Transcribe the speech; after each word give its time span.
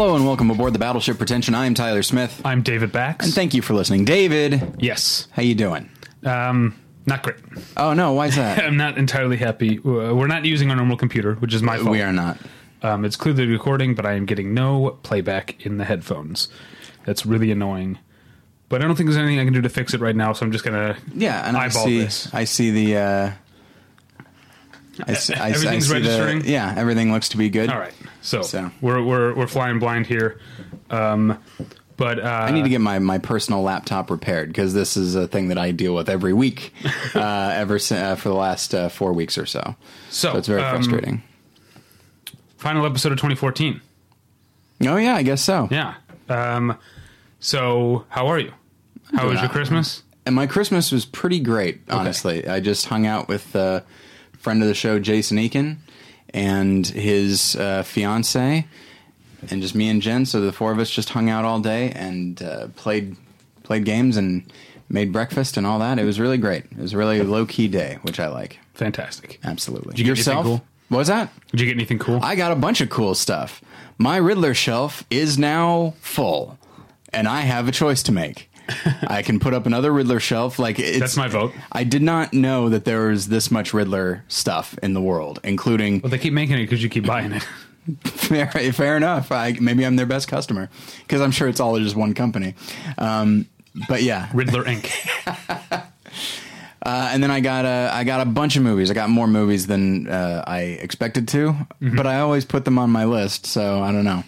Hello 0.00 0.16
and 0.16 0.24
welcome 0.24 0.50
aboard 0.50 0.72
the 0.72 0.78
Battleship 0.78 1.18
Pretension. 1.18 1.54
I 1.54 1.66
am 1.66 1.74
Tyler 1.74 2.02
Smith, 2.02 2.40
I'm 2.42 2.62
David 2.62 2.90
Bax. 2.90 3.26
and 3.26 3.34
thank 3.34 3.52
you 3.52 3.60
for 3.60 3.74
listening. 3.74 4.06
David, 4.06 4.76
yes. 4.78 5.28
how 5.32 5.42
you 5.42 5.54
doing? 5.54 5.90
Um, 6.24 6.74
not 7.04 7.22
great. 7.22 7.36
Oh 7.76 7.92
no, 7.92 8.14
why 8.14 8.28
is 8.28 8.36
that? 8.36 8.58
I'm 8.64 8.78
not 8.78 8.96
entirely 8.96 9.36
happy. 9.36 9.78
Uh, 9.78 10.14
We're 10.14 10.26
not 10.26 10.46
using 10.46 10.70
our 10.70 10.76
normal 10.76 10.96
computer, 10.96 11.34
which 11.34 11.52
is 11.52 11.62
my 11.62 11.76
fault. 11.76 11.90
we 11.90 12.00
are 12.00 12.14
not. 12.14 12.38
Um, 12.80 13.04
it's 13.04 13.14
clearly 13.14 13.44
recording, 13.46 13.94
but 13.94 14.06
I 14.06 14.14
am 14.14 14.24
getting 14.24 14.54
no 14.54 14.98
playback 15.02 15.66
in 15.66 15.76
the 15.76 15.84
headphones. 15.84 16.48
That's 17.04 17.26
really 17.26 17.50
annoying. 17.50 17.98
But 18.70 18.82
I 18.82 18.86
don't 18.86 18.96
think 18.96 19.06
there's 19.10 19.18
anything 19.18 19.38
I 19.38 19.44
can 19.44 19.52
do 19.52 19.60
to 19.60 19.68
fix 19.68 19.92
it 19.92 20.00
right 20.00 20.16
now, 20.16 20.32
so 20.32 20.46
I'm 20.46 20.52
just 20.52 20.64
gonna 20.64 20.96
Yeah, 21.14 21.46
and 21.46 21.58
I 21.58 21.66
eyeball 21.66 21.84
see. 21.84 22.00
this. 22.00 22.32
I 22.32 22.44
see 22.44 22.70
the. 22.70 22.96
Uh, 22.96 23.32
I 25.06 25.12
I, 25.12 25.14
see- 25.14 25.34
I 25.34 25.50
Everything's 25.50 25.86
see 25.88 25.94
the- 25.94 26.00
registering? 26.00 26.44
yeah, 26.44 26.74
everything 26.76 27.12
looks 27.12 27.28
to 27.30 27.36
be 27.36 27.48
good. 27.50 27.70
All 27.70 27.78
right. 27.78 27.94
So, 28.22 28.42
So. 28.42 28.70
we're 28.80 29.02
we're 29.02 29.34
we're 29.34 29.46
flying 29.46 29.78
blind 29.78 30.06
here. 30.06 30.40
Um, 30.90 31.38
but 31.96 32.18
uh, 32.18 32.22
I 32.22 32.50
need 32.50 32.62
to 32.62 32.70
get 32.70 32.80
my, 32.80 32.98
my 32.98 33.18
personal 33.18 33.60
laptop 33.62 34.10
repaired 34.10 34.48
because 34.48 34.72
this 34.72 34.96
is 34.96 35.14
a 35.14 35.28
thing 35.28 35.48
that 35.48 35.58
I 35.58 35.70
deal 35.70 35.94
with 35.94 36.08
every 36.08 36.32
week, 36.32 36.72
uh, 37.14 37.52
ever 37.54 37.74
uh, 37.76 38.14
for 38.16 38.28
the 38.30 38.34
last 38.34 38.74
uh, 38.74 38.88
four 38.88 39.12
weeks 39.12 39.36
or 39.36 39.44
so. 39.44 39.76
so, 40.08 40.32
So 40.32 40.38
it's 40.38 40.48
very 40.48 40.62
um, 40.62 40.76
frustrating. 40.76 41.22
Final 42.56 42.84
episode 42.86 43.12
of 43.12 43.18
2014. 43.18 43.80
Oh 44.86 44.96
yeah, 44.96 45.14
I 45.14 45.22
guess 45.22 45.42
so. 45.42 45.68
Yeah. 45.70 45.94
Um, 46.28 46.76
so 47.38 48.04
how 48.08 48.28
are 48.28 48.38
you? 48.38 48.52
How 49.14 49.28
was 49.28 49.40
your 49.40 49.48
Christmas? 49.50 50.02
And 50.26 50.34
my 50.34 50.46
Christmas 50.46 50.92
was 50.92 51.04
pretty 51.04 51.40
great, 51.40 51.80
honestly. 51.90 52.46
I 52.46 52.60
just 52.60 52.86
hung 52.86 53.06
out 53.06 53.28
with 53.28 53.54
a 53.54 53.84
friend 54.40 54.62
of 54.62 54.68
the 54.68 54.74
show, 54.74 54.98
Jason 54.98 55.38
Eakin, 55.38 55.76
and 56.34 56.86
his 56.86 57.56
uh, 57.56 57.82
fiance, 57.82 58.66
and 59.50 59.62
just 59.62 59.74
me 59.74 59.88
and 59.88 60.02
Jen. 60.02 60.26
So 60.26 60.40
the 60.40 60.52
four 60.52 60.72
of 60.72 60.78
us 60.78 60.90
just 60.90 61.10
hung 61.10 61.30
out 61.30 61.44
all 61.44 61.60
day 61.60 61.90
and 61.92 62.42
uh, 62.42 62.68
played 62.76 63.16
played 63.62 63.84
games 63.84 64.16
and 64.16 64.50
made 64.88 65.12
breakfast 65.12 65.56
and 65.56 65.66
all 65.66 65.78
that. 65.78 65.98
It 65.98 66.04
was 66.04 66.18
really 66.18 66.38
great. 66.38 66.64
It 66.72 66.78
was 66.78 66.92
a 66.92 66.96
really 66.98 67.22
low 67.22 67.46
key 67.46 67.68
day, 67.68 67.98
which 68.02 68.18
I 68.18 68.26
like. 68.26 68.58
Fantastic. 68.74 69.38
Absolutely. 69.44 69.92
you 69.96 70.04
get 70.04 70.10
anything 70.10 70.16
Yourself? 70.16 70.44
cool? 70.44 70.64
What 70.88 70.98
was 70.98 71.08
that? 71.08 71.30
Did 71.52 71.60
you 71.60 71.66
get 71.66 71.76
anything 71.76 72.00
cool? 72.00 72.18
I 72.22 72.34
got 72.34 72.50
a 72.50 72.56
bunch 72.56 72.80
of 72.80 72.90
cool 72.90 73.14
stuff. 73.14 73.62
My 73.98 74.16
Riddler 74.16 74.54
shelf 74.54 75.04
is 75.10 75.38
now 75.38 75.94
full, 76.00 76.58
and 77.12 77.28
I 77.28 77.42
have 77.42 77.68
a 77.68 77.72
choice 77.72 78.02
to 78.04 78.12
make. 78.12 78.49
I 79.08 79.22
can 79.22 79.40
put 79.40 79.54
up 79.54 79.66
another 79.66 79.92
Riddler 79.92 80.20
shelf. 80.20 80.58
Like 80.58 80.78
it's, 80.78 80.98
That's 80.98 81.16
my 81.16 81.28
vote. 81.28 81.52
I 81.72 81.84
did 81.84 82.02
not 82.02 82.32
know 82.32 82.68
that 82.68 82.84
there 82.84 83.08
was 83.08 83.28
this 83.28 83.50
much 83.50 83.72
Riddler 83.74 84.24
stuff 84.28 84.78
in 84.82 84.94
the 84.94 85.00
world, 85.00 85.40
including 85.44 86.00
Well, 86.00 86.10
they 86.10 86.18
keep 86.18 86.32
making 86.32 86.56
it 86.56 86.62
because 86.62 86.82
you 86.82 86.88
keep 86.88 87.06
buying 87.06 87.32
it. 87.32 87.42
fair, 88.04 88.46
fair 88.72 88.96
enough. 88.96 89.32
I, 89.32 89.56
maybe 89.60 89.84
I'm 89.84 89.96
their 89.96 90.06
best 90.06 90.28
customer 90.28 90.68
because 91.00 91.20
I'm 91.20 91.30
sure 91.30 91.48
it's 91.48 91.60
all 91.60 91.78
just 91.78 91.96
one 91.96 92.14
company. 92.14 92.54
Um, 92.98 93.46
but 93.88 94.02
yeah, 94.02 94.28
Riddler 94.34 94.64
Inc. 94.64 94.90
Uh, 96.82 97.10
and 97.12 97.22
then 97.22 97.30
I 97.30 97.40
got 97.40 97.66
a 97.66 97.90
I 97.92 98.04
got 98.04 98.22
a 98.22 98.24
bunch 98.24 98.56
of 98.56 98.62
movies. 98.62 98.90
I 98.90 98.94
got 98.94 99.10
more 99.10 99.26
movies 99.26 99.66
than 99.66 100.08
uh, 100.08 100.42
I 100.46 100.60
expected 100.60 101.28
to, 101.28 101.52
Mm-hmm. 101.52 101.94
but 101.94 102.06
I 102.06 102.20
always 102.20 102.46
put 102.46 102.64
them 102.64 102.78
on 102.78 102.88
my 102.90 103.04
list. 103.04 103.44
So 103.44 103.82
I 103.82 103.92
don't 103.92 104.04
know. 104.04 104.24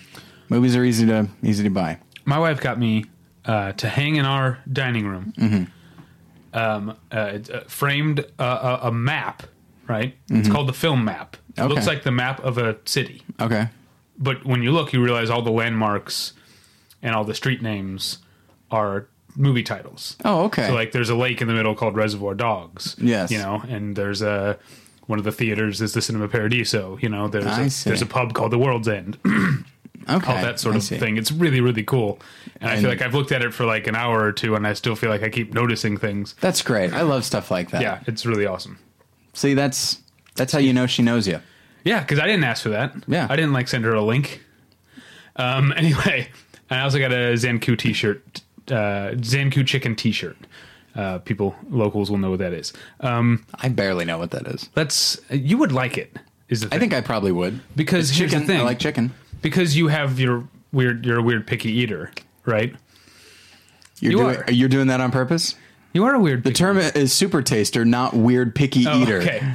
Movies 0.50 0.76
are 0.76 0.84
easy 0.84 1.06
to 1.06 1.28
easy 1.42 1.64
to 1.64 1.70
buy. 1.70 1.98
My 2.26 2.38
wife 2.38 2.60
got 2.60 2.78
me 2.78 3.06
uh, 3.44 3.72
to 3.72 3.88
hang 3.88 4.16
in 4.16 4.24
our 4.24 4.58
dining 4.72 5.06
room. 5.06 5.32
Mm-hmm. 5.38 5.64
Um, 6.54 6.96
uh, 7.10 7.14
uh, 7.14 7.60
framed 7.66 8.20
a, 8.38 8.42
a, 8.44 8.78
a 8.84 8.92
map. 8.92 9.44
Right. 9.88 10.14
It's 10.30 10.48
called 10.48 10.68
the 10.68 10.72
film 10.74 11.04
map. 11.04 11.36
It 11.36 11.38
Mm-hmm. 11.56 11.62
Okay. 11.64 11.74
looks 11.74 11.86
like 11.86 12.02
the 12.02 12.10
map 12.12 12.40
of 12.40 12.56
a 12.56 12.78
city, 12.86 13.22
Okay. 13.38 13.68
but 14.18 14.42
when 14.46 14.62
you 14.62 14.70
look, 14.72 14.94
you 14.94 15.02
realize 15.04 15.28
all 15.28 15.42
the 15.42 15.50
landmarks 15.50 16.32
and 17.02 17.14
all 17.14 17.24
the 17.24 17.34
street 17.34 17.60
names 17.60 18.18
are 18.70 19.06
movie 19.36 19.62
titles. 19.62 20.16
Oh, 20.24 20.44
okay. 20.44 20.68
So 20.68 20.74
like 20.74 20.92
there's 20.92 21.10
a 21.10 21.14
lake 21.14 21.42
in 21.42 21.48
the 21.48 21.52
middle 21.54 21.74
called 21.74 21.94
Reservoir 21.94 22.34
Dogs. 22.34 22.96
Yes. 22.98 23.30
You 23.30 23.36
know, 23.38 23.62
and 23.68 23.96
there's 23.96 24.22
a 24.22 24.58
one 25.06 25.18
of 25.18 25.26
the 25.26 25.32
theaters 25.32 25.82
is 25.82 25.92
the 25.92 26.00
Cinema 26.00 26.26
Paradiso. 26.28 26.96
You 27.02 27.10
know, 27.10 27.28
there's 27.28 27.44
a, 27.44 27.84
there's 27.88 28.00
a 28.02 28.06
pub 28.06 28.32
called 28.32 28.52
the 28.52 28.58
World's 28.58 28.88
End. 28.88 29.18
okay. 30.08 30.32
all 30.32 30.42
that 30.42 30.60
sort 30.60 30.74
I 30.74 30.78
of 30.78 30.84
see. 30.84 30.98
thing. 30.98 31.16
It's 31.16 31.32
really 31.32 31.60
really 31.60 31.82
cool. 31.84 32.20
And, 32.60 32.70
I 32.70 32.80
feel 32.80 32.88
like 32.90 33.02
I've 33.02 33.14
looked 33.14 33.32
at 33.32 33.42
it 33.42 33.52
for 33.52 33.64
like 33.64 33.86
an 33.86 33.96
hour 33.96 34.22
or 34.22 34.32
two 34.32 34.54
and 34.54 34.66
I 34.66 34.72
still 34.74 34.94
feel 34.96 35.10
like 35.10 35.22
I 35.22 35.28
keep 35.28 35.52
noticing 35.54 35.96
things. 35.96 36.34
That's 36.40 36.62
great. 36.62 36.92
I 36.92 37.02
love 37.02 37.24
stuff 37.24 37.50
like 37.50 37.70
that. 37.70 37.82
Yeah, 37.82 38.00
it's 38.06 38.24
really 38.26 38.46
awesome. 38.46 38.78
See, 39.32 39.54
that's 39.54 40.00
that's 40.36 40.52
how 40.52 40.58
you 40.58 40.72
know 40.72 40.86
she 40.86 41.02
knows 41.02 41.26
you. 41.26 41.40
Yeah, 41.84 42.00
because 42.00 42.18
I 42.18 42.26
didn't 42.26 42.44
ask 42.44 42.62
for 42.62 42.68
that. 42.70 42.94
Yeah. 43.08 43.26
I 43.28 43.36
didn't 43.36 43.52
like 43.52 43.68
send 43.68 43.84
her 43.84 43.94
a 43.94 44.02
link. 44.02 44.40
Um. 45.36 45.72
Anyway, 45.76 46.28
I 46.70 46.80
also 46.80 46.98
got 46.98 47.10
a 47.12 47.32
Zankou 47.34 47.76
T-shirt, 47.78 48.42
uh, 48.68 49.12
Zankou 49.16 49.66
chicken 49.66 49.96
T-shirt. 49.96 50.36
Uh, 50.94 51.18
people 51.18 51.54
locals 51.70 52.10
will 52.10 52.18
know 52.18 52.28
what 52.30 52.38
that 52.40 52.52
is. 52.52 52.72
Um, 53.00 53.46
I 53.54 53.68
barely 53.70 54.04
know 54.04 54.18
what 54.18 54.30
that 54.32 54.46
is. 54.46 54.68
that's 54.74 55.18
you 55.30 55.56
would 55.56 55.72
like 55.72 55.96
it. 55.96 56.16
Is 56.50 56.60
the 56.60 56.68
thing. 56.68 56.76
I 56.76 56.80
think 56.80 56.92
I 56.92 57.00
probably 57.00 57.32
would 57.32 57.60
because 57.74 58.10
It's 58.10 58.18
here's 58.18 58.30
chicken. 58.32 58.46
the 58.46 58.52
thing. 58.52 58.60
I 58.60 58.64
like 58.64 58.78
chicken. 58.78 59.14
Because 59.42 59.76
you 59.76 59.88
have 59.88 60.18
your 60.18 60.48
weird. 60.72 61.04
You're 61.04 61.18
a 61.18 61.22
weird 61.22 61.46
picky 61.46 61.70
eater, 61.72 62.10
right? 62.46 62.74
You're 64.00 64.12
You 64.12 64.18
doing 64.18 64.36
are. 64.36 64.50
you're 64.50 64.68
doing 64.68 64.86
that 64.88 65.00
on 65.00 65.10
purpose. 65.10 65.54
You 65.92 66.04
are 66.04 66.14
a 66.14 66.18
weird. 66.18 66.42
The 66.44 66.52
term 66.52 66.78
is 66.78 67.12
super 67.12 67.42
taster, 67.42 67.84
not 67.84 68.14
weird 68.14 68.54
picky 68.54 68.86
Oh, 68.86 69.02
eater. 69.02 69.18
Okay. 69.18 69.54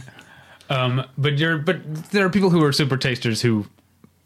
Um, 0.69 1.03
but 1.17 1.37
you're 1.37 1.57
but 1.57 2.11
there 2.11 2.25
are 2.25 2.29
people 2.29 2.49
who 2.49 2.63
are 2.63 2.71
super 2.71 2.97
tasters 2.97 3.41
who 3.41 3.65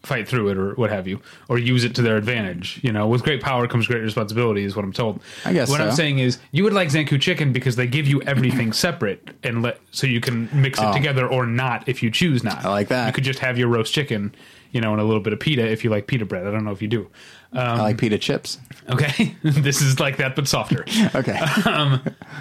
fight 0.03 0.27
through 0.27 0.49
it 0.49 0.57
or 0.57 0.73
what 0.73 0.89
have 0.89 1.07
you, 1.07 1.21
or 1.47 1.59
use 1.59 1.83
it 1.83 1.93
to 1.95 2.01
their 2.01 2.17
advantage. 2.17 2.79
You 2.83 2.91
know, 2.91 3.07
with 3.07 3.21
great 3.23 3.39
power 3.41 3.67
comes 3.67 3.85
great 3.87 4.01
responsibility, 4.01 4.63
is 4.63 4.75
what 4.75 4.83
I'm 4.83 4.91
told. 4.91 5.21
I 5.45 5.53
guess 5.53 5.69
what 5.69 5.77
so. 5.77 5.85
I'm 5.85 5.91
saying 5.91 6.17
is 6.19 6.39
you 6.51 6.63
would 6.63 6.73
like 6.73 6.89
Zankou 6.89 7.21
chicken 7.21 7.53
because 7.53 7.75
they 7.75 7.85
give 7.87 8.07
you 8.07 8.21
everything 8.23 8.73
separate 8.73 9.29
and 9.43 9.61
let 9.61 9.79
so 9.91 10.07
you 10.07 10.19
can 10.19 10.49
mix 10.59 10.79
it 10.79 10.91
together 10.93 11.27
or 11.27 11.45
not 11.45 11.87
if 11.87 12.01
you 12.01 12.09
choose 12.09 12.43
not. 12.43 12.65
Oh. 12.65 12.69
I 12.69 12.71
like 12.71 12.87
that. 12.87 13.07
You 13.07 13.13
could 13.13 13.23
just 13.23 13.39
have 13.39 13.57
your 13.59 13.67
roast 13.67 13.93
chicken, 13.93 14.33
you 14.71 14.81
know, 14.81 14.91
and 14.91 15.01
a 15.01 15.03
little 15.03 15.21
bit 15.21 15.33
of 15.33 15.39
pita 15.39 15.69
if 15.69 15.83
you 15.83 15.89
like 15.89 16.07
pita 16.07 16.25
bread. 16.25 16.47
I 16.47 16.51
don't 16.51 16.63
know 16.63 16.71
if 16.71 16.81
you 16.81 16.87
do. 16.87 17.09
I 17.53 17.81
like 17.81 17.97
pita 17.97 18.17
chips. 18.17 18.57
Okay, 18.89 19.35
this 19.43 19.81
is 19.81 19.99
like 19.99 20.17
that 20.17 20.35
but 20.35 20.47
softer. 20.47 20.85
Okay. 21.15 21.39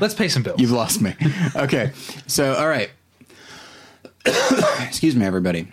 Let's 0.01 0.15
pay 0.15 0.29
some 0.29 0.43
bills. 0.43 0.61
You've 0.61 0.71
lost 0.71 1.01
me. 1.01 1.15
Okay. 1.57 1.93
So, 2.27 2.55
all 2.55 2.69
right. 2.69 2.91
Excuse 4.87 5.17
me, 5.17 5.25
everybody. 5.27 5.69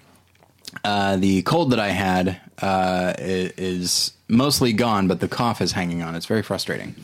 Uh, 0.83 1.17
the 1.17 1.41
cold 1.43 1.71
that 1.71 1.79
I 1.79 1.89
had 1.89 2.39
uh, 2.61 3.13
is 3.17 4.13
mostly 4.27 4.73
gone, 4.73 5.07
but 5.07 5.19
the 5.19 5.27
cough 5.27 5.61
is 5.61 5.71
hanging 5.73 6.01
on. 6.01 6.15
It's 6.15 6.25
very 6.25 6.41
frustrating. 6.41 6.95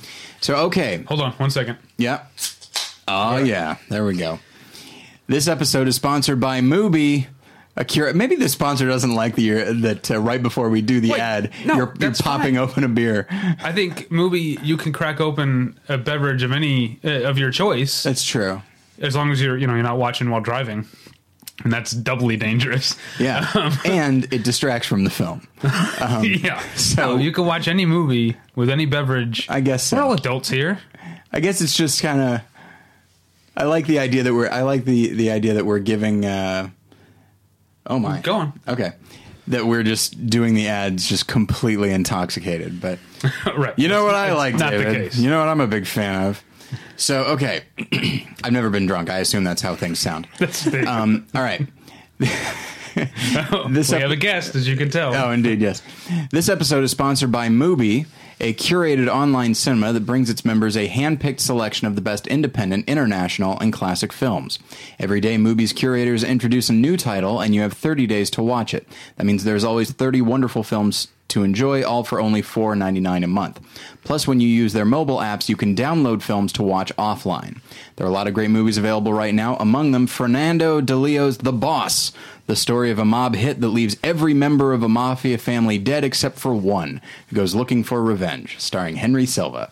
So, 0.42 0.56
okay. 0.66 1.04
Hold 1.08 1.22
on 1.22 1.32
one 1.34 1.52
second. 1.52 1.78
Yep. 1.98 2.32
Oh, 3.08 3.38
yeah. 3.38 3.78
There 3.90 4.06
we 4.06 4.16
go. 4.16 4.40
This 5.28 5.48
episode 5.48 5.88
is 5.88 5.96
sponsored 5.96 6.40
by 6.40 6.62
Mubi. 6.62 7.28
Maybe 7.76 8.36
the 8.36 8.50
sponsor 8.50 8.88
doesn't 8.88 9.16
like 9.16 9.36
the 9.36 9.50
that 9.82 10.12
uh, 10.12 10.20
right 10.20 10.42
before 10.42 10.70
we 10.70 10.82
do 10.82 11.00
the 11.00 11.12
Wait, 11.12 11.20
ad, 11.22 11.52
no, 11.66 11.76
you're, 11.76 11.94
you're 12.00 12.14
popping 12.14 12.58
open 12.58 12.84
a 12.84 12.88
beer. 12.88 13.26
I 13.32 13.72
think 13.72 14.12
movie 14.12 14.60
you 14.62 14.78
can 14.78 14.94
crack 14.94 15.20
open 15.20 15.80
a 15.90 15.98
beverage 15.98 16.44
of 16.44 16.52
any 16.52 17.00
uh, 17.04 17.24
of 17.24 17.38
your 17.40 17.50
choice 17.52 18.04
That's 18.04 18.24
true. 18.24 18.62
as 19.00 19.16
long 19.16 19.32
as 19.32 19.42
you're 19.42 19.58
you 19.58 19.66
know 19.68 19.74
you're 19.74 19.82
not 19.84 19.98
watching 19.98 20.30
while 20.30 20.42
driving, 20.42 20.86
and 21.64 21.74
that's 21.74 21.92
doubly 21.92 22.38
dangerous. 22.38 22.96
Yeah, 23.20 23.50
Um, 23.56 23.74
and 23.86 24.32
it 24.32 24.44
distracts 24.44 24.88
from 24.88 25.04
the 25.04 25.10
film. 25.10 25.48
yeah. 25.64 26.62
so- 26.76 26.94
So 26.96 27.18
you 27.18 27.32
can 27.32 27.46
watch 27.48 27.68
any 27.68 27.86
movie 27.88 28.38
with 28.56 28.70
any 28.70 28.86
beverage. 28.86 29.48
I 29.50 29.62
guess 29.62 29.84
so. 29.84 29.98
We're 29.98 30.04
all 30.04 30.14
adults 30.14 30.50
here. 30.50 30.80
I 31.32 31.40
guess 31.40 31.60
it's 31.62 31.76
just 31.76 32.04
kind 32.04 32.22
of. 32.22 32.42
I 33.58 33.64
like 33.64 33.88
the 33.88 33.98
idea 34.00 34.22
that 34.24 34.34
we're. 34.34 34.50
I 34.50 34.62
like 34.62 34.86
the 34.86 35.10
the 35.14 35.32
idea 35.32 35.56
that 35.56 35.66
we're 35.66 35.80
giving. 35.80 36.24
Uh, 36.26 36.70
oh 37.88 38.00
my! 38.00 38.22
Go 38.22 38.36
on. 38.36 38.60
Okay, 38.68 38.94
that 39.48 39.66
we're 39.66 39.84
just 39.84 40.28
doing 40.28 40.54
the 40.54 40.68
ads 40.68 41.08
just 41.08 41.28
completely 41.28 41.92
intoxicated. 41.92 42.80
But 42.82 43.00
right. 43.58 43.78
you 43.78 43.88
know 43.88 44.04
what 44.06 44.16
I 44.16 44.34
like, 44.34 44.56
Not 44.56 44.72
David? 44.72 44.88
the 44.88 44.94
case. 45.10 45.18
You 45.18 45.30
know 45.30 45.40
what 45.40 45.50
I'm 45.50 45.62
a 45.62 45.68
big 45.68 45.86
fan 45.86 46.24
of. 46.28 46.44
So 46.96 47.24
okay, 47.26 47.62
I've 48.44 48.52
never 48.54 48.70
been 48.70 48.86
drunk. 48.86 49.10
I 49.10 49.20
assume 49.20 49.44
that's 49.44 49.62
how 49.62 49.76
things 49.76 50.00
sound. 50.00 50.28
That's 50.40 50.64
the, 50.66 50.86
Um, 50.86 51.28
all 51.36 51.42
right. 51.42 51.68
this 52.20 53.90
we 53.90 53.96
ep- 53.98 54.02
have 54.02 54.12
a 54.12 54.16
guest, 54.16 54.56
as 54.56 54.68
you 54.68 54.76
can 54.78 54.90
tell. 54.90 55.14
Oh, 55.14 55.32
indeed, 55.32 55.60
yes. 55.62 55.82
This 56.32 56.50
episode 56.50 56.84
is 56.84 56.92
sponsored 56.92 57.32
by 57.32 57.48
Mubi, 57.50 58.06
a 58.44 58.54
curated 58.54 59.08
online 59.08 59.56
cinema 59.56 59.94
that 59.94 60.06
brings 60.06 60.30
its 60.30 60.44
members 60.44 60.76
a 60.76 60.88
hand-picked 60.88 61.40
selection 61.40 61.88
of 61.88 61.96
the 61.96 62.02
best 62.02 62.28
independent, 62.28 62.90
international, 62.90 63.58
and 63.60 63.72
classic 63.72 64.12
films. 64.12 64.60
Every 65.00 65.22
day, 65.22 65.38
Mubi's 65.38 65.72
curators 65.72 66.26
introduce 66.26 66.68
a 66.68 66.74
new 66.74 66.98
title, 66.98 67.40
and 67.40 67.56
you 67.56 67.62
have 67.62 67.72
30 67.72 68.06
days 68.06 68.30
to 68.32 68.44
watch 68.44 68.74
it. 68.74 68.86
That 69.16 69.24
means 69.24 69.46
there's 69.46 69.64
always 69.64 69.92
30 69.92 70.20
wonderful 70.24 70.62
films 70.62 71.08
to 71.34 71.44
enjoy, 71.44 71.84
all 71.84 72.04
for 72.04 72.20
only 72.20 72.42
$4.99 72.42 73.24
a 73.24 73.28
month. 73.28 73.60
Plus, 74.04 74.28
when 74.28 74.40
you 74.40 74.48
use 74.48 74.74
their 74.74 74.86
mobile 74.86 75.18
apps, 75.18 75.50
you 75.50 75.56
can 75.56 75.76
download 75.76 76.22
films 76.22 76.52
to 76.54 76.64
watch 76.64 76.96
offline. 76.96 77.60
There 77.96 78.06
are 78.06 78.10
a 78.10 78.14
lot 78.14 78.28
of 78.28 78.34
great 78.34 78.50
movies 78.50 78.78
available 78.78 79.14
right 79.14 79.34
now, 79.34 79.56
among 79.58 79.92
them 79.92 80.08
Fernando 80.08 80.82
Di 80.82 80.94
Leo's 80.94 81.38
The 81.38 81.54
Boss, 81.54 82.12
the 82.46 82.56
story 82.56 82.92
of 82.92 83.00
a 83.00 83.06
mob 83.06 83.36
hit 83.36 83.62
that 83.62 83.70
leaves 83.70 83.96
every 84.04 84.34
member 84.34 84.74
of 84.74 84.84
a 84.84 84.90
mafia 84.90 85.38
family 85.38 85.78
dead 85.78 86.04
except 86.04 86.38
for 86.38 86.54
one, 86.54 87.02
who 87.30 87.36
goes 87.36 87.56
looking 87.56 87.84
for 87.84 88.04
revenge, 88.04 88.60
starring 88.60 88.98
Henry 88.98 89.26
Silva. 89.26 89.72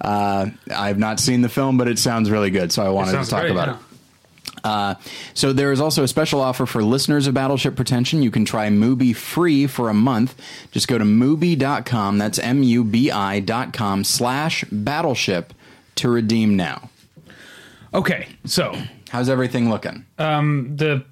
Uh, 0.00 0.46
I've 0.74 0.98
not 0.98 1.20
seen 1.20 1.42
the 1.42 1.48
film, 1.48 1.76
but 1.76 1.88
it 1.88 1.98
sounds 1.98 2.30
really 2.30 2.50
good, 2.50 2.72
so 2.72 2.84
I 2.84 2.88
wanted 2.88 3.12
to 3.12 3.30
talk 3.30 3.42
great, 3.42 3.52
about 3.52 3.68
yeah. 3.68 3.74
it. 3.74 3.80
Uh, 4.66 4.94
so 5.32 5.52
there 5.52 5.70
is 5.70 5.80
also 5.80 6.02
a 6.02 6.08
special 6.08 6.40
offer 6.40 6.66
for 6.66 6.82
listeners 6.82 7.26
of 7.26 7.34
Battleship 7.34 7.76
Pretension. 7.76 8.22
You 8.22 8.30
can 8.32 8.44
try 8.44 8.68
Mubi 8.68 9.14
free 9.14 9.66
for 9.66 9.88
a 9.88 9.94
month. 9.94 10.34
Just 10.72 10.88
go 10.88 10.98
to 10.98 11.04
Mubi.com, 11.04 12.18
that's 12.18 12.38
M-U-B-I 12.38 13.40
dot 13.40 13.72
com 13.72 14.02
slash 14.02 14.64
battleship 14.72 15.54
to 15.96 16.08
redeem 16.08 16.56
now. 16.56 16.90
Okay, 17.94 18.28
so 18.44 18.74
How's 19.10 19.28
everything 19.28 19.70
looking? 19.70 20.04
the 20.16 21.04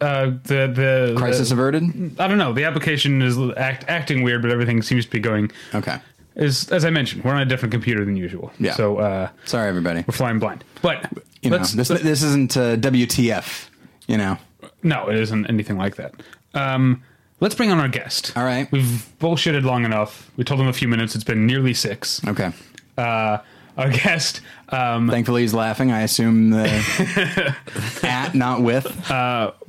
uh, 0.00 0.26
the 0.44 0.66
the 0.74 1.14
Crisis 1.16 1.48
the, 1.48 1.54
averted? 1.54 2.18
I 2.20 2.28
don't 2.28 2.38
know. 2.38 2.52
The 2.52 2.64
application 2.64 3.22
is 3.22 3.36
act, 3.56 3.84
acting 3.88 4.22
weird, 4.22 4.42
but 4.42 4.50
everything 4.50 4.82
seems 4.82 5.04
to 5.04 5.10
be 5.10 5.18
going. 5.20 5.50
Okay. 5.74 5.98
Is 6.36 6.70
as 6.70 6.84
I 6.84 6.90
mentioned, 6.90 7.24
we're 7.24 7.32
on 7.32 7.40
a 7.42 7.44
different 7.44 7.72
computer 7.72 8.04
than 8.04 8.16
usual. 8.16 8.52
Yeah. 8.58 8.74
So 8.74 8.98
uh, 8.98 9.28
Sorry, 9.44 9.68
everybody. 9.68 10.04
we're 10.06 10.14
flying 10.14 10.38
blind. 10.38 10.64
But 10.82 11.10
You 11.44 11.50
know, 11.50 11.56
let's, 11.58 11.72
this, 11.72 11.90
let's- 11.90 12.02
this 12.02 12.22
isn't 12.22 12.56
uh, 12.56 12.76
WTF, 12.76 13.68
you 14.06 14.16
know. 14.16 14.38
no, 14.82 15.08
it 15.08 15.16
isn't 15.16 15.46
anything 15.46 15.76
like 15.76 15.96
that. 15.96 16.14
Um, 16.54 17.02
let's 17.40 17.54
bring 17.54 17.70
on 17.70 17.78
our 17.78 17.88
guest. 17.88 18.32
All 18.36 18.44
right. 18.44 18.70
We've 18.72 19.06
bullshitted 19.20 19.62
long 19.64 19.84
enough. 19.84 20.30
We 20.36 20.44
told 20.44 20.60
him 20.60 20.68
a 20.68 20.72
few 20.72 20.88
minutes. 20.88 21.14
It's 21.14 21.24
been 21.24 21.46
nearly 21.46 21.74
six. 21.74 22.24
Okay. 22.26 22.50
Uh, 22.96 23.38
our 23.76 23.90
guest. 23.90 24.40
Um, 24.68 25.08
Thankfully, 25.10 25.42
he's 25.42 25.52
laughing. 25.54 25.90
I 25.90 26.02
assume 26.02 26.50
the 26.50 27.56
at, 28.02 28.34
not 28.34 28.62
with. 28.62 28.86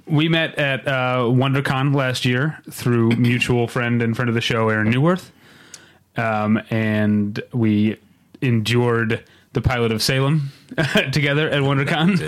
we 0.06 0.30
met 0.30 0.56
at 0.60 0.88
uh, 0.88 1.24
WonderCon 1.25 1.94
last 1.95 2.24
year 2.24 2.60
through 2.69 3.10
mutual 3.18 3.68
friend 3.68 4.01
and 4.01 4.16
friend 4.16 4.30
of 4.30 4.36
the 4.36 4.42
show, 4.42 4.69
Aaron 4.69 4.94
Newworth. 4.94 5.31
Um, 6.18 6.62
and 6.69 7.42
we 7.51 7.98
endured 8.42 9.24
the 9.56 9.62
pilot 9.62 9.92
of 9.92 10.04
Salem 10.04 10.52
together 11.12 11.50
at 11.50 11.62
WonderCon. 11.63 12.19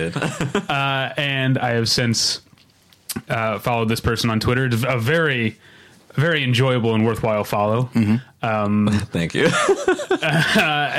Uh, 0.70 1.14
and 1.18 1.58
I 1.58 1.72
have 1.72 1.88
since 1.90 2.42
uh, 3.30 3.60
followed 3.60 3.88
this 3.90 4.00
person 4.00 4.30
on 4.30 4.40
Twitter. 4.40 4.66
It's 4.66 4.84
a 4.88 4.98
very, 4.98 5.58
very 6.16 6.44
enjoyable 6.44 6.94
and 6.96 7.06
worthwhile 7.06 7.44
follow. 7.44 7.84
Thank 8.42 9.34
you. 9.36 9.48
Uh, 9.48 10.92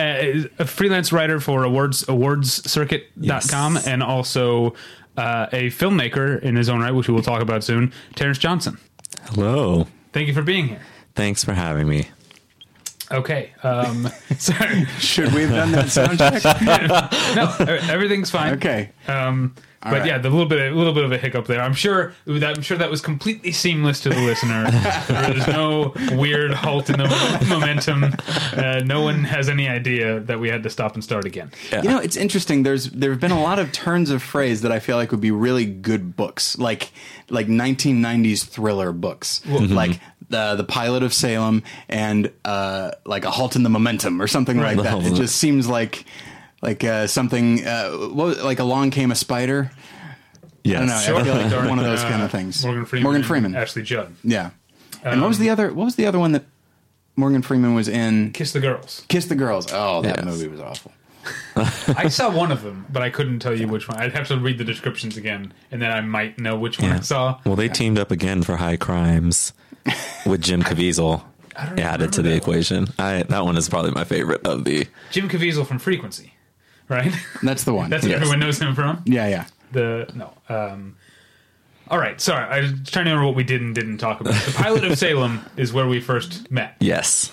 a 0.58 0.64
freelance 0.64 1.12
writer 1.12 1.40
for 1.40 1.64
awards 1.64 2.04
awardscircuit.com 2.04 3.74
Yes. 3.74 3.86
and 3.86 4.02
also 4.02 4.74
uh, 5.16 5.46
a 5.52 5.66
filmmaker 5.70 6.40
in 6.40 6.56
his 6.56 6.68
own 6.68 6.80
right, 6.80 6.92
which 6.92 7.08
we 7.08 7.14
will 7.14 7.22
talk 7.22 7.42
about 7.42 7.62
soon, 7.64 7.92
Terence 8.14 8.38
Johnson. 8.38 8.78
Hello. 9.30 9.86
Thank 10.12 10.28
you 10.28 10.34
for 10.34 10.42
being 10.42 10.68
here. 10.68 10.80
Thanks 11.14 11.44
for 11.44 11.52
having 11.52 11.88
me. 11.88 12.08
Okay. 13.10 13.52
Um, 13.62 14.08
sorry. 14.38 14.84
Should 14.98 15.32
we 15.32 15.42
have 15.42 15.50
done 15.50 15.72
that 15.72 15.88
sound 15.88 16.18
check? 16.18 16.42
No, 17.34 17.54
everything's 17.92 18.30
fine. 18.30 18.54
Okay. 18.54 18.90
Um, 19.06 19.54
but 19.80 19.92
right. 19.92 20.06
yeah, 20.06 20.18
the 20.18 20.28
little 20.28 20.46
bit, 20.46 20.72
a 20.72 20.74
little 20.74 20.92
bit 20.92 21.04
of 21.04 21.12
a 21.12 21.18
hiccup 21.18 21.46
there. 21.46 21.60
I'm 21.60 21.72
sure 21.72 22.12
that 22.26 22.56
I'm 22.56 22.62
sure 22.62 22.76
that 22.76 22.90
was 22.90 23.00
completely 23.00 23.52
seamless 23.52 24.00
to 24.00 24.08
the 24.08 24.20
listener. 24.20 24.68
There's 25.08 25.46
no 25.46 25.94
weird 26.12 26.52
halt 26.52 26.90
in 26.90 26.98
the 26.98 27.46
momentum. 27.48 28.04
Uh, 28.52 28.80
no 28.84 29.02
one 29.02 29.22
has 29.22 29.48
any 29.48 29.68
idea 29.68 30.18
that 30.20 30.40
we 30.40 30.48
had 30.48 30.64
to 30.64 30.70
stop 30.70 30.94
and 30.94 31.04
start 31.04 31.24
again. 31.24 31.52
You 31.70 31.88
know, 31.88 31.98
it's 31.98 32.16
interesting. 32.16 32.64
There's 32.64 32.90
there 32.90 33.12
have 33.12 33.20
been 33.20 33.30
a 33.30 33.40
lot 33.40 33.60
of 33.60 33.70
turns 33.70 34.10
of 34.10 34.20
phrase 34.20 34.62
that 34.62 34.72
I 34.72 34.80
feel 34.80 34.96
like 34.96 35.12
would 35.12 35.20
be 35.20 35.30
really 35.30 35.64
good 35.64 36.16
books, 36.16 36.58
like 36.58 36.90
like 37.30 37.46
1990s 37.46 38.44
thriller 38.44 38.92
books, 38.92 39.46
like 39.46 40.00
the 40.28 40.54
the 40.56 40.64
Pilot 40.64 41.02
of 41.02 41.12
Salem 41.12 41.62
and 41.88 42.30
uh, 42.44 42.92
like 43.04 43.24
a 43.24 43.30
Halt 43.30 43.56
in 43.56 43.62
the 43.62 43.70
Momentum 43.70 44.20
or 44.20 44.26
something 44.26 44.58
like 44.58 44.78
that. 44.78 45.02
It 45.04 45.14
just 45.14 45.36
seems 45.36 45.68
like 45.68 46.04
like 46.62 46.84
uh, 46.84 47.06
something. 47.06 47.66
Uh, 47.66 47.90
what, 47.90 48.38
like 48.38 48.58
Along 48.58 48.90
Came 48.90 49.10
a 49.10 49.14
Spider. 49.14 49.70
Yes. 50.64 50.76
I 50.76 50.78
don't 50.80 50.88
know. 50.88 51.20
I 51.20 51.24
feel 51.24 51.34
like 51.34 51.48
Starring, 51.48 51.70
one 51.70 51.78
of 51.78 51.84
those 51.84 52.02
kind 52.10 52.22
of 52.22 52.30
things. 52.30 52.64
Morgan 52.64 52.84
Freeman. 52.84 53.02
Morgan 53.04 53.20
and 53.20 53.26
Freeman. 53.26 53.56
Ashley 53.56 53.82
Judd. 53.82 54.14
Yeah. 54.22 54.50
And 55.04 55.20
what 55.20 55.28
was 55.28 55.38
the 55.38 55.50
other? 55.50 55.72
What 55.72 55.84
was 55.84 55.94
the 55.96 56.06
other 56.06 56.18
one 56.18 56.32
that 56.32 56.44
Morgan 57.16 57.42
Freeman 57.42 57.74
was 57.74 57.88
in? 57.88 58.32
Kiss 58.32 58.52
the 58.52 58.60
Girls. 58.60 59.04
Kiss 59.08 59.26
the 59.26 59.34
Girls. 59.34 59.68
Oh, 59.72 60.02
that 60.02 60.16
Yes. 60.16 60.24
movie 60.24 60.48
was 60.48 60.60
awful. 60.60 60.92
I 61.96 62.08
saw 62.08 62.30
one 62.34 62.50
of 62.50 62.62
them, 62.62 62.86
but 62.90 63.02
I 63.02 63.10
couldn't 63.10 63.40
tell 63.40 63.54
you 63.54 63.68
which 63.68 63.86
one. 63.88 63.98
I'd 63.98 64.12
have 64.12 64.28
to 64.28 64.38
read 64.38 64.56
the 64.56 64.64
descriptions 64.64 65.16
again, 65.16 65.52
and 65.70 65.82
then 65.82 65.90
I 65.90 66.00
might 66.00 66.38
know 66.38 66.56
which 66.56 66.78
one 66.80 66.92
I 66.92 67.00
saw. 67.00 67.38
Well, 67.44 67.56
they 67.56 67.68
teamed 67.68 67.98
up 67.98 68.10
again 68.10 68.42
for 68.42 68.56
High 68.56 68.76
Crimes 68.78 69.52
with 70.26 70.40
Jim 70.42 70.62
Caviezel 70.62 71.22
added 71.56 72.12
to 72.14 72.22
the 72.22 72.30
that 72.30 72.36
equation. 72.36 72.88
I 72.98 73.22
that 73.24 73.44
one 73.44 73.56
is 73.56 73.68
probably 73.68 73.90
my 73.92 74.04
favorite 74.04 74.46
of 74.46 74.64
the. 74.64 74.86
Jim 75.10 75.28
Caviezel 75.28 75.66
from 75.66 75.78
Frequency, 75.78 76.32
right? 76.88 77.12
That's 77.42 77.64
the 77.64 77.74
one. 77.74 77.90
That's 77.90 78.02
what 78.04 78.10
Yes. 78.10 78.16
everyone 78.20 78.40
knows 78.40 78.58
him 78.58 78.74
from. 78.74 79.02
Yeah, 79.06 79.28
yeah. 79.28 79.46
The 79.72 80.08
no. 80.14 80.32
Um, 80.48 80.96
all 81.90 81.98
right, 81.98 82.20
sorry. 82.20 82.44
I 82.44 82.60
was 82.60 82.70
trying 82.90 83.06
to 83.06 83.10
remember 83.12 83.26
what 83.26 83.34
we 83.34 83.44
did 83.44 83.60
and 83.62 83.74
didn't 83.74 83.98
talk 83.98 84.20
about. 84.20 84.34
The 84.34 84.52
pilot 84.52 84.84
of 84.84 84.96
Salem 84.98 85.40
is 85.56 85.72
where 85.72 85.86
we 85.88 86.00
first 86.00 86.50
met. 86.50 86.76
Yes. 86.80 87.32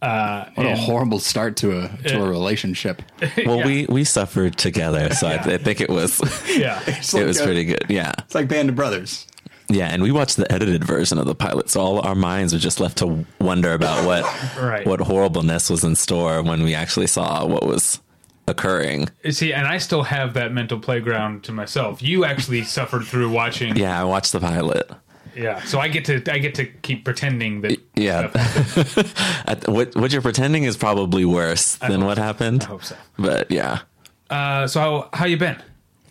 What 0.00 0.66
a 0.66 0.76
horrible 0.76 1.18
start 1.18 1.56
to 1.58 1.80
a 1.80 1.88
to 2.08 2.22
a 2.22 2.28
relationship. 2.28 3.02
Well, 3.44 3.58
Yeah. 3.58 3.66
we 3.66 3.86
we 3.88 4.04
suffered 4.04 4.56
together, 4.56 5.10
so 5.14 5.26
I, 5.26 5.34
I 5.34 5.58
think 5.58 5.80
it 5.80 5.90
was 5.90 6.20
Yeah, 6.56 6.80
it 6.86 7.12
like 7.12 7.26
was 7.26 7.40
a- 7.40 7.44
pretty 7.44 7.64
good. 7.64 7.84
Yeah. 7.88 8.12
It's 8.18 8.34
like 8.34 8.46
Band 8.48 8.68
of 8.68 8.76
Brothers. 8.76 9.26
Yeah, 9.70 9.88
and 9.88 10.02
we 10.02 10.10
watched 10.12 10.36
the 10.36 10.50
edited 10.50 10.82
version 10.84 11.18
of 11.18 11.26
the 11.26 11.34
pilot, 11.34 11.68
so 11.70 11.80
all 11.80 12.00
our 12.00 12.14
minds 12.14 12.52
were 12.54 12.58
just 12.58 12.80
left 12.80 12.98
to 12.98 13.26
wonder 13.40 13.74
about 13.74 14.06
what 14.06 14.24
Right. 14.58 14.86
what 14.86 15.00
horribleness 15.00 15.68
was 15.70 15.84
in 15.84 15.94
store 15.94 16.42
when 16.42 16.62
we 16.62 16.74
actually 16.74 17.06
saw 17.06 17.44
what 17.46 17.66
was 17.66 18.00
occurring. 18.46 19.08
see, 19.30 19.52
and 19.52 19.66
I 19.66 19.76
still 19.78 20.04
have 20.04 20.32
that 20.34 20.52
mental 20.52 20.78
playground 20.80 21.44
to 21.44 21.52
myself. 21.52 22.02
You 22.02 22.24
actually 22.24 22.62
suffered 22.64 23.04
through 23.04 23.30
watching. 23.30 23.76
Yeah, 23.76 24.00
I 24.00 24.04
watched 24.04 24.32
the 24.32 24.40
pilot. 24.40 24.90
Yeah, 25.36 25.60
so 25.64 25.78
I 25.78 25.88
get 25.88 26.04
to 26.06 26.32
I 26.32 26.38
get 26.38 26.54
to 26.56 26.64
keep 26.64 27.04
pretending 27.04 27.60
that. 27.60 27.78
Yeah. 27.94 28.30
stuff 28.30 28.74
happened. 28.74 29.14
At- 29.46 29.68
what 29.68 29.94
what 29.96 30.12
you're 30.12 30.22
pretending 30.22 30.64
is 30.64 30.76
probably 30.78 31.24
worse 31.26 31.76
than 31.76 32.04
what 32.06 32.16
so. 32.16 32.22
happened. 32.22 32.62
I 32.62 32.66
hope 32.66 32.84
so. 32.84 32.96
But 33.18 33.50
yeah, 33.50 33.80
Uh, 34.30 34.66
so 34.66 34.80
how 34.80 35.08
how 35.12 35.26
you 35.26 35.36
been? 35.36 35.56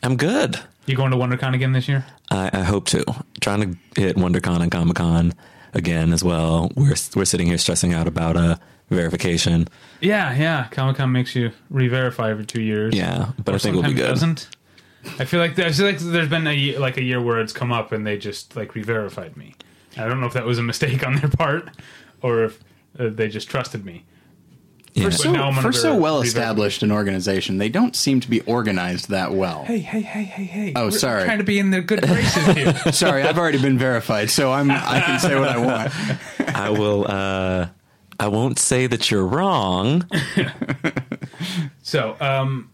I'm 0.03 0.15
good. 0.15 0.60
You 0.86 0.96
going 0.96 1.12
to 1.12 1.17
WonderCon 1.17 1.53
again 1.55 1.74
this 1.74 1.88
year? 1.89 2.05
I, 2.29 2.50
I 2.53 2.63
hope 2.63 2.88
to. 2.88 3.03
Trying 3.41 3.62
to 3.96 4.01
hit 4.01 4.15
WonderCon 4.17 4.62
and 4.62 4.72
Comic 4.72 4.96
Con 4.96 5.34
again 5.74 6.13
as 6.13 6.24
well. 6.24 6.72
We're 6.75 6.96
we're 7.15 7.25
sitting 7.25 7.48
here 7.48 7.57
stressing 7.57 7.93
out 7.93 8.07
about 8.07 8.36
a 8.36 8.60
verification. 8.89 9.67
Yeah, 10.01 10.36
yeah. 10.36 10.67
Comic 10.72 10.98
Con 10.98 11.12
makes 11.12 11.36
you 11.36 11.51
re-verify 11.69 12.29
every 12.29 12.46
two 12.46 12.62
years. 12.62 12.96
Yeah, 12.96 13.31
but 13.43 13.55
I 13.55 13.57
think 13.57 13.75
we'll 13.75 13.84
be 13.84 13.93
good. 13.93 14.07
Doesn't. 14.07 14.50
I 15.19 15.25
feel 15.25 15.39
like 15.39 15.57
I 15.60 15.72
feel 15.72 15.86
like 15.86 16.00
there's 16.00 16.29
been 16.29 16.48
a 16.48 16.77
like 16.77 16.98
a 16.98 17.03
year 17.03 17.22
where 17.22 17.39
it's 17.39 17.53
come 17.53 17.72
up 17.72 17.91
and 17.91 18.05
they 18.05 18.17
just 18.17 18.55
like 18.55 18.75
re-verified 18.75 19.38
me. 19.38 19.55
I 19.96 20.07
don't 20.07 20.19
know 20.19 20.27
if 20.27 20.34
that 20.34 20.46
was 20.46 20.60
a 20.60 20.63
mistake 20.63 21.05
on 21.05 21.15
their 21.15 21.29
part 21.29 21.69
or 22.22 22.43
if 22.43 22.60
uh, 23.00 23.10
they 23.10 23.27
just 23.29 23.50
trusted 23.50 23.86
me. 23.86 24.05
Yeah. 24.98 25.06
For 25.06 25.12
so, 25.12 25.32
now 25.32 25.51
for 25.62 25.72
so 25.72 25.96
well 25.96 26.22
established 26.22 26.82
an 26.82 26.92
organization, 26.92 27.58
they 27.60 27.70
don't 27.70 27.96
seem 27.96 28.20
to 28.22 28.30
be 28.30 28.42
organized 28.42 29.10
that 29.10 29.32
well. 29.32 29.63
Hey, 29.63 29.80
hey, 29.80 30.01
hey, 30.01 30.24
hey, 30.24 30.44
hey! 30.46 30.74
Oh, 30.75 30.86
We're 30.86 30.92
sorry. 30.92 31.24
Trying 31.24 31.38
to 31.38 31.44
be 31.44 31.60
in 31.60 31.70
the 31.70 31.82
good 31.82 32.01
graces 32.01 32.46
here. 32.48 32.74
Sorry, 32.92 33.22
I've 33.24 33.38
already 33.38 33.62
been 33.62 33.77
verified, 33.77 34.32
so 34.32 34.51
I'm 34.51 34.72
I 34.72 35.01
can 35.06 35.20
say 35.20 35.39
what 35.39 35.50
I 35.50 35.58
want. 35.58 35.94
I 36.56 36.70
will. 36.72 37.06
uh 37.08 37.68
I 38.20 38.30
won't 38.30 38.58
say 38.58 38.88
that 38.88 39.12
you're 39.12 39.27
wrong. 39.27 40.10
So, 41.84 42.18
um, 42.20 42.70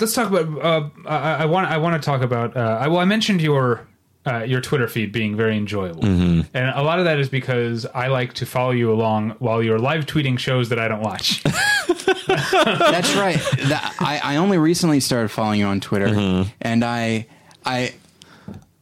let's 0.00 0.14
talk 0.14 0.30
about. 0.30 0.64
Uh, 0.64 0.88
I, 1.06 1.42
I 1.42 1.44
want. 1.44 1.70
I 1.70 1.76
want 1.78 2.00
to 2.02 2.04
talk 2.04 2.22
about. 2.22 2.56
Uh, 2.56 2.78
I, 2.80 2.88
well, 2.88 2.98
I 2.98 3.04
mentioned 3.04 3.40
your 3.40 3.86
uh, 4.26 4.42
your 4.42 4.60
Twitter 4.60 4.88
feed 4.88 5.12
being 5.12 5.36
very 5.36 5.56
enjoyable, 5.56 6.04
and 6.04 6.46
a 6.54 6.82
lot 6.82 6.98
of 6.98 7.04
that 7.04 7.18
is 7.18 7.28
because 7.28 7.84
I 7.86 8.06
like 8.08 8.32
to 8.34 8.46
follow 8.46 8.70
you 8.70 8.92
along 8.92 9.30
while 9.38 9.62
you're 9.62 9.78
live 9.78 10.06
tweeting 10.06 10.38
shows 10.38 10.70
that 10.70 10.78
I 10.78 10.88
don't 10.88 11.02
watch. 11.02 11.42
That's 12.26 13.14
right. 13.16 13.38
That, 13.68 13.94
I, 14.00 14.20
I 14.22 14.36
only 14.36 14.56
recently 14.58 15.00
started 15.00 15.28
following 15.30 15.60
you 15.60 15.66
on 15.66 15.80
Twitter, 15.80 16.44
and 16.60 16.84
I 16.84 17.26
I 17.64 17.94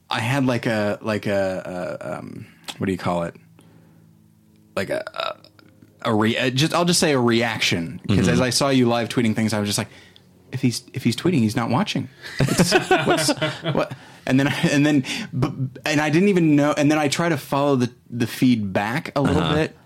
I 0.09 0.21
had 0.21 0.47
like 0.47 0.67
a 0.67 0.99
like 1.03 1.27
a, 1.27 1.99
a 2.01 2.19
um, 2.19 2.47
what 2.79 2.87
do 2.87 2.93
you 2.93 2.99
call 2.99 3.25
it? 3.25 3.35
Like 4.77 4.91
a 4.91 5.03
a, 5.15 6.11
a 6.11 6.15
re, 6.15 6.37
uh, 6.37 6.51
just 6.51 6.73
I'll 6.75 6.85
just 6.85 7.01
say 7.01 7.13
a 7.13 7.19
reaction 7.21 8.01
because 8.07 8.29
as 8.29 8.41
I 8.41 8.51
saw 8.51 8.69
you 8.69 8.89
live 8.89 9.09
tweeting 9.09 9.35
things, 9.35 9.53
I 9.53 9.59
was 9.59 9.69
just 9.69 9.79
like, 9.79 9.89
if 10.53 10.61
he's 10.63 10.85
if 10.93 11.03
he's 11.03 11.17
tweeting, 11.17 11.39
he's 11.39 11.57
not 11.57 11.71
watching. 11.71 12.09
It's, 12.39 12.73
what's, 13.07 13.33
what? 13.75 13.93
And 14.27 14.39
then 14.41 14.47
and 14.71 14.85
then 14.87 15.05
and 15.85 16.01
I 16.01 16.11
didn't 16.11 16.29
even 16.29 16.57
know. 16.57 16.73
And 16.77 16.91
then 16.91 16.99
I 16.99 17.09
try 17.09 17.29
to 17.29 17.37
follow 17.37 17.77
the 17.77 17.91
the 18.11 18.27
feed 18.27 18.73
back 18.73 19.13
a 19.17 19.21
little 19.21 19.43
Uh-huh. 19.43 19.55
bit 19.55 19.77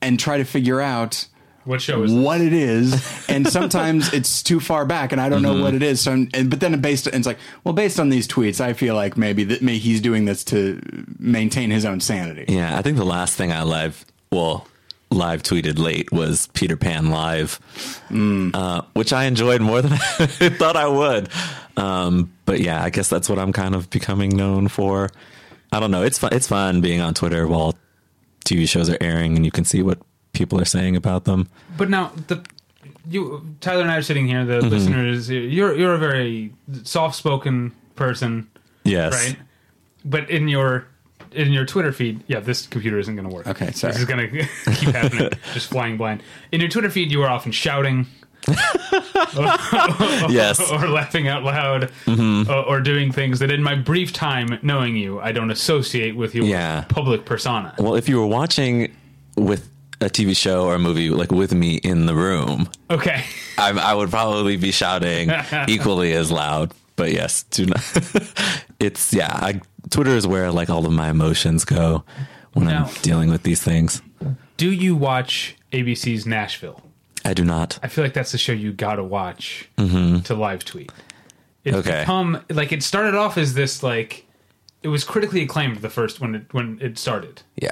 and 0.00 0.18
try 0.18 0.38
to 0.38 0.44
figure 0.44 0.80
out 0.80 1.26
What 1.64 1.80
show 1.80 2.02
is 2.02 2.12
this? 2.12 2.20
what 2.24 2.40
it 2.40 2.52
is, 2.52 3.26
and 3.28 3.46
sometimes 3.46 4.12
it's 4.12 4.42
too 4.42 4.58
far 4.58 4.84
back, 4.84 5.12
and 5.12 5.20
I 5.20 5.28
don't 5.28 5.42
Mm-hmm. 5.42 5.58
know 5.58 5.62
what 5.64 5.74
it 5.74 5.82
is. 5.82 6.00
So, 6.00 6.12
I'm, 6.12 6.28
and, 6.34 6.50
but 6.50 6.58
then 6.60 6.80
based, 6.80 7.06
and 7.06 7.14
it's 7.16 7.26
like, 7.26 7.38
well, 7.62 7.72
based 7.74 8.00
on 8.00 8.08
these 8.08 8.26
tweets, 8.26 8.60
I 8.60 8.72
feel 8.72 8.96
like 8.96 9.16
maybe 9.16 9.44
that 9.44 9.62
maybe 9.62 9.78
he's 9.78 10.00
doing 10.00 10.24
this 10.24 10.42
to 10.44 10.80
maintain 11.20 11.70
his 11.70 11.84
own 11.84 12.00
sanity. 12.00 12.46
Yeah, 12.48 12.76
I 12.76 12.82
think 12.82 12.96
the 12.96 13.04
last 13.04 13.36
thing 13.36 13.52
I 13.52 13.62
live, 13.62 14.04
well, 14.32 14.66
live 15.12 15.42
tweeted 15.44 15.78
late 15.78 16.10
was 16.10 16.48
Peter 16.48 16.76
Pan 16.76 17.10
live, 17.10 17.60
uh, 18.10 18.80
which 18.94 19.12
I 19.12 19.24
enjoyed 19.26 19.60
more 19.60 19.82
than 19.82 19.92
I 20.18 20.48
thought 20.48 20.74
I 20.76 20.88
would. 20.88 21.28
Um, 21.76 22.32
but 22.44 22.60
yeah, 22.60 22.82
I 22.82 22.90
guess 22.90 23.08
that's 23.08 23.28
what 23.28 23.38
I'm 23.38 23.52
kind 23.52 23.74
of 23.74 23.88
becoming 23.90 24.36
known 24.36 24.68
for. 24.68 25.10
I 25.72 25.80
don't 25.80 25.90
know. 25.90 26.02
It's 26.02 26.18
fun. 26.18 26.30
It's 26.32 26.46
fun 26.46 26.80
being 26.80 27.00
on 27.00 27.14
Twitter 27.14 27.46
while 27.46 27.74
TV 28.44 28.68
shows 28.68 28.90
are 28.90 28.98
airing 29.00 29.36
and 29.36 29.44
you 29.44 29.50
can 29.50 29.64
see 29.64 29.82
what 29.82 29.98
people 30.32 30.60
are 30.60 30.64
saying 30.66 30.96
about 30.96 31.24
them. 31.24 31.48
But 31.76 31.88
now 31.88 32.12
the 32.26 32.44
you 33.08 33.56
Tyler 33.60 33.82
and 33.82 33.90
I 33.90 33.96
are 33.96 34.02
sitting 34.02 34.26
here. 34.26 34.40
Mm-hmm. 34.44 34.48
The 34.48 34.60
listeners, 34.76 35.30
you're 35.30 35.74
you're 35.76 35.94
a 35.94 35.98
very 35.98 36.52
soft 36.84 37.16
spoken 37.16 37.72
person, 37.96 38.48
Yes. 38.84 39.12
right? 39.12 39.36
But 40.04 40.28
in 40.30 40.48
your 40.48 40.86
in 41.32 41.52
your 41.52 41.64
Twitter 41.64 41.92
feed, 41.92 42.22
yeah, 42.26 42.40
this 42.40 42.66
computer 42.66 42.98
isn't 42.98 43.16
going 43.16 43.26
to 43.28 43.34
work. 43.34 43.46
Okay, 43.46 43.70
sorry. 43.72 43.94
This 43.94 44.02
is 44.02 44.08
going 44.08 44.30
to 44.30 44.74
keep 44.74 44.90
happening, 44.90 45.30
just 45.54 45.68
flying 45.70 45.96
blind. 45.96 46.22
In 46.50 46.60
your 46.60 46.68
Twitter 46.68 46.90
feed, 46.90 47.10
you 47.10 47.22
are 47.22 47.28
often 47.30 47.52
shouting. 47.52 48.06
Yes. 50.28 50.60
or 50.72 50.88
laughing 50.88 51.28
out 51.28 51.42
loud, 51.44 51.90
Mm-hmm. 52.06 52.50
or, 52.50 52.62
or 52.64 52.80
doing 52.80 53.12
things 53.12 53.38
that, 53.38 53.50
in 53.50 53.62
my 53.62 53.74
brief 53.74 54.12
time 54.12 54.58
knowing 54.62 54.96
you, 54.96 55.20
I 55.20 55.32
don't 55.32 55.50
associate 55.50 56.16
with 56.16 56.34
your 56.34 56.44
Yeah. 56.44 56.84
public 56.88 57.24
persona. 57.24 57.74
Well, 57.78 57.94
if 57.94 58.08
you 58.08 58.18
were 58.18 58.26
watching 58.26 58.94
with 59.36 59.68
a 60.00 60.06
TV 60.06 60.36
show 60.36 60.64
or 60.64 60.74
a 60.74 60.78
movie, 60.78 61.10
like 61.10 61.30
with 61.30 61.54
me 61.54 61.76
in 61.76 62.06
the 62.06 62.14
room, 62.14 62.68
Okay, 62.90 63.24
I, 63.58 63.70
I 63.70 63.94
would 63.94 64.10
probably 64.10 64.56
be 64.56 64.72
shouting 64.72 65.30
equally 65.68 66.12
as 66.12 66.30
loud. 66.30 66.72
But 66.96 67.12
yes, 67.12 67.44
do 67.44 67.66
not. 67.66 67.80
it's 68.78 69.12
yeah. 69.14 69.30
I, 69.32 69.60
Twitter 69.90 70.10
is 70.14 70.26
where 70.26 70.50
like 70.52 70.68
all 70.70 70.84
of 70.86 70.92
my 70.92 71.08
emotions 71.08 71.64
go 71.64 72.04
when 72.52 72.66
Now- 72.66 72.84
I'm 72.86 72.94
dealing 73.02 73.30
with 73.30 73.44
these 73.44 73.62
things. 73.62 74.02
do 74.56 74.70
you 74.70 74.94
watch 74.94 75.56
ABC's 75.72 76.26
Nashville? 76.26 76.82
I 77.24 77.34
do 77.34 77.44
not. 77.44 77.78
I 77.82 77.88
feel 77.88 78.04
like 78.04 78.14
that's 78.14 78.32
the 78.32 78.38
show 78.38 78.52
you 78.52 78.72
gotta 78.72 79.04
watch 79.04 79.68
to 79.76 80.34
live 80.34 80.64
tweet. 80.64 80.90
It's 81.64 81.76
Okay. 81.76 82.00
become 82.00 82.42
like 82.50 82.72
it 82.72 82.82
started 82.82 83.14
off 83.14 83.38
as 83.38 83.54
this 83.54 83.82
like 83.82 84.26
it 84.82 84.88
was 84.88 85.04
critically 85.04 85.42
acclaimed 85.42 85.76
the 85.78 85.90
first 85.90 86.20
when 86.20 86.34
it 86.34 86.52
when 86.52 86.78
it 86.80 86.98
started. 86.98 87.42
Yeah. 87.56 87.70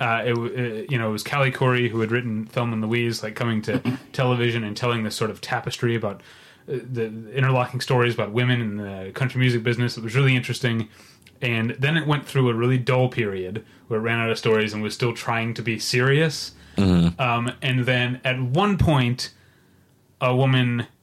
Uh, 0.00 0.22
it, 0.24 0.30
w- 0.34 0.54
uh, 0.54 0.86
you 0.90 0.96
know 0.96 1.08
it 1.08 1.12
was 1.12 1.22
Callie 1.24 1.52
Khouri 1.52 1.90
who 1.90 2.00
had 2.00 2.10
written 2.12 2.46
Thelma 2.46 2.74
and 2.74 2.82
Louise 2.86 3.22
like 3.22 3.34
coming 3.34 3.60
to 3.62 3.98
television 4.12 4.64
and 4.64 4.76
telling 4.76 5.02
this 5.02 5.14
sort 5.16 5.30
of 5.30 5.40
tapestry 5.40 5.94
about 5.94 6.22
uh, 6.72 6.78
the 6.90 7.06
interlocking 7.34 7.80
stories 7.80 8.14
about 8.14 8.32
women 8.32 8.60
in 8.62 8.76
the 8.78 9.10
country 9.12 9.40
music 9.40 9.62
business. 9.62 9.98
It 9.98 10.04
was 10.04 10.14
really 10.14 10.34
interesting. 10.36 10.88
And 11.42 11.70
then 11.78 11.96
it 11.96 12.06
went 12.06 12.26
through 12.26 12.48
a 12.48 12.54
really 12.54 12.78
dull 12.78 13.08
period 13.08 13.64
where 13.88 14.00
it 14.00 14.02
ran 14.02 14.18
out 14.18 14.30
of 14.30 14.38
stories 14.38 14.72
and 14.72 14.82
was 14.82 14.94
still 14.94 15.12
trying 15.12 15.52
to 15.54 15.62
be 15.62 15.78
serious. 15.78 16.52
Um, 16.78 17.52
and 17.62 17.84
then 17.84 18.20
at 18.24 18.40
one 18.40 18.78
point, 18.78 19.32
a 20.20 20.34
woman, 20.34 20.86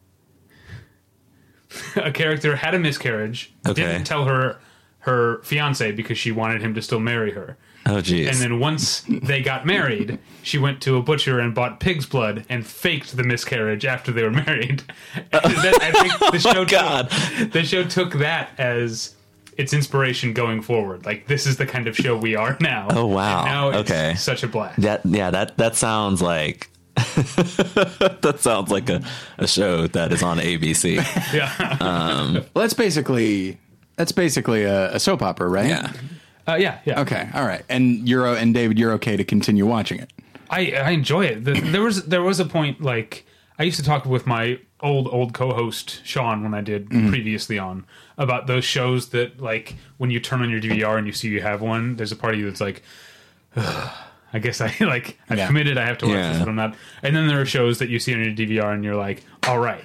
a 1.96 2.12
character 2.12 2.56
had 2.56 2.74
a 2.76 2.80
miscarriage, 2.80 3.54
Okay. 3.68 3.82
didn't 3.82 4.06
tell 4.06 4.26
her 4.26 4.58
her 5.00 5.40
fiance 5.44 5.92
because 5.92 6.18
she 6.18 6.32
wanted 6.32 6.62
him 6.64 6.74
to 6.74 6.82
still 6.82 7.00
marry 7.00 7.32
her. 7.32 7.58
Oh 7.86 8.02
geez. 8.02 8.28
And 8.28 8.38
then 8.38 8.60
once 8.60 9.04
they 9.08 9.44
got 9.44 9.64
married, 9.64 10.18
she 10.42 10.58
went 10.58 10.82
to 10.82 10.96
a 10.98 11.04
butcher 11.04 11.40
and 11.40 11.54
bought 11.54 11.80
pig's 11.80 12.08
blood 12.08 12.44
and 12.50 12.66
faked 12.66 13.16
the 13.16 13.24
miscarriage 13.24 13.86
after 13.86 14.12
they 14.12 14.24
were 14.24 14.32
married. 14.48 14.82
And 15.16 15.56
then 15.56 15.74
I 15.82 15.92
think 15.92 16.32
the 16.32 16.40
show 16.54 16.62
Oh 16.62 16.66
God. 16.66 17.12
Took, 17.12 17.52
the 17.52 17.64
show 17.64 17.84
took 17.84 18.14
that 18.14 18.50
as 18.58 19.14
its 19.58 19.74
inspiration 19.74 20.34
going 20.34 20.62
forward. 20.62 21.06
Like 21.06 21.28
this 21.28 21.46
is 21.46 21.58
the 21.58 21.66
kind 21.66 21.88
of 21.88 21.96
show 21.96 22.18
we 22.18 22.36
are 22.36 22.58
now. 22.60 22.88
Oh, 22.92 23.06
wow. 23.08 23.40
And 23.40 23.46
now 23.46 23.70
it's 23.70 23.92
Okay. 23.92 24.16
such 24.16 24.44
a 24.44 24.48
blast. 24.48 24.82
that 24.82 25.02
yeah 25.06 25.32
that 25.32 25.58
that 25.58 25.76
sounds 25.76 26.22
like 26.22 26.70
that 26.96 28.38
sounds 28.40 28.72
like 28.72 28.90
a, 28.90 29.02
a 29.38 29.48
show 29.48 29.88
that 29.88 30.12
is 30.12 30.24
on 30.24 30.38
ABC. 30.38 30.96
Yeah. 31.34 31.52
Well, 32.54 32.62
that's 32.64 32.74
basically 32.74 33.58
that's 33.96 34.12
basically 34.12 34.64
a, 34.64 34.94
a 34.96 35.00
soap 35.00 35.22
opera, 35.22 35.48
right? 35.48 35.68
yeah. 35.70 35.92
Uh, 36.48 36.56
yeah. 36.56 36.80
Yeah. 36.86 37.02
Okay. 37.02 37.28
All 37.34 37.46
right. 37.46 37.64
And 37.70 38.08
you're 38.08 38.28
and 38.36 38.54
David, 38.54 38.78
you're 38.78 38.92
okay 38.94 39.18
to 39.18 39.24
continue 39.24 39.66
watching 39.66 40.00
it. 40.00 40.12
I 40.50 40.72
I 40.74 40.92
enjoy 40.92 41.26
it. 41.26 41.44
The, 41.44 41.54
there 41.60 41.82
was 41.82 42.06
there 42.06 42.22
was 42.22 42.40
a 42.40 42.46
point 42.46 42.82
like 42.82 43.26
I 43.58 43.64
used 43.64 43.78
to 43.80 43.84
talk 43.86 44.06
with 44.06 44.28
my 44.28 44.60
old 44.86 45.08
old 45.10 45.34
co-host 45.34 46.02
Sean 46.06 46.44
when 46.44 46.54
I 46.54 46.62
did 46.62 46.90
previously 46.90 47.60
on 47.60 47.86
about 48.18 48.48
those 48.48 48.64
shows 48.64 49.10
that 49.10 49.42
like 49.42 49.76
when 49.98 50.12
you 50.12 50.20
turn 50.22 50.42
on 50.42 50.50
your 50.50 50.62
DVR 50.62 50.98
and 50.98 51.06
you 51.08 51.14
see 51.14 51.28
you 51.30 51.42
have 51.42 51.62
one, 51.62 51.96
there's 51.98 52.12
a 52.12 52.16
part 52.16 52.34
of 52.36 52.40
you 52.40 52.46
that's 52.50 52.62
like. 52.62 52.82
I 53.58 54.40
guess 54.40 54.60
I 54.60 54.74
like 54.82 55.18
I've 55.30 55.38
Yeah. 55.38 55.48
committed. 55.48 55.78
I 55.78 55.86
have 55.86 55.98
to 56.00 56.06
watch 56.08 56.16
Yeah. 56.16 56.30
this, 56.34 56.40
but 56.40 56.50
I'm 56.50 56.56
not. 56.56 56.76
And 57.04 57.16
then 57.16 57.28
there 57.28 57.40
are 57.40 57.46
shows 57.46 57.80
that 57.80 57.88
you 57.90 58.00
see 58.00 58.14
on 58.14 58.22
your 58.22 58.34
DVR, 58.34 58.74
and 58.74 58.84
you're 58.84 58.96
like, 58.96 59.24
"All 59.48 59.60
right, 59.60 59.82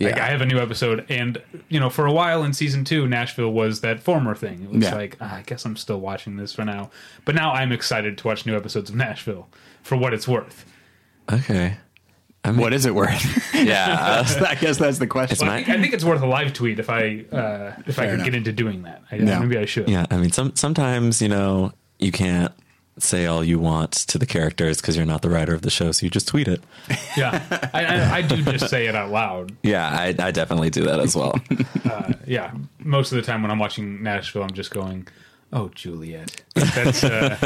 like 0.00 0.16
Yeah. 0.16 0.24
I 0.24 0.30
have 0.30 0.40
a 0.40 0.46
new 0.46 0.58
episode." 0.58 1.06
And 1.08 1.40
you 1.68 1.78
know, 1.78 1.90
for 1.90 2.04
a 2.06 2.12
while 2.12 2.42
in 2.42 2.52
season 2.54 2.84
two, 2.84 3.06
Nashville 3.06 3.52
was 3.52 3.82
that 3.82 4.00
former 4.00 4.34
thing. 4.34 4.64
It 4.64 4.70
was 4.70 4.90
like, 4.90 5.16
ah, 5.20 5.36
I 5.36 5.42
guess 5.42 5.64
I'm 5.64 5.76
still 5.76 6.00
watching 6.00 6.36
this 6.38 6.52
for 6.52 6.64
now. 6.64 6.90
But 7.24 7.36
now 7.36 7.52
I'm 7.52 7.70
excited 7.70 8.18
to 8.18 8.26
watch 8.26 8.46
new 8.46 8.56
episodes 8.56 8.90
of 8.90 8.96
Nashville 8.96 9.48
for 9.82 9.96
what 9.96 10.12
it's 10.12 10.26
worth. 10.26 10.64
Okay. 11.32 11.76
What 12.44 12.72
is 12.72 12.86
it 12.86 12.94
worth? 12.94 13.42
Yeah. 13.54 14.24
uh, 14.38 14.44
I 14.48 14.56
guess 14.56 14.76
that's 14.76 14.98
the 14.98 15.06
question. 15.06 15.46
Well, 15.46 15.56
I, 15.56 15.62
think, 15.64 15.78
I 15.78 15.80
think 15.80 15.94
it's 15.94 16.04
worth 16.04 16.20
a 16.20 16.26
live 16.26 16.52
tweet 16.52 16.78
if 16.78 16.90
I 16.90 17.24
uh, 17.32 17.72
if 17.86 17.98
I 17.98 18.06
could 18.06 18.14
enough. 18.14 18.24
get 18.26 18.34
into 18.34 18.52
doing 18.52 18.82
that. 18.82 19.02
I, 19.10 19.16
Yeah. 19.16 19.38
Maybe 19.38 19.56
I 19.56 19.64
should. 19.64 19.88
yeah. 19.88 20.04
I 20.10 20.18
mean, 20.18 20.32
some 20.32 20.54
sometimes 20.54 21.22
you 21.22 21.28
know 21.28 21.72
you 21.98 22.12
can't 22.12 22.52
say 22.98 23.24
all 23.26 23.42
you 23.42 23.58
want 23.58 23.92
to 23.92 24.18
the 24.18 24.26
characters 24.26 24.80
because 24.80 24.96
you're 24.96 25.06
not 25.06 25.22
the 25.22 25.30
writer 25.30 25.54
of 25.54 25.62
the 25.62 25.70
show, 25.70 25.92
so 25.92 26.04
you 26.04 26.10
just 26.10 26.28
tweet 26.28 26.46
it. 26.48 26.62
Yeah. 27.16 27.42
I, 27.72 27.84
I, 27.84 28.14
I 28.16 28.22
do 28.22 28.42
just 28.42 28.68
say 28.68 28.86
it 28.88 28.94
out 28.96 29.10
loud. 29.10 29.56
Yeah, 29.62 29.88
I, 29.88 30.14
I 30.18 30.30
definitely 30.32 30.68
do 30.70 30.82
that 30.84 30.98
as 31.00 31.14
well. 31.14 31.40
Yeah. 32.26 32.52
Most 32.80 33.12
of 33.12 33.16
the 33.16 33.22
time 33.22 33.42
when 33.42 33.50
I'm 33.52 33.58
watching 33.60 34.02
Nashville, 34.02 34.42
I'm 34.42 34.52
just 34.52 34.72
going, 34.72 35.06
"Oh, 35.54 35.68
Juliet." 35.74 36.42
That's 36.54 37.02
uh, 37.02 37.38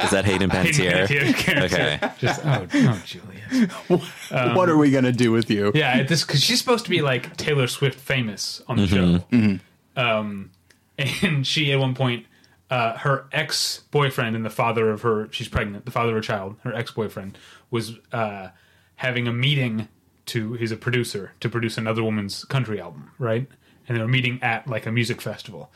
Is 0.00 0.10
that 0.10 0.24
Hayden 0.24 0.50
Hayden 0.50 0.50
Panettiere? 0.50 1.06
Panettiere's. 1.06 1.72
Okay. 1.72 2.10
Just 2.18 2.40
oh, 2.44 2.66
oh, 2.74 3.02
Juliet. 3.06 4.56
what 4.56 4.68
are 4.68 4.76
we 4.76 4.90
gonna 4.90 5.12
do 5.12 5.30
with 5.30 5.50
you? 5.50 5.70
Yeah, 5.74 6.02
this 6.02 6.24
because 6.24 6.42
she's 6.42 6.58
supposed 6.58 6.84
to 6.84 6.90
be 6.90 7.00
like 7.02 7.36
Taylor 7.36 7.66
Swift 7.68 7.98
famous 8.00 8.60
on 8.66 8.76
the 8.76 8.86
Mm-hmm. 8.86 9.56
show. 9.56 10.02
Um, 10.02 10.50
and 10.98 11.46
she 11.46 11.72
at 11.72 11.78
one 11.78 11.94
point, 11.94 12.26
uh, 12.70 12.96
her 12.98 13.26
ex 13.32 13.80
boyfriend 13.90 14.34
and 14.34 14.44
the 14.44 14.50
father 14.50 14.90
of 14.90 15.02
her, 15.02 15.28
she's 15.30 15.48
pregnant, 15.48 15.84
the 15.84 15.90
father 15.90 16.10
of 16.10 16.14
her 16.16 16.20
child, 16.22 16.56
her 16.64 16.74
ex 16.74 16.90
boyfriend 16.90 17.36
was 17.70 17.98
uh, 18.12 18.48
having 18.96 19.28
a 19.28 19.32
meeting 19.32 19.88
to. 20.26 20.54
He's 20.54 20.72
a 20.72 20.76
producer 20.76 21.32
to 21.40 21.48
produce 21.48 21.76
another 21.78 22.02
woman's 22.02 22.44
country 22.44 22.80
album, 22.80 23.10
right? 23.18 23.46
And 23.88 23.96
they 23.96 24.00
were 24.02 24.08
meeting 24.08 24.38
at 24.42 24.66
like 24.66 24.86
a 24.86 24.92
music 24.92 25.20
festival, 25.20 25.70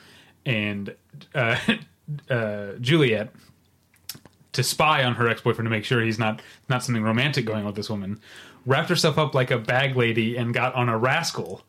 and 0.46 0.94
uh, 1.34 1.58
uh, 2.30 2.72
Juliet 2.80 3.30
to 4.52 4.62
spy 4.62 5.04
on 5.04 5.14
her 5.16 5.28
ex-boyfriend 5.28 5.66
to 5.66 5.70
make 5.70 5.84
sure 5.84 6.00
he's 6.00 6.18
not 6.18 6.40
not 6.70 6.82
something 6.82 7.02
romantic 7.02 7.44
going 7.44 7.60
on 7.60 7.66
with 7.66 7.74
this 7.74 7.90
woman 7.90 8.18
wrapped 8.64 8.88
herself 8.88 9.18
up 9.18 9.34
like 9.34 9.50
a 9.50 9.58
bag 9.58 9.96
lady 9.96 10.36
and 10.36 10.54
got 10.54 10.74
on 10.74 10.88
a 10.88 10.96
rascal 10.96 11.62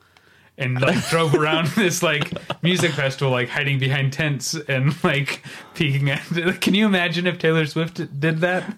and 0.57 0.79
like 0.79 1.05
drove 1.09 1.35
around 1.35 1.67
this 1.69 2.01
like 2.01 2.31
music 2.63 2.91
festival 2.91 3.31
like 3.31 3.49
hiding 3.49 3.77
behind 3.77 4.13
tents 4.13 4.55
and 4.69 5.03
like 5.03 5.43
peeking 5.73 6.09
at 6.09 6.21
can 6.61 6.73
you 6.73 6.85
imagine 6.85 7.27
if 7.27 7.37
taylor 7.37 7.65
swift 7.65 7.95
did 8.19 8.39
that 8.39 8.77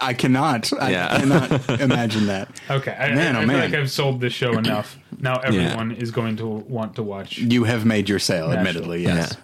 I 0.00 0.12
cannot. 0.14 0.72
I 0.80 0.90
Yeah. 0.90 1.18
cannot 1.18 1.80
imagine 1.80 2.26
that. 2.26 2.48
okay 2.70 2.92
i, 2.98 3.14
Man, 3.14 3.36
I, 3.36 3.38
oh, 3.40 3.42
I 3.42 3.46
feel 3.46 3.46
man. 3.56 3.70
like 3.70 3.80
i've 3.80 3.90
sold 3.90 4.20
this 4.20 4.32
show 4.32 4.52
enough 4.58 4.98
now 5.18 5.36
everyone 5.40 5.92
is 5.92 6.10
going 6.10 6.36
to 6.38 6.46
want 6.46 6.96
to 6.96 7.02
watch 7.02 7.38
You 7.38 7.64
have 7.64 7.84
made 7.84 8.08
your 8.08 8.18
sale, 8.18 8.48
Nashville. 8.48 8.58
admittedly. 8.58 9.02
Yes. 9.04 9.36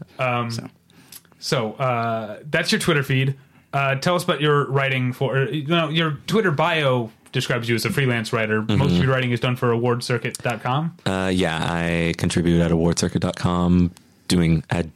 So 1.39 1.73
uh, 1.75 2.39
that's 2.51 2.73
your 2.73 2.81
Twitter 2.81 3.03
feed. 3.03 3.37
Uh, 3.73 3.97
tell 3.97 4.15
us 4.15 4.25
about 4.25 4.41
your 4.41 4.65
writing 4.71 5.13
for 5.13 5.45
you 5.49 5.67
know 5.67 5.89
your 5.91 6.13
Twitter 6.27 6.51
bio 6.51 7.11
describes 7.33 7.69
you 7.69 7.75
as 7.75 7.85
a 7.85 7.91
freelance 7.91 8.33
writer. 8.33 8.63
Most 8.63 8.93
of 8.93 8.99
your 8.99 9.09
writing 9.13 9.31
is 9.33 9.41
done 9.41 9.57
for 9.57 9.69
awardcircuit.com. 9.73 10.97
Uh, 11.05 11.31
yeah, 11.33 11.59
I 11.71 12.15
contribute 12.17 12.63
at 12.63 12.71
awardcircuit.com 12.71 13.91
doing, 14.29 14.65
I 14.71 14.87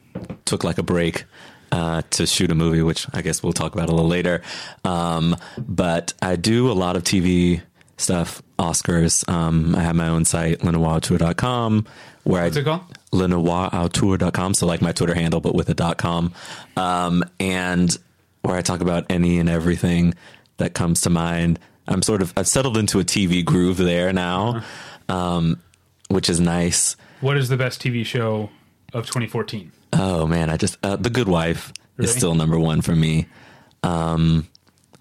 took 0.47 0.65
like 0.65 0.79
a 0.79 0.83
break 0.83 1.25
uh, 1.73 2.03
to 2.11 2.27
shoot 2.27 2.51
a 2.51 2.55
movie, 2.55 2.83
which 2.83 3.07
I 3.13 3.23
guess 3.23 3.43
we'll 3.43 3.53
talk 3.53 3.75
about 3.75 3.89
a 3.89 3.93
little 3.93 4.09
later. 4.09 4.43
Um, 4.85 5.37
but 5.59 6.13
I 6.23 6.37
do 6.37 6.71
a 6.71 6.75
lot 6.75 6.97
of 6.97 7.05
TV 7.05 7.63
stuff, 7.97 8.43
Oscars. 8.59 9.29
Um, 9.29 9.75
I 9.75 9.83
have 9.83 9.95
my 9.95 10.09
own 10.09 10.25
site, 10.25 10.61
linawachua.com, 10.61 11.87
where 12.25 12.45
What's 12.45 12.57
I, 12.57 12.61
it 12.61 12.65
called? 12.65 12.99
lenoirautour.com. 13.13 14.55
So 14.55 14.67
like 14.67 14.81
my 14.83 14.93
Twitter 14.93 15.15
handle, 15.15 15.41
but 15.41 15.55
with 15.55 15.69
a 15.69 15.75
dot 15.75 15.99
com. 15.99 16.33
Um, 16.77 17.25
and 17.39 17.97
where 18.43 18.57
I 18.57 18.63
talk 18.63 18.81
about 18.81 19.05
any 19.11 19.39
and 19.39 19.49
everything 19.49 20.15
that 20.57 20.75
comes 20.75 21.03
to 21.03 21.11
mind. 21.11 21.59
I'm 21.87 22.03
sort 22.03 22.23
of, 22.23 22.33
I've 22.37 22.47
settled 22.49 22.77
into 22.77 23.01
a 23.01 23.05
TV 23.05 23.45
groove 23.45 23.77
there 23.77 24.13
now, 24.13 24.63
um, 25.09 25.61
which 26.09 26.31
is 26.31 26.41
nice. 26.41 26.97
What 27.21 27.37
is 27.37 27.49
the 27.49 27.57
best 27.57 27.83
TV 27.83 28.05
show 28.07 28.51
of 28.95 29.07
2014? 29.07 29.73
Oh 29.93 30.27
man, 30.27 30.51
I 30.51 30.57
just, 30.57 30.79
uh, 30.83 30.97
The 30.97 31.11
Good 31.11 31.29
Wife 31.29 31.73
Really? 31.97 32.09
is 32.11 32.17
still 32.17 32.35
number 32.35 32.59
one 32.59 32.81
for 32.83 32.95
me. 32.95 33.27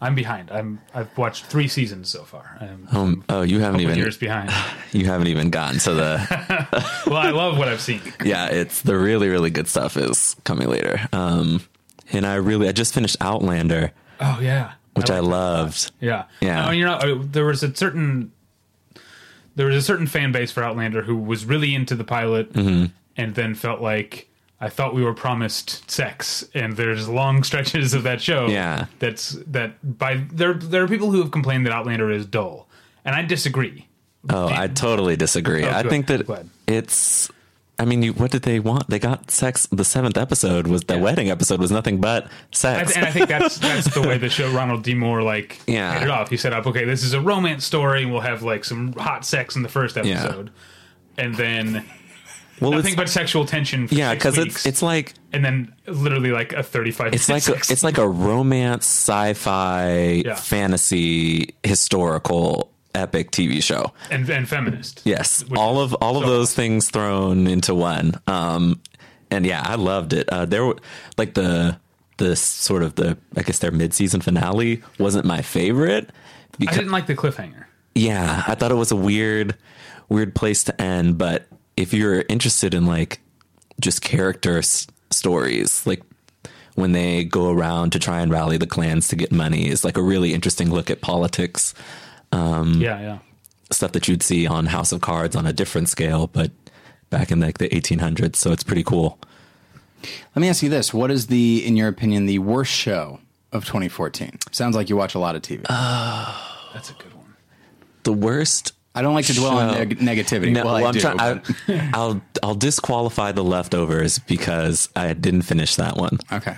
I'm 0.01 0.15
behind. 0.15 0.50
I'm 0.50 0.79
I've 0.93 1.15
watched 1.17 1.46
three 1.48 1.67
seasons 1.67 2.10
so 2.10 2.24
far. 2.24 2.58
I'm 2.62 2.88
Um, 2.91 3.24
oh, 3.27 3.41
you 3.41 3.60
haven't 3.60 3.81
even, 3.81 3.98
years 3.98 4.15
behind. 4.17 4.50
you 4.93 5.05
haven't 5.05 5.27
even 5.27 5.50
gotten 5.50 5.77
to 5.81 5.93
the, 5.93 7.03
well, 7.08 7.17
I 7.17 7.31
love 7.31 7.58
what 7.58 7.67
I've 7.67 7.81
seen. 7.81 8.01
yeah, 8.24 8.46
it's 8.48 8.81
the 8.81 8.98
really, 8.98 9.27
really 9.27 9.50
good 9.50 9.67
stuff 9.67 9.98
is 9.98 10.38
coming 10.46 10.69
later. 10.69 11.01
Um, 11.12 11.62
and 12.13 12.25
I 12.25 12.36
really, 12.36 12.69
I 12.69 12.72
just 12.72 12.93
finished 12.93 13.17
Outlander, 13.19 13.91
Oh 14.22 14.39
yeah, 14.41 14.72
which 14.93 15.10
I, 15.12 15.15
that. 15.15 15.24
loved. 15.24 15.91
Yeah, 16.00 16.25
Yeah. 16.39 16.65
No, 16.65 16.72
you 16.72 16.86
know, 16.86 17.22
There 17.22 17.46
was 17.46 17.62
a 17.63 17.75
certain 17.75 18.31
there 19.58 19.65
was 19.67 19.75
a 19.75 19.81
certain 19.81 20.08
fan 20.08 20.31
base 20.31 20.53
for 20.53 20.63
Outlander 20.63 21.01
who 21.01 21.17
was 21.17 21.43
really 21.43 21.75
into 21.75 21.96
the 21.96 22.05
pilot, 22.05 22.53
Mm-hmm. 22.53 22.86
and 23.17 23.36
then 23.36 23.53
felt 23.53 23.81
like 23.81 24.29
I 24.62 24.68
thought 24.70 24.94
we 24.94 25.04
were 25.04 25.13
promised 25.13 25.89
sex, 25.89 26.46
and 26.54 26.75
there's 26.75 27.08
long 27.08 27.44
stretches 27.50 27.94
of 27.94 28.04
that 28.04 28.22
show. 28.22 28.48
Yeah. 28.48 28.86
that's 29.00 29.32
that 29.48 29.98
by 29.98 30.24
there. 30.32 30.54
There 30.54 30.84
are 30.84 30.88
people 30.88 31.12
who 31.12 31.22
have 31.22 31.32
complained 31.32 31.66
that 31.66 31.74
Outlander 31.74 32.12
is 32.12 32.25
dull, 32.25 32.68
and 33.06 33.16
I 33.16 33.22
disagree. 33.24 33.88
Oh, 34.30 34.50
I 34.50 34.68
totally 34.68 35.16
disagree. 35.16 35.63
Oh, 35.66 35.70
I 35.72 35.84
think 35.84 36.08
that 36.08 36.46
it's. 36.68 37.32
I 37.82 37.86
mean, 37.86 38.04
you, 38.04 38.12
what 38.12 38.30
did 38.32 38.42
they 38.42 38.60
want? 38.60 38.89
They 38.89 39.00
got 39.00 39.32
sex. 39.32 39.66
The 39.72 39.86
seventh 39.86 40.18
episode 40.18 40.68
was 40.68 40.82
the 40.84 40.96
Yeah. 40.96 41.01
wedding 41.01 41.30
episode 41.30 41.62
was 41.62 41.72
nothing 41.72 42.01
but 42.01 42.28
sex. 42.51 42.98
and 42.98 43.06
I 43.06 43.12
think 43.12 43.30
that's 43.30 43.58
that's 43.60 43.94
the 43.94 44.01
way 44.01 44.18
the 44.18 44.28
show 44.38 44.51
Ronald 44.51 44.84
D. 44.84 44.94
Moore 44.94 45.24
like 45.24 45.62
Yeah. 45.66 46.04
it 46.04 46.10
off. 46.10 46.30
He 46.30 46.36
set 46.36 46.51
up, 46.51 46.68
okay, 46.68 46.84
this 46.84 47.01
is 47.06 47.13
a 47.13 47.22
romance 47.22 47.63
story. 47.63 48.06
We'll 48.06 48.20
have 48.20 48.44
like 48.44 48.66
some 48.66 48.92
hot 48.92 49.24
sex 49.24 49.56
in 49.56 49.63
the 49.63 49.70
first 49.70 49.98
episode, 49.98 50.51
and 51.18 51.34
then 51.36 51.86
well, 52.62 52.72
nothing 52.72 52.96
but 52.96 53.10
sexual 53.10 53.46
tension. 53.46 53.88
For 53.88 53.96
yeah, 53.96 54.13
because 54.13 54.38
it's 54.38 54.66
it's 54.66 54.82
like 54.82 55.13
and 55.34 55.44
then 55.46 55.74
literally 55.88 56.32
like 56.32 56.54
a 56.54 56.63
thirty-five. 56.63 57.13
it's 57.13 57.30
like 57.30 57.48
a, 57.48 57.54
it's 57.54 57.84
like 57.84 57.98
a 57.98 58.08
romance, 58.08 58.86
sci-fi, 58.86 60.24
Yeah. 60.25 60.36
fantasy, 60.36 61.56
historical, 61.63 62.72
epic 62.96 63.32
TV 63.32 63.62
show. 63.63 63.94
and, 64.12 64.30
and 64.30 64.48
feminist. 64.48 65.01
Yes, 65.06 65.44
all 65.56 65.80
of 65.80 65.94
all 65.96 66.18
of 66.18 66.24
so 66.24 66.30
those 66.30 66.54
things 66.54 66.89
thrown 66.89 67.48
into 67.48 67.74
one. 67.75 68.13
Um, 68.28 68.82
and 69.32 69.46
yeah, 69.46 69.62
I 69.63 69.75
loved 69.75 70.13
it. 70.13 70.28
Uh, 70.30 70.46
there, 70.46 70.66
were 70.66 70.78
like 71.18 71.34
the 71.36 71.80
the 72.18 72.36
sort 72.36 72.84
of 72.84 72.96
the 72.96 73.18
I 73.38 73.44
guess 73.44 73.60
their 73.60 73.72
mid 73.72 73.94
season 73.94 74.22
finale 74.22 74.82
wasn't 74.98 75.25
my 75.25 75.42
favorite. 75.42 76.10
Because, 76.58 76.75
I 76.78 76.80
didn't 76.82 76.92
like 76.92 77.08
the 77.08 77.16
cliffhanger. 77.16 77.66
yeah, 77.96 78.44
I 78.48 78.56
thought 78.56 78.72
it 78.72 78.75
was 78.75 78.92
a 78.92 78.96
weird 78.96 79.56
weird 80.10 80.36
place 80.36 80.63
to 80.66 80.82
end. 80.82 81.18
But 81.18 81.48
if 81.80 81.94
you're 81.94 82.26
interested 82.28 82.74
in 82.74 82.86
like 82.86 83.22
just 83.80 84.02
character 84.02 84.58
s- 84.58 84.86
stories, 85.12 85.86
like 85.88 86.04
when 86.76 86.92
they 86.92 87.24
go 87.24 87.52
around 87.52 87.92
to 87.94 88.00
try 88.00 88.20
and 88.20 88.32
rally 88.32 88.58
the 88.58 88.68
clans 88.68 89.08
to 89.08 89.16
get 89.16 89.32
money, 89.32 89.70
is 89.70 89.86
like 89.86 89.98
a 89.98 90.02
really 90.02 90.34
interesting 90.34 90.70
look 90.70 90.90
at 90.90 91.00
politics 91.00 91.74
um, 92.34 92.82
yeah, 92.82 93.00
yeah. 93.00 93.20
stuff 93.72 93.94
that 93.94 94.08
you'd 94.08 94.22
see 94.22 94.46
on 94.46 94.65
House 94.65 94.92
of 94.92 95.00
Cards 95.02 95.36
on 95.36 95.46
a 95.46 95.54
different 95.54 95.88
scale, 95.88 96.28
but 96.28 96.52
back 97.10 97.32
in 97.32 97.39
like 97.39 97.58
the 97.60 97.70
1800s. 97.70 98.36
So 98.36 98.52
it's 98.52 98.63
pretty 98.63 98.84
cool. 98.84 99.18
Let 100.36 100.42
me 100.42 100.50
ask 100.50 100.62
you 100.62 100.70
this: 100.70 100.94
What 100.94 101.12
is 101.12 101.28
the, 101.28 101.65
in 101.65 101.78
your 101.78 101.88
opinion, 101.88 102.26
the 102.26 102.39
worst 102.39 102.72
show 102.72 103.20
of 103.54 103.65
2014? 103.65 104.38
Sounds 104.52 104.76
like 104.76 104.89
you 104.89 104.98
watch 104.98 105.15
a 105.15 105.20
lot 105.20 105.36
of 105.36 105.42
TV. 105.42 105.65
That's 106.74 106.89
a 106.89 106.94
good 106.94 107.13
one. 107.13 107.36
The 108.04 108.13
worst. 108.13 108.74
I 109.00 109.02
don't 109.02 109.14
like 109.14 109.26
to 109.28 109.34
dwell 109.34 109.58
on 109.58 109.74
neg- 109.74 110.00
negativity. 110.00 110.52
No, 110.52 110.66
well, 110.66 110.76
I 110.76 110.80
well, 110.82 110.88
I'm 110.90 110.94
do, 110.94 111.00
trying. 111.00 111.18
but- 111.18 111.56
I, 111.70 111.90
I'll 111.94 112.22
I'll 112.44 112.56
disqualify 112.56 113.32
the 113.32 113.44
leftovers 113.44 114.20
because 114.20 114.90
I 114.96 115.14
didn't 115.14 115.44
finish 115.44 115.76
that 115.78 115.96
one. 115.96 116.20
okay. 116.32 116.58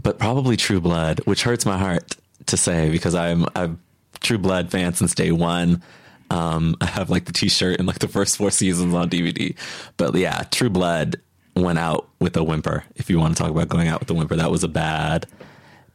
But 0.00 0.18
probably 0.20 0.56
True 0.56 0.80
Blood, 0.80 1.18
which 1.24 1.42
hurts 1.42 1.66
my 1.66 1.76
heart 1.76 2.14
to 2.46 2.56
say 2.56 2.90
because 2.90 3.16
I'm 3.16 3.44
I'm 3.56 3.80
True 4.20 4.38
Blood 4.38 4.70
fan 4.70 4.94
since 4.94 5.14
day 5.14 5.32
one. 5.32 5.82
Um, 6.30 6.76
I 6.80 6.86
have 6.86 7.10
like 7.10 7.24
the 7.24 7.32
T-shirt 7.32 7.78
and 7.78 7.86
like 7.88 7.98
the 7.98 8.06
first 8.08 8.36
four 8.36 8.50
seasons 8.52 8.94
on 8.94 9.10
DVD. 9.10 9.56
But 9.96 10.14
yeah, 10.14 10.42
True 10.52 10.70
Blood 10.70 11.16
went 11.56 11.78
out 11.80 12.08
with 12.20 12.36
a 12.36 12.44
whimper. 12.44 12.84
If 12.94 13.10
you 13.10 13.18
want 13.18 13.36
to 13.36 13.42
talk 13.42 13.50
about 13.50 13.68
going 13.68 13.88
out 13.88 13.98
with 13.98 14.10
a 14.10 14.14
whimper, 14.14 14.36
that 14.36 14.50
was 14.50 14.62
a 14.62 14.68
bad, 14.68 15.26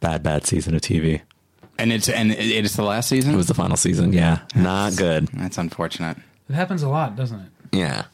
bad, 0.02 0.24
bad 0.24 0.46
season 0.46 0.76
of 0.76 0.82
TV. 0.82 1.22
And 1.80 1.92
it's 1.92 2.08
and 2.08 2.32
it's 2.32 2.76
the 2.76 2.84
last 2.84 3.10
season. 3.10 3.34
It 3.34 3.38
was 3.38 3.48
the 3.48 3.54
final 3.56 3.78
season. 3.78 4.14
Yeah, 4.14 4.40
not 4.56 4.96
good. 4.96 5.28
That's 5.34 5.58
unfortunate. 5.58 6.18
It 6.50 6.54
happens 6.54 6.84
a 6.84 6.90
lot, 6.90 7.16
doesn't 7.16 7.40
it? 7.40 7.48
Yeah. 7.72 8.06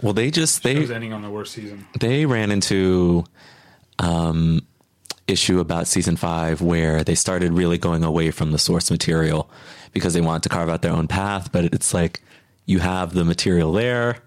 Well, 0.00 0.12
they 0.14 0.30
just 0.30 0.64
It 0.64 0.78
was 0.78 0.88
they 0.88 0.94
ending 0.94 1.12
on 1.12 1.22
the 1.22 1.30
worst 1.30 1.52
season. 1.52 1.86
they 2.00 2.26
ran 2.26 2.50
into 2.50 3.24
um 3.98 4.62
issue 5.28 5.60
about 5.60 5.86
season 5.86 6.16
five 6.16 6.60
where 6.60 7.04
they 7.04 7.14
started 7.14 7.52
really 7.52 7.78
going 7.78 8.02
away 8.02 8.30
from 8.30 8.50
the 8.52 8.58
source 8.58 8.90
material 8.90 9.48
because 9.92 10.14
they 10.14 10.20
wanted 10.20 10.42
to 10.42 10.48
carve 10.48 10.68
out 10.68 10.82
their 10.82 10.92
own 10.92 11.06
path. 11.06 11.52
But 11.52 11.66
it's 11.66 11.94
like 11.94 12.20
you 12.66 12.78
have 12.80 13.12
the 13.14 13.24
material 13.24 13.72
there. 13.72 14.18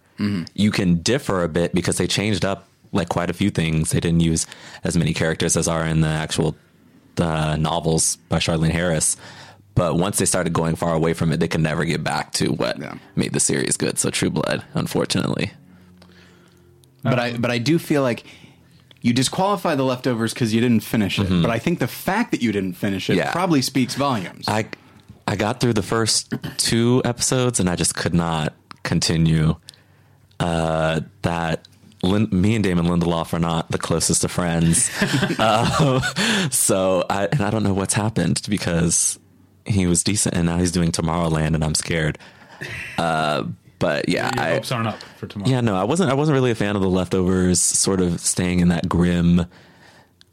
You 0.53 0.71
can 0.71 1.01
differ 1.01 1.43
a 1.43 1.49
bit 1.49 1.73
because 1.75 1.97
they 1.97 2.07
changed 2.07 2.45
up 2.45 2.67
like 2.93 3.09
quite 3.09 3.29
a 3.29 3.33
few 3.33 3.49
things. 3.49 3.89
They 3.91 3.99
didn't 3.99 4.21
use 4.21 4.47
as 4.85 4.95
many 4.97 5.13
characters 5.13 5.57
as 5.57 5.67
are 5.67 5.85
in 5.85 5.99
the 5.99 6.07
actual 6.07 6.55
the 7.15 7.55
novels 7.57 8.17
by 8.29 8.37
Charlaine 8.39 8.71
Harris. 8.71 9.17
But 9.75 9.97
once 9.97 10.17
they 10.19 10.25
started 10.25 10.53
going 10.53 10.75
far 10.75 10.93
away 10.93 11.13
from 11.13 11.31
it, 11.33 11.39
they 11.41 11.49
could 11.49 11.59
never 11.61 11.83
get 11.83 12.01
back 12.03 12.31
to 12.33 12.49
what 12.53 12.79
Yeah. 12.79 12.95
made 13.15 13.33
the 13.33 13.39
series 13.41 13.75
good. 13.75 13.99
So 13.99 14.09
True 14.09 14.29
Blood, 14.29 14.63
unfortunately. 14.73 15.51
But 17.03 17.19
I 17.19 17.37
but 17.37 17.51
I 17.51 17.57
do 17.59 17.77
feel 17.77 18.01
like 18.01 18.23
you 19.01 19.13
disqualify 19.13 19.75
the 19.75 19.83
leftovers 19.83 20.33
because 20.33 20.53
you 20.53 20.61
didn't 20.61 20.81
finish 20.83 21.19
it. 21.19 21.29
But 21.29 21.51
I 21.51 21.59
think 21.59 21.79
the 21.79 21.87
fact 21.87 22.31
that 22.31 22.41
you 22.41 22.51
didn't 22.51 22.73
finish 22.73 23.09
it 23.09 23.17
Yeah. 23.17 23.31
probably 23.31 23.61
speaks 23.61 23.95
volumes. 23.95 24.45
I 24.47 24.65
I 25.27 25.35
got 25.35 25.59
through 25.59 25.73
the 25.73 25.83
first 25.83 26.33
two 26.57 27.01
episodes 27.05 27.59
and 27.59 27.69
I 27.69 27.75
just 27.75 27.95
could 27.95 28.13
not 28.13 28.53
continue. 28.83 29.55
Uh, 30.39 31.01
that 31.21 31.67
Lin- 32.05 32.29
me 32.31 32.55
and 32.55 32.63
Damon 32.63 32.85
Lindelof 32.85 33.33
are 33.33 33.39
not 33.39 33.69
the 33.71 33.77
closest 33.77 34.23
of 34.23 34.31
friends, 34.31 34.89
uh, 35.39 35.99
so 36.49 37.05
I 37.09 37.25
and 37.27 37.41
I 37.41 37.49
don't 37.49 37.63
know 37.63 37.73
what's 37.73 37.93
happened 37.93 38.41
because 38.49 39.19
he 39.65 39.87
was 39.87 40.03
decent 40.03 40.35
and 40.35 40.45
now 40.45 40.57
he's 40.57 40.71
doing 40.71 40.91
Tomorrowland 40.91 41.55
and 41.55 41.63
I'm 41.63 41.75
scared. 41.75 42.17
Uh, 42.97 43.43
but 43.79 44.07
yeah, 44.07 44.31
Your 44.35 44.43
I, 44.43 44.49
hopes 44.53 44.71
aren't 44.71 44.87
up 44.87 45.01
for 45.17 45.27
tomorrow. 45.27 45.49
yeah, 45.51 45.61
no, 45.61 45.75
I 45.75 45.83
wasn't. 45.83 46.09
I 46.09 46.13
wasn't 46.13 46.35
really 46.35 46.51
a 46.51 46.55
fan 46.55 46.75
of 46.75 46.81
the 46.81 46.89
leftovers. 46.89 47.59
Sort 47.59 47.99
of 48.01 48.19
staying 48.21 48.59
in 48.61 48.69
that 48.69 48.87
grim, 48.87 49.45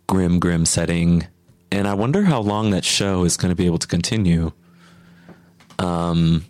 grim, 0.07 0.39
grim 0.39 0.65
setting, 0.65 1.27
and 1.73 1.89
I 1.89 1.95
wonder 1.95 2.23
how 2.23 2.41
long 2.41 2.71
that 2.71 2.85
show 2.85 3.25
is 3.25 3.37
going 3.37 3.51
to 3.51 3.57
be 3.57 3.67
able 3.67 3.79
to 3.79 3.89
continue. 3.89 4.53
Um, 5.79 6.45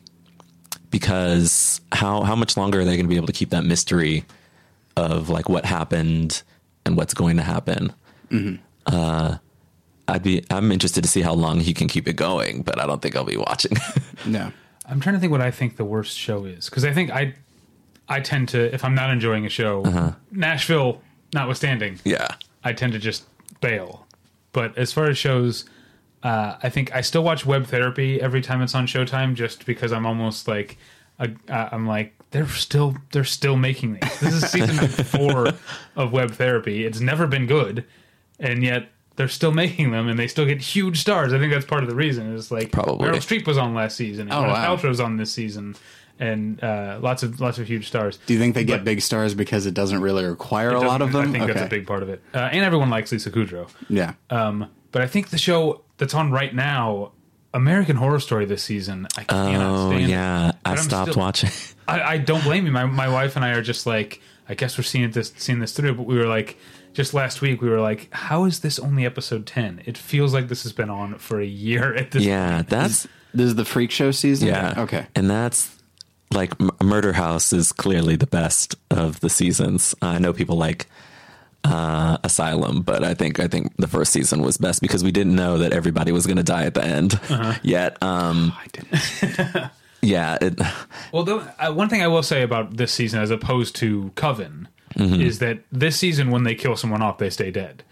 because 0.90 1.80
how 1.92 2.22
how 2.22 2.36
much 2.36 2.56
longer 2.56 2.80
are 2.80 2.84
they 2.84 2.96
going 2.96 3.06
to 3.06 3.08
be 3.10 3.16
able 3.16 3.26
to 3.28 3.32
keep 3.32 3.50
that 3.50 3.64
mystery 3.64 4.24
of 4.96 5.28
like 5.28 5.48
what 5.48 5.64
happened 5.64 6.42
and 6.84 6.96
what's 6.96 7.14
going 7.14 7.36
to 7.36 7.42
happen? 7.42 7.92
Uh, 8.86 9.36
I'd 10.08 10.22
be. 10.22 10.44
I'm 10.50 10.72
interested 10.72 11.02
to 11.02 11.08
see 11.08 11.20
how 11.22 11.34
long 11.34 11.60
he 11.60 11.72
can 11.74 11.88
keep 11.88 12.08
it 12.08 12.14
going, 12.16 12.62
but 12.62 12.80
I 12.80 12.86
don't 12.86 13.00
think 13.00 13.14
I'll 13.16 13.24
be 13.24 13.36
watching. 13.36 13.72
no. 14.26 14.52
I'm 14.86 15.00
trying 15.00 15.14
to 15.14 15.20
think 15.20 15.30
what 15.30 15.40
I 15.40 15.50
think 15.50 15.76
the 15.76 15.84
worst 15.84 16.18
show 16.18 16.44
is 16.44 16.68
because 16.68 16.84
I 16.84 16.92
think 16.92 17.10
I 17.10 17.34
I 18.08 18.20
tend 18.20 18.48
to 18.50 18.74
if 18.74 18.84
I'm 18.84 18.94
not 18.94 19.10
enjoying 19.10 19.46
a 19.46 19.48
show, 19.48 19.84
Uh-huh. 19.84 20.12
Nashville 20.32 21.00
notwithstanding, 21.32 22.00
yeah. 22.04 22.28
I 22.64 22.72
tend 22.72 22.92
to 22.94 22.98
just 22.98 23.24
bail. 23.60 24.06
But 24.52 24.76
as 24.76 24.92
far 24.92 25.06
as 25.06 25.16
shows, 25.16 25.64
uh, 26.22 26.56
I 26.62 26.68
think 26.68 26.94
I 26.94 27.00
still 27.00 27.22
watch 27.24 27.46
Web 27.46 27.66
Therapy 27.66 28.20
every 28.20 28.42
time 28.42 28.60
it's 28.60 28.74
on 28.74 28.86
Showtime, 28.86 29.34
just 29.34 29.64
because 29.64 29.92
I'm 29.92 30.04
almost 30.04 30.46
like 30.48 30.76
uh, 31.48 31.68
I'm 31.72 31.86
like 31.86 32.14
they're 32.30 32.48
still 32.48 32.96
they're 33.12 33.24
still 33.24 33.56
making 33.56 33.94
these. 33.94 34.20
This 34.20 34.34
is 34.34 34.50
season 34.50 34.88
four 35.04 35.48
of 35.96 36.12
Web 36.12 36.32
Therapy. 36.32 36.84
It's 36.84 37.00
never 37.00 37.26
been 37.26 37.46
good, 37.46 37.84
and 38.38 38.62
yet 38.62 38.88
they're 39.16 39.28
still 39.28 39.52
making 39.52 39.90
them, 39.92 40.08
and 40.08 40.18
they 40.18 40.26
still 40.28 40.46
get 40.46 40.60
huge 40.60 41.00
stars. 41.00 41.32
I 41.32 41.38
think 41.38 41.52
that's 41.52 41.66
part 41.66 41.82
of 41.82 41.88
the 41.88 41.94
reason. 41.94 42.34
Is 42.34 42.50
like 42.50 42.72
Probably. 42.72 43.08
Meryl 43.08 43.16
Streep 43.16 43.46
was 43.46 43.58
on 43.58 43.74
last 43.74 43.96
season, 43.96 44.22
and 44.22 44.32
Oh, 44.32 44.42
Gwyneth 44.48 44.52
wow. 44.52 44.76
Paltrow's 44.76 45.00
on 45.00 45.18
this 45.18 45.30
season, 45.32 45.76
and 46.18 46.62
uh, 46.64 46.98
lots 47.02 47.22
of 47.22 47.38
lots 47.40 47.58
of 47.58 47.66
huge 47.66 47.88
stars. 47.88 48.18
Do 48.26 48.32
you 48.32 48.40
think 48.40 48.54
they 48.54 48.64
get 48.64 48.78
But- 48.78 48.84
big 48.84 49.00
stars 49.02 49.34
because 49.34 49.66
it 49.66 49.74
doesn't 49.74 50.00
really 50.00 50.24
require 50.24 50.70
a 50.70 50.80
lot 50.80 51.02
of 51.02 51.12
them? 51.12 51.28
I 51.28 51.32
think 51.32 51.46
that's 51.48 51.60
a 51.62 51.68
big 51.68 51.86
part 51.86 52.02
of 52.02 52.08
it, 52.08 52.22
uh, 52.34 52.38
and 52.52 52.64
everyone 52.64 52.88
likes 52.90 53.12
Lisa 53.12 53.30
Kudrow. 53.30 53.68
Yeah. 53.90 54.14
Um, 54.30 54.70
but 54.92 55.02
I 55.02 55.06
think 55.06 55.28
the 55.28 55.38
show 55.38 55.82
that's 55.98 56.14
on 56.14 56.30
right 56.32 56.54
now, 56.54 57.12
American 57.54 57.96
Horror 57.96 58.20
Story 58.20 58.44
this 58.46 58.62
season, 58.62 59.06
I 59.16 59.24
cannot 59.24 59.74
Oh 59.84 59.90
stand. 59.90 60.04
it. 60.04 60.08
yeah, 60.10 60.52
I 60.64 60.70
I'm 60.72 60.76
stopped 60.78 61.12
still- 61.12 61.20
watching. 61.22 61.50
I, 61.88 62.00
I 62.14 62.18
don't 62.18 62.42
blame 62.44 62.64
you. 62.66 62.72
My 62.72 62.86
my 62.86 63.08
wife 63.08 63.36
and 63.36 63.44
I 63.44 63.50
are 63.50 63.62
just 63.62 63.86
like 63.86 64.20
I 64.48 64.54
guess 64.54 64.76
we're 64.78 64.84
seeing 64.84 65.10
this 65.10 65.32
seeing 65.36 65.58
this 65.58 65.72
through. 65.72 65.94
But 65.94 66.06
we 66.06 66.16
were 66.16 66.26
like, 66.26 66.58
just 66.92 67.12
last 67.14 67.40
week, 67.40 67.60
we 67.60 67.68
were 67.68 67.80
like, 67.80 68.08
how 68.12 68.44
is 68.44 68.60
this 68.60 68.78
only 68.78 69.04
episode 69.04 69.46
ten? 69.46 69.82
It 69.84 69.98
feels 69.98 70.32
like 70.32 70.48
this 70.48 70.62
has 70.64 70.72
been 70.72 70.90
on 70.90 71.18
for 71.18 71.40
a 71.40 71.46
year 71.46 71.94
at 71.94 72.10
this. 72.12 72.22
Yeah, 72.24 72.62
that's 72.62 73.06
This 73.34 73.46
is 73.46 73.54
the 73.56 73.64
freak 73.64 73.90
show 73.90 74.10
season. 74.10 74.48
yeah. 74.48 74.74
Okay. 74.78 75.06
and 75.14 75.28
that's 75.30 75.74
like 76.32 76.52
M- 76.60 76.70
Murder 76.82 77.12
House 77.12 77.52
is 77.52 77.72
clearly 77.72 78.16
the 78.16 78.26
best 78.26 78.74
of 78.90 79.20
the 79.20 79.28
seasons. 79.28 79.94
I 80.00 80.18
know 80.18 80.32
people 80.32 80.56
like 80.56 80.86
uh, 81.64 82.18
Asylum, 82.24 82.82
but 82.82 83.04
I 83.04 83.14
think 83.14 83.38
I 83.40 83.48
think 83.48 83.72
the 83.76 83.86
first 83.88 84.12
season 84.12 84.42
was 84.42 84.56
best 84.58 84.80
because 84.82 85.04
we 85.04 85.12
didn't 85.12 85.34
know 85.36 85.58
that 85.58 85.72
everybody 85.72 86.12
was 86.12 86.26
going 86.26 86.36
to 86.38 86.42
die 86.42 86.64
at 86.64 86.74
the 86.74 86.84
end 86.84 87.18
yet. 87.62 88.02
Um, 88.02 88.52
I 88.56 88.66
didn't. 88.72 89.70
yeah, 90.02 90.38
it, 90.40 90.58
Well, 91.12 91.22
the, 91.24 91.54
uh, 91.58 91.72
one 91.72 91.88
thing 91.88 92.02
I 92.02 92.08
will 92.08 92.22
say 92.22 92.42
about 92.42 92.76
this 92.76 92.92
season, 92.92 93.20
as 93.20 93.30
opposed 93.30 93.76
to 93.76 94.10
Coven, 94.14 94.68
Mm-hmm. 94.96 95.22
is 95.22 95.38
that 95.38 95.60
this 95.72 95.96
season, 95.96 96.30
when 96.30 96.42
they 96.42 96.54
kill 96.54 96.76
someone 96.76 97.00
off, 97.00 97.16
they 97.16 97.30
stay 97.30 97.50
dead. 97.50 97.82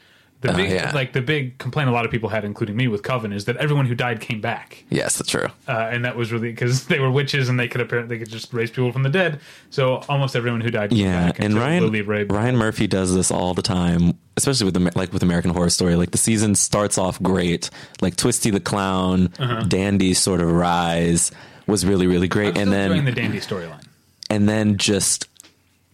The 0.42 0.52
Oh, 0.52 0.56
big, 0.56 0.70
yeah. 0.70 0.90
like 0.94 1.12
the 1.12 1.20
big 1.20 1.58
complaint 1.58 1.90
a 1.90 1.92
lot 1.92 2.06
of 2.06 2.10
people 2.10 2.30
had, 2.30 2.46
including 2.46 2.74
me, 2.74 2.88
with 2.88 3.02
Coven, 3.02 3.30
is 3.30 3.44
that 3.44 3.58
everyone 3.58 3.84
who 3.84 3.94
died 3.94 4.22
came 4.22 4.40
back, 4.40 4.84
yes, 4.88 5.18
that's 5.18 5.28
true. 5.30 5.48
uh, 5.68 5.90
and 5.92 6.02
that 6.06 6.16
was 6.16 6.32
really 6.32 6.48
because 6.50 6.86
they 6.86 6.98
were 6.98 7.10
witches 7.10 7.50
and 7.50 7.60
they 7.60 7.68
could 7.68 7.82
apparently 7.82 8.16
they 8.16 8.24
could 8.24 8.32
just 8.32 8.50
raise 8.54 8.70
people 8.70 8.90
from 8.90 9.02
the 9.02 9.10
dead. 9.10 9.38
So 9.68 9.96
almost 10.08 10.34
everyone 10.34 10.62
who 10.62 10.70
died, 10.70 10.90
came 10.90 10.98
Yeah, 11.00 11.26
back 11.26 11.40
and 11.40 11.54
Ryan. 11.54 11.92
Ryan 12.28 12.56
Murphy 12.56 12.86
does 12.86 13.14
this 13.14 13.30
all 13.30 13.52
the 13.52 13.60
time, 13.60 14.14
especially 14.38 14.64
with 14.64 14.76
Amer- 14.76 14.92
like 14.94 15.12
with 15.12 15.22
American 15.22 15.50
Horror 15.50 15.68
Story. 15.68 15.94
Like 15.94 16.12
the 16.12 16.18
season 16.18 16.54
starts 16.54 16.96
off 16.96 17.22
great, 17.22 17.68
like 18.00 18.16
Twisty 18.16 18.50
the 18.50 18.60
Clown, 18.60 19.30
Uh-huh. 19.38 19.64
Dandy's 19.64 20.18
sort 20.18 20.40
of 20.40 20.50
rise 20.50 21.32
was 21.66 21.84
really 21.84 22.06
really 22.06 22.28
great, 22.28 22.56
and 22.56 22.72
then 22.72 23.04
the 23.04 23.12
Dandy 23.12 23.40
storyline. 23.40 23.84
and 24.30 24.48
then 24.48 24.78
just 24.78 25.26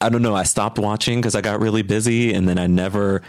I 0.00 0.08
don't 0.10 0.22
know. 0.22 0.36
I 0.36 0.42
stopped 0.44 0.78
watching 0.78 1.18
because 1.20 1.34
I 1.34 1.40
got 1.40 1.58
really 1.60 1.82
busy, 1.82 2.32
and 2.32 2.48
then 2.48 2.58
I 2.58 2.66
never 2.66 3.22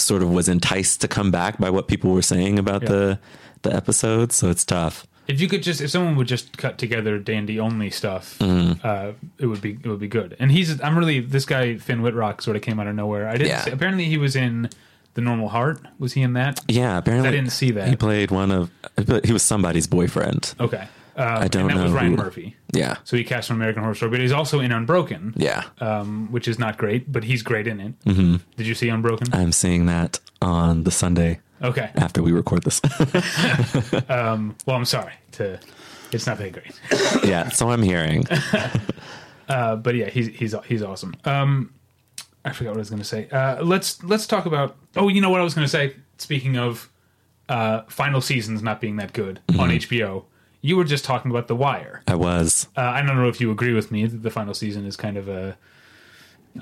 sort 0.00 0.22
of 0.22 0.30
was 0.30 0.48
enticed 0.48 1.00
to 1.02 1.08
come 1.08 1.30
back 1.30 1.58
by 1.58 1.70
what 1.70 1.88
people 1.88 2.12
were 2.12 2.22
saying 2.22 2.58
about 2.58 2.82
Yeah. 2.82 2.88
the 2.88 3.18
the 3.62 3.74
episode. 3.74 4.32
So 4.32 4.48
it's 4.50 4.64
tough. 4.64 5.06
If 5.28 5.40
you 5.40 5.46
could 5.48 5.62
just, 5.62 5.80
if 5.80 5.90
someone 5.90 6.16
would 6.16 6.26
just 6.26 6.56
cut 6.58 6.76
together 6.78 7.18
Dandy 7.18 7.60
only 7.60 7.90
stuff, 7.90 8.36
Mm-hmm. 8.40 8.80
uh, 8.84 9.12
it 9.38 9.46
would 9.46 9.60
be 9.60 9.72
it 9.82 9.86
would 9.86 10.00
be 10.00 10.08
good. 10.08 10.34
And 10.40 10.50
he's, 10.50 10.80
I'm 10.80 10.98
really 10.98 11.20
this 11.20 11.44
guy 11.44 11.76
Finn 11.76 12.02
Wittrock 12.02 12.42
sort 12.42 12.56
of 12.56 12.62
came 12.62 12.80
out 12.80 12.86
of 12.88 12.94
nowhere. 12.96 13.28
I 13.28 13.32
didn't. 13.32 13.48
Yeah. 13.48 13.60
See, 13.62 13.70
apparently, 13.70 14.06
he 14.06 14.16
was 14.18 14.34
in 14.34 14.68
the 15.14 15.20
Normal 15.20 15.48
Heart. 15.48 15.82
Was 15.98 16.14
he 16.14 16.22
in 16.22 16.32
that? 16.32 16.60
Yeah, 16.68 16.98
apparently 16.98 17.28
I 17.28 17.32
didn't 17.32 17.52
see 17.52 17.70
that. 17.72 17.88
He 17.88 17.96
played 17.96 18.30
one 18.32 18.50
of 18.50 18.70
he 19.24 19.32
was 19.32 19.42
somebody's 19.42 19.86
boyfriend. 19.86 20.54
Okay, 20.58 20.88
uh, 21.16 21.38
I 21.40 21.48
don't 21.48 21.70
and 21.70 21.78
that 21.78 21.82
was 21.84 21.92
Ryan 21.92 22.10
who. 22.12 22.16
Murphy. 22.16 22.56
Yeah, 22.72 22.96
So 23.04 23.16
he 23.16 23.24
cast 23.24 23.48
from 23.48 23.56
American 23.56 23.82
Horror 23.82 23.94
Story, 23.94 24.10
but 24.12 24.20
he's 24.20 24.32
also 24.32 24.60
in 24.60 24.70
Unbroken, 24.72 25.34
yeah. 25.36 25.64
um, 25.80 26.28
which 26.30 26.46
is 26.46 26.58
not 26.58 26.78
great, 26.78 27.10
but 27.10 27.24
he's 27.24 27.42
great 27.42 27.66
in 27.66 27.80
it. 27.80 27.98
Mm-hmm. 28.04 28.36
Did 28.56 28.66
you 28.66 28.74
see 28.74 28.88
Unbroken? 28.88 29.26
I'm 29.32 29.50
seeing 29.52 29.86
that 29.86 30.20
on 30.40 30.84
the 30.84 30.90
Sunday 30.90 31.40
Okay. 31.62 31.90
after 31.96 32.22
we 32.22 32.32
record 32.32 32.62
this. 32.62 32.80
Well, 34.08 34.76
I'm 34.76 34.84
sorry. 34.84 35.12
To, 35.32 35.58
it's 36.12 36.26
not 36.26 36.38
that 36.38 36.52
great. 36.52 36.80
yeah, 37.24 37.48
so 37.50 37.70
I'm 37.70 37.82
hearing. 37.82 38.24
Uh, 39.48 39.74
but 39.74 39.96
yeah, 39.96 40.08
he's 40.08 40.28
he's 40.28 40.54
he's 40.64 40.80
awesome. 40.80 41.12
Um, 41.24 41.74
I 42.44 42.52
forgot 42.52 42.70
what 42.70 42.76
I 42.76 42.78
was 42.78 42.88
going 42.90 43.02
to 43.02 43.08
say. 43.08 43.28
Uh, 43.30 43.60
let's 43.64 44.00
let's 44.04 44.24
talk 44.28 44.46
about. 44.46 44.76
Oh, 44.94 45.08
you 45.08 45.20
know 45.20 45.28
what 45.28 45.40
I 45.40 45.42
was 45.44 45.54
going 45.54 45.64
to 45.64 45.68
say. 45.68 45.96
Speaking 46.18 46.56
of 46.56 46.88
uh, 47.48 47.82
final 47.88 48.20
seasons 48.20 48.62
not 48.62 48.80
being 48.80 48.94
that 48.98 49.12
good 49.12 49.40
on 49.58 49.70
HBO, 49.70 50.22
you 50.62 50.76
were 50.76 50.84
just 50.84 51.04
talking 51.04 51.30
about 51.30 51.48
The 51.48 51.56
Wire. 51.56 52.02
I 52.06 52.14
was. 52.14 52.68
Uh, 52.76 52.80
I 52.82 53.02
don't 53.02 53.16
know 53.16 53.28
if 53.28 53.40
you 53.40 53.50
agree 53.50 53.72
with 53.74 53.90
me 53.90 54.06
that 54.06 54.22
the 54.22 54.30
final 54.30 54.54
season 54.54 54.86
is 54.86 54.96
kind 54.96 55.16
of 55.16 55.28
a. 55.28 55.56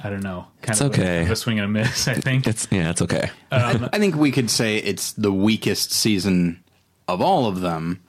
I 0.04 0.10
don't 0.10 0.22
know. 0.22 0.46
Kind 0.60 0.72
It's 0.72 0.80
of 0.82 0.90
a- 0.90 1.00
okay. 1.22 1.32
a, 1.32 1.34
swing 1.36 1.58
and 1.58 1.64
a 1.64 1.68
miss. 1.68 2.08
I 2.08 2.14
think. 2.14 2.46
It's 2.46 2.68
yeah, 2.70 2.90
it's 2.90 3.00
okay. 3.02 3.30
Um, 3.50 3.88
I 3.92 3.98
think 3.98 4.16
we 4.16 4.30
could 4.30 4.50
say 4.50 4.76
it's 4.76 5.12
the 5.12 5.32
weakest 5.32 5.92
season 5.92 6.62
of 7.08 7.20
all 7.22 7.46
of 7.46 7.60
them. 7.62 8.00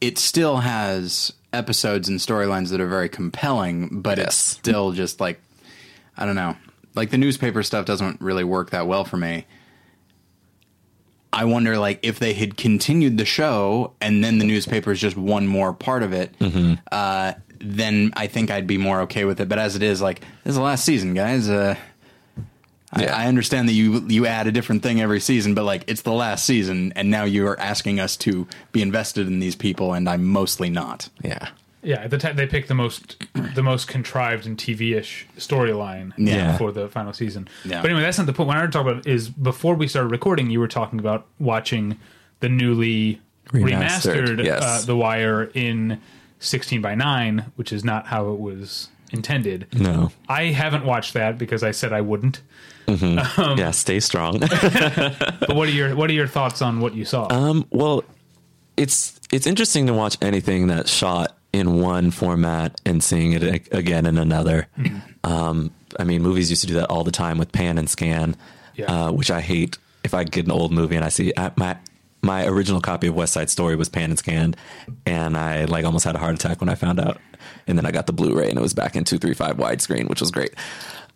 It 0.00 0.18
still 0.18 0.56
has 0.58 1.32
episodes 1.52 2.08
and 2.08 2.18
storylines 2.18 2.70
that 2.70 2.80
are 2.80 2.88
very 2.88 3.08
compelling, 3.08 4.00
but 4.02 4.18
it's 4.18 4.34
still 4.34 4.90
just 4.92 5.20
like 5.20 5.40
I 6.16 6.26
don't 6.26 6.34
know. 6.34 6.56
Like 6.96 7.10
the 7.10 7.18
newspaper 7.18 7.62
stuff 7.62 7.86
doesn't 7.86 8.20
really 8.20 8.44
work 8.44 8.70
that 8.70 8.86
well 8.88 9.04
for 9.04 9.16
me. 9.16 9.46
I 11.34 11.44
wonder 11.46 11.76
like 11.78 11.98
if 12.02 12.18
they 12.18 12.32
had 12.32 12.56
continued 12.56 13.18
the 13.18 13.24
show 13.24 13.92
and 14.00 14.22
then 14.22 14.38
the 14.38 14.44
newspaper 14.44 14.92
is 14.92 15.00
just 15.00 15.16
one 15.16 15.46
more 15.46 15.72
part 15.72 16.02
of 16.02 16.12
it, 16.12 16.32
uh, 16.92 17.32
then 17.60 18.12
I 18.16 18.26
think 18.28 18.50
I'd 18.50 18.66
be 18.66 18.78
more 18.78 19.00
okay 19.02 19.24
with 19.24 19.40
it. 19.40 19.48
But 19.48 19.58
as 19.58 19.74
it 19.76 19.82
is, 19.82 20.00
like 20.00 20.20
this 20.44 20.50
is 20.52 20.56
the 20.56 20.62
last 20.62 20.84
season, 20.84 21.14
guys. 21.14 21.48
Uh, 21.50 21.74
Yeah. 22.96 23.16
I, 23.16 23.24
I 23.24 23.26
understand 23.26 23.68
that 23.68 23.72
you 23.72 24.06
you 24.08 24.24
add 24.26 24.46
a 24.46 24.52
different 24.52 24.84
thing 24.84 25.00
every 25.00 25.18
season, 25.18 25.54
but 25.54 25.64
like 25.64 25.82
it's 25.88 26.02
the 26.02 26.12
last 26.12 26.44
season, 26.46 26.92
and 26.94 27.10
now 27.10 27.24
you 27.24 27.44
are 27.48 27.58
asking 27.58 27.98
us 27.98 28.16
to 28.18 28.46
be 28.70 28.82
invested 28.82 29.26
in 29.26 29.40
these 29.40 29.56
people, 29.56 29.94
and 29.94 30.08
I'm 30.08 30.24
mostly 30.24 30.70
not. 30.70 31.08
Yeah. 31.22 31.48
Yeah, 31.84 32.00
at 32.00 32.10
the 32.10 32.18
time 32.18 32.36
they 32.36 32.46
picked 32.46 32.68
the 32.68 32.74
most 32.74 33.22
the 33.54 33.62
most 33.62 33.88
contrived 33.88 34.46
and 34.46 34.56
TV-ish 34.56 35.26
storyline 35.38 36.12
Yeah. 36.16 36.56
for 36.56 36.72
the 36.72 36.88
final 36.88 37.12
season. 37.12 37.48
Yeah. 37.64 37.80
But 37.82 37.90
anyway, 37.90 38.02
that's 38.02 38.18
not 38.18 38.26
the 38.26 38.32
point. 38.32 38.48
What 38.48 38.56
I 38.56 38.60
want 38.60 38.72
to 38.72 38.78
talk 38.78 38.86
about 38.86 39.06
is 39.06 39.28
before 39.28 39.74
we 39.74 39.86
started 39.88 40.08
recording, 40.10 40.50
you 40.50 40.60
were 40.60 40.68
talking 40.68 40.98
about 40.98 41.26
watching 41.38 41.98
the 42.40 42.48
newly 42.48 43.20
Remastered, 43.52 44.26
remastered, 44.38 44.44
yes. 44.44 44.62
uh, 44.62 44.86
The 44.86 44.96
Wire 44.96 45.44
in 45.54 46.00
16 46.40 46.80
by 46.80 46.94
9, 46.94 47.52
which 47.56 47.72
is 47.72 47.84
not 47.84 48.06
how 48.06 48.30
it 48.32 48.40
was 48.40 48.88
intended. 49.12 49.66
No. 49.78 50.10
I 50.28 50.44
haven't 50.46 50.84
watched 50.84 51.12
that 51.14 51.38
because 51.38 51.62
I 51.62 51.70
said 51.70 51.92
I 51.92 52.00
wouldn't. 52.00 52.40
yeah, 52.88 53.70
stay 53.70 54.00
strong. 54.00 54.40
But 54.40 55.54
what 55.56 55.68
are 55.68 55.72
your 55.72 55.94
what 55.94 56.10
are 56.10 56.14
your 56.14 56.26
thoughts 56.26 56.62
on 56.62 56.80
what 56.80 56.94
you 56.94 57.04
saw? 57.04 57.28
Um, 57.30 57.66
well, 57.70 58.02
it's 58.76 59.20
it's 59.30 59.46
interesting 59.46 59.86
to 59.86 59.94
watch 59.94 60.16
anything 60.20 60.66
that's 60.66 60.90
shot 60.90 61.36
in 61.54 61.80
one 61.80 62.10
format 62.10 62.80
and 62.84 63.02
seeing 63.02 63.32
it 63.32 63.68
again 63.72 64.06
in 64.06 64.18
another. 64.18 64.66
Um, 65.22 65.70
I 65.98 66.04
mean, 66.04 66.20
movies 66.22 66.50
used 66.50 66.62
to 66.62 66.66
do 66.66 66.74
that 66.74 66.90
all 66.90 67.04
the 67.04 67.12
time 67.12 67.38
with 67.38 67.52
pan 67.52 67.78
and 67.78 67.88
scan, 67.88 68.36
Yeah. 68.74 68.86
uh, 69.06 69.12
which 69.12 69.30
I 69.30 69.40
hate. 69.40 69.78
If 70.02 70.12
I 70.14 70.24
get 70.24 70.44
an 70.46 70.50
old 70.50 70.72
movie 70.72 70.96
and 70.96 71.04
I 71.04 71.08
see 71.10 71.32
I, 71.36 71.52
my 71.56 71.76
my 72.22 72.46
original 72.46 72.80
copy 72.80 73.06
of 73.06 73.14
West 73.14 73.32
Side 73.34 73.50
Story 73.50 73.76
was 73.76 73.88
pan 73.88 74.10
and 74.10 74.18
scanned, 74.18 74.56
and 75.06 75.36
I 75.36 75.64
like 75.66 75.84
almost 75.84 76.04
had 76.04 76.14
a 76.16 76.18
heart 76.18 76.34
attack 76.34 76.60
when 76.60 76.68
I 76.68 76.74
found 76.74 76.98
out. 76.98 77.18
And 77.66 77.78
then 77.78 77.86
I 77.86 77.90
got 77.92 78.06
the 78.06 78.12
Blu-ray 78.12 78.48
and 78.48 78.58
it 78.58 78.62
was 78.62 78.74
back 78.74 78.96
in 78.96 79.04
two 79.04 79.18
three 79.18 79.34
five 79.34 79.56
widescreen, 79.56 80.08
which 80.08 80.20
was 80.20 80.30
great. 80.30 80.54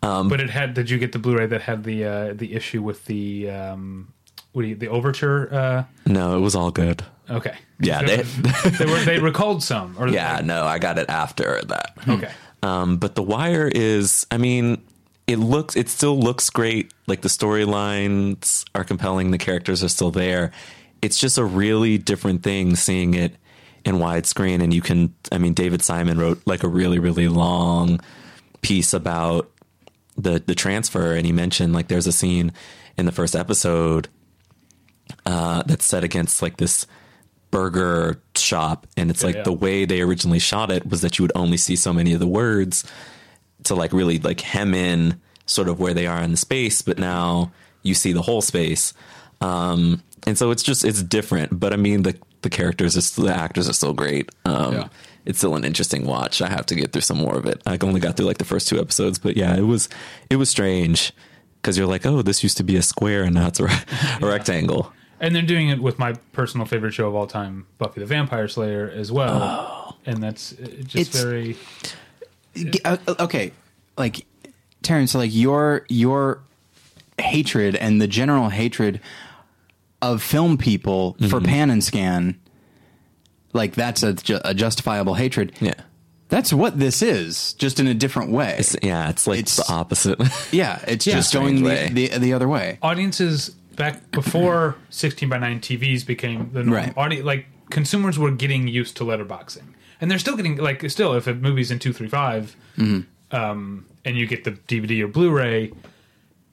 but 0.01 0.41
it 0.41 0.51
had. 0.51 0.75
Did 0.75 0.89
you 0.91 0.99
get 0.99 1.13
the 1.13 1.19
Blu-ray 1.19 1.47
that 1.47 1.63
had 1.63 1.83
the 1.85 2.05
uh, 2.05 2.33
the 2.35 2.55
issue 2.55 2.81
with 2.83 3.05
the 3.07 3.51
um, 3.51 4.13
what 4.53 4.63
do 4.63 4.69
you, 4.69 4.75
the 4.77 4.89
overture? 4.89 5.53
Uh, 5.53 5.85
No, 6.07 6.37
it 6.37 6.41
was 6.41 6.55
all 6.55 6.71
good. 6.71 7.03
Okay. 7.31 7.57
Yeah, 7.81 8.03
they, 8.03 8.17
they- 8.23 8.71
they 8.71 8.87
were 8.87 9.01
they 9.05 9.19
recalled 9.19 9.63
some. 9.63 9.97
Or 9.99 10.09
Yeah, 10.19 10.41
no, 10.45 10.65
I 10.65 10.79
got 10.79 10.99
it 10.99 11.09
after 11.09 11.61
that. 11.63 11.97
Okay. 12.09 12.31
Um, 12.63 12.97
but 12.99 13.15
The 13.15 13.23
Wire 13.23 13.69
is, 13.73 14.27
I 14.31 14.37
mean, 14.39 14.83
it 15.27 15.39
looks, 15.39 15.77
it 15.77 15.89
still 15.89 16.19
looks 16.19 16.51
great. 16.51 16.93
Like 17.07 17.21
the 17.23 17.29
storylines 17.29 18.65
are 18.75 18.83
compelling, 18.85 19.31
the 19.31 19.39
characters 19.39 19.85
are 19.85 19.89
still 19.89 20.11
there. 20.11 20.51
It's 21.03 21.21
just 21.21 21.39
a 21.39 21.45
really 21.45 21.99
different 21.99 22.43
thing 22.43 22.75
seeing 22.75 23.15
it 23.15 23.37
in 23.85 23.97
widescreen. 23.97 24.63
And 24.63 24.75
you 24.75 24.81
can, 24.83 25.15
I 25.31 25.39
mean, 25.39 25.55
David 25.55 25.83
Simon 25.83 26.19
wrote 26.19 26.43
like 26.47 26.65
a 26.65 26.69
really, 26.69 26.99
really 26.99 27.29
long 27.29 28.01
piece 28.63 28.93
about 28.93 29.51
the 30.17 30.43
the 30.45 30.57
transfer, 30.57 31.15
and 31.15 31.25
he 31.25 31.31
mentioned 31.31 31.73
like 31.73 31.87
there's 31.87 32.09
a 32.09 32.13
scene 32.13 32.51
in 32.97 33.07
the 33.07 33.13
first 33.13 33.37
episode 33.37 34.09
uh, 35.25 35.63
that's 35.65 35.85
set 35.85 36.03
against 36.05 36.43
like 36.43 36.57
this 36.57 36.87
burger 37.51 38.21
shop, 38.35 38.87
and 38.97 39.11
it's 39.11 39.25
like 39.25 39.37
yeah. 39.37 39.43
the 39.43 39.53
way 39.53 39.85
they 39.85 40.01
originally 40.01 40.39
shot 40.39 40.71
it 40.71 40.89
was 40.89 41.01
that 41.01 41.19
you 41.19 41.23
would 41.23 41.33
only 41.35 41.57
see 41.57 41.77
so 41.77 41.93
many 41.93 42.13
of 42.13 42.21
the 42.21 42.27
words 42.27 42.85
to 43.65 43.75
like 43.75 43.93
really 43.93 44.19
like 44.19 44.41
hem 44.41 44.75
in 44.75 45.21
sort 45.47 45.69
of 45.69 45.81
where 45.81 45.95
they 45.95 46.07
are 46.07 46.23
in 46.23 46.31
the 46.31 46.37
space, 46.37 46.83
but 46.83 46.99
now 46.99 47.53
you 47.83 47.95
see 47.95 48.13
the 48.13 48.23
whole 48.23 48.43
space. 48.43 48.93
Um, 49.41 50.03
and 50.27 50.37
so 50.37 50.51
it's 50.51 50.63
just 50.63 50.85
it's 50.85 51.03
different, 51.03 51.59
but 51.59 51.73
I 51.73 51.77
mean 51.77 52.03
the 52.03 52.17
the 52.43 52.51
characters 52.51 52.97
are 52.97 53.01
still, 53.01 53.25
the 53.25 53.35
actors 53.35 53.69
are 53.69 53.73
still 53.73 53.95
great. 53.95 54.31
Um, 54.45 54.75
Yeah. 54.75 54.89
It's 55.25 55.37
still 55.39 55.57
an 55.57 55.65
interesting 55.65 56.07
watch. 56.07 56.41
I 56.41 56.49
have 56.49 56.65
to 56.67 56.75
get 56.75 56.91
through 56.91 57.03
some 57.03 57.19
more 57.19 57.37
of 57.37 57.45
it. 57.45 57.61
I 57.67 57.77
only 57.83 58.01
got 58.01 58.17
through 58.17 58.25
like 58.25 58.39
the 58.39 58.47
first 58.47 58.67
two 58.67 58.81
episodes, 58.81 59.19
but 59.19 59.37
yeah, 59.37 59.55
it 59.55 59.67
was 59.67 59.91
it 60.31 60.37
was 60.37 60.49
strange 60.49 61.13
because 61.61 61.77
you're 61.77 61.87
like, 61.87 62.07
oh, 62.07 62.23
this 62.23 62.43
used 62.43 62.57
to 62.59 62.63
be 62.63 62.77
a 62.77 62.83
square 62.83 63.25
and 63.25 63.35
now 63.35 63.49
it's 63.49 63.61
a, 63.61 63.65
re- 63.65 63.85
a 64.23 64.27
rectangle. 64.27 64.91
And 65.21 65.35
they're 65.35 65.43
doing 65.43 65.69
it 65.69 65.81
with 65.83 65.99
my 65.99 66.13
personal 66.33 66.65
favorite 66.67 66.93
show 66.93 67.09
of 67.09 67.15
all 67.15 67.27
time, 67.27 67.67
Buffy 67.79 68.01
the 68.01 68.07
Vampire 68.07 68.47
Slayer, 68.49 68.89
as 68.89 69.11
well. 69.11 69.97
And 70.07 70.23
that's 70.23 70.53
uh, 70.53 70.67
just 70.85 70.97
It's- 71.15 71.23
very. 71.23 71.57
G- 72.55 72.81
uh, 72.85 72.97
okay, 73.21 73.53
like 73.97 74.27
Terence, 74.83 75.15
like 75.15 75.31
your 75.35 75.85
your 75.89 76.41
hatred 77.19 77.77
and 77.77 78.01
the 78.01 78.07
general 78.09 78.49
hatred 78.49 79.01
of 80.03 80.23
film 80.23 80.57
people 80.59 81.17
for 81.29 81.41
pan 81.41 81.71
and 81.71 81.83
scan, 81.85 82.39
like 83.53 83.75
that's 83.75 84.03
a, 84.03 84.13
ju- 84.15 84.41
a 84.45 84.55
justifiable 84.55 85.15
hatred. 85.15 85.53
Yeah. 85.61 85.75
That's 86.31 86.53
what 86.53 86.79
this 86.79 87.01
is, 87.01 87.55
just 87.55 87.81
in 87.81 87.87
a 87.87 87.95
different 87.95 88.31
way. 88.33 88.57
It's, 88.59 88.77
yeah, 88.83 89.09
it's 89.09 89.27
like 89.27 89.39
It's- 89.41 89.57
the 89.57 89.73
opposite. 89.73 90.19
yeah, 90.53 90.83
it's 90.87 91.07
Yeah. 91.07 91.15
just 91.15 91.33
going 91.33 91.63
the, 91.63 91.89
the 91.93 92.19
the 92.19 92.33
other 92.35 92.49
way. 92.49 92.79
audiences 92.83 93.55
back 93.79 94.11
before 94.11 94.77
16 94.91 95.29
by 95.29 95.39
9 95.39 95.61
TVs 95.61 96.05
became 96.07 96.51
the 96.53 96.63
norm, 96.65 96.93
Right. 96.97 97.25
like 97.25 97.47
consumers 97.71 98.19
were 98.19 98.31
getting 98.31 98.69
used 98.69 98.97
to 98.99 99.05
letterboxing 99.05 99.75
and 100.01 100.11
they're 100.11 100.19
still 100.19 100.37
getting 100.37 100.57
like 100.59 100.89
still 100.91 101.15
if 101.15 101.27
a 101.27 101.35
movie's 101.35 101.71
in 101.71 101.79
235 101.79 102.57
Mm-hmm. 102.77 103.35
um, 103.37 103.87
and 104.05 104.17
you 104.17 104.27
get 104.27 104.45
the 104.45 104.53
DVD 104.53 105.03
or 105.03 105.09
Blu-ray 105.09 105.73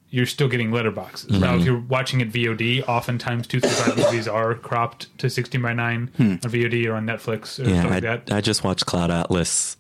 you're 0.09 0.25
still 0.25 0.47
getting 0.47 0.71
letterboxes 0.71 1.31
now 1.31 1.51
Mm-hmm. 1.51 1.59
if 1.59 1.65
you're 1.65 1.79
watching 1.79 2.21
it 2.21 2.31
VOD 2.31 2.87
oftentimes 2.87 3.47
235 3.47 3.97
movies 4.11 4.27
are 4.27 4.53
cropped 4.55 5.17
to 5.19 5.29
16 5.29 5.61
by 5.61 5.73
9 5.73 6.11
Hmm. 6.17 6.23
on 6.31 6.39
VOD 6.39 6.85
or 6.87 6.93
on 6.93 7.05
Netflix 7.05 7.59
or 7.59 7.69
yeah, 7.69 7.85
I, 7.85 7.89
like 7.89 8.03
that 8.03 8.31
I 8.31 8.41
just 8.41 8.63
watched 8.63 8.85
Cloud 8.85 9.11
Atlas 9.11 9.77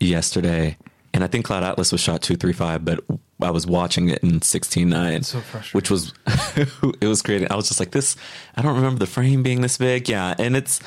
yesterday, 0.00 0.76
and 1.12 1.24
I 1.24 1.26
think 1.26 1.44
Cloud 1.44 1.64
Atlas 1.64 1.90
was 1.92 2.00
shot 2.00 2.22
two 2.22 2.36
three 2.36 2.52
five, 2.52 2.84
but 2.84 3.00
I 3.40 3.50
was 3.50 3.66
watching 3.66 4.08
it 4.08 4.18
in 4.22 4.42
sixteen 4.42 4.88
nine, 4.88 5.22
so 5.22 5.38
which 5.72 5.90
was 5.90 6.12
it 6.56 7.06
was 7.06 7.22
great. 7.22 7.50
I 7.50 7.54
was 7.56 7.68
just 7.68 7.80
like 7.80 7.92
this. 7.92 8.16
I 8.56 8.62
don't 8.62 8.74
remember 8.76 8.98
the 8.98 9.06
frame 9.06 9.42
being 9.42 9.60
this 9.60 9.78
big. 9.78 10.08
Yeah, 10.08 10.34
and 10.38 10.56
it's 10.56 10.80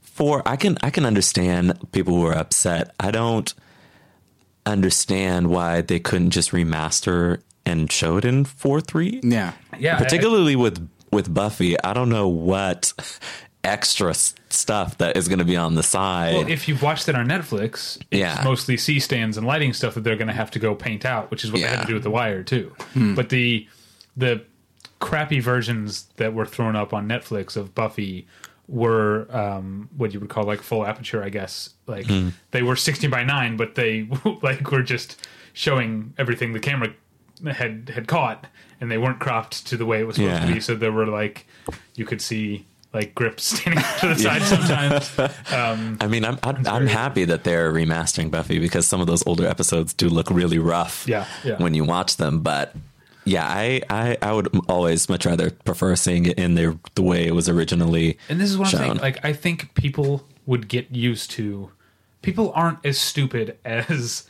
for 0.00 0.42
I 0.46 0.56
can 0.56 0.78
I 0.82 0.90
can 0.90 1.04
understand 1.04 1.92
people 1.92 2.14
who 2.14 2.26
are 2.26 2.36
upset. 2.36 2.94
I 2.98 3.10
don't 3.10 3.52
understand 4.64 5.48
why 5.48 5.80
they 5.80 5.98
couldn't 5.98 6.30
just 6.30 6.50
remaster 6.52 7.42
and 7.66 7.90
show 7.90 8.16
it 8.16 8.24
in 8.24 8.44
four 8.44 8.80
three. 8.80 9.20
Yeah, 9.22 9.52
yeah 9.78 9.96
I- 9.96 10.02
particularly 10.02 10.56
with 10.56 10.88
with 11.10 11.32
Buffy. 11.32 11.80
I 11.82 11.92
don't 11.92 12.08
know 12.08 12.28
what 12.28 12.92
extra 13.64 14.12
stuff 14.14 14.98
that 14.98 15.16
is 15.16 15.28
going 15.28 15.38
to 15.38 15.44
be 15.44 15.56
on 15.56 15.74
the 15.76 15.82
side. 15.82 16.34
Well, 16.34 16.48
if 16.48 16.66
you've 16.68 16.82
watched 16.82 17.08
it 17.08 17.14
on 17.14 17.28
Netflix, 17.28 17.96
it's 18.10 18.20
Yeah. 18.20 18.40
mostly 18.44 18.76
C 18.76 18.98
stands 18.98 19.36
and 19.36 19.46
lighting 19.46 19.72
stuff 19.72 19.94
that 19.94 20.02
they're 20.02 20.16
going 20.16 20.28
to 20.28 20.34
have 20.34 20.50
to 20.52 20.58
go 20.58 20.74
paint 20.74 21.04
out, 21.04 21.30
which 21.30 21.44
is 21.44 21.52
what 21.52 21.60
they 21.60 21.68
had 21.68 21.82
to 21.82 21.86
do 21.86 21.94
with 21.94 22.02
The 22.02 22.10
Wire 22.10 22.42
too. 22.42 22.72
Hmm. 22.94 23.14
But 23.14 23.28
the 23.28 23.66
the 24.16 24.42
crappy 24.98 25.40
versions 25.40 26.06
that 26.16 26.34
were 26.34 26.46
thrown 26.46 26.76
up 26.76 26.92
on 26.92 27.08
Netflix 27.08 27.56
of 27.56 27.74
Buffy 27.74 28.26
were 28.68 29.26
um, 29.34 29.88
what 29.96 30.12
you 30.14 30.20
would 30.20 30.28
call 30.28 30.44
like 30.44 30.60
full 30.60 30.86
aperture, 30.86 31.22
I 31.22 31.28
guess. 31.28 31.70
Like 31.86 32.06
Hmm. 32.06 32.30
they 32.50 32.62
were 32.62 32.76
sixteen 32.76 33.10
by 33.10 33.22
nine, 33.24 33.56
but 33.56 33.74
they 33.76 34.08
like 34.42 34.70
were 34.70 34.82
just 34.82 35.24
showing 35.52 36.14
everything 36.18 36.52
the 36.52 36.60
camera 36.60 36.92
had 37.46 37.90
had 37.94 38.06
caught, 38.08 38.46
and 38.80 38.90
they 38.90 38.98
weren't 38.98 39.18
cropped 39.20 39.66
to 39.68 39.76
the 39.76 39.86
way 39.86 40.00
it 40.00 40.06
was 40.06 40.16
supposed 40.16 40.42
to 40.42 40.52
be. 40.52 40.60
So 40.60 40.74
there 40.74 40.92
were 40.92 41.06
like 41.06 41.46
you 41.94 42.04
could 42.04 42.20
see 42.20 42.66
like 42.92 43.14
grips 43.14 43.44
standing 43.58 43.82
to 44.00 44.08
the 44.08 44.16
side 44.16 44.42
sometimes. 44.42 45.10
I 46.02 46.06
mean, 46.06 46.24
I'm 46.24 46.38
I'm, 46.42 46.66
I'm 46.66 46.86
happy 46.86 47.24
that 47.24 47.44
they're 47.44 47.72
remastering 47.72 48.30
Buffy 48.30 48.58
because 48.58 48.86
some 48.86 49.00
of 49.00 49.06
those 49.06 49.26
older 49.26 49.46
episodes 49.46 49.94
do 49.94 50.08
look 50.08 50.30
really 50.30 50.58
rough. 50.58 51.06
Yeah, 51.08 51.26
yeah. 51.44 51.56
when 51.56 51.74
you 51.74 51.84
watch 51.84 52.16
them, 52.16 52.40
but. 52.40 52.74
Yeah, 53.24 53.46
I, 53.46 53.82
I, 53.88 54.18
I 54.20 54.32
would 54.32 54.48
always 54.68 55.08
much 55.08 55.26
rather 55.26 55.52
prefer 55.52 55.94
seeing 55.94 56.26
it 56.26 56.36
in 56.40 56.56
the 56.56 56.76
the 56.96 57.02
way 57.02 57.24
it 57.24 57.36
was 57.36 57.48
originally. 57.48 58.18
And 58.28 58.40
this 58.40 58.50
is 58.50 58.58
what 58.58 58.74
I'm 58.74 58.80
saying. 58.80 58.96
Like, 58.96 59.24
I 59.24 59.32
think 59.32 59.72
people 59.74 60.26
would 60.44 60.66
get 60.66 60.90
used 60.90 61.30
to. 61.32 61.70
People 62.22 62.50
aren't 62.56 62.84
as 62.84 62.98
stupid 62.98 63.58
as 63.64 64.28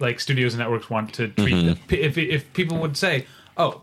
like 0.00 0.18
studios 0.18 0.52
and 0.54 0.58
networks 0.58 0.90
want 0.90 1.14
to 1.14 1.28
treat 1.28 1.54
Mm-hmm. 1.54 1.66
them. 1.68 1.78
If 1.90 2.18
if 2.18 2.52
people 2.54 2.78
would 2.78 2.96
say, 2.96 3.26
"Oh, 3.56 3.82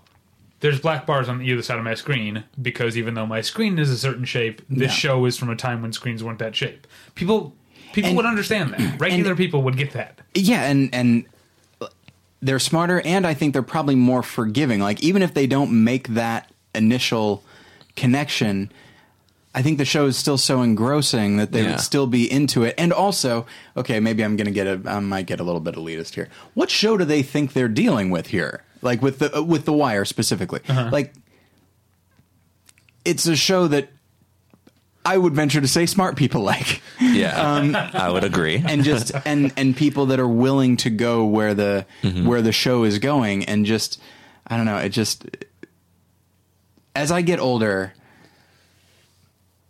there's 0.62 0.80
black 0.80 1.06
bars 1.06 1.28
on 1.30 1.42
either 1.42 1.62
side 1.62 1.78
of 1.78 1.84
my 1.84 1.94
screen," 1.96 2.44
because 2.62 2.98
even 2.98 3.14
though 3.14 3.26
my 3.28 3.42
screen 3.42 3.78
is 3.78 3.90
a 3.90 3.98
certain 3.98 4.26
shape, 4.26 4.62
this 4.70 4.92
Yeah. 4.92 5.12
show 5.12 5.26
is 5.26 5.38
from 5.38 5.50
a 5.50 5.56
time 5.56 5.82
when 5.82 5.92
screens 5.94 6.24
weren't 6.24 6.40
that 6.40 6.56
shape. 6.56 6.88
People 7.16 7.54
people 7.94 8.10
And- 8.10 8.18
would 8.18 8.26
understand 8.26 8.74
that. 8.74 9.00
Regular 9.00 9.36
people 9.36 9.62
would 9.64 9.76
get 9.78 9.92
that. 9.94 10.20
yeah, 10.34 10.64
and 10.64 10.90
and 10.94 11.26
they're 12.42 12.60
smarter, 12.60 13.02
and 13.06 13.28
I 13.28 13.34
think 13.34 13.54
they're 13.54 13.62
probably 13.62 13.96
more 13.96 14.24
forgiving. 14.24 14.80
Like 14.80 15.04
even 15.04 15.22
if 15.22 15.34
they 15.34 15.46
don't 15.46 15.72
make 15.84 16.08
that 16.10 16.50
initial 16.74 17.44
connection. 17.96 18.72
I 19.54 19.62
think 19.62 19.78
the 19.78 19.84
show 19.84 20.06
is 20.06 20.16
still 20.16 20.38
so 20.38 20.62
engrossing 20.62 21.36
that 21.36 21.52
they 21.52 21.64
Yeah. 21.64 21.72
would 21.72 21.80
still 21.82 22.08
be 22.08 22.32
into 22.32 22.64
it. 22.64 22.74
And 22.78 22.94
also, 22.94 23.46
okay, 23.76 24.00
maybe 24.00 24.24
I'm 24.24 24.38
going 24.38 24.46
to 24.46 24.52
get 24.54 24.66
a, 24.66 24.80
I 24.90 25.02
might 25.02 25.26
get 25.26 25.42
a 25.42 25.44
little 25.44 25.60
bit 25.60 25.76
elitist 25.76 26.14
here. 26.16 26.30
What 26.54 26.70
show 26.70 26.96
do 26.96 27.04
they 27.04 27.22
think 27.22 27.52
they're 27.52 27.68
dealing 27.68 28.10
with 28.12 28.28
here? 28.28 28.64
Like 28.82 29.02
with 29.02 29.20
the 29.20 29.38
uh, 29.38 29.42
with 29.44 29.66
the 29.66 29.74
Wire 29.74 30.06
specifically. 30.06 30.62
Like, 30.68 31.14
it's 33.06 33.26
a 33.28 33.36
show 33.36 33.68
that 33.68 33.90
I 35.06 35.18
would 35.18 35.34
venture 35.34 35.62
to 35.62 35.68
say 35.68 35.86
smart 35.86 36.16
people 36.16 36.42
like, 36.54 36.82
Yeah, 37.00 37.90
I 37.94 38.10
would 38.10 38.24
agree. 38.24 38.58
Um, 38.58 38.66
and 38.68 38.84
just 38.84 39.12
and 39.26 39.52
and 39.58 39.76
people 39.76 40.08
that 40.08 40.20
are 40.20 40.28
willing 40.28 40.78
to 40.78 40.90
go 40.90 41.26
where 41.26 41.54
the 41.54 41.86
where 42.26 42.42
the 42.42 42.52
show 42.52 42.84
is 42.84 43.00
going, 43.00 43.46
and 43.46 43.66
just 43.66 44.00
I 44.48 44.58
don't 44.58 44.66
know. 44.66 44.78
It 44.78 44.90
just 44.90 45.26
as 46.96 47.12
I 47.12 47.22
get 47.22 47.40
older. 47.40 47.94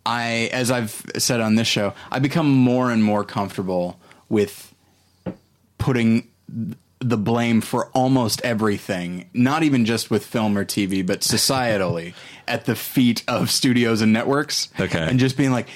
I, 0.04 0.50
as 0.52 0.72
I've 0.72 1.06
said 1.20 1.42
on 1.42 1.54
this 1.54 1.68
show, 1.68 1.94
I 2.12 2.18
become 2.18 2.50
more 2.50 2.90
and 2.90 3.04
more 3.04 3.24
comfortable 3.24 4.00
with 4.30 4.74
putting 5.78 6.28
the 7.02 7.18
blame 7.18 7.62
for 7.62 7.88
almost 7.90 8.42
everything, 8.44 9.30
not 9.34 9.64
even 9.64 9.86
just 9.86 10.10
with 10.12 10.26
film 10.26 10.58
or 10.58 10.64
TV, 10.66 11.06
but 11.06 11.20
societally, 11.22 12.14
at 12.48 12.66
the 12.66 12.76
feet 12.76 13.24
of 13.28 13.50
studios 13.52 14.02
and 14.02 14.14
networks. 14.14 14.70
Okay. 14.80 15.00
And 15.00 15.20
just 15.20 15.36
being 15.36 15.52
like, 15.52 15.68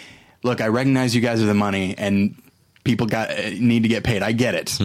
look, 0.43 0.61
I 0.61 0.67
recognize 0.67 1.15
you 1.15 1.21
guys 1.21 1.41
are 1.41 1.45
the 1.47 1.53
money 1.53 1.95
and 1.97 2.41
people 2.83 3.07
got 3.07 3.31
uh, 3.31 3.49
need 3.59 3.83
to 3.83 3.89
get 3.89 4.03
paid. 4.03 4.21
I 4.23 4.31
get 4.31 4.53
it. 4.55 4.77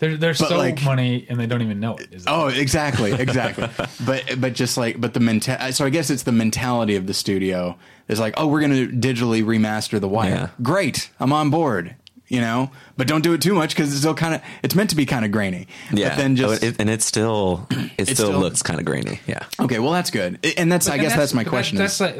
They're 0.00 0.16
they're 0.16 0.32
But, 0.32 0.48
so 0.48 0.56
like- 0.58 0.82
money 0.82 1.26
and 1.28 1.38
they 1.38 1.46
don't 1.46 1.62
even 1.62 1.78
know 1.78 1.94
it. 1.96 2.12
Is 2.12 2.24
Oh, 2.26 2.48
exactly, 2.48 3.12
exactly. 3.12 3.68
but 4.04 4.24
but 4.40 4.52
just 4.54 4.76
like 4.76 5.00
but 5.00 5.14
the 5.14 5.20
mental. 5.20 5.56
So 5.72 5.84
I 5.84 5.90
guess 5.90 6.10
it's 6.10 6.24
the 6.24 6.32
mentality 6.32 6.96
of 6.96 7.06
the 7.06 7.14
studio. 7.14 7.78
is 8.08 8.18
like, 8.18 8.34
oh, 8.36 8.48
we're 8.48 8.60
going 8.60 8.72
to 8.72 8.88
digitally 8.88 9.44
remaster 9.44 10.00
The 10.00 10.08
Wire. 10.08 10.28
Yeah. 10.30 10.48
Great, 10.60 11.08
I'm 11.20 11.32
on 11.32 11.50
board. 11.50 11.94
You 12.32 12.40
know, 12.40 12.70
but 12.96 13.06
don't 13.06 13.20
do 13.20 13.34
it 13.34 13.42
too 13.42 13.52
much 13.52 13.74
because 13.74 13.90
it's 13.90 13.98
still 14.00 14.14
kind 14.14 14.34
of. 14.34 14.40
It's 14.62 14.74
meant 14.74 14.88
to 14.88 14.96
be 14.96 15.04
kind 15.04 15.22
of 15.26 15.30
grainy. 15.30 15.66
yeah, 15.92 16.08
But 16.08 16.16
then 16.16 16.34
just 16.34 16.62
Oh, 16.62 16.66
it, 16.66 16.76
and 16.80 16.88
it 16.88 17.02
still 17.02 17.66
it 17.98 18.06
still, 18.06 18.28
still- 18.28 18.40
looks 18.40 18.62
kind 18.62 18.80
of 18.80 18.86
grainy. 18.86 19.20
Yeah, 19.26 19.44
okay. 19.60 19.78
Well, 19.78 19.92
that's 19.92 20.10
good. 20.10 20.38
And 20.56 20.72
that's. 20.72 20.88
I 20.88 20.94
And 20.94 21.02
guess 21.02 21.14
that's, 21.14 21.34
my 21.34 21.42
that- 21.44 21.50
question. 21.50 21.76
That's 21.76 21.94
is, 21.96 22.00
like, 22.00 22.16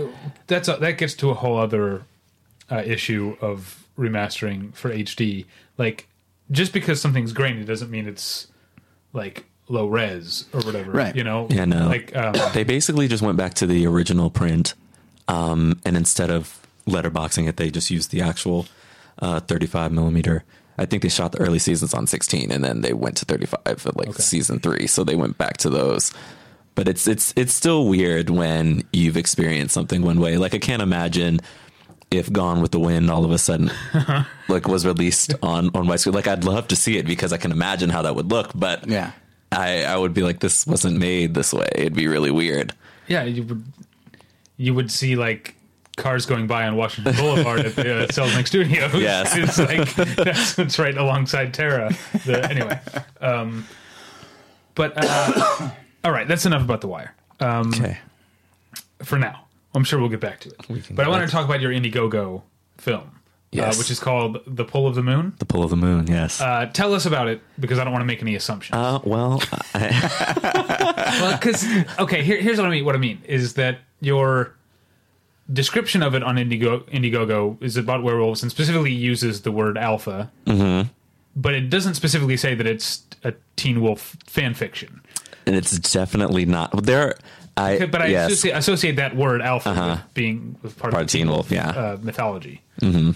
that's 0.49 0.69
a, 0.69 0.77
that 0.77 0.99
gets 0.99 1.15
to 1.15 1.31
a 1.31 1.35
whole 1.35 1.57
other 1.57 2.03
uh, 2.71 2.83
issue 2.85 3.39
of 3.41 3.87
remastering 3.99 4.75
for 4.75 4.91
HD. 4.91 5.47
Like, 5.79 6.09
just 6.51 6.75
because 6.75 7.01
something's 7.01 7.33
grainy 7.33 7.65
doesn't 7.65 7.91
mean 7.91 8.07
it's 8.07 8.49
like 9.15 9.47
low 9.69 9.87
res 9.87 10.45
or 10.53 10.61
whatever. 10.61 10.91
Right. 10.93 11.17
You 11.17 11.25
know. 11.25 11.47
Yeah, 11.49 11.65
no. 11.65 11.87
Like, 11.87 12.15
um, 12.15 12.35
they 12.53 12.65
basically 12.65 13.09
just 13.09 13.23
went 13.23 13.39
back 13.39 13.55
to 13.55 13.67
the 13.67 13.87
original 13.87 14.29
print, 14.29 14.75
um, 15.27 15.81
and 15.87 15.97
instead 15.97 16.31
of 16.31 16.61
letterboxing 16.87 17.49
it, 17.49 17.57
they 17.57 17.71
just 17.71 17.91
used 17.91 18.11
the 18.11 18.21
actual 18.21 18.67
uh, 19.23 19.41
35 19.41 19.91
millimeter. 19.93 20.45
I 20.77 20.85
think 20.87 21.03
they 21.03 21.09
shot 21.09 21.33
the 21.33 21.41
early 21.41 21.59
seasons 21.59 21.95
on 21.95 22.07
16, 22.07 22.51
and 22.51 22.63
then 22.65 22.81
they 22.83 22.93
went 22.93 23.17
to 23.19 23.25
35 23.25 23.61
at 23.87 23.97
like 23.97 24.13
season 24.17 24.59
three. 24.59 24.87
So 24.87 25.05
they 25.05 25.17
went 25.17 25.39
back 25.39 25.57
to 25.59 25.71
those. 25.71 26.13
But 26.75 26.89
it's 26.89 27.07
it's 27.07 27.33
it's 27.37 27.53
still 27.53 27.87
weird 27.87 28.31
when 28.31 28.83
you've 28.93 29.17
experienced 29.19 29.75
something 29.75 30.03
one 30.03 30.19
way. 30.21 30.39
Like 30.39 30.55
I 30.55 30.59
can't 30.59 30.81
imagine 30.83 31.41
if 32.11 32.33
Gone 32.33 32.61
with 32.63 32.73
the 32.73 32.81
Wind 32.81 33.11
all 33.11 33.25
of 33.27 33.31
a 33.31 33.39
sudden 33.39 33.71
like 34.49 34.67
was 34.69 34.87
released 34.87 35.35
on 35.43 35.67
on 35.75 35.87
widescreen. 35.87 36.15
Like 36.15 36.27
I'd 36.29 36.45
love 36.45 36.69
to 36.69 36.77
see 36.77 36.97
it 36.97 37.07
because 37.07 37.33
I 37.33 37.37
can 37.37 37.53
imagine 37.53 37.91
how 37.91 38.03
that 38.03 38.15
would 38.15 38.31
look. 38.31 38.53
But 38.55 38.89
Yeah. 38.89 39.13
I 39.53 39.85
I 39.85 39.97
would 39.99 40.15
be 40.15 40.23
like 40.23 40.41
this 40.41 40.67
wasn't 40.67 40.99
made 40.99 41.35
this 41.35 41.53
way. 41.53 41.69
It'd 41.75 41.95
be 41.95 42.09
really 42.09 42.31
weird. 42.31 42.73
yeah, 43.07 43.25
you 43.25 43.43
would 43.43 43.65
you 44.57 44.73
would 44.75 44.91
see 44.91 45.15
like 45.17 45.55
cars 45.97 46.27
going 46.27 46.47
by 46.47 46.67
on 46.67 46.77
Washington 46.77 47.15
Boulevard 47.17 47.61
at 47.61 47.77
the 47.77 48.05
uh, 48.05 48.07
Selznick 48.09 48.47
Studios. 48.47 48.95
Yes. 48.95 49.37
it's 49.37 49.59
like 49.59 49.95
that's 50.17 50.59
it's 50.59 50.79
right 50.79 50.97
alongside 50.97 51.53
Tara. 51.55 51.91
The, 52.25 52.49
anyway, 52.51 52.81
um, 53.21 53.67
but 54.75 54.93
uh, 54.97 55.71
all 56.05 56.13
right, 56.13 56.27
that's 56.27 56.47
enough 56.47 56.63
about 56.63 56.81
the 56.81 56.89
Wire. 56.89 57.15
Um, 57.41 57.69
Okay. 57.75 57.99
for 59.03 59.19
now. 59.19 59.47
I'm 59.75 59.85
sure 59.85 59.99
we'll 59.99 60.11
get 60.11 60.21
back 60.21 60.41
to 60.41 60.51
it. 60.51 60.95
But 60.95 61.07
I 61.07 61.09
want 61.09 61.25
to 61.27 61.33
talk 61.33 61.47
about 61.47 61.63
your 61.63 61.73
Indiegogo 61.73 62.43
film, 62.77 63.11
Yes. 63.53 63.75
uh, 63.75 63.79
which 63.79 63.91
is 63.91 63.99
called 63.99 64.39
The 64.47 64.67
Pull 64.67 64.87
of 64.87 64.95
the 64.95 65.03
Moon. 65.03 65.33
The 65.39 65.47
pull 65.47 65.63
of 65.63 65.71
the 65.71 65.77
moon, 65.77 66.07
yes. 66.09 66.41
Uh, 66.43 66.45
Uh, 66.45 66.67
tell 66.67 66.93
us 66.95 67.07
about 67.07 67.29
it 67.29 67.41
because 67.59 67.79
I 67.79 67.85
don't 67.85 67.93
want 67.95 68.03
to 68.03 68.07
make 68.07 68.21
any 68.21 68.35
assumptions. 68.35 68.77
well, 69.05 69.43
I, 69.75 71.19
well, 71.23 71.33
because 71.39 71.67
okay, 71.99 72.23
here, 72.23 72.39
here's 72.41 72.59
what 72.59 72.67
I 72.67 72.71
mean. 72.71 72.85
What 72.85 72.95
I 72.95 72.99
mean 72.99 73.23
is 73.27 73.55
that 73.55 73.79
your 74.01 74.55
description 75.51 76.03
of 76.03 76.15
it 76.15 76.23
on 76.23 76.39
Indigo, 76.39 76.81
Indiegogo 76.81 77.63
is 77.63 77.77
about 77.77 78.03
werewolves 78.03 78.43
and 78.43 78.51
specifically 78.51 78.93
uses 78.93 79.43
the 79.43 79.53
word 79.53 79.77
alpha, 79.79 80.31
mm-hmm. 80.47 80.89
but 81.37 81.55
it 81.55 81.71
doesn't 81.71 81.95
specifically 81.95 82.37
say 82.37 82.55
that 82.55 82.67
it's 82.67 83.05
a 83.25 83.35
Teen 83.57 83.81
Wolf 83.81 84.17
fan 84.27 84.55
fiction. 84.55 85.01
and 85.47 85.57
it's 85.57 85.79
definitely 85.79 86.45
not. 86.47 86.85
There, 86.85 87.15
I 87.57 87.87
But 87.87 88.03
I 88.03 88.07
yes, 88.07 88.21
Uh-huh. 88.27 88.33
associate, 88.33 88.57
associate 88.57 88.97
that 88.97 89.17
word 89.17 89.43
alpha 89.43 89.71
with 90.05 90.15
being 90.15 90.57
with 90.63 90.79
part, 90.79 90.93
Part 90.93 91.05
of 91.05 91.11
Teen 91.11 91.29
Wolf, 91.29 91.51
yeah. 91.51 91.69
uh, 91.71 91.99
mythology. 92.01 92.63
Mm-hmm. 92.81 93.11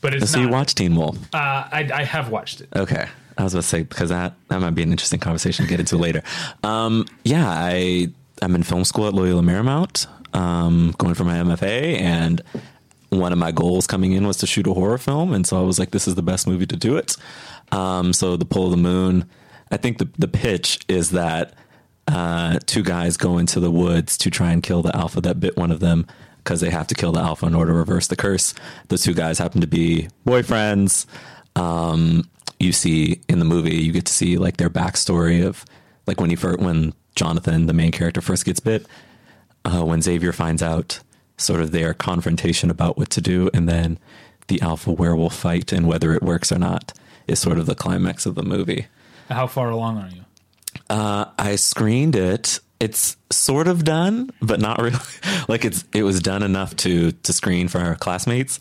but 0.00 0.14
it's 0.14 0.30
So 0.30 0.38
you 0.38 0.44
not. 0.44 0.52
watch 0.52 0.74
Teen 0.74 0.96
Wolf? 0.96 1.18
uh, 1.34 1.36
I, 1.70 1.90
I 1.92 2.04
have 2.04 2.30
watched 2.30 2.60
it. 2.60 2.68
Okay. 2.74 3.06
I 3.36 3.42
was 3.42 3.52
about 3.52 3.62
to 3.62 3.68
say 3.68 3.82
because 3.82 4.10
that 4.10 4.34
that 4.48 4.60
might 4.60 4.76
be 4.76 4.84
an 4.84 4.92
interesting 4.92 5.18
conversation 5.18 5.64
to 5.64 5.68
get 5.68 5.80
into 5.80 5.96
later. 5.96 6.22
Um, 6.62 7.04
yeah, 7.24 7.48
I 7.48 8.08
I'm 8.40 8.54
in 8.54 8.62
film 8.62 8.84
school 8.84 9.08
at 9.08 9.12
Loyola 9.14 9.42
Marymount, 9.42 10.06
um, 10.34 10.94
going 10.98 11.14
for 11.14 11.24
my 11.24 11.36
MFA, 11.38 11.98
and 11.98 12.42
one 13.10 13.32
of 13.32 13.38
my 13.38 13.52
goals 13.52 13.86
coming 13.86 14.12
in 14.12 14.26
was 14.26 14.36
to 14.38 14.46
shoot 14.46 14.66
a 14.66 14.74
horror 14.74 14.98
film, 14.98 15.32
and 15.32 15.46
so 15.46 15.58
I 15.58 15.62
was 15.62 15.78
like, 15.78 15.92
this 15.92 16.06
is 16.06 16.14
the 16.14 16.22
best 16.22 16.46
movie 16.46 16.66
to 16.66 16.76
do 16.76 16.96
it. 16.96 17.16
Um, 17.72 18.12
so 18.12 18.36
the 18.36 18.44
Pull 18.44 18.64
of 18.66 18.70
the 18.70 18.76
Moon. 18.76 19.28
I 19.70 19.76
think 19.76 19.98
the 19.98 20.08
the 20.18 20.28
pitch 20.28 20.80
is 20.88 21.10
that 21.10 21.54
uh, 22.06 22.58
two 22.66 22.82
guys 22.82 23.16
go 23.16 23.38
into 23.38 23.60
the 23.60 23.70
woods 23.70 24.18
to 24.18 24.30
try 24.30 24.52
and 24.52 24.62
kill 24.62 24.82
the 24.82 24.94
alpha 24.94 25.20
that 25.22 25.40
bit 25.40 25.56
one 25.56 25.70
of 25.70 25.80
them 25.80 26.06
because 26.38 26.60
they 26.60 26.70
have 26.70 26.86
to 26.88 26.94
kill 26.94 27.12
the 27.12 27.20
alpha 27.20 27.46
in 27.46 27.54
order 27.54 27.72
to 27.72 27.78
reverse 27.78 28.08
the 28.08 28.16
curse. 28.16 28.52
The 28.88 28.98
two 28.98 29.14
guys 29.14 29.38
happen 29.38 29.62
to 29.62 29.66
be 29.66 30.08
boyfriends. 30.26 31.06
Um, 31.56 32.28
you 32.60 32.72
see 32.72 33.20
in 33.28 33.38
the 33.38 33.44
movie, 33.44 33.76
you 33.76 33.92
get 33.92 34.04
to 34.06 34.12
see 34.12 34.36
like 34.36 34.58
their 34.58 34.70
backstory 34.70 35.44
of 35.44 35.64
like 36.06 36.20
when 36.20 36.30
he 36.30 36.36
first, 36.36 36.58
when 36.58 36.92
Jonathan, 37.14 37.66
the 37.66 37.72
main 37.72 37.92
character, 37.92 38.20
first 38.20 38.44
gets 38.44 38.60
bit. 38.60 38.86
Uh, 39.64 39.84
when 39.84 40.02
Xavier 40.02 40.32
finds 40.32 40.62
out 40.62 41.00
sort 41.38 41.60
of 41.60 41.72
their 41.72 41.94
confrontation 41.94 42.70
about 42.70 42.96
what 42.96 43.10
to 43.10 43.20
do, 43.20 43.50
and 43.54 43.68
then 43.68 43.98
the 44.48 44.60
alpha 44.60 44.92
werewolf 44.92 45.34
fight 45.34 45.72
and 45.72 45.86
whether 45.86 46.12
it 46.12 46.22
works 46.22 46.52
or 46.52 46.58
not 46.58 46.92
is 47.26 47.38
sort 47.38 47.58
of 47.58 47.66
the 47.66 47.74
climax 47.74 48.26
of 48.26 48.34
the 48.34 48.42
movie. 48.42 48.86
How 49.30 49.46
far 49.46 49.70
along 49.70 49.98
are 49.98 50.08
you? 50.10 50.24
Uh, 50.90 51.26
I 51.38 51.56
screened 51.56 52.14
it. 52.14 52.60
It's 52.80 53.16
sort 53.30 53.68
of 53.68 53.84
done, 53.84 54.30
but 54.42 54.60
not 54.60 54.80
really. 54.80 54.98
like 55.48 55.64
it's 55.64 55.84
it 55.94 56.02
was 56.02 56.20
done 56.20 56.42
enough 56.42 56.76
to 56.76 57.12
to 57.12 57.32
screen 57.32 57.68
for 57.68 57.78
our 57.78 57.94
classmates. 57.94 58.60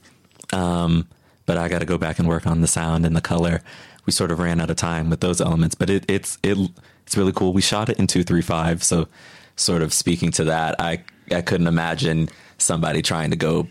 Um, 0.53 1.07
but 1.45 1.57
I 1.57 1.67
got 1.67 1.79
to 1.79 1.85
go 1.85 1.97
back 1.97 2.19
and 2.19 2.27
work 2.27 2.47
on 2.47 2.61
the 2.61 2.67
sound 2.67 3.05
and 3.05 3.15
the 3.15 3.21
color. 3.21 3.61
We 4.05 4.13
sort 4.13 4.31
of 4.31 4.39
ran 4.39 4.61
out 4.61 4.69
of 4.69 4.77
time 4.77 5.09
with 5.09 5.19
those 5.19 5.41
elements, 5.41 5.75
but 5.75 5.89
it, 5.89 6.05
it's 6.07 6.37
it 6.43 6.57
it's 7.05 7.17
really 7.17 7.33
cool. 7.33 7.51
We 7.51 7.61
shot 7.61 7.89
it 7.89 7.99
in 7.99 8.07
two 8.07 8.23
three 8.23 8.41
five, 8.41 8.83
so 8.83 9.07
sort 9.55 9.81
of 9.81 9.93
speaking 9.93 10.31
to 10.31 10.43
that, 10.45 10.75
I 10.79 11.03
I 11.31 11.41
couldn't 11.41 11.67
imagine 11.67 12.29
somebody 12.57 13.01
trying 13.01 13.31
to 13.31 13.35
go 13.35 13.67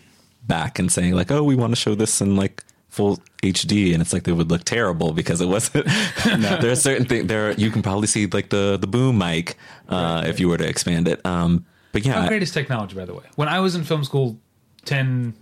back 0.47 0.79
and 0.79 0.91
saying 0.91 1.15
like, 1.15 1.31
oh, 1.31 1.43
we 1.43 1.55
want 1.55 1.73
to 1.73 1.77
show 1.77 1.95
this 1.95 2.21
in 2.21 2.37
like 2.37 2.65
full 2.89 3.19
HD, 3.43 3.93
and 3.93 4.03
it's 4.03 4.13
like 4.13 4.25
they 4.25 4.33
would 4.33 4.51
look 4.51 4.65
terrible 4.65 5.13
because 5.13 5.41
it 5.41 5.47
wasn't. 5.47 5.87
there 6.25 6.71
are 6.71 6.77
certain 6.77 7.07
things 7.07 7.27
there. 7.27 7.53
You 7.53 7.71
can 7.71 7.83
probably 7.83 8.07
see 8.07 8.27
like 8.27 8.51
the 8.51 8.77
the 8.81 8.87
boom 8.87 9.19
mic 9.19 9.57
uh, 9.89 10.25
if 10.27 10.41
you 10.41 10.49
were 10.49 10.59
to 10.59 10.69
expand 10.69 11.09
it. 11.09 11.25
Um, 11.25 11.65
but 11.93 12.05
yeah, 12.07 12.23
How 12.23 12.29
great 12.29 12.43
is 12.43 12.51
technology, 12.51 12.97
by 12.97 13.05
the 13.05 13.15
way? 13.15 13.25
When 13.37 13.49
I 13.49 13.61
was 13.61 13.75
in 13.75 13.85
film 13.85 14.03
school 14.03 14.39
10, 14.87 15.35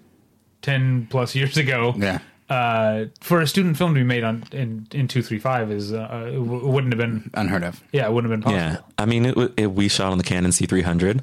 10 0.63 1.07
plus 1.09 1.35
years 1.37 1.57
ago, 1.57 1.95
Yeah. 1.97 2.19
Uh, 2.51 3.05
for 3.21 3.41
a 3.41 3.47
student 3.47 3.77
film 3.79 3.95
to 3.95 4.01
be 4.01 4.05
made 4.05 4.25
on 4.25 4.45
in 4.53 4.87
in 4.93 5.09
two 5.09 5.23
three 5.23 5.39
five 5.39 5.71
is 5.71 5.93
uh, 5.93 6.27
it 6.29 6.33
w- 6.33 6.67
wouldn't 6.67 6.93
have 6.93 6.99
been 6.99 7.31
Unheard 7.35 7.63
of. 7.63 7.81
yeah 7.93 8.07
it 8.07 8.13
wouldn't 8.13 8.31
have 8.31 8.41
been 8.41 8.45
possible. 8.45 8.61
Yeah, 8.61 8.93
I 8.99 9.07
mean, 9.07 9.27
it, 9.27 9.53
it, 9.57 9.73
we 9.73 9.89
shot 9.89 10.11
on 10.13 10.19
the 10.19 10.25
Canon 10.25 10.51
C300. 10.51 11.23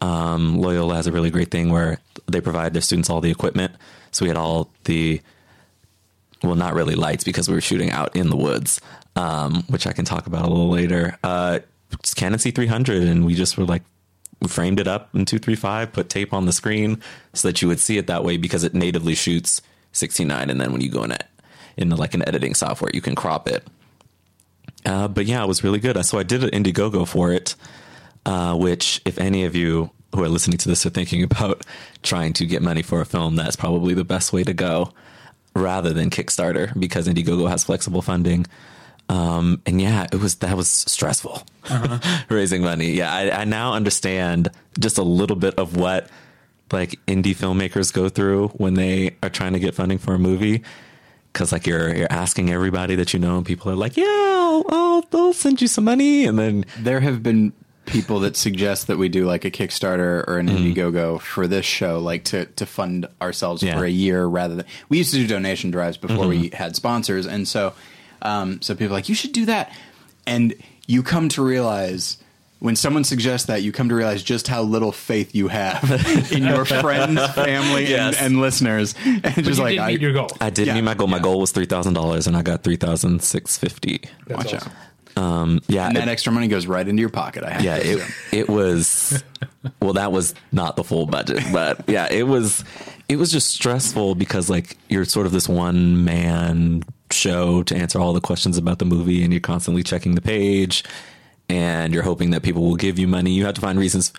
Um, 0.00 0.58
Loyola 0.58 0.94
has 0.96 1.06
a 1.06 1.12
really 1.12 1.30
great 1.30 1.50
thing 1.50 1.70
where 1.70 1.98
they 2.26 2.40
provide 2.40 2.72
their 2.72 2.82
students 2.82 3.08
all 3.10 3.20
the 3.20 3.30
equipment. 3.30 3.74
So 4.10 4.24
we 4.24 4.28
had 4.28 4.36
all 4.36 4.70
the, 4.84 5.20
well, 6.42 6.56
not 6.56 6.74
really 6.74 6.94
lights 6.94 7.24
because 7.24 7.48
we 7.48 7.54
were 7.54 7.60
shooting 7.60 7.90
out 7.90 8.14
in 8.14 8.28
the 8.28 8.36
woods, 8.36 8.80
um, 9.16 9.64
which 9.68 9.86
I 9.86 9.92
can 9.92 10.04
talk 10.04 10.26
about 10.26 10.44
a 10.44 10.48
little 10.48 10.68
later. 10.68 11.16
Uh, 11.24 11.60
it's 11.92 12.12
Canon 12.14 12.38
C300, 12.38 13.08
and 13.08 13.24
we 13.24 13.34
just 13.34 13.56
were 13.56 13.64
like, 13.64 13.82
framed 14.46 14.78
it 14.78 14.86
up 14.86 15.08
in 15.14 15.24
235, 15.24 15.92
put 15.92 16.10
tape 16.10 16.34
on 16.34 16.44
the 16.44 16.52
screen 16.52 17.00
so 17.32 17.48
that 17.48 17.62
you 17.62 17.68
would 17.68 17.80
see 17.80 17.96
it 17.96 18.06
that 18.08 18.24
way 18.24 18.36
because 18.36 18.62
it 18.62 18.74
natively 18.74 19.14
shoots 19.14 19.62
69, 19.94 20.50
and 20.50 20.60
then 20.60 20.72
when 20.72 20.80
you 20.80 20.90
go 20.90 21.02
in 21.04 21.12
it 21.12 21.24
into 21.76 21.96
like 21.96 22.14
an 22.14 22.26
editing 22.28 22.54
software, 22.54 22.90
you 22.92 23.00
can 23.00 23.14
crop 23.14 23.48
it. 23.48 23.66
Uh, 24.84 25.08
but 25.08 25.26
yeah, 25.26 25.42
it 25.42 25.48
was 25.48 25.64
really 25.64 25.78
good. 25.78 26.02
So 26.04 26.18
I 26.18 26.22
did 26.22 26.44
an 26.44 26.50
Indiegogo 26.50 27.08
for 27.08 27.32
it, 27.32 27.54
uh, 28.26 28.54
which, 28.56 29.00
if 29.04 29.18
any 29.18 29.44
of 29.44 29.56
you 29.56 29.90
who 30.14 30.22
are 30.22 30.28
listening 30.28 30.58
to 30.58 30.68
this 30.68 30.84
are 30.84 30.90
thinking 30.90 31.22
about 31.30 31.64
trying 32.02 32.32
to 32.34 32.46
get 32.46 32.62
money 32.62 32.82
for 32.82 33.00
a 33.00 33.06
film, 33.06 33.36
that's 33.36 33.56
probably 33.56 33.94
the 33.94 34.04
best 34.04 34.32
way 34.32 34.44
to 34.44 34.52
go 34.52 34.92
rather 35.56 35.92
than 35.92 36.10
Kickstarter 36.10 36.78
because 36.78 37.08
Indiegogo 37.08 37.48
has 37.48 37.64
flexible 37.64 38.02
funding. 38.02 38.46
Um, 39.08 39.60
and 39.66 39.80
yeah, 39.80 40.06
it 40.12 40.16
was 40.16 40.36
that 40.36 40.56
was 40.56 40.68
stressful 40.68 41.42
raising 42.28 42.62
money. 42.62 42.92
Yeah, 42.92 43.12
I, 43.12 43.42
I 43.42 43.44
now 43.44 43.74
understand 43.74 44.50
just 44.78 44.96
a 44.96 45.02
little 45.02 45.36
bit 45.36 45.54
of 45.56 45.76
what 45.76 46.08
like 46.74 46.98
indie 47.06 47.34
filmmakers 47.34 47.92
go 47.92 48.08
through 48.10 48.48
when 48.48 48.74
they 48.74 49.16
are 49.22 49.30
trying 49.30 49.54
to 49.54 49.58
get 49.58 49.74
funding 49.74 49.98
for 49.98 50.14
a 50.14 50.18
movie. 50.18 50.62
Cause 51.32 51.50
like 51.50 51.66
you're 51.66 51.92
you're 51.96 52.12
asking 52.12 52.50
everybody 52.50 52.94
that 52.96 53.12
you 53.12 53.18
know, 53.18 53.38
and 53.38 53.46
people 53.46 53.70
are 53.72 53.74
like, 53.74 53.96
"Yeah, 53.96 54.04
I'll, 54.08 54.64
I'll, 54.68 55.04
I'll 55.12 55.32
send 55.32 55.60
you 55.60 55.66
some 55.66 55.82
money," 55.84 56.26
and 56.26 56.38
then 56.38 56.64
There 56.78 57.00
have 57.00 57.22
been 57.24 57.52
people 57.86 58.20
that 58.20 58.36
suggest 58.36 58.86
that 58.86 58.98
we 58.98 59.08
do 59.08 59.24
like 59.26 59.44
a 59.44 59.50
Kickstarter 59.50 60.24
or 60.28 60.38
an 60.38 60.48
Indiegogo 60.48 61.20
for 61.20 61.46
this 61.48 61.66
show, 61.66 61.98
like 61.98 62.22
to 62.24 62.44
to 62.46 62.66
fund 62.66 63.08
ourselves 63.20 63.64
Yeah. 63.64 63.76
for 63.76 63.84
a 63.84 63.90
year 63.90 64.24
rather 64.26 64.54
than 64.54 64.64
we 64.88 64.98
used 64.98 65.10
to 65.12 65.16
do 65.18 65.26
donation 65.26 65.72
drives 65.72 65.96
before 65.96 66.28
we 66.28 66.50
had 66.52 66.76
sponsors, 66.76 67.26
and 67.26 67.48
so 67.48 67.72
um, 68.22 68.62
so 68.62 68.74
people 68.76 68.94
are 68.94 68.98
like 68.98 69.08
you 69.08 69.14
should 69.16 69.32
do 69.32 69.46
that, 69.46 69.72
and 70.28 70.54
you 70.86 71.02
come 71.02 71.28
to 71.30 71.42
realize. 71.42 72.18
When 72.60 72.76
someone 72.76 73.04
suggests 73.04 73.48
that, 73.48 73.62
you 73.62 73.72
come 73.72 73.90
to 73.90 73.94
realize 73.94 74.22
just 74.22 74.48
how 74.48 74.62
little 74.62 74.90
faith 74.92 75.34
you 75.34 75.48
have 75.48 75.82
in 76.32 76.44
your 76.44 76.64
friends, 76.64 77.20
family, 77.32 77.86
Yes. 77.86 78.16
and, 78.16 78.26
and 78.34 78.40
listeners. 78.40 78.94
And 79.04 79.22
But 79.22 79.34
just 79.44 79.58
you 79.58 79.64
like 79.64 79.72
did 79.72 79.78
I, 79.80 79.88
meet 79.88 80.00
your 80.00 80.12
goal. 80.12 80.28
I 80.40 80.48
did 80.50 80.66
Yeah, 80.68 80.74
meet 80.74 80.84
my 80.84 80.94
goal. 80.94 81.08
My 81.08 81.18
yeah. 81.18 81.22
goal 81.24 81.40
was 81.40 81.52
three 81.52 81.66
thousand 81.66 81.92
dollars, 81.94 82.26
and 82.26 82.36
I 82.36 82.42
got 82.42 82.62
three 82.62 82.76
thousand 82.76 83.22
six 83.22 83.58
fifty. 83.58 84.00
That's 84.26 84.44
watch 84.44 84.54
awesome. 84.54 84.72
out. 84.72 85.22
Um, 85.22 85.60
yeah, 85.68 85.86
and 85.88 85.96
it- 85.96 86.00
that 86.00 86.08
extra 86.08 86.32
money 86.32 86.48
goes 86.48 86.66
right 86.66 86.86
into 86.88 87.00
your 87.00 87.10
pocket. 87.10 87.44
I 87.44 87.50
have 87.50 87.62
yeah, 87.64 87.76
it 87.76 88.02
it 88.32 88.48
was 88.48 89.22
well, 89.80 89.92
that 89.92 90.10
was 90.10 90.34
not 90.50 90.76
the 90.76 90.84
full 90.84 91.06
budget, 91.06 91.42
but 91.52 91.84
yeah, 91.88 92.08
it 92.10 92.26
was 92.26 92.64
it 93.08 93.16
was 93.16 93.30
just 93.30 93.48
stressful 93.48 94.14
because 94.14 94.48
like 94.48 94.76
you're 94.88 95.04
sort 95.04 95.26
of 95.26 95.32
this 95.32 95.48
one 95.48 96.02
man 96.04 96.82
show 97.10 97.62
to 97.64 97.76
answer 97.76 98.00
all 98.00 98.12
the 98.14 98.20
questions 98.20 98.56
about 98.56 98.78
the 98.78 98.84
movie, 98.86 99.22
and 99.22 99.32
you're 99.32 99.40
constantly 99.40 99.82
checking 99.82 100.14
the 100.16 100.22
page, 100.22 100.82
and 101.48 101.92
you're 101.92 102.02
hoping 102.02 102.30
that 102.30 102.42
people 102.42 102.62
will 102.62 102.76
give 102.76 102.98
you 102.98 103.06
money. 103.06 103.32
You 103.32 103.44
have 103.46 103.54
to 103.54 103.60
find 103.60 103.78
reasons 103.78 104.12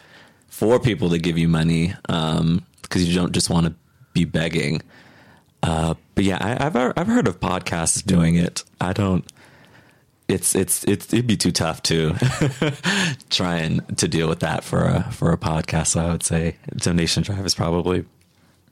for 0.48 0.80
people 0.80 1.10
to 1.10 1.18
give 1.18 1.38
you 1.38 1.48
money 1.48 1.94
because 2.04 3.08
you 3.08 3.16
don't 3.16 3.34
just 3.34 3.50
want 3.50 3.68
to 3.68 3.76
be 4.14 4.26
begging. 4.26 4.82
Uh, 5.64 5.96
but 6.14 6.24
yeah, 6.24 6.38
I, 6.40 6.66
I've 6.66 6.76
I've 6.76 7.08
heard 7.08 7.28
of 7.28 7.40
podcasts 7.40 8.06
doing 8.06 8.36
it. 8.36 8.64
I 8.80 8.94
don't. 8.94 9.26
It's 10.28 10.56
it's 10.56 10.84
it's 10.86 11.12
it'd 11.14 11.28
be 11.28 11.38
too 11.38 11.52
tough 11.52 11.84
to 11.84 12.14
try 13.30 13.58
and 13.58 13.98
to 13.98 14.08
deal 14.08 14.28
with 14.28 14.40
that 14.40 14.64
for 14.64 14.84
a 14.84 15.12
for 15.12 15.32
a 15.32 15.38
podcast. 15.38 15.88
So 15.88 16.02
I 16.02 16.12
would 16.12 16.24
say 16.24 16.56
donation 16.76 17.24
drive 17.24 17.46
is 17.46 17.56
probably 17.56 18.06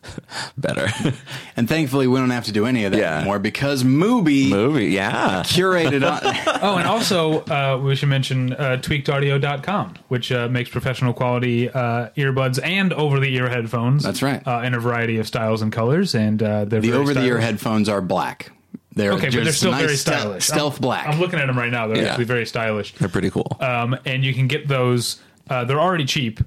better. 0.58 0.88
And 1.56 1.70
thankfully, 1.70 2.08
we 2.08 2.18
don't 2.20 2.32
have 2.32 2.46
to 2.46 2.52
do 2.52 2.66
any 2.66 2.84
of 2.86 2.94
that 2.94 2.98
Yeah. 2.98 3.18
anymore 3.18 3.38
because 3.38 3.84
Mubi 3.84 4.50
Movie, 4.50 4.88
yeah. 4.88 5.44
curated 5.46 6.02
on. 6.12 6.20
Oh, 6.64 6.78
and 6.78 6.88
also 6.88 7.42
uh, 7.46 7.80
we 7.82 7.96
should 7.96 8.10
mention 8.10 8.54
uh, 8.54 8.78
tweakedaudio.com, 8.82 9.94
which 10.08 10.32
uh, 10.32 10.48
makes 10.50 10.70
professional 10.72 11.14
quality 11.14 11.70
uh, 11.70 12.10
earbuds 12.18 12.60
and 12.64 12.92
over 12.94 13.20
the 13.20 13.34
ear 13.36 13.50
headphones. 13.50 14.02
That's 14.04 14.22
right. 14.24 14.46
Uh, 14.48 14.62
in 14.64 14.74
a 14.74 14.80
variety 14.80 15.20
of 15.20 15.28
styles 15.28 15.62
and 15.62 15.72
colors. 15.72 16.16
And 16.16 16.42
uh, 16.42 16.66
they're 16.66 16.82
the 16.82 16.94
over 16.94 17.14
the 17.14 17.24
ear 17.24 17.40
headphones 17.40 17.88
are 17.88 18.02
black. 18.02 18.52
They're 18.96 19.14
Okay, 19.14 19.30
but 19.30 19.44
they're 19.44 19.54
still 19.54 19.72
nice 19.72 19.82
very 19.84 19.96
stealth- 19.96 20.20
stylish. 20.22 20.46
Stealth 20.46 20.74
I'm- 20.74 20.82
black. 20.82 21.08
I'm 21.08 21.20
looking 21.20 21.40
at 21.40 21.46
them 21.48 21.58
right 21.58 21.72
now. 21.72 21.88
They're 21.88 21.98
Yeah. 22.04 22.10
actually 22.10 22.26
very 22.26 22.46
stylish. 22.46 22.94
They're 22.96 23.10
pretty 23.10 23.30
cool. 23.30 23.58
um, 23.60 23.96
and 24.06 24.24
you 24.26 24.34
can 24.34 24.48
get 24.48 24.68
those. 24.68 25.20
Uh, 25.50 25.66
they're 25.66 25.80
already 25.80 26.06
cheap. 26.06 26.40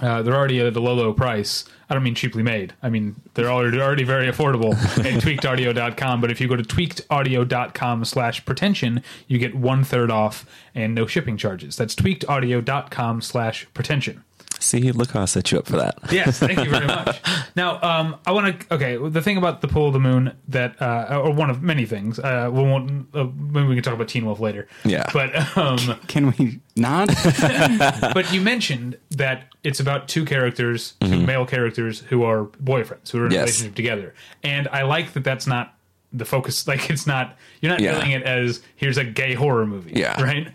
Uh, 0.00 0.22
they're 0.22 0.34
already 0.34 0.58
at 0.60 0.74
a 0.74 0.80
low, 0.80 0.94
low 0.94 1.12
price. 1.12 1.64
I 1.92 1.94
don't 1.94 2.04
mean 2.04 2.14
cheaply 2.14 2.42
made. 2.42 2.72
I 2.82 2.88
mean 2.88 3.16
they're 3.34 3.50
already 3.50 3.78
already 3.78 4.04
very 4.04 4.26
affordable 4.26 4.72
at 5.04 5.22
tweakedaudio.com. 5.22 6.22
But 6.22 6.30
if 6.30 6.40
you 6.40 6.48
go 6.48 6.56
to 6.56 6.62
tweakedaudio.com 6.62 8.06
slash 8.06 8.42
pretension, 8.46 9.02
you 9.28 9.36
get 9.36 9.54
one 9.54 9.84
third 9.84 10.10
off 10.10 10.46
and 10.74 10.94
no 10.94 11.06
shipping 11.06 11.36
charges. 11.36 11.76
That's 11.76 11.94
tweakedaudio.com 11.94 13.20
slash 13.20 13.66
pretension. 13.74 14.24
See, 14.62 14.92
look 14.92 15.10
how 15.10 15.22
I 15.22 15.24
set 15.26 15.50
you 15.52 15.58
up 15.58 15.66
for 15.66 15.76
that. 15.76 15.98
Yes, 16.10 16.38
thank 16.38 16.58
you 16.64 16.70
very 16.70 16.86
much. 16.86 17.20
Now, 17.54 17.82
um, 17.82 18.16
I 18.24 18.32
want 18.32 18.60
to. 18.60 18.74
Okay, 18.74 18.96
the 18.96 19.20
thing 19.20 19.36
about 19.36 19.60
the 19.60 19.68
pull 19.68 19.86
of 19.86 19.92
the 19.92 20.00
moon 20.00 20.34
that, 20.48 20.80
uh, 20.80 21.20
or 21.22 21.32
one 21.32 21.50
of 21.50 21.62
many 21.62 21.84
things. 21.84 22.18
Uh, 22.18 22.48
we 22.50 22.62
won't. 22.62 23.14
Uh, 23.14 23.24
maybe 23.24 23.66
we 23.66 23.74
can 23.74 23.82
talk 23.84 23.92
about 23.92 24.08
Teen 24.08 24.24
Wolf 24.24 24.40
later. 24.40 24.68
Yeah. 24.84 25.04
but 25.12 25.34
um, 25.58 25.76
Can 26.06 26.32
we 26.38 26.60
not? 26.76 27.08
but 28.14 28.32
you 28.32 28.40
mentioned 28.40 28.96
that 29.10 29.46
it's 29.64 29.80
about 29.80 30.08
two 30.08 30.24
characters, 30.24 30.94
2 31.02 31.26
male 31.26 31.44
characters 31.44 32.00
who 32.00 32.22
are 32.22 32.44
boyfriends 32.46 33.10
who 33.10 33.18
are 33.18 33.26
in 33.26 33.32
a 33.32 33.34
Mm-hmm. 33.34 33.40
Relationship 33.42 33.74
together, 33.74 34.14
and 34.42 34.68
I 34.68 34.82
like 34.82 35.12
that. 35.12 35.24
That's 35.24 35.46
not 35.46 35.74
the 36.12 36.24
focus. 36.24 36.66
Like 36.72 36.88
it's 36.90 37.06
not. 37.06 37.36
You're 37.60 37.72
not 37.72 37.80
Yeah. 37.80 37.92
billing 37.92 38.12
it 38.12 38.22
as 38.22 38.62
here's 38.76 38.96
a 38.98 39.04
gay 39.04 39.34
horror 39.34 39.66
movie. 39.66 39.92
Yeah. 39.94 40.20
Right. 40.22 40.48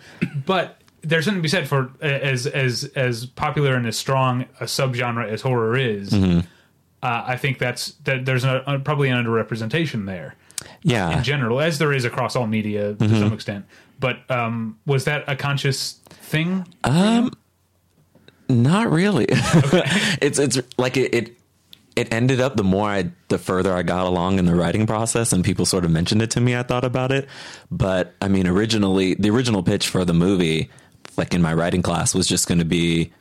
But 0.45 0.82
there's 1.08 1.26
something 1.26 1.39
to 1.39 1.43
be 1.43 1.49
said 1.49 1.68
for 1.68 1.89
as 2.01 2.45
as 2.47 2.84
as 2.95 3.26
popular 3.26 3.76
and 3.76 3.86
as 3.88 3.97
strong 3.97 4.45
a 4.60 4.66
subgenre 4.66 5.28
as 5.28 5.41
horror 5.41 5.78
is. 5.78 6.12
Mm-hmm. 6.12 6.39
uh, 7.03 7.24
I 7.26 7.38
think 7.38 7.60
that's 7.60 7.93
that 8.03 8.26
there's 8.26 8.43
a, 8.43 8.64
a, 8.68 8.80
probably 8.80 9.10
an 9.10 9.24
underrepresentation 9.24 10.05
there 10.05 10.36
Yeah. 10.84 11.18
in 11.18 11.24
general, 11.24 11.60
as 11.62 11.78
there 11.80 11.93
is 11.93 12.05
across 12.05 12.36
all 12.36 12.47
media 12.47 12.93
to 12.93 12.95
Mm-hmm. 12.95 13.20
some 13.20 13.34
extent. 13.34 13.66
But 13.99 14.30
um, 14.30 14.78
was 14.86 15.05
that 15.05 15.24
a 15.28 15.36
conscious 15.36 15.93
thing? 16.12 16.66
Not 18.49 18.91
really. 18.91 19.26
it's 19.30 20.39
it's 20.39 20.60
like 20.78 20.95
it, 20.97 21.14
it 21.14 21.38
it 21.97 22.14
ended 22.14 22.39
up 22.39 22.55
the 22.55 22.64
more 22.64 22.88
I 22.89 23.12
the 23.28 23.38
further 23.38 23.74
I 23.74 23.82
got 23.84 24.05
along 24.05 24.39
in 24.39 24.45
the 24.45 24.55
writing 24.55 24.88
process 24.88 25.34
and 25.34 25.43
people 25.43 25.66
sort 25.66 25.84
of 25.84 25.91
mentioned 25.91 26.22
it 26.22 26.32
to 26.32 26.39
me 26.41 26.55
I 26.55 26.64
thought 26.64 26.86
about 26.86 27.12
it 27.12 27.28
but 27.72 28.14
I 28.22 28.28
mean 28.30 28.47
originally 28.47 29.16
the 29.16 29.32
original 29.32 29.64
pitch 29.64 29.89
for 29.89 30.05
the 30.05 30.14
movie 30.14 30.70
like 31.16 31.34
in 31.34 31.41
my 31.41 31.53
writing 31.53 31.82
class 31.82 32.14
was 32.14 32.28
just 32.28 32.47
going 32.47 32.60
to 32.60 32.66
be 32.66 33.12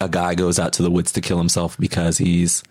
a 0.00 0.08
guy 0.08 0.34
goes 0.34 0.58
out 0.58 0.72
to 0.74 0.82
the 0.82 0.90
woods 0.90 1.12
to 1.12 1.20
kill 1.20 1.38
himself 1.38 1.76
because 1.78 2.18
he's 2.18 2.62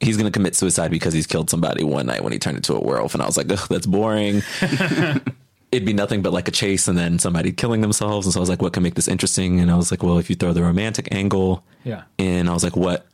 he's 0.00 0.16
going 0.16 0.26
to 0.30 0.30
commit 0.36 0.54
suicide 0.54 0.90
because 0.90 1.14
he's 1.14 1.26
killed 1.26 1.48
somebody 1.48 1.82
one 1.84 2.06
night 2.06 2.22
when 2.22 2.32
he 2.32 2.38
turned 2.38 2.56
into 2.56 2.74
a 2.74 2.80
werewolf 2.80 3.14
and 3.14 3.22
I 3.22 3.26
was 3.26 3.36
like 3.36 3.50
Ugh, 3.50 3.66
that's 3.70 3.86
boring 3.86 4.42
it'd 5.72 5.86
be 5.86 5.92
nothing 5.92 6.22
but 6.22 6.32
like 6.32 6.48
a 6.48 6.50
chase 6.52 6.88
and 6.88 6.96
then 6.96 7.18
somebody 7.18 7.52
killing 7.52 7.80
themselves. 7.80 8.24
And 8.26 8.32
so 8.32 8.38
I 8.38 8.42
was 8.42 8.48
like, 8.48 8.62
what 8.62 8.72
can 8.72 8.82
make 8.84 8.94
this 8.94 9.08
interesting? 9.08 9.58
And 9.60 9.68
I 9.70 9.76
was 9.76 9.90
like, 9.90 10.02
well, 10.02 10.16
if 10.18 10.30
you 10.30 10.36
throw 10.36 10.52
the 10.52 10.62
romantic 10.62 11.08
angle 11.12 11.64
Yeah. 11.84 12.04
and 12.18 12.48
I 12.48 12.52
was 12.52 12.62
like, 12.62 12.76
what 12.76 13.06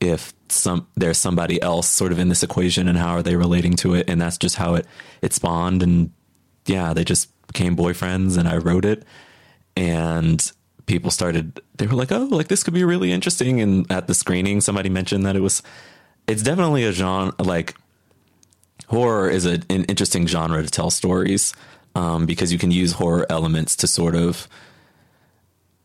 if 0.00 0.32
some 0.48 0.86
there's 0.96 1.18
somebody 1.18 1.60
else 1.62 1.86
sort 1.86 2.10
of 2.10 2.18
in 2.18 2.28
this 2.28 2.42
equation 2.42 2.88
and 2.88 2.98
how 2.98 3.12
are 3.14 3.22
they 3.22 3.36
relating 3.36 3.74
to 3.76 3.94
it? 3.94 4.08
And 4.10 4.20
that's 4.20 4.38
just 4.38 4.56
how 4.56 4.74
it 4.74 4.86
it 5.22 5.32
spawned. 5.32 5.82
And 5.82 6.10
yeah, 6.66 6.92
they 6.94 7.04
just 7.04 7.28
became 7.46 7.76
boyfriends 7.76 8.36
and 8.36 8.48
I 8.48 8.56
wrote 8.56 8.84
it 8.84 9.04
and 9.80 10.52
people 10.84 11.10
started 11.10 11.58
they 11.76 11.86
were 11.86 11.94
like, 11.94 12.12
oh, 12.12 12.28
like 12.30 12.48
this 12.48 12.62
could 12.62 12.74
be 12.74 12.84
really 12.84 13.10
interesting. 13.10 13.60
And 13.60 13.90
at 13.90 14.06
the 14.06 14.14
screening, 14.14 14.60
somebody 14.60 14.90
mentioned 14.90 15.24
that 15.24 15.36
it 15.36 15.40
was 15.40 15.62
it's 16.26 16.42
definitely 16.42 16.84
a 16.84 16.92
genre 16.92 17.34
like 17.38 17.74
horror 18.88 19.30
is 19.30 19.46
a, 19.46 19.60
an 19.70 19.84
interesting 19.84 20.26
genre 20.26 20.62
to 20.62 20.68
tell 20.68 20.90
stories 20.90 21.54
um, 21.94 22.26
because 22.26 22.52
you 22.52 22.58
can 22.58 22.70
use 22.70 22.92
horror 22.92 23.24
elements 23.30 23.74
to 23.76 23.86
sort 23.86 24.14
of 24.14 24.46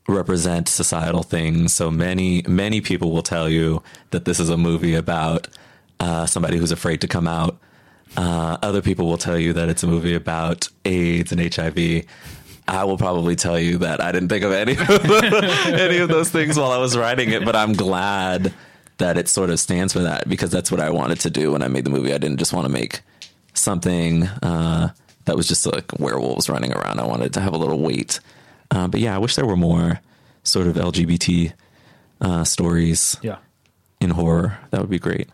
represent 0.10 0.68
societal 0.68 1.24
things. 1.24 1.74
So 1.74 1.90
many 1.90 2.44
many 2.48 2.82
people 2.82 3.12
will 3.12 3.24
tell 3.24 3.48
you 3.48 3.82
that 4.12 4.26
this 4.26 4.42
is 4.42 4.50
a 4.50 4.58
movie 4.58 4.96
about 4.96 5.48
uh, 6.02 6.26
somebody 6.26 6.58
who's 6.58 6.72
afraid 6.74 7.00
to 7.00 7.08
come 7.08 7.30
out. 7.30 7.58
Uh, 8.18 8.58
other 8.62 8.82
people 8.82 9.08
will 9.08 9.18
tell 9.18 9.40
you 9.40 9.54
that 9.54 9.70
it's 9.70 9.84
a 9.84 9.88
movie 9.88 10.16
about 10.16 10.68
AIDS 10.84 11.32
and 11.32 11.42
HIV. 11.42 12.06
I 12.68 12.84
will 12.86 12.98
probably 12.98 13.36
tell 13.36 13.60
you 13.60 13.78
that 13.80 14.02
I 14.02 14.12
didn't 14.12 14.30
think 14.30 14.44
of 14.44 14.52
any 14.52 14.72
of, 14.74 14.90
any 15.80 15.98
of 16.00 16.10
those 16.10 16.30
things 16.30 16.58
while 16.58 16.72
I 16.72 16.78
was 16.78 16.98
writing 16.98 17.30
it, 17.32 17.46
but 17.46 17.56
I'm 17.56 17.74
glad 17.74 18.54
that 18.98 19.18
it 19.18 19.28
sort 19.28 19.50
of 19.50 19.60
stands 19.60 19.94
for 19.94 20.00
that 20.00 20.28
because 20.28 20.50
that's 20.52 20.72
what 20.72 20.80
I 20.80 20.90
wanted 20.90 21.20
to 21.22 21.30
do 21.30 21.52
when 21.52 21.62
I 21.62 21.68
made 21.68 21.84
the 21.86 21.90
movie. 21.90 22.14
I 22.14 22.18
didn't 22.18 22.38
just 22.38 22.54
want 22.54 22.66
to 22.66 22.72
make 22.72 23.02
something 23.54 24.24
uh, 24.24 24.90
that 25.26 25.36
was 25.36 25.48
just 25.48 25.66
like 25.66 26.00
werewolves 26.00 26.50
running 26.50 26.74
around. 26.74 27.00
I 27.00 27.06
wanted 27.06 27.34
to 27.34 27.40
have 27.42 27.54
a 27.54 27.58
little 27.58 27.80
weight. 27.80 28.20
Uh, 28.72 28.88
but 28.88 29.00
yeah, 29.00 29.16
I 29.16 29.20
wish 29.20 29.36
there 29.36 29.46
were 29.46 29.56
more 29.58 30.00
sort 30.44 30.68
of 30.68 30.76
LGBT 30.76 31.54
uh, 32.22 32.44
stories 32.44 33.18
Yeah. 33.22 33.38
in 34.02 34.12
horror. 34.12 34.58
That 34.72 34.82
would 34.82 34.90
be 34.90 35.00
great. 35.00 35.30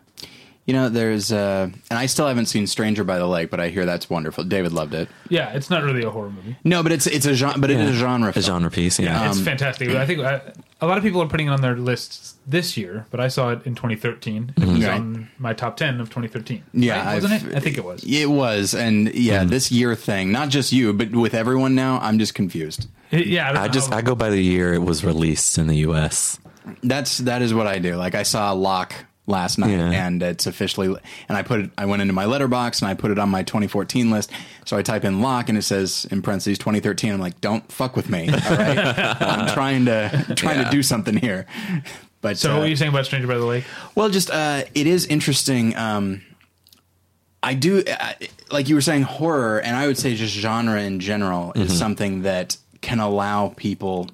You 0.72 0.78
know, 0.78 0.88
there's 0.88 1.34
uh, 1.34 1.70
and 1.90 2.00
I 2.00 2.06
still 2.06 2.28
haven't 2.28 2.46
seen 2.46 2.66
Stranger 2.66 3.04
by 3.04 3.18
the 3.18 3.28
Lake, 3.28 3.50
but 3.50 3.60
I 3.60 3.68
hear 3.68 3.86
that's 3.86 4.10
wonderful. 4.10 4.46
David 4.46 4.72
loved 4.72 4.94
it. 4.94 5.10
Yeah, 5.28 5.50
it's 5.52 5.70
not 5.70 5.84
really 5.84 6.02
a 6.02 6.10
horror 6.10 6.30
movie. 6.30 6.56
No, 6.64 6.82
but 6.82 6.94
it's 6.94 7.08
it's 7.08 7.26
a 7.26 7.34
genre, 7.36 7.60
but 7.60 7.70
it 7.72 7.78
is 7.78 7.90
a 7.90 7.94
genre. 8.00 8.30
A 8.30 8.32
film. 8.32 8.46
genre 8.46 8.72
piece. 8.72 8.98
Yeah. 8.98 9.28
it's 9.30 9.42
fantastic. 9.42 9.90
I 9.90 10.06
think 10.06 10.20
uh, 10.22 10.40
a 10.80 10.88
lot 10.88 10.98
of 10.98 11.04
people 11.04 11.22
are 11.22 11.28
putting 11.28 11.48
it 11.48 11.50
on 11.50 11.60
their 11.60 11.76
lists 11.76 12.36
this 12.48 12.78
year, 12.78 13.06
but 13.12 13.20
I 13.20 13.28
saw 13.28 13.50
it 13.50 13.66
in 13.66 13.76
2013. 13.76 14.54
It 14.56 14.66
was 14.66 14.86
Right. 14.86 14.92
on 14.94 15.28
my 15.40 15.52
top 15.52 15.76
10 15.76 16.00
of 16.00 16.08
2013. 16.10 16.64
Yeah, 16.72 17.04
Right? 17.06 17.16
wasn't 17.16 17.34
I've- 17.34 17.50
it? 17.52 17.56
I 17.58 17.60
think 17.60 17.78
it 17.78 17.84
was. 17.84 18.02
It 18.06 18.30
was, 18.30 18.74
and 18.74 19.14
yeah, 19.14 19.44
this 19.44 19.74
year 19.74 19.94
thing. 19.94 20.32
Not 20.32 20.48
just 20.48 20.72
you, 20.72 20.94
but 20.94 21.12
with 21.12 21.34
everyone 21.34 21.76
now, 21.76 22.00
I'm 22.02 22.18
just 22.18 22.34
confused. 22.34 22.88
It- 23.12 23.28
yeah, 23.28 23.50
I, 23.50 23.52
don't 23.52 23.62
I 23.64 23.66
know 23.68 23.74
just 23.74 23.90
how- 23.92 23.98
I 23.98 24.02
go 24.04 24.16
by 24.16 24.30
the 24.30 24.42
year 24.42 24.74
it 24.74 24.82
was 24.84 25.04
released 25.04 25.58
in 25.58 25.68
the 25.68 25.80
U.S. 25.80 26.40
That's 26.82 27.18
that 27.18 27.42
is 27.42 27.54
what 27.54 27.68
I 27.68 27.80
do. 27.80 27.98
Like 27.98 28.16
I 28.16 28.24
saw 28.24 28.54
Lock 28.54 28.94
last 29.32 29.58
night, 29.58 29.72
Yeah. 29.72 29.90
and 30.06 30.22
it's 30.22 30.46
officially. 30.46 30.96
And 31.28 31.38
I 31.38 31.42
put 31.42 31.62
it. 31.62 31.72
I 31.78 31.86
went 31.88 32.04
into 32.04 32.14
my 32.14 32.26
Letterboxd 32.26 32.82
and 32.84 32.90
I 32.90 32.94
put 32.94 33.10
it 33.10 33.18
on 33.18 33.30
my 33.30 33.42
2014 33.42 34.12
list. 34.12 34.30
So 34.66 34.78
I 34.78 34.84
type 34.84 35.04
in 35.04 35.22
Lock, 35.22 35.50
and 35.50 35.58
it 35.58 35.64
says 35.64 36.06
in 36.12 36.22
parentheses 36.22 36.60
2013. 36.60 37.12
I'm 37.14 37.20
like, 37.20 37.42
don't 37.42 37.70
fuck 37.72 37.96
with 37.96 38.10
me. 38.10 38.30
All 38.30 38.36
right, 38.58 38.78
I'm 39.22 39.48
trying 39.48 39.86
to 39.86 40.34
trying 40.36 40.60
Yeah. 40.60 40.66
to 40.66 40.70
do 40.70 40.84
something 40.84 41.18
here. 41.18 41.48
But 42.22 42.38
So, 42.38 42.52
uh, 42.52 42.54
what 42.56 42.62
were 42.62 42.68
you 42.68 42.76
saying 42.76 42.92
about 42.92 43.06
Stranger 43.06 43.28
by 43.28 43.40
the 43.40 43.46
Lake? 43.46 43.64
Well, 43.96 44.10
just 44.10 44.30
uh, 44.30 44.64
it 44.76 44.86
is 44.86 45.08
interesting. 45.08 45.76
Um, 45.76 46.22
I 47.44 47.56
do 47.56 47.84
uh, 47.88 48.14
like 48.52 48.70
you 48.70 48.76
were 48.76 48.82
saying 48.82 49.04
horror, 49.04 49.60
and 49.60 49.76
I 49.76 49.88
would 49.88 49.98
say 49.98 50.16
just 50.16 50.34
genre 50.36 50.80
in 50.82 51.00
general 51.00 51.54
is 51.54 51.76
something 51.78 52.22
that 52.22 52.58
can 52.82 53.00
allow 53.00 53.50
people 53.58 54.10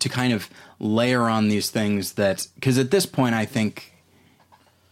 to 0.00 0.08
kind 0.08 0.32
of 0.32 0.50
layer 0.78 1.22
on 1.22 1.48
these 1.48 1.70
things 1.70 2.14
that 2.14 2.46
because 2.56 2.76
at 2.76 2.90
this 2.90 3.06
point 3.06 3.34
I 3.34 3.46
think 3.46 3.91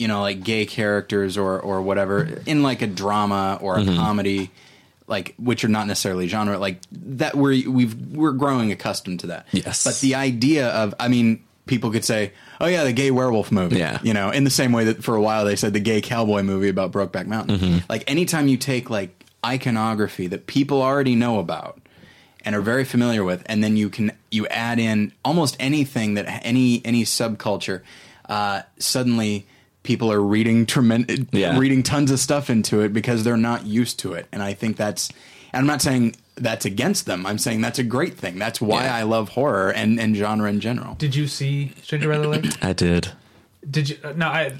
you 0.00 0.08
know 0.08 0.22
like 0.22 0.42
gay 0.42 0.64
characters 0.64 1.36
or 1.36 1.60
or 1.60 1.82
whatever 1.82 2.40
in 2.46 2.62
like 2.62 2.80
a 2.80 2.86
drama 2.86 3.58
or 3.60 3.78
a 3.78 3.84
comedy 3.84 4.50
like 5.06 5.34
which 5.38 5.62
are 5.62 5.68
not 5.68 5.86
necessarily 5.86 6.26
genre 6.26 6.58
like 6.58 6.78
that 6.90 7.36
we're 7.36 7.68
we've 7.70 7.94
we're 8.12 8.32
growing 8.32 8.72
accustomed 8.72 9.20
to 9.20 9.26
that. 9.26 9.46
Yes. 9.52 9.84
but 9.84 10.00
the 10.00 10.14
idea 10.14 10.68
of 10.68 10.94
i 10.98 11.08
mean 11.08 11.44
people 11.66 11.90
could 11.90 12.04
say 12.04 12.32
oh 12.60 12.66
yeah 12.66 12.84
the 12.84 12.92
gay 12.92 13.10
werewolf 13.10 13.52
movie. 13.52 13.76
Yeah. 13.76 13.98
you 14.02 14.14
know 14.14 14.30
in 14.30 14.44
the 14.44 14.50
same 14.50 14.72
way 14.72 14.84
that 14.84 15.04
for 15.04 15.14
a 15.14 15.20
while 15.20 15.44
they 15.44 15.54
said 15.56 15.74
the 15.74 15.80
gay 15.80 16.00
cowboy 16.00 16.42
movie 16.42 16.68
about 16.70 16.92
brokeback 16.92 17.26
mountain. 17.26 17.82
Like 17.88 18.10
anytime 18.10 18.48
you 18.48 18.56
take 18.56 18.88
like 18.88 19.26
iconography 19.44 20.28
that 20.28 20.46
people 20.46 20.80
already 20.80 21.14
know 21.14 21.38
about 21.38 21.78
and 22.44 22.54
are 22.54 22.62
very 22.62 22.84
familiar 22.84 23.22
with 23.22 23.42
and 23.46 23.62
then 23.62 23.76
you 23.76 23.90
can 23.90 24.12
you 24.30 24.46
add 24.48 24.78
in 24.78 25.12
almost 25.24 25.56
anything 25.60 26.14
that 26.14 26.24
any 26.44 26.80
any 26.86 27.04
subculture 27.04 27.82
uh, 28.28 28.62
suddenly 28.78 29.46
people 29.82 30.12
are 30.12 30.20
reading 30.20 30.66
tremendous 30.66 31.20
Yeah. 31.32 31.58
reading 31.58 31.82
tons 31.82 32.10
of 32.10 32.18
stuff 32.20 32.50
into 32.50 32.80
it 32.80 32.92
because 32.92 33.24
they're 33.24 33.36
not 33.36 33.64
used 33.66 33.98
to 34.00 34.12
it 34.14 34.26
and 34.32 34.42
i 34.42 34.52
think 34.54 34.76
that's 34.76 35.08
and 35.52 35.60
i'm 35.60 35.66
not 35.66 35.80
saying 35.82 36.16
that's 36.36 36.64
against 36.64 37.06
them 37.06 37.24
i'm 37.26 37.38
saying 37.38 37.60
that's 37.60 37.78
a 37.78 37.82
great 37.84 38.16
thing 38.18 38.38
that's 38.38 38.60
why 38.60 38.84
Yeah. 38.84 38.96
i 38.96 39.02
love 39.02 39.30
horror 39.30 39.70
and, 39.72 39.98
and 40.00 40.14
genre 40.16 40.48
in 40.50 40.60
general 40.60 40.94
Did 40.96 41.14
you 41.14 41.26
see 41.26 41.72
Stranger 41.82 42.08
by 42.08 42.18
the 42.18 42.28
Lake? 42.28 42.46
I 42.62 42.72
did. 42.72 43.12
Did 43.68 43.90
you? 43.90 43.96
Uh, 44.02 44.12
no, 44.16 44.26
I. 44.28 44.54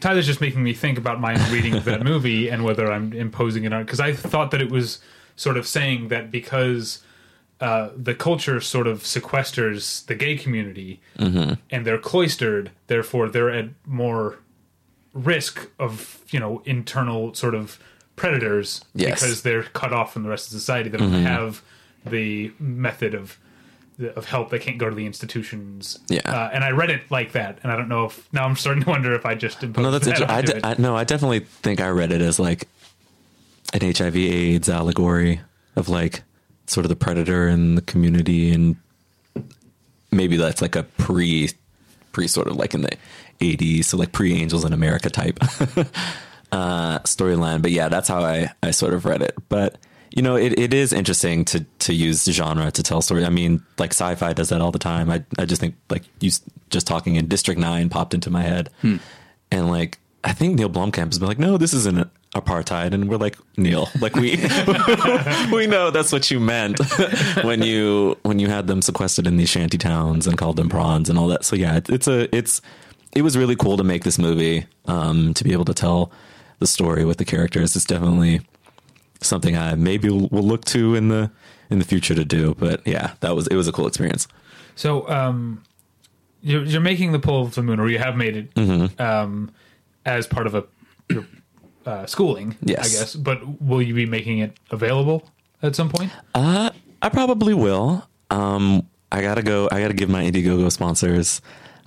Tyler's 0.00 0.26
just 0.26 0.40
making 0.40 0.62
me 0.62 0.72
think 0.74 0.98
about 0.98 1.20
my 1.20 1.34
reading 1.52 1.74
of 1.74 1.84
that 1.84 2.02
movie 2.12 2.48
and 2.48 2.64
whether 2.64 2.90
I'm 2.90 3.12
imposing 3.12 3.64
it 3.64 3.72
on 3.72 3.84
because 3.84 4.00
I 4.00 4.12
thought 4.12 4.50
that 4.50 4.60
it 4.62 4.70
was 4.70 4.98
sort 5.36 5.56
of 5.56 5.66
saying 5.68 6.08
that 6.08 6.30
because 6.32 7.00
uh, 7.60 7.90
the 7.96 8.14
culture 8.14 8.60
sort 8.60 8.86
of 8.88 9.02
sequesters 9.04 10.04
the 10.06 10.14
gay 10.16 10.36
community 10.36 11.00
and 11.18 11.84
they're 11.86 11.98
cloistered, 11.98 12.70
therefore 12.88 13.28
they're 13.28 13.50
at 13.50 13.68
more 13.86 14.38
risk 15.12 15.68
of 15.78 16.20
you 16.30 16.38
know 16.40 16.62
internal 16.64 17.34
sort 17.34 17.54
of 17.54 17.78
predators 18.16 18.84
Yes. 18.94 19.20
because 19.20 19.42
they're 19.42 19.62
cut 19.64 19.92
off 19.92 20.12
from 20.12 20.22
the 20.22 20.28
rest 20.28 20.46
of 20.46 20.52
society. 20.52 20.88
They 20.90 20.98
don't 20.98 21.12
have 21.12 21.62
the 22.06 22.52
method 22.58 23.14
of 23.14 23.38
of 24.16 24.24
help. 24.26 24.48
They 24.50 24.58
can't 24.58 24.78
go 24.78 24.88
to 24.88 24.94
the 24.96 25.04
institutions. 25.04 25.98
Yeah. 26.08 26.20
Uh, 26.24 26.48
and 26.52 26.64
I 26.64 26.70
read 26.70 26.88
it 26.90 27.02
like 27.10 27.32
that, 27.32 27.58
and 27.62 27.70
I 27.70 27.76
don't 27.76 27.88
know 27.88 28.06
if 28.06 28.32
now 28.32 28.44
I'm 28.46 28.56
starting 28.56 28.82
to 28.84 28.88
wonder 28.90 29.12
if 29.14 29.26
I 29.26 29.34
just 29.34 29.62
No, 29.62 29.90
that's 29.90 30.06
that 30.06 30.30
I, 30.30 30.40
de- 30.42 30.66
I 30.66 30.74
no, 30.78 30.96
I 30.96 31.04
definitely 31.04 31.40
think 31.40 31.80
I 31.80 31.88
read 31.88 32.10
it 32.12 32.22
as 32.22 32.38
like 32.38 32.66
an 33.74 33.80
HIV/AIDS 33.82 34.68
allegory 34.70 35.40
of 35.76 35.88
like 35.88 36.22
sort 36.66 36.84
of 36.86 36.88
the 36.88 36.96
predator 36.96 37.46
in 37.48 37.74
the 37.74 37.82
community, 37.82 38.52
and 38.52 38.76
maybe 40.10 40.36
that's 40.36 40.62
like 40.62 40.76
a 40.76 40.82
pre, 40.84 41.50
pre 42.12 42.26
sort 42.28 42.48
of 42.48 42.56
like 42.56 42.74
in 42.74 42.82
the 42.82 42.96
'80s, 43.40 43.86
so 43.86 43.96
like 43.96 44.12
pre 44.12 44.34
Angels 44.34 44.64
in 44.64 44.72
America 44.72 45.10
type 45.10 45.38
uh, 46.52 46.98
storyline. 47.00 47.62
But 47.62 47.70
yeah, 47.70 47.88
that's 47.88 48.08
how 48.08 48.22
I 48.22 48.50
I 48.62 48.70
sort 48.70 48.94
of 48.94 49.04
read 49.04 49.22
it. 49.22 49.34
But 49.48 49.78
you 50.14 50.22
know, 50.22 50.36
it, 50.36 50.58
it 50.58 50.74
is 50.74 50.92
interesting 50.92 51.44
to 51.46 51.64
to 51.80 51.94
use 51.94 52.24
genre 52.24 52.70
to 52.70 52.82
tell 52.82 53.02
story. 53.02 53.24
I 53.24 53.30
mean, 53.30 53.62
like 53.78 53.90
sci-fi 53.92 54.32
does 54.32 54.48
that 54.48 54.60
all 54.60 54.72
the 54.72 54.78
time. 54.78 55.10
I 55.10 55.24
I 55.38 55.44
just 55.44 55.60
think 55.60 55.76
like 55.88 56.04
you 56.20 56.30
just 56.70 56.86
talking 56.86 57.16
in 57.16 57.26
District 57.26 57.60
Nine 57.60 57.88
popped 57.88 58.14
into 58.14 58.30
my 58.30 58.42
head, 58.42 58.70
and 59.50 59.68
like 59.68 59.98
I 60.24 60.32
think 60.32 60.56
Neil 60.56 60.70
Blomkamp 60.70 61.06
has 61.06 61.18
been 61.18 61.28
like, 61.28 61.38
no, 61.38 61.56
this 61.56 61.72
isn't 61.72 62.10
apartheid, 62.34 62.92
and 62.92 63.08
we're 63.08 63.16
like 63.16 63.36
Neil, 63.56 63.88
like 64.00 64.14
we 64.14 64.36
we 65.52 65.66
know 65.66 65.90
that's 65.90 66.12
what 66.12 66.30
you 66.30 66.38
meant 66.40 66.78
when 67.42 67.62
you 67.62 68.16
when 68.22 68.38
you 68.38 68.48
had 68.48 68.66
them 68.66 68.82
sequestered 68.82 69.26
in 69.26 69.36
these 69.36 69.48
shanty 69.48 69.78
towns 69.78 70.26
and 70.26 70.38
called 70.38 70.56
them 70.56 70.68
prawns 70.68 71.08
and 71.10 71.18
all 71.18 71.28
that. 71.28 71.44
So 71.44 71.56
yeah, 71.56 71.76
it, 71.76 71.90
it's 71.90 72.06
a 72.08 72.34
it's 72.34 72.60
it 73.14 73.22
was 73.22 73.36
really 73.36 73.56
cool 73.56 73.76
to 73.76 73.84
make 73.84 74.04
this 74.04 74.18
movie 74.18 74.66
um, 74.86 75.34
to 75.34 75.42
be 75.44 75.52
able 75.52 75.64
to 75.64 75.74
tell 75.74 76.12
the 76.60 76.66
story 76.66 77.04
with 77.04 77.16
the 77.18 77.24
characters. 77.24 77.74
It's 77.74 77.84
definitely 77.84 78.40
something 79.20 79.56
I 79.56 79.74
maybe 79.74 80.08
will 80.08 80.28
will 80.28 80.44
look 80.44 80.64
to 80.66 80.94
in 80.94 81.08
the 81.08 81.30
in 81.68 81.78
the 81.80 81.84
future 81.84 82.14
to 82.14 82.24
do. 82.24 82.54
But 82.58 82.86
yeah, 82.86 83.14
that 83.20 83.34
was 83.34 83.48
it 83.48 83.56
was 83.56 83.66
a 83.66 83.72
cool 83.72 83.86
experience. 83.88 84.28
So, 84.76 85.06
um, 85.10 85.62
you're, 86.42 86.64
you're 86.64 86.80
making 86.80 87.12
the 87.12 87.18
pull 87.18 87.42
of 87.42 87.54
the 87.54 87.62
moon, 87.62 87.80
or 87.80 87.88
you 87.90 87.98
have 87.98 88.16
made 88.16 88.36
it 88.36 88.54
Mm-hmm. 88.54 89.02
um, 89.02 89.50
as 90.06 90.26
part 90.26 90.46
of 90.46 90.54
a 90.54 90.64
your 91.10 91.26
uh, 91.86 92.06
schooling, 92.06 92.56
Yes. 92.62 92.78
I 92.78 92.98
guess. 92.98 93.16
But 93.16 93.60
will 93.60 93.82
you 93.82 93.94
be 93.94 94.06
making 94.06 94.38
it 94.38 94.56
available 94.70 95.28
at 95.62 95.74
some 95.76 95.88
point? 95.88 96.10
Uh, 96.34 96.70
I 97.02 97.08
probably 97.08 97.54
will. 97.54 98.06
Um, 98.30 98.86
I 99.12 99.22
gotta 99.22 99.42
go. 99.42 99.68
I 99.72 99.80
gotta 99.80 99.94
give 99.94 100.08
my 100.08 100.22
Indiegogo 100.22 100.70
sponsors 100.70 101.40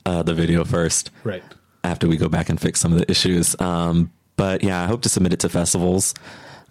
uh, 0.05 0.23
the 0.23 0.33
video 0.33 0.65
first. 0.65 1.11
Right. 1.23 1.43
After 1.83 2.07
we 2.07 2.17
go 2.17 2.27
back 2.29 2.49
and 2.49 2.59
fix 2.59 2.79
some 2.79 2.91
of 2.93 2.99
the 2.99 3.09
issues. 3.09 3.59
Um, 3.61 4.11
but 4.35 4.63
yeah, 4.63 4.81
I 4.83 4.87
hope 4.87 5.01
to 5.03 5.09
submit 5.09 5.31
it 5.33 5.39
to 5.41 5.49
festivals, 5.49 6.13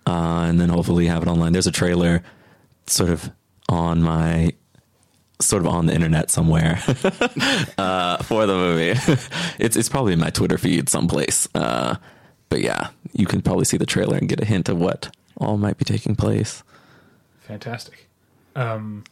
uh, 0.06 0.46
and 0.48 0.60
then 0.60 0.68
hopefully 0.68 1.06
have 1.06 1.22
it 1.22 1.28
online. 1.28 1.52
There's 1.52 1.66
a 1.66 1.72
trailer, 1.72 2.22
sort 2.86 3.10
of 3.10 3.30
on 3.68 4.02
my, 4.02 4.52
sort 5.40 5.62
of 5.62 5.68
on 5.68 5.86
the 5.86 5.94
internet 5.94 6.30
somewhere, 6.30 6.82
uh, 7.78 8.16
for 8.24 8.46
the 8.46 8.54
movie. 8.54 8.90
it's 9.58 9.76
it's 9.76 9.88
probably 9.88 10.12
in 10.14 10.18
my 10.18 10.30
Twitter 10.30 10.58
feed 10.58 10.88
someplace. 10.88 11.46
Uh, 11.54 11.96
but 12.52 12.60
yeah, 12.60 12.90
you 13.14 13.24
can 13.24 13.40
probably 13.40 13.64
see 13.64 13.78
the 13.78 13.86
trailer 13.86 14.14
and 14.14 14.28
get 14.28 14.38
a 14.38 14.44
hint 14.44 14.68
of 14.68 14.78
what 14.78 15.16
all 15.38 15.56
might 15.56 15.78
be 15.78 15.86
taking 15.86 16.14
place. 16.14 16.62
Fantastic. 17.40 18.10
Um, 18.54 19.04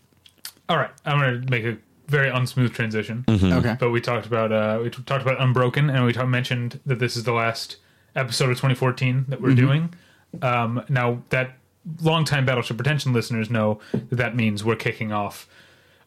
all 0.69 0.77
right, 0.77 0.91
I'm 1.07 1.19
going 1.19 1.41
to 1.41 1.51
make 1.51 1.65
a 1.65 1.79
very 2.07 2.29
unsmooth 2.31 2.75
transition. 2.75 3.25
Mm-hmm. 3.27 3.53
Okay. 3.53 3.77
But 3.81 3.93
we 3.93 4.03
talked 4.03 4.27
about 4.27 4.53
uh, 4.53 4.81
we 4.83 4.91
t- 4.91 5.03
talked 5.05 5.23
about 5.23 5.41
Unbroken, 5.41 5.89
and 5.89 6.05
we 6.05 6.13
talk, 6.13 6.29
mentioned 6.29 6.81
that 6.85 6.99
this 6.99 7.17
is 7.17 7.25
the 7.25 7.33
last 7.33 7.79
episode 8.15 8.51
of 8.51 8.59
2014 8.59 9.25
that 9.29 9.41
we're 9.41 9.55
doing. 9.55 9.95
Um, 10.43 10.85
now 10.91 11.23
that 11.31 11.57
longtime 12.03 12.45
Battleship 12.45 12.77
Pretension 12.77 13.15
listeners 13.15 13.49
know 13.49 13.81
that 13.93 14.17
that 14.17 14.37
means 14.37 14.63
we're 14.63 14.77
kicking 14.77 15.13
off 15.13 15.49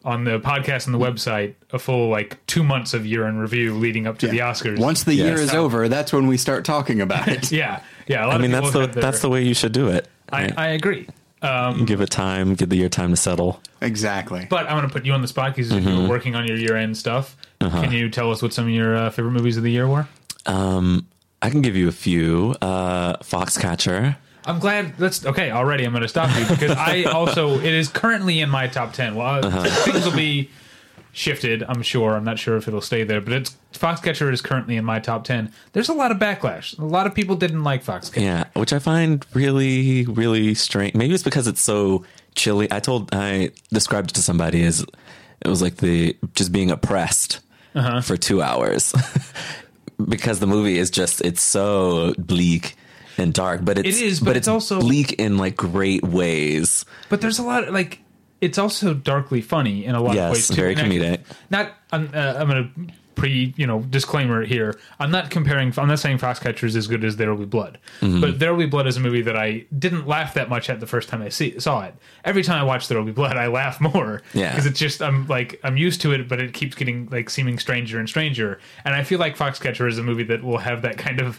on 0.04 0.24
the 0.24 0.38
podcast 0.38 0.86
and 0.86 0.94
the 0.94 0.98
website 0.98 1.54
a 1.72 1.78
full 1.78 2.08
like 2.08 2.44
two 2.46 2.62
months 2.62 2.92
of 2.94 3.06
year 3.06 3.26
in 3.26 3.38
review 3.38 3.74
leading 3.74 4.06
up 4.06 4.18
to 4.18 4.28
the 4.28 4.38
Oscars. 4.38 4.78
Once 4.78 5.04
the 5.04 5.14
Yes. 5.14 5.26
year 5.26 5.34
is 5.38 5.54
over, 5.54 5.88
that's 5.88 6.12
when 6.12 6.26
we 6.26 6.36
start 6.36 6.64
talking 6.64 7.00
about 7.00 7.26
it. 7.28 7.50
yeah, 7.52 7.80
yeah. 8.06 8.24
A 8.24 8.26
lot 8.26 8.34
I 8.36 8.38
mean, 8.38 8.50
that's 8.50 8.70
the 8.72 8.86
their- 8.86 9.02
that's 9.02 9.20
the 9.20 9.28
way 9.30 9.42
you 9.42 9.54
should 9.54 9.72
do 9.72 9.88
it. 9.88 10.08
I, 10.30 10.42
right? 10.42 10.58
I 10.58 10.68
agree. 10.68 11.06
Um, 11.42 11.84
give 11.84 12.00
it 12.00 12.08
time, 12.10 12.54
give 12.54 12.70
the 12.70 12.76
year 12.76 12.88
time 12.88 13.10
to 13.10 13.16
settle. 13.16 13.60
exactly. 13.82 14.46
But 14.48 14.64
I'm 14.66 14.78
going 14.78 14.88
to 14.88 14.92
put 14.92 15.04
you 15.04 15.12
on 15.12 15.20
the 15.20 15.28
spot 15.28 15.54
because 15.54 15.70
Mm-hmm. 15.70 15.88
you 15.88 16.02
were 16.02 16.08
working 16.08 16.34
on 16.34 16.46
your 16.46 16.56
year 16.56 16.74
end 16.76 16.96
stuff. 16.96 17.36
Uh-huh. 17.60 17.82
Can 17.82 17.92
you 17.92 18.08
tell 18.08 18.30
us 18.30 18.40
what 18.42 18.52
some 18.54 18.64
of 18.64 18.70
your 18.70 18.96
uh, 18.96 19.10
favorite 19.10 19.32
movies 19.32 19.58
of 19.58 19.62
the 19.62 19.70
year 19.70 19.86
were? 19.86 20.08
Um, 20.46 21.06
I 21.42 21.50
can 21.50 21.60
give 21.60 21.76
you 21.76 21.86
a 21.88 21.92
few. 21.92 22.54
Uh, 22.62 23.16
Foxcatcher. 23.18 24.16
I'm 24.46 24.58
glad. 24.58 24.96
That's 24.98 25.24
okay. 25.26 25.50
Already, 25.50 25.84
I'm 25.84 25.92
going 25.92 26.02
to 26.02 26.08
stop 26.08 26.36
you 26.38 26.46
because 26.46 26.72
I 26.72 27.04
also 27.12 27.54
it 27.58 27.72
is 27.72 27.88
currently 27.88 28.40
in 28.40 28.50
my 28.50 28.66
top 28.66 28.92
ten. 28.92 29.14
Well, 29.14 29.44
Uh-huh. 29.46 29.64
things 29.84 30.04
will 30.04 30.16
be 30.16 30.50
shifted. 31.12 31.62
I'm 31.62 31.80
sure. 31.82 32.14
I'm 32.16 32.24
not 32.24 32.38
sure 32.38 32.56
if 32.56 32.66
it'll 32.68 32.80
stay 32.80 33.04
there, 33.04 33.20
but 33.20 33.32
it's 33.32 33.56
Foxcatcher 33.72 34.32
is 34.32 34.42
currently 34.42 34.76
in 34.76 34.84
my 34.84 34.98
top 35.00 35.24
ten. 35.24 35.52
There's 35.72 35.88
a 35.88 35.92
lot 35.94 36.10
of 36.10 36.18
backlash. 36.18 36.78
A 36.78 36.84
lot 36.84 37.06
of 37.06 37.14
people 37.14 37.36
didn't 37.36 37.62
like 37.64 37.84
Foxcatcher. 37.84 38.20
Yeah, 38.22 38.44
which 38.54 38.72
I 38.72 38.78
find 38.80 39.24
really, 39.32 40.04
really 40.06 40.54
strange. 40.54 40.94
Maybe 40.94 41.14
it's 41.14 41.22
because 41.22 41.46
it's 41.46 41.60
so 41.62 42.04
chilly. 42.34 42.68
I 42.70 42.80
told 42.80 43.14
I 43.14 43.50
described 43.72 44.10
it 44.10 44.14
to 44.14 44.22
somebody 44.22 44.62
as 44.64 44.80
it 45.40 45.48
was 45.48 45.62
like 45.62 45.76
the 45.76 46.16
just 46.34 46.52
being 46.52 46.70
oppressed 46.70 47.40
Uh-huh. 47.74 48.00
for 48.02 48.16
two 48.16 48.42
hours 48.42 48.92
because 50.08 50.40
the 50.40 50.46
movie 50.46 50.78
is 50.78 50.90
just 50.90 51.20
it's 51.22 51.42
so 51.42 52.14
bleak 52.18 52.76
and 53.18 53.32
dark. 53.32 53.64
But 53.64 53.78
it's 53.78 54.00
It 54.00 54.04
is, 54.06 54.20
but 54.20 54.36
it's 54.36 54.48
also- 54.48 54.80
bleak 54.80 55.12
in 55.14 55.36
like 55.38 55.56
great 55.56 56.02
ways. 56.04 56.84
But 57.08 57.20
there's 57.20 57.38
a 57.38 57.42
lot 57.44 57.64
of 57.68 57.74
like 57.74 58.00
it's 58.40 58.58
also 58.58 58.92
darkly 58.94 59.40
funny 59.40 59.84
in 59.86 59.94
a 59.94 60.02
lot 60.02 60.14
Yes, 60.16 60.24
of 60.26 60.32
ways 60.32 60.48
too. 60.48 60.54
very 60.54 60.72
And 60.74 60.80
I- 60.82 60.84
comedic. 60.88 61.18
Not 61.50 61.72
I'm, 61.92 62.10
uh, 62.14 62.34
I'm 62.36 62.48
gonna 62.48 62.70
pre 63.14 63.54
you 63.56 63.66
know 63.66 63.80
disclaimer 63.80 64.44
here. 64.44 64.76
I'm 64.98 65.10
not 65.12 65.30
comparing. 65.30 65.72
I'm 65.78 65.86
not 65.86 66.00
saying 66.00 66.18
Foxcatcher 66.18 66.64
is 66.64 66.74
as 66.74 66.88
good 66.88 67.04
as 67.04 67.16
There 67.16 67.30
Will 67.30 67.38
Be 67.38 67.44
Blood, 67.46 67.78
Mm-hmm. 68.00 68.20
but 68.20 68.38
There 68.40 68.52
Will 68.52 68.64
Be 68.64 68.70
Blood 68.70 68.86
is 68.88 68.96
a 68.96 69.00
movie 69.00 69.22
that 69.22 69.36
I 69.36 69.64
didn't 69.78 70.06
laugh 70.08 70.34
that 70.34 70.48
much 70.50 70.68
at 70.68 70.80
the 70.80 70.86
first 70.88 71.08
time 71.08 71.22
I 71.22 71.28
see, 71.28 71.58
saw 71.60 71.84
it. 71.84 71.94
Every 72.24 72.42
time 72.42 72.60
I 72.60 72.64
watch 72.64 72.88
There 72.88 72.98
Will 72.98 73.06
Be 73.06 73.12
Blood, 73.12 73.36
I 73.36 73.46
laugh 73.46 73.80
more. 73.80 74.20
Yeah. 74.34 74.50
because 74.50 74.66
it's 74.66 74.80
just 74.80 75.00
I'm 75.00 75.26
like 75.28 75.60
I'm 75.62 75.76
used 75.76 76.00
to 76.02 76.12
it, 76.12 76.28
but 76.28 76.40
it 76.40 76.52
keeps 76.52 76.74
getting 76.74 77.08
like 77.10 77.30
seeming 77.30 77.58
stranger 77.60 77.98
and 78.00 78.08
stranger. 78.08 78.58
And 78.84 78.94
I 78.96 79.04
feel 79.04 79.20
like 79.20 79.38
Foxcatcher 79.38 79.88
is 79.88 79.96
a 79.96 80.02
movie 80.02 80.24
that 80.24 80.42
will 80.42 80.58
have 80.58 80.82
that 80.82 80.98
kind 80.98 81.20
of 81.20 81.38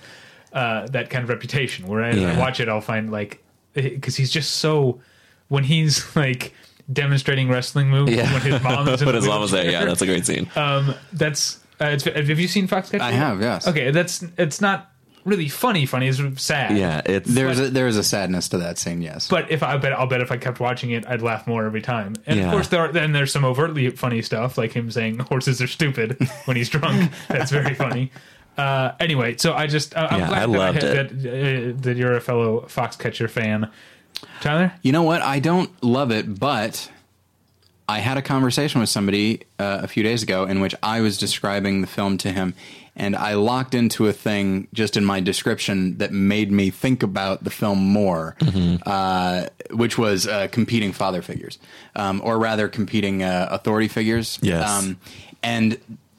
uh, 0.55 0.87
that 0.87 1.09
kind 1.11 1.23
of 1.23 1.29
reputation. 1.29 1.85
Where 1.85 2.01
as 2.03 2.17
I 2.23 2.39
watch 2.39 2.59
it, 2.59 2.67
I'll 2.69 2.81
find 2.81 3.11
like 3.11 3.43
because 3.73 4.15
he's 4.15 4.31
just 4.31 4.53
so 4.55 5.01
when 5.49 5.63
he's 5.63 6.15
like 6.15 6.53
demonstrating 6.91 7.49
wrestling 7.49 7.89
moves 7.89 8.13
Yeah, 8.13 8.31
when 8.31 8.41
his 8.41 8.63
mom 8.63 8.87
is 8.87 9.01
in 9.01 9.05
but 9.05 9.11
the 9.11 9.17
his 9.17 9.27
mom 9.27 9.41
was 9.41 9.51
there. 9.51 9.69
Yeah, 9.69 9.85
that's 9.85 10.01
a 10.01 10.05
great 10.05 10.25
scene. 10.25 10.49
um 10.55 10.95
that's 11.13 11.59
uh, 11.81 11.85
it's, 11.87 12.05
have 12.05 12.39
you 12.39 12.47
seen 12.47 12.69
Foxcatcher? 12.69 13.01
I 13.01 13.11
have, 13.11 13.41
yes. 13.41 13.67
Okay, 13.67 13.91
that's 13.91 14.23
it's 14.37 14.61
not 14.61 14.91
really 15.25 15.49
funny. 15.49 15.85
Funny 15.85 16.07
it's 16.07 16.21
sad. 16.41 16.77
yeah, 16.77 17.01
it's 17.05 17.29
There's 17.29 17.59
a, 17.59 17.69
there 17.69 17.87
is 17.87 17.97
a 17.97 18.03
sadness 18.03 18.47
to 18.49 18.59
that 18.59 18.77
scene, 18.77 19.01
yes. 19.01 19.27
But 19.27 19.51
if 19.51 19.61
I, 19.61 19.73
I 19.73 19.77
bet 19.77 19.91
I'll 19.91 20.07
bet 20.07 20.21
if 20.21 20.31
I 20.31 20.37
kept 20.37 20.61
watching 20.61 20.91
it, 20.91 21.05
I'd 21.05 21.21
laugh 21.21 21.47
more 21.47 21.65
every 21.65 21.81
time. 21.81 22.13
And 22.25 22.39
of 22.39 22.51
course, 22.51 22.69
there 22.69 22.81
are, 22.81 22.91
then 22.93 23.11
there's 23.11 23.33
some 23.33 23.43
overtly 23.43 23.89
funny 23.89 24.21
stuff, 24.21 24.57
like 24.57 24.71
him 24.71 24.89
saying 24.89 25.19
horses 25.29 25.61
are 25.61 25.67
stupid 25.67 26.17
when 26.45 26.55
he's 26.55 26.69
drunk. 26.69 27.11
That's 27.27 27.51
very 27.51 27.73
funny. 27.75 28.11
Uh, 28.57 28.91
anyway, 28.99 29.35
so 29.37 29.53
I 29.53 29.67
just 29.67 29.95
uh, 29.95 30.07
I'm 30.09 30.19
Yeah, 30.21 30.27
glad 30.27 30.37
I 30.37 30.45
that, 30.45 30.57
loved 30.57 30.81
that, 30.81 31.75
uh, 31.75 31.81
that 31.81 31.97
you're 31.97 32.15
a 32.15 32.21
fellow 32.21 32.61
Foxcatcher 32.67 33.29
fan, 33.29 33.69
Tyler. 34.41 34.71
You 34.81 34.91
know 34.91 35.03
what? 35.03 35.21
I 35.21 35.39
don't 35.39 35.71
love 35.83 36.11
it, 36.11 36.39
but 36.39 36.89
I 37.87 37.99
had 37.99 38.17
a 38.17 38.21
conversation 38.21 38.79
with 38.81 38.89
somebody 38.89 39.41
uh, 39.59 39.79
a 39.83 39.87
few 39.87 40.03
days 40.03 40.23
ago 40.23 40.45
in 40.45 40.59
which 40.61 40.73
I 40.81 41.01
was 41.01 41.17
describing 41.17 41.81
the 41.81 41.87
film 41.87 42.17
to 42.19 42.31
him, 42.31 42.53
and 42.95 43.13
I 43.15 43.33
locked 43.33 43.75
into 43.75 44.07
a 44.07 44.13
thing 44.13 44.69
just 44.73 44.95
in 44.95 45.03
my 45.03 45.19
description 45.19 45.97
that 45.97 46.13
made 46.13 46.49
me 46.49 46.69
think 46.69 47.03
about 47.03 47.43
the 47.43 47.49
film 47.51 47.79
more, 47.79 48.37
uh, 48.85 49.47
which 49.71 49.97
was 49.97 50.27
uh, 50.27 50.47
competing 50.47 50.93
father 50.93 51.21
figures, 51.21 51.59
um, 51.95 52.21
or 52.23 52.39
rather, 52.39 52.69
competing 52.69 53.21
uh, 53.21 53.49
authority 53.51 53.89
figures. 53.89 54.39
Yes. 54.41 54.67
Um, 54.69 54.97
and 55.43 55.77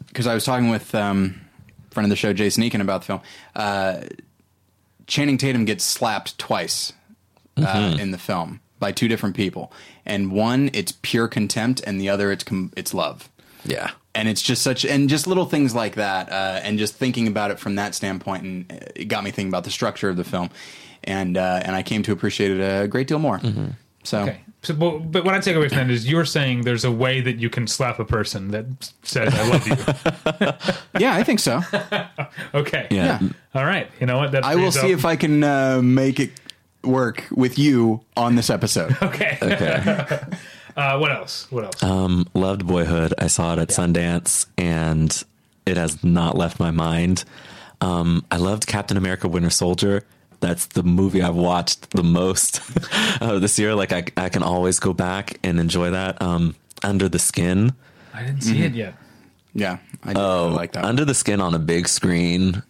because 0.08 0.26
I 0.26 0.34
was 0.34 0.44
talking 0.44 0.68
with 0.68 0.94
um, 0.94 1.40
a 1.44 1.45
friend 1.96 2.04
of 2.04 2.10
the 2.10 2.16
show, 2.16 2.34
Jason 2.34 2.62
Eakin, 2.62 2.82
about 2.82 3.00
the 3.00 3.06
film, 3.06 3.20
uh, 3.54 4.02
Channing 5.06 5.38
Tatum 5.38 5.64
gets 5.64 5.82
slapped 5.82 6.36
twice 6.36 6.92
uh, 7.56 7.96
in 7.98 8.10
the 8.10 8.18
film 8.18 8.60
by 8.78 8.92
two 8.92 9.08
different 9.08 9.34
people, 9.34 9.72
and 10.04 10.30
one 10.30 10.68
it's 10.74 10.92
pure 11.00 11.26
contempt, 11.26 11.80
and 11.86 11.98
the 11.98 12.10
other 12.10 12.30
it's 12.30 12.44
com- 12.44 12.70
it's 12.76 12.92
love, 12.92 13.30
yeah. 13.64 13.92
and 14.14 14.28
it's 14.28 14.42
just 14.42 14.62
such 14.62 14.84
and 14.84 15.08
just 15.08 15.26
little 15.26 15.46
things 15.46 15.74
like 15.74 15.94
that, 15.94 16.30
uh, 16.30 16.60
and 16.62 16.78
just 16.78 16.96
thinking 16.96 17.26
about 17.28 17.50
it 17.50 17.58
from 17.58 17.76
that 17.76 17.94
standpoint, 17.94 18.42
and 18.42 18.70
uh, 18.70 18.76
it 18.94 19.06
got 19.06 19.24
me 19.24 19.30
thinking 19.30 19.48
about 19.48 19.64
the 19.64 19.70
structure 19.70 20.10
of 20.10 20.18
the 20.18 20.24
film, 20.24 20.50
and 21.02 21.38
uh, 21.38 21.62
and 21.64 21.74
I 21.74 21.82
came 21.82 22.02
to 22.02 22.12
appreciate 22.12 22.50
it 22.50 22.60
a 22.60 22.86
great 22.86 23.08
deal 23.08 23.18
more. 23.18 23.40
So 24.04 24.24
Okay. 24.24 24.40
So, 24.66 24.74
but, 24.74 25.12
but 25.12 25.24
what 25.24 25.32
I 25.34 25.38
take 25.38 25.54
away 25.54 25.68
from 25.68 25.78
that 25.78 25.90
is 25.90 26.08
you're 26.10 26.24
saying 26.24 26.62
there's 26.62 26.84
a 26.84 26.90
way 26.90 27.20
that 27.20 27.36
you 27.36 27.48
can 27.48 27.68
slap 27.68 28.00
a 28.00 28.04
person 28.04 28.50
that 28.50 28.66
says 29.04 29.32
"I 29.32 29.48
love 29.48 29.66
you." 29.68 31.00
yeah, 31.00 31.14
I 31.14 31.22
think 31.22 31.38
so. 31.40 31.62
Okay. 32.54 32.88
Yeah. 32.90 33.18
Yeah. 33.20 33.28
All 33.54 33.64
right. 33.64 33.88
You 34.00 34.06
know 34.06 34.18
what? 34.18 34.32
That 34.32 34.44
I 34.44 34.56
will 34.56 34.72
see 34.72 34.92
up- 34.92 34.98
if 34.98 35.04
I 35.04 35.14
can 35.16 35.44
uh, 35.44 35.80
make 35.82 36.18
it 36.18 36.32
work 36.82 37.24
with 37.30 37.58
you 37.58 38.00
on 38.16 38.34
this 38.34 38.50
episode. 38.50 38.96
Okay. 39.02 39.38
Okay. 39.40 40.20
uh, 40.76 40.98
what 40.98 41.12
else? 41.12 41.50
What 41.52 41.64
else? 41.64 41.82
Um, 41.82 42.26
loved 42.34 42.66
Boyhood. 42.66 43.14
I 43.18 43.28
saw 43.28 43.52
it 43.52 43.58
at 43.60 43.68
Sundance, 43.68 44.46
and 44.58 45.22
it 45.64 45.76
has 45.76 46.02
not 46.02 46.36
left 46.36 46.58
my 46.58 46.70
mind. 46.72 47.24
Um, 47.80 48.24
I 48.32 48.36
loved 48.38 48.66
Captain 48.66 48.96
America: 48.96 49.28
Winter 49.28 49.50
Soldier. 49.50 50.02
That's 50.46 50.66
the 50.66 50.82
movie 50.82 51.22
I've 51.22 51.34
watched 51.34 51.90
the 51.90 52.02
most 52.04 52.60
uh, 53.20 53.38
this 53.38 53.58
year. 53.58 53.74
Like 53.74 53.92
I, 53.92 54.04
I 54.16 54.28
can 54.28 54.42
always 54.42 54.78
go 54.78 54.92
back 54.92 55.38
and 55.42 55.58
enjoy 55.58 55.90
that. 55.90 56.20
Um, 56.22 56.54
Under 56.84 57.08
the 57.08 57.18
Skin. 57.18 57.72
I 58.14 58.22
didn't 58.22 58.42
see 58.42 58.54
mm-hmm. 58.54 58.62
it 58.64 58.74
yet. 58.74 58.94
Yeah, 59.54 59.78
I 60.04 60.12
do 60.12 60.20
Oh, 60.20 60.48
like 60.54 60.72
that. 60.72 60.84
Under 60.84 61.04
the 61.04 61.14
Skin 61.14 61.40
on 61.40 61.54
a 61.54 61.58
big 61.58 61.88
screen 61.88 62.62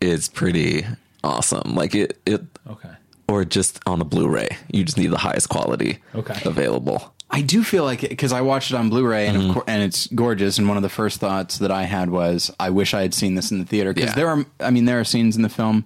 is 0.00 0.28
pretty 0.28 0.84
awesome. 1.22 1.74
Like 1.74 1.94
it, 1.94 2.18
it, 2.26 2.42
Okay. 2.68 2.90
or 3.28 3.44
just 3.44 3.78
on 3.86 4.00
a 4.00 4.04
Blu-ray. 4.04 4.48
You 4.72 4.82
just 4.84 4.96
need 4.98 5.08
the 5.10 5.18
highest 5.18 5.48
quality 5.50 5.98
Okay. 6.14 6.40
available. 6.44 7.14
I 7.30 7.42
do 7.42 7.62
feel 7.62 7.84
like 7.84 8.00
because 8.00 8.32
I 8.32 8.40
watched 8.40 8.72
it 8.72 8.76
on 8.76 8.88
Blu-ray 8.88 9.26
and 9.28 9.36
Mm-hmm. 9.36 9.48
of 9.50 9.54
course, 9.54 9.64
and 9.68 9.82
it's 9.82 10.06
gorgeous. 10.08 10.58
And 10.58 10.66
one 10.66 10.76
of 10.78 10.82
the 10.82 10.88
first 10.88 11.20
thoughts 11.20 11.58
that 11.58 11.70
I 11.70 11.82
had 11.84 12.10
was, 12.10 12.50
I 12.58 12.70
wish 12.70 12.92
I 12.94 13.02
had 13.02 13.14
seen 13.14 13.34
this 13.36 13.50
in 13.52 13.58
the 13.60 13.64
theater 13.66 13.92
because 13.92 14.10
Yeah. 14.10 14.14
there 14.16 14.28
are, 14.28 14.44
I 14.60 14.70
mean, 14.70 14.86
there 14.86 14.98
are 14.98 15.04
scenes 15.04 15.36
in 15.36 15.42
the 15.42 15.48
film 15.48 15.84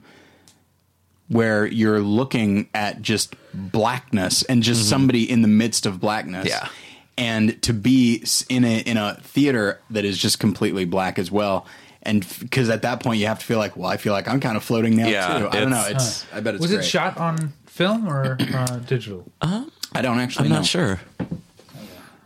where 1.28 1.66
you're 1.66 2.00
looking 2.00 2.68
at 2.74 3.00
just 3.02 3.34
blackness 3.54 4.42
and 4.44 4.62
just 4.62 4.88
somebody 4.88 5.28
in 5.30 5.42
the 5.42 5.48
midst 5.48 5.86
of 5.86 6.00
blackness. 6.00 6.48
Mm-hmm. 6.48 6.64
Yeah. 6.66 6.68
and 7.16 7.62
to 7.62 7.72
be 7.72 8.24
in 8.48 8.64
a 8.64 8.78
in 8.80 8.96
a 8.96 9.14
theater 9.22 9.80
that 9.90 10.04
is 10.04 10.18
just 10.18 10.38
completely 10.40 10.84
black 10.84 11.18
as 11.18 11.30
well. 11.30 11.66
And 12.02 12.26
because 12.40 12.68
at 12.68 12.82
that 12.82 13.00
point 13.00 13.18
you 13.20 13.26
have 13.28 13.38
to 13.38 13.44
feel 13.46 13.58
like, 13.58 13.76
well, 13.76 13.88
I 13.88 13.96
feel 13.96 14.12
like 14.12 14.28
I'm 14.28 14.38
kind 14.40 14.56
of 14.58 14.62
floating 14.64 14.94
now 14.96 15.06
Yeah, 15.08 15.38
too. 15.38 15.48
I 15.48 15.60
don't 15.60 15.70
know. 15.70 15.80
it's- 15.86 16.24
It's 16.24 16.34
I 16.34 16.40
bet 16.40 16.54
it's 16.54 16.60
Was 16.62 16.70
great. 16.70 16.80
it 16.80 16.86
shot 16.86 17.16
on 17.16 17.54
film 17.66 18.06
or 18.06 18.36
uh, 18.40 18.76
digital? 18.80 19.24
I 19.40 20.02
don't 20.02 20.18
actually 20.18 20.46
I'm 20.46 20.50
know. 20.50 20.56
not 20.58 20.66
sure. 20.66 21.00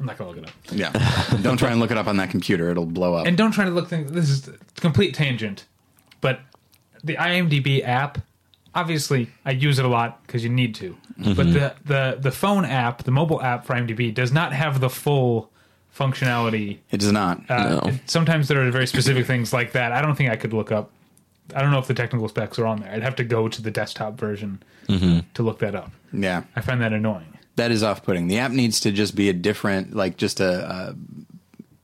I'm 0.01 0.07
not 0.07 0.17
gonna 0.19 0.31
look 0.31 0.39
it 0.39 0.45
up. 0.47 0.53
Yeah. 0.71 1.37
Don't 1.43 1.57
try 1.57 1.71
and 1.73 1.81
look 1.81 1.91
it 1.91 1.99
up 1.99 2.07
on 2.07 2.19
that 2.19 2.31
computer; 2.31 2.71
it'll 2.71 2.87
blow 2.87 3.15
up. 3.15 3.27
And 3.27 3.37
don't 3.37 3.51
try 3.51 3.65
to 3.65 3.71
look 3.73 3.89
things. 3.89 4.13
This 4.13 4.31
is 4.31 4.49
complete 4.77 5.13
tangent, 5.13 5.65
but 6.21 6.39
the 7.03 7.17
IMDb 7.17 7.83
app, 7.85 8.19
obviously, 8.81 9.29
I 9.45 9.51
use 9.53 9.79
it 9.79 9.85
a 9.85 9.89
lot 9.89 10.25
because 10.27 10.43
you 10.45 10.51
need 10.51 10.75
to. 10.77 10.97
Mm-hmm. 11.21 11.35
But 11.35 11.47
the, 11.53 11.75
the 11.85 12.19
the 12.21 12.31
phone 12.33 12.65
app, 12.65 13.03
the 13.05 13.11
mobile 13.11 13.41
app 13.43 13.65
for 13.67 13.75
IMDb, 13.75 14.13
does 14.15 14.33
not 14.33 14.53
have 14.53 14.81
the 14.81 14.91
full 14.91 15.51
functionality. 15.97 16.79
it 16.91 17.01
does 17.01 17.13
not. 17.13 17.39
Uh, 17.51 17.69
No. 17.69 17.79
it- 17.91 18.01
sometimes 18.07 18.49
there 18.49 18.61
are 18.67 18.71
very 18.71 18.87
specific 18.87 19.27
things 19.33 19.53
like 19.53 19.73
that. 19.73 19.93
I 19.93 20.01
don't 20.03 20.15
think 20.17 20.31
I 20.31 20.37
could 20.37 20.53
look 20.53 20.71
up. 20.73 20.91
I 21.57 21.63
don't 21.63 21.71
know 21.71 21.79
if 21.79 21.87
the 21.87 21.95
technical 21.95 22.29
specs 22.29 22.59
are 22.59 22.67
on 22.67 22.81
there. 22.81 22.93
I'd 22.93 23.03
have 23.03 23.17
to 23.17 23.25
go 23.25 23.49
to 23.49 23.63
the 23.63 23.71
desktop 23.71 24.19
version 24.19 24.63
Mm-hmm. 24.89 25.19
to 25.35 25.43
look 25.43 25.59
that 25.59 25.75
up. 25.75 25.91
yeah. 26.15 26.45
I 26.57 26.63
find 26.63 26.81
that 26.81 26.95
annoying. 26.95 27.37
that 27.57 27.71
is 27.71 27.83
off-putting. 27.83 28.29
The 28.29 28.39
app 28.39 28.53
needs 28.53 28.81
to 28.81 28.91
just 28.91 29.15
be 29.15 29.29
a 29.29 29.35
different, 29.35 29.95
like 29.95 30.17
just 30.17 30.41
a 30.41 30.95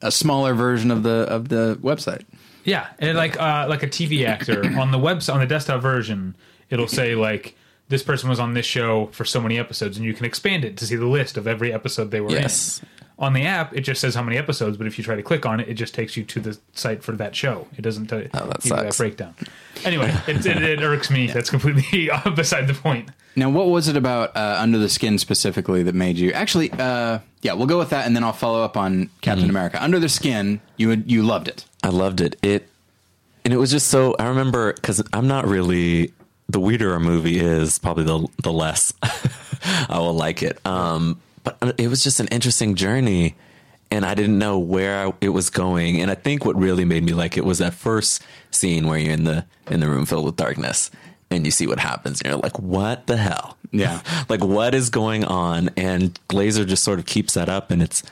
a, 0.02 0.06
a 0.06 0.10
smaller 0.10 0.54
version 0.54 0.90
of 0.90 1.02
the 1.02 1.26
of 1.28 1.48
the 1.50 1.78
website. 1.82 2.22
Yeah, 2.64 2.86
and 2.98 3.14
like 3.18 3.38
uh, 3.38 3.66
like 3.68 3.82
a 3.82 3.88
TV 3.88 4.24
actor 4.26 4.62
on 4.80 4.90
the 4.90 4.98
website 4.98 5.34
on 5.34 5.40
the 5.40 5.46
desktop 5.46 5.82
version, 5.82 6.34
it'll 6.74 6.88
say 6.88 7.14
like 7.14 7.56
this 7.88 8.02
person 8.02 8.28
was 8.28 8.40
on 8.40 8.54
this 8.54 8.66
show 8.66 9.06
for 9.12 9.24
so 9.24 9.40
many 9.40 9.58
episodes, 9.58 9.96
and 9.96 10.04
you 10.04 10.12
can 10.14 10.26
expand 10.26 10.64
it 10.64 10.76
to 10.78 10.86
see 10.86 10.96
the 10.96 11.06
list 11.06 11.36
of 11.36 11.46
every 11.46 11.72
episode 11.72 12.10
they 12.10 12.20
were 12.20 12.30
Yes. 12.30 12.80
in. 12.82 12.88
On 13.16 13.32
the 13.32 13.42
app, 13.46 13.72
it 13.72 13.82
just 13.82 14.00
says 14.00 14.16
how 14.16 14.22
many 14.24 14.36
episodes, 14.36 14.76
but 14.76 14.88
if 14.88 14.98
you 14.98 15.04
try 15.04 15.14
to 15.14 15.22
click 15.22 15.46
on 15.46 15.60
it, 15.60 15.68
it 15.68 15.74
just 15.74 15.94
takes 15.94 16.16
you 16.16 16.24
to 16.24 16.40
the 16.40 16.58
site 16.72 17.04
for 17.04 17.12
that 17.12 17.36
show. 17.36 17.68
It 17.78 17.82
doesn't 17.82 18.08
tell 18.08 18.18
you 18.20 18.28
Oh, 18.34 18.46
that 18.48 18.60
give 18.62 18.76
you 18.76 18.82
that 18.82 18.96
breakdown. 18.96 19.34
Anyway, 19.84 20.12
it, 20.26 20.44
it, 20.44 20.62
it 20.62 20.80
irks 20.82 21.10
me. 21.10 21.28
That's 21.28 21.48
completely 21.48 22.10
beside 22.34 22.66
the 22.66 22.74
point. 22.74 23.10
Now, 23.36 23.50
what 23.50 23.68
was 23.68 23.86
it 23.86 23.96
about 23.96 24.36
uh, 24.36 24.56
Under 24.58 24.78
the 24.78 24.88
Skin 24.88 25.18
specifically 25.18 25.84
that 25.84 25.94
made 25.94 26.16
you 26.16 26.32
actually? 26.32 26.72
Uh, 26.72 27.20
yeah, 27.42 27.52
we'll 27.52 27.68
go 27.68 27.78
with 27.78 27.90
that, 27.90 28.04
and 28.06 28.16
then 28.16 28.24
I'll 28.24 28.32
follow 28.32 28.62
up 28.64 28.76
on 28.76 29.10
Captain 29.20 29.48
America. 29.48 29.80
Under 29.82 30.00
the 30.00 30.08
Skin, 30.08 30.60
you 30.76 30.88
would, 30.88 31.08
you 31.10 31.22
loved 31.22 31.46
it. 31.46 31.64
I 31.84 31.90
loved 31.90 32.20
it. 32.20 32.36
It 32.42 32.68
and 33.44 33.52
it 33.54 33.58
was 33.58 33.70
just 33.70 33.88
so. 33.88 34.16
I 34.18 34.26
remember 34.26 34.72
because 34.72 35.00
I'm 35.12 35.28
not 35.28 35.46
really 35.46 36.12
the 36.48 36.60
weirder 36.60 36.94
a 36.94 37.00
movie 37.00 37.38
is, 37.40 37.78
probably 37.78 38.04
the 38.04 38.26
the 38.42 38.52
less 38.52 38.92
I 39.88 39.98
will 39.98 40.14
like 40.14 40.42
it. 40.42 40.58
Um, 40.66 41.20
but 41.42 41.58
it 41.78 41.88
was 41.88 42.02
just 42.02 42.20
an 42.20 42.28
interesting 42.28 42.74
journey, 42.74 43.34
and 43.90 44.04
I 44.04 44.14
didn't 44.14 44.38
know 44.38 44.58
where 44.58 45.12
it 45.20 45.30
was 45.30 45.50
going. 45.50 46.00
And 46.00 46.10
I 46.10 46.14
think 46.14 46.44
what 46.44 46.56
really 46.56 46.84
made 46.84 47.02
me 47.04 47.12
like 47.12 47.36
it 47.36 47.44
was 47.44 47.58
that 47.58 47.74
first 47.74 48.22
scene 48.50 48.86
where 48.86 48.98
you're 48.98 49.12
in 49.12 49.24
the 49.24 49.44
in 49.70 49.80
the 49.80 49.88
room 49.88 50.06
filled 50.06 50.26
with 50.26 50.36
darkness. 50.36 50.90
And 51.30 51.44
you 51.44 51.50
see 51.50 51.66
what 51.66 51.80
happens, 51.80 52.20
and 52.20 52.30
you're 52.30 52.40
like, 52.40 52.58
"What 52.60 53.06
the 53.06 53.16
hell?" 53.16 53.56
Yeah. 53.72 54.02
like 54.28 54.44
what 54.44 54.74
is 54.74 54.90
going 54.90 55.24
on? 55.24 55.70
And 55.76 56.16
Glazer 56.28 56.66
just 56.66 56.84
sort 56.84 56.98
of 57.00 57.06
keeps 57.06 57.34
that 57.34 57.48
up, 57.48 57.70
and 57.70 57.82
it's 57.82 58.02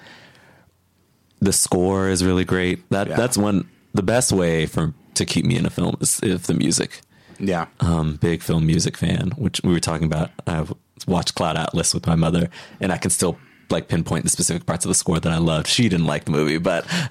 the 1.41 1.53
score 1.53 2.09
is 2.09 2.25
really 2.25 2.45
great. 2.45 2.89
That 2.91 3.09
Yeah. 3.09 3.17
that's 3.17 3.37
one 3.37 3.69
the 3.95 4.03
best 4.03 4.33
way 4.33 4.67
for 4.67 4.95
to 5.15 5.25
keep 5.27 5.45
me 5.45 5.57
in 5.57 5.67
a 5.67 5.71
film 5.71 5.97
is 6.01 6.19
if 6.23 6.45
the 6.45 6.55
music. 6.55 7.01
Yeah, 7.45 7.67
Um, 7.81 8.17
big 8.17 8.41
film 8.43 8.67
music 8.67 8.97
fan, 8.97 9.33
which 9.37 9.61
we 9.65 9.73
were 9.73 9.81
talking 9.81 10.07
about. 10.07 10.31
I've 10.47 10.73
watched 11.07 11.35
Cloud 11.35 11.57
Atlas 11.57 11.93
with 11.93 12.07
my 12.07 12.15
mother, 12.15 12.49
and 12.81 12.93
I 12.93 12.97
can 12.99 13.11
still 13.11 13.37
like 13.69 13.89
pinpoint 13.89 14.23
the 14.25 14.31
specific 14.31 14.65
parts 14.67 14.85
of 14.85 14.91
the 14.91 14.95
score 14.95 15.19
that 15.19 15.33
I 15.33 15.39
loved. 15.39 15.67
She 15.67 15.89
didn't 15.89 16.07
like 16.07 16.25
the 16.27 16.31
movie, 16.31 16.59
but 16.59 16.85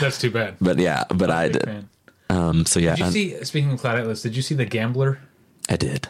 That's 0.00 0.20
too 0.20 0.30
bad. 0.30 0.56
but 0.60 0.78
yeah, 0.78 1.04
but 1.08 1.30
I 1.30 1.48
did. 1.48 1.62
fan. 1.64 1.88
Um, 2.30 2.66
so 2.66 2.78
yeah, 2.80 2.96
Did 2.96 3.00
you 3.00 3.06
I, 3.06 3.10
see? 3.10 3.44
Speaking 3.44 3.72
of 3.72 3.80
Cloud 3.80 3.98
Atlas, 4.00 4.22
did 4.22 4.34
you 4.36 4.42
see 4.42 4.54
the 4.54 4.64
Gambler? 4.64 5.18
I 5.68 5.76
did. 5.76 6.08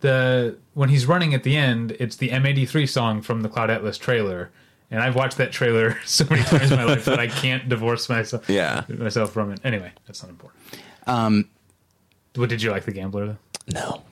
the 0.00 0.56
when 0.74 0.88
he's 0.88 1.06
running 1.06 1.32
at 1.34 1.42
the 1.42 1.56
end, 1.56 1.92
it's 2.00 2.16
the 2.16 2.28
M83 2.30 2.88
song 2.88 3.22
from 3.22 3.42
the 3.42 3.48
Cloud 3.48 3.70
Atlas 3.70 3.96
trailer. 3.98 4.50
And 4.90 5.00
I've 5.00 5.14
watched 5.14 5.36
that 5.38 5.52
trailer 5.52 5.96
so 6.04 6.26
many 6.28 6.42
times 6.42 6.70
in 6.72 6.76
my 6.76 6.84
life 6.84 7.04
that 7.04 7.20
I 7.20 7.28
can't 7.28 7.68
divorce 7.68 8.08
myself 8.08 8.48
Yeah. 8.50 8.84
myself 8.88 9.32
from 9.32 9.52
it. 9.52 9.60
Anyway, 9.64 9.92
that's 10.06 10.22
not 10.22 10.30
important. 10.30 10.60
um, 11.06 11.48
What 12.40 12.48
did 12.48 12.62
you 12.62 12.70
like 12.70 12.84
the 12.84 12.92
Gambler 12.92 13.26
though? 13.26 13.36
No, 13.72 14.02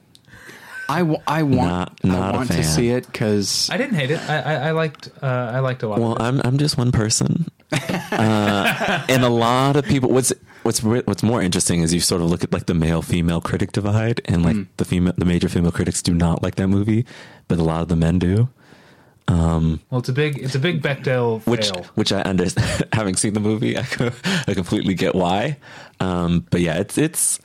I, 0.88 0.98
w- 1.00 1.20
I 1.26 1.42
want 1.42 1.68
Not- 1.70 2.04
not 2.04 2.22
I 2.22 2.28
a 2.30 2.32
want 2.38 2.48
to 2.50 2.54
fan. 2.54 2.64
see 2.64 2.88
it 2.90 3.06
because 3.06 3.68
I 3.72 3.76
didn't 3.76 3.96
hate 3.96 4.10
it. 4.10 4.20
I 4.28 4.36
I, 4.40 4.54
I 4.68 4.70
liked 4.70 5.08
uh, 5.22 5.26
I 5.26 5.58
liked 5.60 5.82
a 5.82 5.88
lot. 5.88 5.98
well, 5.98 6.12
of 6.12 6.18
it. 6.20 6.24
I'm 6.24 6.40
I'm 6.44 6.58
just 6.58 6.78
one 6.78 6.92
person, 6.92 7.46
uh, 7.72 9.04
and 9.08 9.24
a 9.24 9.28
lot 9.28 9.76
of 9.76 9.84
people. 9.84 10.10
What's 10.10 10.32
what's 10.62 10.82
re- 10.84 11.02
what's 11.04 11.22
more 11.22 11.42
interesting 11.42 11.82
is 11.82 11.92
you 11.92 12.00
sort 12.00 12.22
of 12.22 12.30
look 12.30 12.44
at 12.44 12.52
like 12.52 12.66
the 12.66 12.74
male 12.74 13.02
female 13.02 13.40
critic 13.40 13.72
divide, 13.72 14.20
and 14.26 14.42
like 14.44 14.56
the 14.76 14.84
female 14.84 15.14
the 15.16 15.24
major 15.24 15.48
female 15.48 15.72
critics 15.72 16.02
do 16.02 16.14
not 16.14 16.42
like 16.42 16.54
that 16.56 16.68
movie, 16.68 17.04
but 17.48 17.58
a 17.58 17.62
lot 17.64 17.82
of 17.82 17.88
the 17.88 17.96
men 17.96 18.18
do. 18.18 18.48
Well, 19.28 19.78
it's 19.92 20.08
a 20.08 20.12
big 20.14 20.38
it's 20.38 20.54
a 20.54 20.58
big 20.58 20.80
Bechdel 20.82 21.44
which 21.46 21.70
fail. 21.70 21.84
which 21.96 22.12
I 22.12 22.22
understand. 22.22 22.84
Having 22.94 23.16
seen 23.16 23.34
the 23.34 23.40
movie, 23.40 23.76
I, 23.76 23.82
co- 23.82 24.10
I 24.46 24.54
completely 24.54 24.94
get 24.94 25.14
why. 25.14 25.58
Um, 26.00 26.46
but 26.50 26.60
yeah, 26.62 26.78
it's 26.78 26.96
it's. 26.96 27.38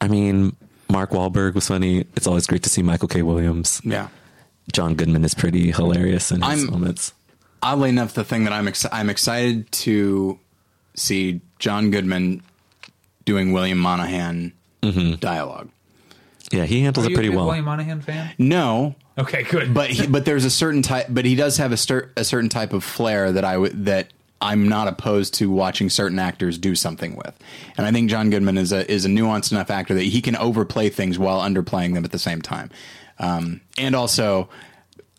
I 0.00 0.08
mean, 0.08 0.56
Mark 0.90 1.10
Wahlberg 1.10 1.54
was 1.54 1.68
funny. 1.68 2.04
It's 2.16 2.26
always 2.26 2.46
great 2.46 2.62
to 2.64 2.70
see 2.70 2.82
Michael 2.82 3.08
K. 3.08 3.22
Williams. 3.22 3.80
yeah. 3.84 4.08
John 4.72 4.94
Goodman 4.94 5.24
is 5.24 5.34
pretty 5.34 5.70
hilarious 5.72 6.30
in 6.30 6.42
his 6.42 6.64
I'm- 6.64 6.70
moments. 6.70 7.12
Oddly 7.60 7.88
enough, 7.88 8.14
the 8.14 8.22
thing 8.22 8.44
that 8.44 8.52
I'm 8.52 8.66
exci- 8.66 8.88
I'm 8.92 9.10
excited 9.10 9.70
to 9.72 10.38
see 10.94 11.40
John 11.58 11.90
Goodman 11.90 12.42
doing 13.24 13.52
William 13.52 13.78
Monahan 13.78 14.52
mm-hmm. 14.82 15.14
dialogue. 15.16 15.68
Yeah, 16.52 16.66
he 16.66 16.82
handles 16.82 17.06
Are 17.06 17.08
it 17.08 17.10
you 17.10 17.16
pretty 17.16 17.32
a 17.32 17.36
well. 17.36 17.46
William 17.46 17.64
Monahan 17.64 18.00
fan? 18.00 18.32
No, 18.38 18.94
Okay, 19.18 19.42
good. 19.42 19.74
but 19.74 19.90
he, 19.90 20.06
but 20.06 20.24
there's 20.24 20.44
a 20.44 20.50
certain 20.50 20.82
type. 20.82 21.06
But 21.08 21.24
he 21.24 21.34
does 21.34 21.56
have 21.56 21.72
a, 21.72 21.76
cer- 21.76 22.12
a 22.16 22.22
certain 22.22 22.48
type 22.48 22.72
of 22.72 22.84
flair 22.84 23.32
that 23.32 23.44
I 23.44 23.58
would 23.58 23.86
that 23.86 24.12
I'm 24.40 24.68
not 24.68 24.86
opposed 24.88 25.34
to 25.34 25.50
watching 25.50 25.90
certain 25.90 26.18
actors 26.18 26.58
do 26.58 26.74
something 26.74 27.16
with. 27.16 27.34
And 27.76 27.86
I 27.86 27.90
think 27.92 28.08
John 28.08 28.30
Goodman 28.30 28.56
is 28.58 28.72
a 28.72 28.90
is 28.90 29.04
a 29.04 29.08
nuanced 29.08 29.50
enough 29.52 29.70
actor 29.70 29.94
that 29.94 30.02
he 30.04 30.20
can 30.22 30.36
overplay 30.36 30.90
things 30.90 31.18
while 31.18 31.40
underplaying 31.40 31.94
them 31.94 32.04
at 32.04 32.12
the 32.12 32.18
same 32.18 32.40
time. 32.40 32.70
Um, 33.18 33.60
and 33.76 33.96
also 33.96 34.48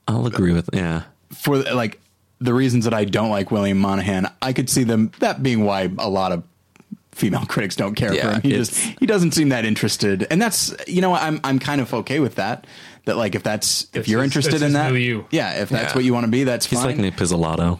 I'll 0.07 0.26
agree 0.26 0.53
with 0.53 0.70
yeah. 0.74 1.03
for 1.34 1.57
like 1.57 1.99
the 2.39 2.53
reasons 2.53 2.86
that 2.86 2.93
I 2.93 3.03
don't 3.03 3.30
like 3.30 3.51
William 3.51 3.78
Monahan, 3.78 4.32
I 4.41 4.53
could 4.53 4.70
see 4.70 4.84
them 4.86 5.11
that 5.20 5.43
being 5.43 5.65
why 5.65 5.91
a 5.97 6.09
lot 6.09 6.32
of 6.32 6.43
female 7.11 7.45
critics 7.47 7.76
don't 7.76 7.95
care 7.95 8.13
for 8.13 8.32
him. 8.36 8.41
He 8.41 8.51
just 8.51 8.78
he 8.99 9.05
doesn't 9.05 9.34
seem 9.34 9.49
that 9.49 9.65
interested, 9.65 10.26
and 10.32 10.41
that's 10.41 10.74
you 10.88 11.01
know 11.01 11.13
I'm 11.13 11.41
I'm 11.43 11.59
kind 11.59 11.82
of 11.82 11.93
okay 11.93 12.22
with 12.22 12.36
that. 12.36 12.65
That 13.05 13.17
like 13.17 13.36
if 13.36 13.43
that's 13.43 13.84
if 13.84 13.91
That's 13.91 14.07
you're 14.07 14.22
his- 14.24 14.30
interested 14.32 14.53
that's 14.61 14.63
in 14.63 14.74
that, 14.74 14.91
milieu. 14.91 15.26
yeah, 15.32 15.61
if 15.61 15.70
that's 15.70 15.91
Yeah. 15.91 15.95
what 15.95 16.05
you 16.05 16.13
want 16.13 16.26
to 16.26 16.32
be, 16.32 16.45
that's 16.45 16.65
He's 16.65 16.80
fine. 16.80 16.88
like 16.88 16.97
Nic 16.97 17.15
Pizzolatto 17.15 17.80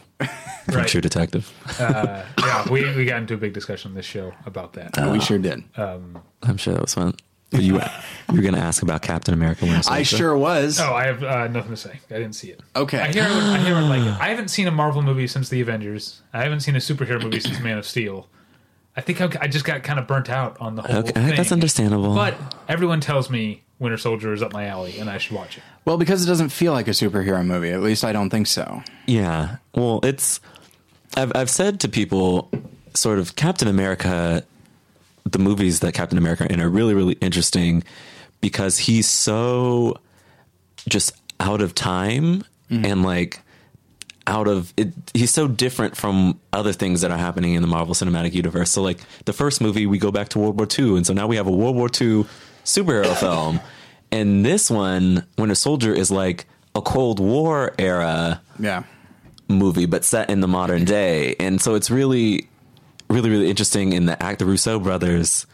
Right. 0.68 0.86
True 0.86 1.00
Detective. 1.00 1.52
Uh, 1.80 2.24
yeah, 2.38 2.68
we, 2.70 2.94
we 2.94 3.04
got 3.04 3.18
into 3.20 3.34
a 3.34 3.36
big 3.36 3.52
discussion 3.52 3.90
on 3.90 3.94
this 3.96 4.06
show 4.06 4.32
about 4.46 4.74
that. 4.74 4.96
Oh, 4.98 5.10
we 5.12 5.18
sure 5.20 5.38
did. 5.38 5.64
I'm 5.76 6.56
sure 6.58 6.74
that 6.74 6.82
was 6.82 6.94
fun. 6.94 7.14
But 7.50 7.62
you 7.62 7.74
you 8.28 8.36
were 8.36 8.42
going 8.42 8.54
to 8.54 8.60
ask 8.60 8.80
about 8.82 9.02
Captain 9.02 9.34
America. 9.34 9.64
Winter 9.64 9.90
I 9.90 10.04
sure 10.04 10.36
was. 10.36 10.78
Oh, 10.78 10.94
I 10.94 11.06
have 11.06 11.24
uh, 11.24 11.48
nothing 11.48 11.70
to 11.72 11.76
say. 11.76 11.98
I 12.08 12.14
didn't 12.14 12.34
see 12.34 12.50
it. 12.50 12.60
Okay. 12.76 13.00
I 13.00 13.10
hear. 13.12 13.24
I 13.24 13.58
hear. 13.58 13.76
it 13.76 13.80
Like 13.80 14.20
I 14.20 14.28
haven't 14.28 14.48
seen 14.48 14.68
a 14.68 14.70
Marvel 14.70 15.02
movie 15.02 15.26
since 15.26 15.48
the 15.48 15.60
Avengers. 15.60 16.22
I 16.32 16.44
haven't 16.44 16.60
seen 16.60 16.76
a 16.76 16.78
superhero 16.78 17.20
movie 17.20 17.40
since 17.40 17.58
Man 17.58 17.76
of 17.76 17.84
Steel. 17.86 18.28
I 18.96 19.00
think 19.00 19.20
I, 19.20 19.28
I 19.40 19.48
just 19.48 19.64
got 19.64 19.82
kind 19.82 19.98
of 19.98 20.06
burnt 20.06 20.30
out 20.30 20.56
on 20.60 20.76
the 20.76 20.82
whole 20.82 20.96
Okay, 20.98 21.10
thing. 21.12 21.34
that's 21.34 21.50
understandable. 21.50 22.14
But 22.14 22.36
everyone 22.68 23.00
tells 23.00 23.28
me 23.30 23.62
Winter 23.80 23.96
Soldier 23.96 24.32
is 24.34 24.42
up 24.42 24.52
my 24.52 24.66
alley 24.66 24.98
and 24.98 25.10
I 25.10 25.18
should 25.18 25.34
watch 25.34 25.56
it. 25.56 25.64
Well, 25.86 25.96
because 25.96 26.22
it 26.22 26.26
doesn't 26.26 26.50
feel 26.50 26.72
like 26.72 26.86
a 26.86 26.92
superhero 26.92 27.44
movie. 27.44 27.70
At 27.70 27.80
least 27.80 28.04
I 28.04 28.12
don't 28.12 28.30
think 28.30 28.46
so. 28.46 28.82
Yeah. 29.06 29.56
Well, 29.74 30.00
it's 30.04 30.38
I've 31.16 31.32
I've 31.34 31.50
said 31.50 31.80
to 31.80 31.88
people 31.88 32.50
sort 32.94 33.18
of 33.18 33.34
Captain 33.34 33.66
America 33.66 34.44
the 35.24 35.38
movies 35.38 35.80
that 35.80 35.94
Captain 35.94 36.18
America 36.18 36.44
are 36.44 36.46
in 36.48 36.60
are 36.60 36.68
really 36.68 36.94
really 36.94 37.14
interesting 37.14 37.82
because 38.40 38.78
he's 38.78 39.08
so 39.08 39.98
just 40.88 41.12
out 41.40 41.62
of 41.62 41.74
time 41.74 42.44
mm-hmm. 42.70 42.84
and 42.84 43.02
like 43.02 43.40
out 44.26 44.46
of 44.46 44.74
it 44.76 44.92
he's 45.14 45.30
so 45.30 45.48
different 45.48 45.96
from 45.96 46.38
other 46.52 46.74
things 46.74 47.00
that 47.00 47.10
are 47.10 47.18
happening 47.18 47.54
in 47.54 47.62
the 47.62 47.68
Marvel 47.68 47.94
Cinematic 47.94 48.34
Universe. 48.34 48.70
So 48.70 48.82
like 48.82 48.98
the 49.24 49.32
first 49.32 49.62
movie 49.62 49.86
we 49.86 49.96
go 49.96 50.10
back 50.10 50.28
to 50.30 50.38
World 50.38 50.58
War 50.58 50.68
II 50.78 50.98
and 50.98 51.06
so 51.06 51.14
now 51.14 51.26
we 51.26 51.36
have 51.36 51.46
a 51.46 51.50
World 51.50 51.76
War 51.76 51.88
II 51.98 52.26
superhero 52.64 53.14
film. 53.20 53.60
And 54.12 54.44
this 54.44 54.70
one, 54.70 55.26
Winter 55.38 55.54
Soldier 55.54 55.92
is 55.94 56.10
like 56.10 56.46
a 56.74 56.80
Cold 56.82 57.20
War 57.20 57.72
era 57.78 58.40
Yeah. 58.58 58.82
movie, 59.48 59.86
but 59.86 60.04
set 60.04 60.30
in 60.30 60.40
the 60.40 60.48
modern 60.48 60.84
day. 60.84 61.36
And 61.38 61.60
so 61.60 61.74
it's 61.74 61.90
really, 61.90 62.48
really, 63.08 63.30
really 63.30 63.48
interesting 63.48 63.92
in 63.92 64.06
the 64.06 64.20
act. 64.22 64.40
The 64.40 64.46
Russo 64.46 64.78
brothers, 64.80 65.46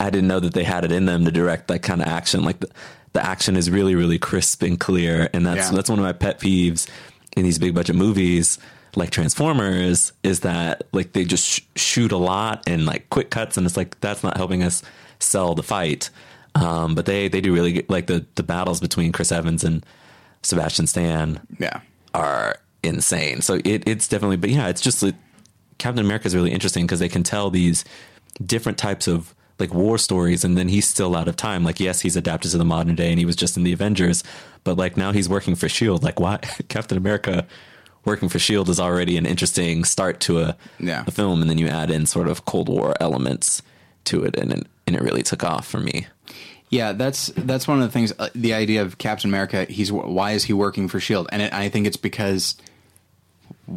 I 0.00 0.10
didn't 0.10 0.28
know 0.28 0.40
that 0.40 0.54
they 0.54 0.64
had 0.64 0.84
it 0.84 0.92
in 0.92 1.04
them 1.06 1.24
to 1.26 1.30
direct 1.30 1.68
that 1.68 1.82
kind 1.82 2.00
of 2.00 2.08
action. 2.08 2.44
Like 2.44 2.60
the, 2.60 2.68
the 3.12 3.24
action 3.24 3.56
is 3.56 3.70
really, 3.70 3.94
really 3.94 4.18
crisp 4.18 4.62
and 4.62 4.80
clear. 4.80 5.28
And 5.34 5.44
that's, 5.46 5.68
Yeah. 5.70 5.76
that's 5.76 5.90
one 5.90 5.98
of 5.98 6.04
my 6.04 6.12
pet 6.12 6.40
peeves 6.40 6.88
in 7.36 7.44
these 7.44 7.58
big 7.58 7.74
budget 7.74 7.96
movies 7.96 8.58
like 8.94 9.08
Transformers 9.10 10.12
is 10.22 10.40
that 10.40 10.82
like 10.92 11.12
they 11.12 11.24
just 11.24 11.46
sh- 11.46 11.60
shoot 11.76 12.12
a 12.12 12.16
lot 12.18 12.62
and 12.66 12.84
like 12.84 13.08
quick 13.10 13.30
cuts. 13.30 13.56
And 13.56 13.66
it's 13.66 13.76
like, 13.76 13.98
that's 14.00 14.22
not 14.22 14.36
helping 14.36 14.62
us 14.62 14.82
sell 15.18 15.54
the 15.54 15.62
fight. 15.62 16.10
Um, 16.54 16.94
but 16.94 17.06
they, 17.06 17.28
they 17.28 17.40
do 17.40 17.52
really 17.54 17.72
get, 17.72 17.88
like 17.90 18.06
the, 18.06 18.26
the 18.34 18.42
battles 18.42 18.80
between 18.80 19.10
Chris 19.12 19.32
Evans 19.32 19.64
and 19.64 19.84
Sebastian 20.42 20.86
Stan 20.86 21.40
Yeah. 21.58 21.80
are 22.14 22.56
insane. 22.82 23.40
So 23.40 23.54
it, 23.64 23.84
it's 23.88 24.06
definitely, 24.08 24.36
but 24.36 24.50
yeah, 24.50 24.68
it's 24.68 24.80
just 24.82 25.02
like, 25.02 25.14
Captain 25.78 26.04
America 26.04 26.26
is 26.26 26.34
really 26.36 26.52
interesting 26.52 26.84
because 26.84 27.00
they 27.00 27.08
can 27.08 27.22
tell 27.22 27.50
these 27.50 27.84
different 28.44 28.78
types 28.78 29.08
of 29.08 29.34
like 29.58 29.72
war 29.74 29.96
stories, 29.98 30.44
and 30.44 30.56
then 30.58 30.68
he's 30.68 30.86
still 30.88 31.14
out 31.16 31.28
of 31.28 31.36
time. 31.36 31.62
Like, 31.64 31.78
yes, 31.80 32.00
he's 32.00 32.16
adapted 32.16 32.50
to 32.52 32.58
the 32.58 32.64
modern 32.64 32.94
day, 32.96 33.10
and 33.10 33.18
he 33.18 33.24
was 33.24 33.36
just 33.36 33.56
in 33.56 33.62
the 33.62 33.72
Avengers, 33.72 34.22
but 34.64 34.76
like 34.76 34.96
now 34.96 35.12
he's 35.12 35.28
working 35.28 35.54
for 35.54 35.68
Shield. 35.68 36.02
Like, 36.02 36.18
why 36.20 36.38
Captain 36.68 36.96
America 36.98 37.46
working 38.04 38.28
for 38.28 38.38
Shield 38.38 38.68
is 38.68 38.80
already 38.80 39.16
an 39.16 39.26
interesting 39.26 39.84
start 39.84 40.20
to 40.20 40.40
a, 40.40 40.56
Yeah. 40.80 41.04
a 41.06 41.10
film, 41.10 41.40
and 41.40 41.50
then 41.50 41.58
you 41.58 41.68
add 41.68 41.90
in 41.90 42.06
sort 42.06 42.28
of 42.28 42.44
Cold 42.44 42.68
War 42.68 42.94
elements 43.00 43.62
to 44.04 44.24
it, 44.24 44.36
and 44.36 44.52
it, 44.52 44.66
and 44.86 44.96
it 44.96 45.02
really 45.02 45.22
took 45.22 45.44
off 45.44 45.66
for 45.68 45.78
me. 45.80 46.06
Yeah, 46.72 46.92
that's 46.92 47.26
that's 47.36 47.68
one 47.68 47.82
of 47.82 47.86
the 47.86 47.92
things. 47.92 48.14
Uh, 48.18 48.30
the 48.34 48.54
idea 48.54 48.80
of 48.80 48.96
Captain 48.96 49.28
America. 49.28 49.66
He's 49.68 49.92
why 49.92 50.32
is 50.32 50.44
he 50.44 50.54
working 50.54 50.88
for 50.88 51.00
Shield? 51.00 51.28
And 51.30 51.42
it, 51.42 51.52
I 51.52 51.68
think 51.68 51.86
it's 51.86 51.98
because 51.98 52.56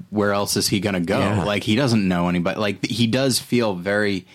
where 0.10 0.32
else 0.32 0.56
is 0.56 0.70
he 0.70 0.80
going 0.80 0.94
to 0.94 1.02
go? 1.02 1.20
Yeah. 1.20 1.44
Like 1.44 1.64
he 1.64 1.76
doesn't 1.76 2.08
know 2.08 2.30
anybody. 2.30 2.58
Like 2.58 2.86
he 2.86 3.06
does 3.06 3.38
feel 3.38 3.76
very. 3.76 4.26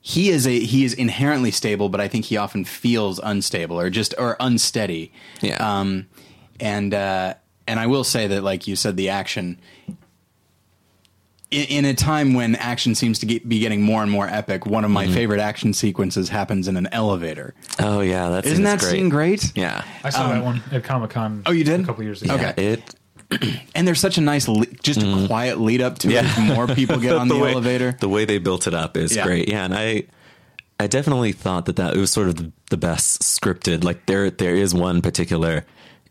He 0.00 0.30
is 0.30 0.46
a 0.46 0.58
he 0.58 0.84
is 0.84 0.94
inherently 0.94 1.50
stable, 1.50 1.90
but 1.90 2.00
I 2.00 2.08
think 2.08 2.24
he 2.24 2.38
often 2.38 2.64
feels 2.64 3.20
unstable 3.22 3.78
or 3.78 3.90
just 3.90 4.14
or 4.16 4.38
unsteady. 4.40 5.12
Yeah. 5.42 5.56
Um, 5.56 6.06
and 6.58 6.94
uh, 6.94 7.34
and 7.66 7.78
I 7.78 7.88
will 7.88 8.04
say 8.04 8.26
that, 8.28 8.42
like 8.42 8.66
you 8.66 8.74
said, 8.74 8.96
the 8.96 9.10
action 9.10 9.58
in, 11.50 11.64
in 11.64 11.84
a 11.84 11.94
time 11.94 12.34
when 12.34 12.54
action 12.56 12.94
seems 12.94 13.18
to 13.20 13.26
get, 13.26 13.48
be 13.48 13.58
getting 13.58 13.82
more 13.82 14.02
and 14.02 14.10
more 14.10 14.26
epic. 14.28 14.66
One 14.66 14.84
of 14.84 14.90
my 14.90 15.04
Mm-hmm. 15.06 15.14
favorite 15.14 15.40
action 15.40 15.72
sequences 15.72 16.28
happens 16.28 16.68
in 16.68 16.76
an 16.76 16.88
elevator. 16.92 17.54
Oh 17.78 18.00
yeah, 18.00 18.28
that's 18.28 18.46
Isn't 18.46 18.64
that 18.64 18.80
scene 18.82 19.08
great? 19.08 19.52
Yeah, 19.56 19.82
I 20.04 20.10
saw 20.10 20.28
that 20.28 20.44
one 20.44 20.62
at 20.72 20.84
Comic 20.84 21.10
Con. 21.10 21.42
Oh, 21.46 21.52
you 21.52 21.64
did? 21.64 21.80
a 21.80 21.84
couple 21.84 22.04
years 22.04 22.22
ago. 22.22 22.34
Okay. 22.34 22.54
it 22.56 22.94
And 23.74 23.86
there's 23.86 24.00
such 24.00 24.16
a 24.18 24.20
nice, 24.22 24.48
le- 24.48 24.66
just 24.82 25.02
a 25.02 25.26
quiet 25.26 25.60
lead 25.60 25.82
up 25.82 25.98
to 26.00 26.08
it. 26.08 26.12
Yeah. 26.14 26.20
as 26.36 26.38
More 26.56 26.66
people 26.66 26.98
get 26.98 27.14
on 27.16 27.28
the, 27.28 27.36
way, 27.36 27.52
elevator. 27.52 27.92
The 28.00 28.08
way 28.08 28.24
they 28.24 28.38
built 28.38 28.66
it 28.66 28.72
up 28.74 28.96
is 28.96 29.14
Yeah. 29.14 29.24
great. 29.24 29.48
Yeah, 29.48 29.64
and 29.64 29.74
I 29.74 30.04
I 30.80 30.86
definitely 30.86 31.32
thought 31.32 31.66
that 31.66 31.76
that 31.76 31.94
it 31.94 31.98
was 31.98 32.10
sort 32.10 32.28
of 32.28 32.36
the, 32.36 32.52
the 32.70 32.76
best 32.76 33.22
scripted. 33.22 33.84
Like 33.84 34.06
there 34.06 34.30
there 34.30 34.54
is 34.54 34.74
one 34.74 35.02
particular 35.02 35.64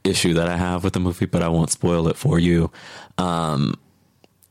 issue 0.04 0.34
that 0.36 0.48
I 0.48 0.58
have 0.58 0.84
with 0.84 0.94
the 0.94 1.00
movie, 1.00 1.26
but 1.26 1.42
I 1.42 1.48
won't 1.50 1.72
spoil 1.72 2.08
it 2.08 2.18
for 2.18 2.38
you. 2.40 2.72
Um, 3.18 3.76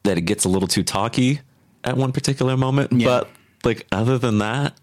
that 0.06 0.18
it 0.18 0.22
gets 0.22 0.44
a 0.44 0.48
little 0.48 0.68
too 0.68 0.82
talky 0.82 1.40
at 1.84 1.96
one 1.96 2.10
particular 2.12 2.56
moment, 2.56 2.92
Yeah. 2.92 3.06
but 3.06 3.28
like 3.64 3.86
other 3.92 4.18
than 4.18 4.38
that, 4.38 4.74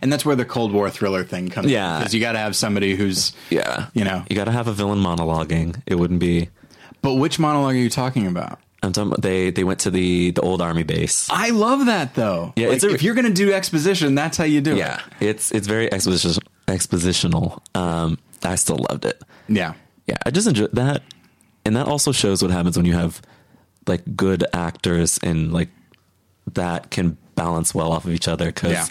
And 0.00 0.12
that's 0.12 0.24
where 0.24 0.36
the 0.36 0.44
Cold 0.44 0.72
War 0.72 0.88
thriller 0.90 1.22
thing 1.24 1.48
comes 1.50 1.70
Yeah. 1.70 1.98
Because 1.98 2.14
you 2.14 2.20
got 2.20 2.32
to 2.32 2.38
have 2.38 2.54
somebody 2.56 2.94
who's, 2.94 3.32
yeah, 3.50 3.86
You 3.94 4.04
know. 4.04 4.24
you 4.30 4.36
got 4.36 4.44
to 4.44 4.52
have 4.52 4.66
a 4.68 4.72
villain 4.72 4.98
monologuing. 5.00 5.80
It 5.86 5.96
wouldn't 5.96 6.20
be. 6.20 6.48
but 7.02 7.14
which 7.14 7.38
monologue 7.38 7.74
are 7.74 7.78
you 7.78 7.90
talking 7.90 8.26
about? 8.26 8.58
I'm 8.84 8.92
talking 8.92 9.08
about 9.12 9.22
they 9.22 9.50
they 9.50 9.62
went 9.64 9.78
to 9.80 9.90
the 9.90 10.32
the 10.32 10.40
old 10.40 10.60
army 10.60 10.82
base. 10.82 11.28
I 11.30 11.50
love 11.50 11.86
that 11.86 12.14
though. 12.14 12.52
Yeah, 12.56 12.68
Like, 12.68 12.82
a- 12.82 12.94
if 12.94 13.02
you're 13.02 13.14
to 13.14 13.32
do 13.32 13.52
exposition, 13.52 14.14
that's 14.16 14.36
how 14.36 14.44
you 14.44 14.60
do 14.60 14.72
it. 14.72 14.78
Yeah, 14.78 15.00
it's 15.20 15.52
it's 15.52 15.66
very 15.68 15.92
exposition, 15.92 16.42
expositional. 16.66 17.60
Um, 17.76 18.18
I 18.42 18.56
still 18.56 18.84
loved 18.90 19.04
it. 19.04 19.20
it. 19.20 19.22
Yeah. 19.48 19.74
Yeah, 20.08 20.16
I 20.26 20.30
just 20.30 20.48
enjoy 20.48 20.66
that, 20.72 21.02
and 21.64 21.76
that 21.76 21.86
also 21.86 22.10
shows 22.12 22.42
what 22.42 22.50
happens 22.50 22.76
when 22.76 22.86
you 22.86 22.94
have 22.94 23.22
like 23.86 24.02
good 24.16 24.44
actors 24.52 25.18
and 25.22 25.52
like 25.52 25.68
that 26.54 26.90
can 26.90 27.16
balance 27.34 27.74
well 27.74 27.92
off 27.92 28.04
of 28.04 28.12
each 28.12 28.28
other. 28.28 28.46
Because 28.46 28.72
Yeah. 28.72 28.86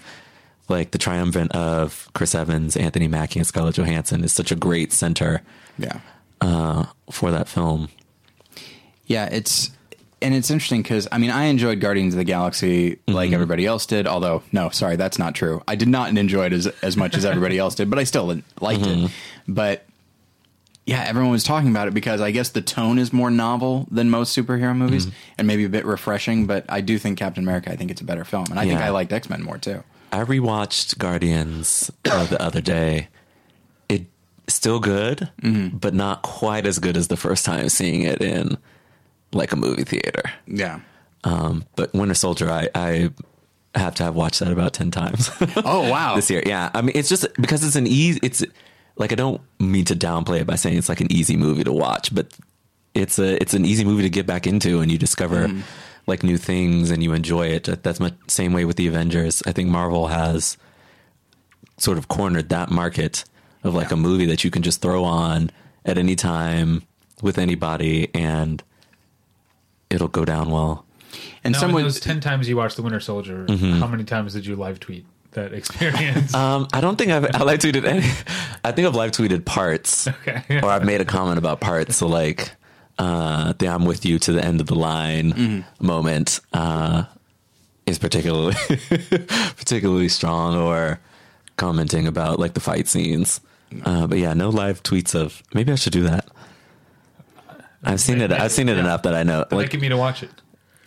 like 0.70 0.92
the 0.92 0.98
triumvirate 0.98 1.52
of 1.52 2.10
Chris 2.14 2.34
Evans, 2.36 2.76
Anthony 2.78 3.08
Mackie, 3.08 3.40
and 3.40 3.48
Scarlett 3.48 3.76
Johansson 3.76 4.24
is 4.24 4.32
such 4.34 4.52
a 4.52 4.56
great 4.56 4.94
center 4.94 5.42
Yeah. 5.78 6.00
uh, 6.42 6.86
for 7.12 7.32
that 7.32 7.48
film. 7.50 7.90
Yeah, 9.06 9.26
it's 9.26 9.72
and 10.22 10.34
it's 10.36 10.52
interesting 10.52 10.82
because 10.84 11.08
I 11.12 11.18
mean 11.18 11.32
I 11.32 11.46
enjoyed 11.46 11.80
Guardians 11.82 12.14
of 12.14 12.20
the 12.20 12.24
Galaxy 12.24 13.00
like 13.08 13.28
Mm-hmm. 13.28 13.34
everybody 13.34 13.66
else 13.66 13.86
did. 13.86 14.08
Although 14.08 14.44
no, 14.52 14.70
sorry, 14.70 14.96
that's 14.96 15.18
not 15.20 15.36
true. 15.36 15.62
I 15.68 15.76
did 15.76 15.88
not 15.88 16.16
enjoy 16.16 16.46
it 16.46 16.54
as 16.54 16.68
as 16.82 16.96
much 16.96 17.16
as 17.16 17.26
everybody 17.26 17.58
else 17.58 17.76
did, 17.76 17.90
but 17.90 18.00
I 18.00 18.04
still 18.06 18.28
liked 18.62 18.82
Mm-hmm. 18.84 19.06
it. 19.06 19.12
But 19.48 19.86
yeah, 20.92 21.04
everyone 21.08 21.32
was 21.32 21.44
talking 21.44 21.70
about 21.70 21.88
it 21.88 21.94
because 21.94 22.22
I 22.22 22.32
guess 22.32 22.50
the 22.50 22.62
tone 22.62 23.00
is 23.00 23.12
more 23.14 23.32
novel 23.32 23.88
than 23.90 24.10
most 24.10 24.36
superhero 24.38 24.76
movies 24.76 25.06
Mm-hmm. 25.08 25.16
and 25.40 25.48
maybe 25.48 25.64
a 25.66 25.70
bit 25.70 25.86
refreshing. 25.86 26.46
But 26.46 26.66
I 26.70 26.82
do 26.82 26.98
think 27.00 27.18
Captain 27.18 27.44
America. 27.44 27.72
I 27.72 27.76
think 27.76 27.92
it's 27.92 28.02
a 28.02 28.06
better 28.06 28.24
film, 28.26 28.46
and 28.50 28.60
I 28.60 28.66
think 28.66 28.80
I 28.80 28.90
liked 28.90 29.12
X 29.14 29.30
Men 29.30 29.42
more 29.44 29.58
too. 29.58 29.84
I 30.12 30.24
rewatched 30.24 30.98
Guardians 30.98 31.90
uh, 32.06 32.26
the 32.26 32.42
other 32.42 32.62
day. 32.62 33.08
It 33.90 34.06
still 34.48 34.80
good, 34.80 35.30
Mm-hmm. 35.42 35.78
but 35.78 35.94
not 35.94 36.22
quite 36.24 36.66
as 36.68 36.80
good 36.80 36.98
as 36.98 37.08
the 37.08 37.18
first 37.18 37.46
time 37.46 37.70
seeing 37.70 38.04
it 38.04 38.22
in 38.22 38.58
like 39.34 39.52
a 39.54 39.56
movie 39.56 39.84
theater. 39.86 40.24
Yeah. 40.48 40.82
Um, 41.24 41.66
but 41.76 41.94
Winter 41.94 42.16
Soldier, 42.16 42.50
I, 42.50 42.68
I 42.76 43.12
have 43.76 43.96
to 43.96 44.04
have 44.04 44.16
watched 44.16 44.40
that 44.42 44.52
about 44.52 44.74
ten 44.74 44.92
times 44.92 45.30
Oh 45.56 45.90
wow. 45.90 46.16
this 46.18 46.30
year. 46.30 46.44
Yeah, 46.46 46.70
I 46.74 46.82
mean, 46.82 46.92
it's 46.96 47.08
just 47.08 47.28
because 47.40 47.64
it's 47.64 47.76
an 47.78 47.88
easy. 47.88 48.20
It's 48.22 48.44
like 49.02 49.12
I 49.12 49.16
don't 49.16 49.42
mean 49.60 49.84
to 49.86 49.96
downplay 49.96 50.40
it 50.42 50.48
by 50.48 50.56
saying 50.56 50.78
it's 50.78 50.88
like 50.90 51.02
an 51.02 51.12
easy 51.12 51.36
movie 51.36 51.64
to 51.66 51.74
watch, 51.74 52.14
but 52.16 52.28
it's 52.94 53.20
a 53.20 53.42
it's 53.42 53.54
an 53.54 53.66
easy 53.66 53.84
movie 53.84 54.04
to 54.04 54.10
get 54.10 54.26
back 54.26 54.48
into, 54.48 54.80
and 54.80 54.90
you 54.92 54.98
discover 54.98 55.52
like 56.08 56.24
new 56.24 56.38
things 56.38 56.90
and 56.92 57.04
you 57.04 57.14
enjoy 57.14 57.48
it. 57.48 57.64
That's 57.84 58.00
my 58.00 58.14
same 58.28 58.54
way 58.54 58.64
with 58.66 58.76
the 58.78 58.88
Avengers. 58.88 59.44
I 59.46 59.52
think 59.52 59.70
Marvel 59.70 60.08
has 60.08 60.58
sort 61.78 61.98
of 61.98 62.08
cornered 62.08 62.50
that 62.50 62.70
market 62.72 63.24
of 63.64 63.76
like 63.76 63.92
a 63.92 63.96
movie 63.96 64.26
that 64.28 64.44
you 64.44 64.50
can 64.52 64.62
just 64.64 64.82
throw 64.82 65.04
on 65.04 65.52
at 65.86 65.98
any 65.98 66.16
time 66.16 66.84
with 67.22 67.38
anybody 67.38 68.10
and 68.16 68.64
it'll 69.90 70.08
go 70.08 70.26
down 70.26 70.50
well. 70.50 70.86
And 71.44 71.54
Now, 71.54 71.60
some 71.60 71.76
in 71.76 71.84
those 71.84 72.00
ten 72.00 72.20
times 72.20 72.48
you 72.50 72.56
watched 72.58 72.76
The 72.78 72.82
Winter 72.84 73.00
Soldier, 73.00 73.46
Mm-hmm. 73.48 73.80
how 73.80 73.88
many 73.88 74.04
times 74.04 74.34
did 74.34 74.46
you 74.46 74.56
live 74.56 74.80
tweet 74.80 75.06
that 75.32 75.54
experience? 75.54 76.34
Um, 76.42 76.68
I 76.74 76.82
don't 76.82 76.98
think 76.98 77.12
I've 77.12 77.26
I 77.36 77.44
live 77.44 77.60
tweeted 77.60 77.86
any. 77.86 78.06
I 78.64 78.72
think 78.72 78.88
I've 78.88 78.96
live 78.96 79.12
tweeted 79.12 79.46
parts, 79.46 80.08
Okay. 80.08 80.60
or 80.62 80.70
I've 80.70 80.86
made 80.86 81.02
a 81.02 81.06
comment 81.06 81.38
about 81.38 81.60
parts. 81.62 81.96
So 81.98 82.08
like, 82.08 82.52
uh, 83.00 83.54
the 83.58 83.68
"I'm 83.68 83.86
with 83.86 84.06
you 84.06 84.20
to 84.20 84.32
the 84.34 84.44
end 84.44 84.62
of 84.62 84.68
the 84.68 84.76
line" 84.76 85.66
moment 85.80 86.40
uh, 86.54 87.04
is 87.86 87.98
particularly 88.00 88.56
particularly 89.58 90.10
strong, 90.10 90.56
or 90.56 91.00
commenting 91.58 92.08
about 92.08 92.40
like 92.40 92.54
the 92.54 92.60
fight 92.60 92.88
scenes. 92.88 93.42
Uh, 93.86 94.06
but 94.08 94.18
yeah, 94.18 94.34
no 94.34 94.50
live 94.50 94.84
tweets 94.84 95.16
of. 95.16 95.42
Maybe 95.54 95.72
I 95.72 95.76
should 95.76 95.94
do 95.94 96.04
that. 96.04 96.28
I've 97.84 98.00
seen 98.02 98.22
it. 98.22 98.32
I've 98.32 98.52
seen 98.52 98.70
it 98.70 98.74
Yeah. 98.74 98.82
enough 98.82 99.04
that 99.04 99.16
I 99.16 99.24
know. 99.24 99.40
Like 99.50 99.52
making 99.68 99.80
me 99.82 99.90
to 99.90 99.98
watch 99.98 100.24
it. 100.24 100.30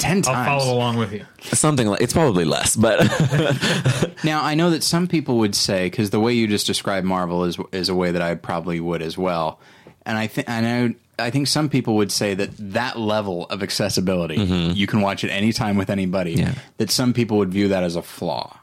Ten 0.05 0.23
times. 0.23 0.37
I'll 0.49 0.59
follow 0.61 0.75
along 0.75 0.97
with 0.99 1.13
you. 1.13 1.25
something 1.53 1.87
like 1.89 2.01
it's 2.01 2.13
probably 2.13 2.45
less, 2.45 2.77
but 2.77 3.01
Now 4.25 4.43
I 4.45 4.55
know 4.55 4.71
that 4.71 4.83
some 4.83 5.07
people 5.07 5.39
would 5.39 5.55
say 5.55 5.87
because 5.87 6.11
the 6.11 6.21
way 6.21 6.33
you 6.33 6.47
just 6.47 6.67
described 6.67 7.07
Marvel 7.07 7.45
is 7.45 7.59
is 7.73 7.89
a 7.89 7.95
way 7.95 8.13
that 8.13 8.23
I 8.23 8.35
probably 8.35 8.81
would 8.81 9.03
as 9.03 9.17
well, 9.19 9.59
and 10.07 10.17
I 10.19 10.27
think 10.27 10.49
I 10.49 10.61
know 10.61 10.95
I 11.19 11.31
think 11.31 11.47
some 11.47 11.69
people 11.69 11.95
would 11.97 12.11
say 12.11 12.35
that 12.35 12.51
that 12.73 12.99
level 12.99 13.47
of 13.47 13.63
accessibility 13.63 14.37
you 14.37 14.87
can 14.87 15.01
watch 15.01 15.23
it 15.25 15.31
anytime 15.31 15.77
with 15.77 15.91
anybody. 15.91 16.37
Mm-hmm. 16.37 16.47
Yeah. 16.47 16.55
That 16.79 16.91
some 16.91 17.13
people 17.13 17.39
would 17.39 17.51
view 17.53 17.69
that 17.69 17.83
as 17.85 17.97
a 17.97 18.03
flaw 18.03 18.59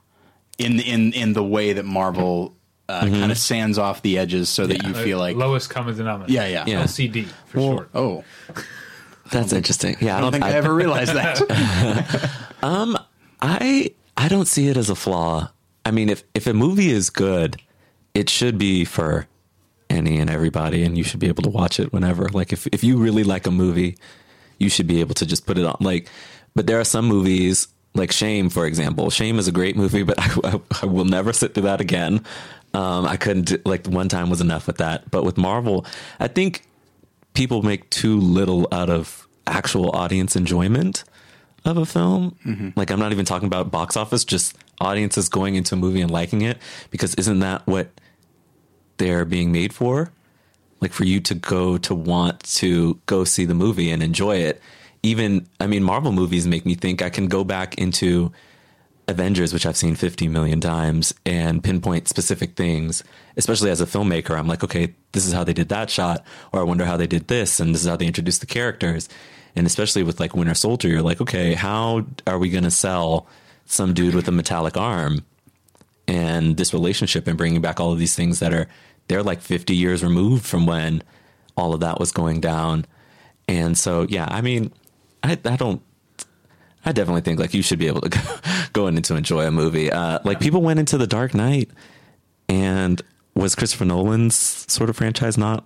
in 0.57 0.79
in 0.79 1.13
in 1.13 1.33
the 1.33 1.43
way 1.43 1.73
that 1.73 1.85
Marvel 1.85 2.53
uh, 2.89 3.03
Mm-hmm. 3.05 3.19
kind 3.21 3.31
of 3.31 3.37
sands 3.37 3.77
off 3.77 4.01
the 4.01 4.17
edges 4.17 4.49
so 4.49 4.67
that 4.67 4.83
you 4.83 4.93
feel 4.93 5.17
like 5.17 5.37
lowest 5.37 5.69
common 5.69 5.95
denominator. 5.95 6.33
Yeah, 6.33 6.47
yeah. 6.47 6.65
Yeah. 6.67 6.83
LCD 6.83 7.25
for 7.45 7.57
Well, 7.57 7.67
short. 7.77 7.89
oh 7.95 8.23
that's 9.31 9.53
interesting. 9.53 9.95
Yeah, 9.99 10.17
I 10.17 10.21
don't 10.21 10.31
think 10.31 10.43
I, 10.43 10.51
ever 10.51 10.73
realized 10.73 11.13
that. 11.13 11.41
I 13.41 13.91
I 14.17 14.27
don't 14.27 14.47
see 14.47 14.67
it 14.67 14.77
as 14.77 14.89
a 14.89 14.95
flaw. 14.95 15.49
I 15.85 15.91
mean, 15.91 16.09
if 16.09 16.23
if 16.33 16.47
a 16.47 16.53
movie 16.53 16.91
is 16.91 17.09
good, 17.09 17.59
it 18.13 18.29
should 18.29 18.57
be 18.57 18.85
for 18.85 19.27
any 19.89 20.19
and 20.19 20.29
everybody, 20.29 20.83
and 20.83 20.97
you 20.97 21.03
should 21.03 21.19
be 21.19 21.27
able 21.27 21.43
to 21.43 21.49
watch 21.49 21.79
it 21.79 21.91
whenever. 21.91 22.29
Like 22.29 22.53
if 22.53 22.67
if 22.67 22.83
you 22.83 22.97
really 22.97 23.23
like 23.23 23.47
a 23.47 23.51
movie, 23.51 23.97
you 24.59 24.69
should 24.69 24.87
be 24.87 24.99
able 24.99 25.15
to 25.15 25.25
just 25.25 25.45
put 25.45 25.57
it 25.57 25.65
on. 25.65 25.77
Like, 25.79 26.09
but 26.55 26.67
there 26.67 26.79
are 26.79 26.85
some 26.85 27.05
movies 27.05 27.67
like 27.93 28.11
Shame, 28.11 28.49
for 28.49 28.65
example. 28.65 29.09
Shame 29.09 29.39
is 29.39 29.47
a 29.47 29.51
great 29.51 29.75
movie, 29.75 30.03
but 30.03 30.19
I, 30.19 30.37
I, 30.43 30.61
I 30.83 30.85
will 30.85 31.05
never 31.05 31.33
sit 31.33 31.53
through 31.53 31.63
that 31.63 31.81
again. 31.81 32.23
Um, 32.73 33.05
I 33.05 33.17
couldn't 33.17 33.65
like 33.65 33.85
one 33.87 34.07
time 34.07 34.29
was 34.29 34.39
enough 34.39 34.67
with 34.67 34.77
that. 34.77 35.09
But 35.11 35.25
with 35.25 35.37
Marvel, 35.37 35.85
I 36.19 36.27
think 36.27 36.63
people 37.33 37.61
make 37.61 37.89
too 37.89 38.19
little 38.19 38.67
out 38.71 38.89
of 38.89 39.27
actual 39.47 39.95
audience 39.95 40.35
enjoyment 40.35 41.03
of 41.65 41.77
a 41.77 41.85
film. 41.85 42.35
Mm-hmm. 42.45 42.69
Like 42.75 42.91
I'm 42.91 42.99
not 42.99 43.11
even 43.11 43.25
talking 43.25 43.47
about 43.47 43.71
box 43.71 43.95
office, 43.95 44.25
just 44.25 44.57
audiences 44.79 45.29
going 45.29 45.55
into 45.55 45.75
a 45.75 45.77
movie 45.77 46.01
and 46.01 46.09
liking 46.11 46.41
it 46.41 46.57
because 46.89 47.13
isn't 47.15 47.39
that 47.39 47.65
what 47.67 47.89
they're 48.97 49.25
being 49.25 49.51
made 49.51 49.73
for? 49.73 50.11
Like 50.79 50.93
for 50.93 51.03
you 51.03 51.19
to 51.21 51.35
go 51.35 51.77
to 51.79 51.93
want 51.93 52.43
to 52.55 52.99
go 53.05 53.23
see 53.23 53.45
the 53.45 53.53
movie 53.53 53.91
and 53.91 54.01
enjoy 54.01 54.37
it. 54.37 54.61
Even 55.03 55.47
I 55.59 55.67
mean 55.67 55.83
Marvel 55.83 56.11
movies 56.11 56.47
make 56.47 56.65
me 56.65 56.75
think 56.75 57.01
I 57.01 57.09
can 57.09 57.27
go 57.27 57.43
back 57.43 57.75
into 57.75 58.31
Avengers, 59.11 59.53
which 59.53 59.65
I've 59.65 59.77
seen 59.77 59.95
50 59.95 60.27
million 60.27 60.59
times, 60.59 61.13
and 61.25 61.63
pinpoint 61.63 62.07
specific 62.07 62.55
things, 62.55 63.03
especially 63.37 63.69
as 63.69 63.81
a 63.81 63.85
filmmaker, 63.85 64.37
I'm 64.37 64.47
like, 64.47 64.63
okay, 64.63 64.95
this 65.11 65.27
is 65.27 65.33
how 65.33 65.43
they 65.43 65.53
did 65.53 65.69
that 65.69 65.89
shot, 65.89 66.25
or 66.51 66.61
I 66.61 66.63
wonder 66.63 66.85
how 66.85 66.97
they 66.97 67.07
did 67.07 67.27
this, 67.27 67.59
and 67.59 67.73
this 67.73 67.83
is 67.83 67.87
how 67.87 67.95
they 67.95 68.07
introduced 68.07 68.41
the 68.41 68.47
characters. 68.47 69.07
And 69.55 69.67
especially 69.67 70.03
with 70.03 70.19
like 70.19 70.35
Winter 70.35 70.53
Soldier, 70.53 70.87
you're 70.87 71.01
like, 71.01 71.21
okay, 71.21 71.53
how 71.53 72.05
are 72.25 72.39
we 72.39 72.49
going 72.49 72.63
to 72.63 72.71
sell 72.71 73.27
some 73.65 73.93
dude 73.93 74.15
with 74.15 74.27
a 74.27 74.31
metallic 74.31 74.77
arm 74.77 75.25
and 76.07 76.57
this 76.57 76.73
relationship 76.73 77.27
and 77.27 77.37
bringing 77.37 77.61
back 77.61 77.79
all 77.79 77.91
of 77.91 77.99
these 77.99 78.15
things 78.15 78.39
that 78.39 78.53
are 78.53 78.67
they're 79.07 79.23
like 79.23 79.41
50 79.41 79.75
years 79.75 80.03
removed 80.03 80.45
from 80.45 80.65
when 80.65 81.03
all 81.57 81.73
of 81.73 81.81
that 81.81 81.99
was 81.99 82.11
going 82.11 82.39
down. 82.39 82.85
And 83.47 83.77
so, 83.77 84.05
yeah, 84.09 84.27
I 84.29 84.41
mean, 84.41 84.71
I, 85.21 85.33
I 85.45 85.55
don't, 85.57 85.81
I 86.85 86.91
definitely 86.91 87.21
think 87.21 87.39
like 87.39 87.53
you 87.53 87.61
should 87.61 87.79
be 87.79 87.87
able 87.87 88.01
to 88.01 88.09
go, 88.09 88.19
go 88.73 88.87
in 88.87 88.95
and 88.95 89.05
to 89.05 89.15
enjoy 89.15 89.45
a 89.45 89.51
movie. 89.51 89.91
Uh, 89.91 90.19
like 90.23 90.39
people 90.39 90.61
went 90.61 90.79
into 90.79 90.97
The 90.97 91.07
Dark 91.07 91.33
Knight 91.33 91.69
and 92.49 93.01
was 93.35 93.55
Christopher 93.55 93.85
Nolan's 93.85 94.35
sort 94.35 94.89
of 94.89 94.97
franchise 94.97 95.37
not 95.37 95.65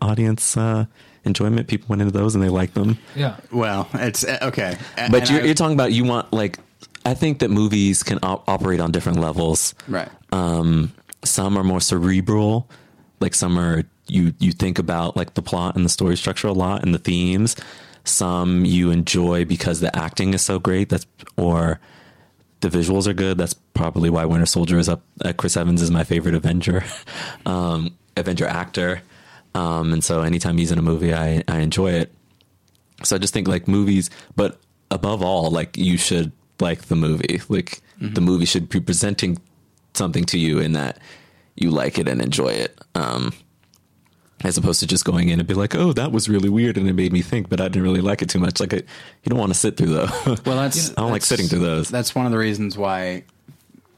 audience 0.00 0.56
uh, 0.56 0.86
enjoyment? 1.24 1.68
People 1.68 1.86
went 1.88 2.02
into 2.02 2.12
those 2.16 2.34
and 2.34 2.42
they 2.42 2.48
liked 2.48 2.74
them. 2.74 2.98
Yeah. 3.14 3.36
Well, 3.52 3.88
it's 3.94 4.24
uh, 4.24 4.38
okay. 4.42 4.76
A- 4.96 5.10
But 5.10 5.30
you're, 5.30 5.40
I- 5.40 5.44
you're 5.44 5.54
talking 5.54 5.74
about 5.76 5.92
you 5.92 6.04
want 6.04 6.32
like 6.32 6.58
I 7.06 7.12
think 7.14 7.40
that 7.40 7.50
movies 7.50 8.02
can 8.02 8.18
op- 8.22 8.48
operate 8.48 8.80
on 8.80 8.90
different 8.90 9.18
levels. 9.20 9.74
right. 9.88 10.08
Um, 10.32 10.92
some 11.24 11.56
are 11.56 11.64
more 11.64 11.80
cerebral, 11.80 12.68
like 13.20 13.34
some 13.34 13.58
are 13.58 13.84
you 14.08 14.34
you 14.38 14.52
think 14.52 14.78
about 14.78 15.16
like 15.16 15.34
the 15.34 15.42
plot 15.42 15.76
and 15.76 15.84
the 15.84 15.88
story 15.88 16.16
structure 16.16 16.48
a 16.48 16.52
lot 16.52 16.82
and 16.82 16.92
the 16.94 16.98
themes. 16.98 17.56
Some 18.04 18.64
you 18.64 18.90
enjoy 18.90 19.44
because 19.44 19.80
the 19.80 19.94
acting 19.96 20.34
is 20.34 20.42
so 20.42 20.58
great. 20.58 20.90
That's 20.90 21.06
or 21.36 21.80
the 22.60 22.68
visuals 22.68 23.06
are 23.06 23.14
good. 23.14 23.38
That's 23.38 23.54
probably 23.54 24.10
why 24.10 24.24
Winter 24.24 24.46
Soldier 24.46 24.78
is 24.78 24.88
up. 24.88 25.02
Uh, 25.24 25.32
Chris 25.32 25.56
Evans 25.56 25.82
is 25.82 25.90
my 25.90 26.04
favorite 26.04 26.34
Avenger, 26.34 26.84
um, 27.46 27.96
Avenger 28.16 28.46
actor, 28.46 29.02
um, 29.54 29.92
and 29.92 30.04
so 30.04 30.22
anytime 30.22 30.58
he's 30.58 30.72
in 30.72 30.78
a 30.78 30.82
movie, 30.82 31.14
I 31.14 31.42
I 31.48 31.60
enjoy 31.60 31.92
it. 31.92 32.12
So 33.02 33.16
I 33.16 33.18
just 33.18 33.34
think 33.34 33.48
like 33.48 33.68
movies, 33.68 34.10
but 34.36 34.60
above 34.90 35.22
all, 35.22 35.50
like 35.50 35.76
you 35.76 35.96
should 35.96 36.32
like 36.60 36.82
the 36.82 36.96
movie. 36.96 37.40
Like 37.48 37.80
the 38.00 38.20
movie 38.20 38.44
should 38.44 38.68
be 38.68 38.80
presenting 38.80 39.38
something 39.94 40.24
to 40.24 40.38
you 40.38 40.58
in 40.58 40.72
that 40.72 40.98
you 41.56 41.70
like 41.70 41.98
it 41.98 42.08
and 42.08 42.20
enjoy 42.20 42.48
it. 42.48 42.78
Um, 42.94 43.32
as 44.44 44.56
opposed 44.56 44.78
to 44.80 44.86
just 44.86 45.04
going 45.04 45.28
in 45.30 45.40
and 45.40 45.48
be 45.48 45.54
like, 45.54 45.74
"Oh, 45.74 45.92
that 45.94 46.12
was 46.12 46.28
really 46.28 46.48
weird 46.48 46.76
and 46.78 46.88
it 46.88 46.92
made 46.92 47.12
me 47.12 47.22
think," 47.22 47.48
but 47.48 47.60
I 47.60 47.64
didn't 47.64 47.82
really 47.82 48.00
like 48.00 48.22
it 48.22 48.28
too 48.28 48.38
much. 48.38 48.60
Like, 48.60 48.72
I, 48.74 48.76
you 48.76 49.30
don't 49.30 49.38
want 49.38 49.52
to 49.52 49.58
sit 49.58 49.76
through 49.76 49.88
those. 49.88 50.10
Well, 50.46 50.56
that's 50.56 50.90
I 50.90 50.94
don't 51.02 51.10
like 51.10 51.22
sitting 51.22 51.46
through 51.46 51.60
those. 51.60 51.88
That's 51.88 52.14
one 52.14 52.26
of 52.26 52.32
the 52.32 52.38
reasons 52.38 52.78
why, 52.78 53.24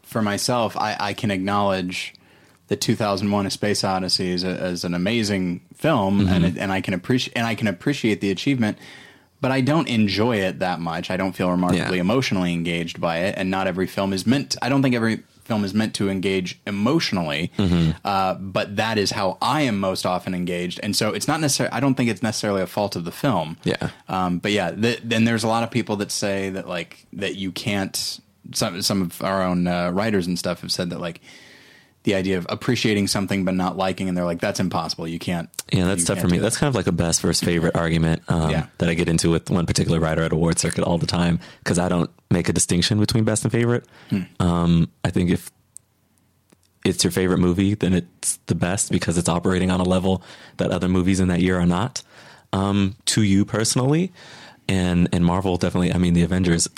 for 0.02 0.22
myself, 0.22 0.76
I, 0.76 0.96
I 0.98 1.12
can 1.14 1.30
acknowledge 1.30 2.14
the 2.68 2.76
2001: 2.76 3.46
A 3.46 3.50
Space 3.50 3.84
Odyssey 3.84 4.32
as, 4.32 4.44
a, 4.44 4.48
as 4.48 4.84
an 4.84 4.94
amazing 4.94 5.60
film, 5.74 6.20
Mm-hmm. 6.20 6.28
and 6.32 6.44
it, 6.44 6.56
and 6.58 6.72
I 6.72 6.80
can 6.80 6.94
appreciate 6.94 7.36
and 7.36 7.46
I 7.46 7.54
can 7.54 7.66
appreciate 7.68 8.20
the 8.20 8.30
achievement. 8.30 8.78
But 9.40 9.52
I 9.52 9.60
don't 9.60 9.86
enjoy 9.86 10.36
it 10.38 10.60
that 10.60 10.80
much. 10.80 11.10
I 11.10 11.18
don't 11.18 11.32
feel 11.34 11.50
remarkably 11.50 11.96
Yeah. 11.96 12.00
emotionally 12.00 12.54
engaged 12.54 13.00
by 13.00 13.18
it, 13.18 13.34
and 13.36 13.50
not 13.50 13.66
every 13.66 13.86
film 13.86 14.12
is 14.14 14.26
meant. 14.26 14.56
I 14.62 14.68
don't 14.70 14.80
think 14.82 14.94
every 14.94 15.20
film 15.46 15.64
is 15.64 15.72
meant 15.72 15.94
to 15.94 16.08
engage 16.10 16.58
emotionally, 16.66 17.50
Mm-hmm. 17.56 17.90
uh, 18.04 18.34
but 18.34 18.76
that 18.76 18.98
is 18.98 19.10
how 19.12 19.38
I 19.40 19.62
am 19.62 19.78
most 19.80 20.04
often 20.04 20.34
engaged. 20.34 20.80
And 20.82 20.94
so 20.94 21.12
it's 21.14 21.26
not 21.28 21.40
necessarily. 21.40 21.72
I 21.72 21.80
don't 21.80 21.94
think 21.94 22.10
it's 22.10 22.22
necessarily 22.22 22.62
a 22.62 22.66
fault 22.66 22.96
of 22.96 23.04
the 23.04 23.12
film. 23.12 23.56
Yeah. 23.64 23.90
Um, 24.08 24.38
but 24.38 24.52
yeah, 24.52 24.70
th- 24.72 25.00
then 25.04 25.24
there's 25.24 25.44
a 25.44 25.48
lot 25.48 25.62
of 25.62 25.70
people 25.70 25.96
that 25.96 26.10
say 26.10 26.50
that 26.50 26.68
like 26.68 27.06
that 27.14 27.36
you 27.36 27.52
can't. 27.52 28.20
Some 28.52 28.80
some 28.82 29.02
of 29.02 29.22
our 29.22 29.42
own 29.42 29.66
uh, 29.66 29.90
writers 29.90 30.26
and 30.28 30.38
stuff 30.38 30.60
have 30.60 30.70
said 30.70 30.90
that 30.90 31.00
like 31.00 31.20
the 32.06 32.14
idea 32.14 32.38
of 32.38 32.46
appreciating 32.48 33.08
something 33.08 33.44
but 33.44 33.54
not 33.54 33.76
liking, 33.76 34.08
and 34.08 34.16
they're 34.16 34.24
like 34.24 34.40
that's 34.40 34.60
impossible. 34.60 35.06
You 35.06 35.18
can't. 35.18 35.50
Yeah, 35.72 35.84
that's 35.86 36.04
tough 36.04 36.20
for 36.20 36.28
me. 36.28 36.38
That's 36.38 36.56
kind 36.56 36.68
of 36.68 36.74
like 36.76 36.86
a 36.86 36.92
best 36.92 37.20
versus 37.20 37.44
favorite 37.44 37.74
argument 37.84 38.22
um, 38.28 38.50
Yeah. 38.50 38.66
that 38.78 38.88
I 38.88 38.94
get 38.94 39.08
into 39.08 39.30
with 39.30 39.50
one 39.50 39.66
particular 39.66 39.98
writer 40.00 40.22
at 40.22 40.32
award 40.32 40.58
circuit 40.58 40.84
all 40.84 40.96
the 40.98 41.06
time 41.06 41.40
because 41.58 41.78
I 41.78 41.88
don't 41.88 42.08
make 42.30 42.48
a 42.48 42.52
distinction 42.52 43.00
between 43.00 43.24
best 43.24 43.42
and 43.44 43.50
favorite. 43.52 43.84
Hmm. 44.10 44.22
Um, 44.40 44.90
I 45.04 45.10
think 45.10 45.30
if 45.30 45.50
it's 46.84 47.02
your 47.02 47.10
favorite 47.10 47.38
movie, 47.38 47.74
then 47.74 47.92
it's 47.92 48.36
the 48.46 48.54
best 48.54 48.92
because 48.92 49.18
it's 49.18 49.28
operating 49.28 49.72
on 49.72 49.80
a 49.80 49.84
level 49.84 50.22
that 50.58 50.70
other 50.70 50.88
movies 50.88 51.18
in 51.20 51.28
that 51.28 51.40
year 51.40 51.58
are 51.58 51.66
not. 51.66 52.02
Um, 52.52 52.94
to 53.06 53.22
you 53.22 53.44
personally, 53.44 54.12
and 54.68 55.08
and 55.12 55.24
Marvel 55.24 55.56
definitely. 55.56 55.92
I 55.92 55.98
mean, 55.98 56.14
the 56.14 56.22
Avengers 56.22 56.68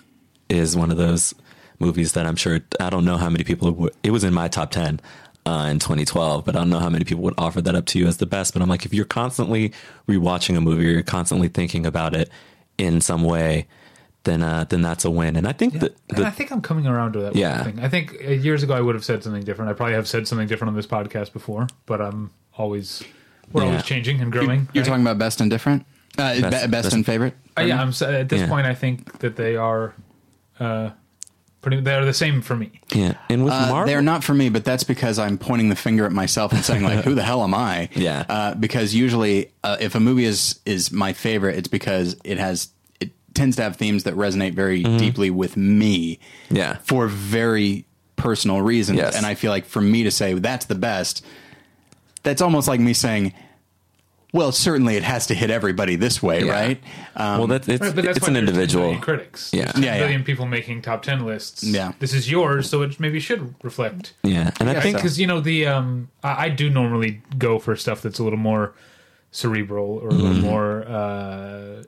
is 0.48 0.74
one 0.74 0.90
of 0.90 0.96
those 0.96 1.34
movies 1.78 2.12
that 2.12 2.26
I'm 2.26 2.36
sure 2.36 2.60
I 2.80 2.90
don't 2.90 3.04
know 3.04 3.16
how 3.16 3.30
many 3.30 3.44
people 3.44 3.70
would, 3.72 3.94
it 4.02 4.10
was 4.10 4.24
in 4.24 4.34
my 4.34 4.48
top 4.48 4.70
10 4.70 5.00
uh, 5.46 5.68
in 5.70 5.78
2012 5.78 6.44
but 6.44 6.56
I 6.56 6.58
don't 6.58 6.70
know 6.70 6.78
how 6.80 6.90
many 6.90 7.04
people 7.04 7.22
would 7.24 7.34
offer 7.38 7.60
that 7.62 7.74
up 7.74 7.86
to 7.86 7.98
you 7.98 8.06
as 8.06 8.16
the 8.18 8.26
best 8.26 8.52
but 8.52 8.62
I'm 8.62 8.68
like 8.68 8.84
if 8.84 8.92
you're 8.92 9.04
constantly 9.04 9.72
rewatching 10.08 10.56
a 10.56 10.60
movie 10.60 10.86
or 10.86 10.90
you're 10.90 11.02
constantly 11.02 11.48
thinking 11.48 11.86
about 11.86 12.14
it 12.14 12.30
in 12.76 13.00
some 13.00 13.22
way 13.22 13.66
then 14.24 14.42
uh, 14.42 14.64
then 14.68 14.82
that's 14.82 15.04
a 15.04 15.10
win 15.10 15.36
and 15.36 15.46
I 15.46 15.52
think 15.52 15.78
that 15.80 15.94
the, 16.08 16.26
I 16.26 16.30
think 16.30 16.50
I'm 16.50 16.60
coming 16.60 16.86
around 16.86 17.12
to 17.14 17.20
that 17.20 17.36
Yeah. 17.36 17.62
thing. 17.62 17.78
I 17.80 17.88
think 17.88 18.16
uh, 18.22 18.30
years 18.30 18.62
ago 18.62 18.74
I 18.74 18.80
would 18.80 18.94
have 18.94 19.04
said 19.04 19.22
something 19.22 19.42
different. 19.44 19.70
I 19.70 19.74
probably 19.74 19.94
have 19.94 20.08
said 20.08 20.26
something 20.28 20.48
different 20.48 20.70
on 20.70 20.74
this 20.76 20.86
podcast 20.86 21.32
before, 21.32 21.66
but 21.86 22.00
I'm 22.00 22.30
always 22.56 23.02
we're 23.52 23.62
Yeah. 23.62 23.68
always 23.68 23.84
changing 23.84 24.20
and 24.20 24.30
growing. 24.30 24.68
You're 24.74 24.82
right? 24.82 24.88
talking 24.88 25.02
about 25.02 25.18
best 25.18 25.40
and 25.40 25.48
different. 25.48 25.86
Uh, 26.18 26.32
best, 26.34 26.40
Best- 26.42 26.52
best, 26.52 26.70
best- 26.70 26.92
and 26.94 27.06
favorite. 27.06 27.34
Uh, 27.56 27.62
yeah, 27.62 27.80
I'm 27.80 27.88
at 27.90 28.28
this 28.28 28.40
Yeah. 28.40 28.48
point 28.48 28.66
I 28.66 28.74
think 28.74 29.20
that 29.20 29.36
they 29.36 29.56
are 29.56 29.94
uh, 30.60 30.90
pretty. 31.60 31.80
They're 31.80 32.04
the 32.04 32.12
same 32.14 32.40
for 32.42 32.54
me. 32.56 32.80
yeah 32.94 33.14
and 33.28 33.44
with 33.44 33.52
Uh, 33.52 33.68
Marvel 33.68 33.86
they're 33.86 34.02
not 34.02 34.22
for 34.24 34.34
me, 34.34 34.48
but 34.48 34.64
that's 34.64 34.84
because 34.84 35.18
I'm 35.18 35.38
pointing 35.38 35.68
the 35.68 35.76
finger 35.76 36.04
at 36.06 36.12
myself 36.12 36.52
and 36.52 36.64
saying 36.64 36.82
like, 36.82 37.04
"Who 37.04 37.14
the 37.14 37.22
hell 37.22 37.42
am 37.42 37.54
I?" 37.54 37.88
Yeah. 37.96 38.24
Uh, 38.28 38.54
because 38.54 38.94
usually, 38.94 39.50
uh, 39.64 39.76
if 39.80 39.94
a 39.94 40.00
movie 40.00 40.24
is 40.24 40.60
is 40.66 40.90
my 40.92 41.12
favorite, 41.12 41.56
it's 41.56 41.68
because 41.68 42.16
it 42.24 42.38
has 42.38 42.68
it 43.00 43.10
tends 43.34 43.56
to 43.56 43.62
have 43.62 43.76
themes 43.76 44.04
that 44.04 44.14
resonate 44.14 44.54
very 44.54 44.82
deeply 44.82 45.30
with 45.30 45.56
me. 45.56 46.18
Mm-hmm. 46.46 46.56
Yeah. 46.56 46.78
For 46.84 47.06
very 47.08 47.84
personal 48.16 48.60
reasons, 48.62 48.98
Yes. 48.98 49.16
and 49.16 49.24
I 49.26 49.34
feel 49.34 49.50
like 49.52 49.64
for 49.66 49.80
me 49.80 50.02
to 50.04 50.10
say 50.10 50.34
that's 50.34 50.66
the 50.66 50.74
best, 50.74 51.24
that's 52.22 52.42
almost 52.42 52.68
like 52.68 52.80
me 52.80 52.92
saying. 52.92 53.32
Well, 54.32 54.52
certainly 54.52 54.96
it 54.96 55.04
has 55.04 55.26
to 55.28 55.34
hit 55.34 55.50
everybody 55.50 55.96
this 55.96 56.22
way, 56.22 56.44
Yeah. 56.44 56.52
right? 56.52 56.82
Um, 57.16 57.38
well 57.38 57.46
that, 57.46 57.66
it's, 57.68 57.80
Right, 57.80 57.94
but 57.94 58.04
that's 58.04 58.18
it's 58.18 58.26
why 58.26 58.32
an 58.32 58.36
individual 58.36 58.98
critics. 58.98 59.50
Yeah. 59.54 59.62
There's 59.62 59.72
10 59.74 59.82
Yeah, 59.82 59.94
yeah. 59.94 59.98
billion 60.00 60.22
people 60.24 60.44
making 60.46 60.82
top 60.82 61.02
ten 61.02 61.24
lists. 61.24 61.64
Yeah. 61.64 61.92
this 61.98 62.12
is 62.12 62.30
yours, 62.30 62.68
so 62.68 62.82
it 62.82 63.00
maybe 63.00 63.20
should 63.20 63.54
reflect. 63.62 64.12
yeah 64.22 64.50
and 64.60 64.68
I 64.68 64.72
I 64.72 64.74
think 64.74 64.82
think 64.82 64.96
because 64.96 65.18
you 65.18 65.26
know 65.26 65.40
the 65.40 65.66
um, 65.66 66.10
I, 66.22 66.46
I 66.46 66.48
do 66.50 66.68
normally 66.68 67.22
go 67.38 67.58
for 67.58 67.74
stuff 67.74 68.02
that's 68.02 68.18
a 68.18 68.24
little 68.24 68.38
more 68.38 68.74
cerebral 69.30 69.98
or 70.02 70.08
a 70.08 70.12
Mm-hmm. 70.12 70.22
little 70.22 70.42
more 70.42 70.84
uh, 70.88 71.82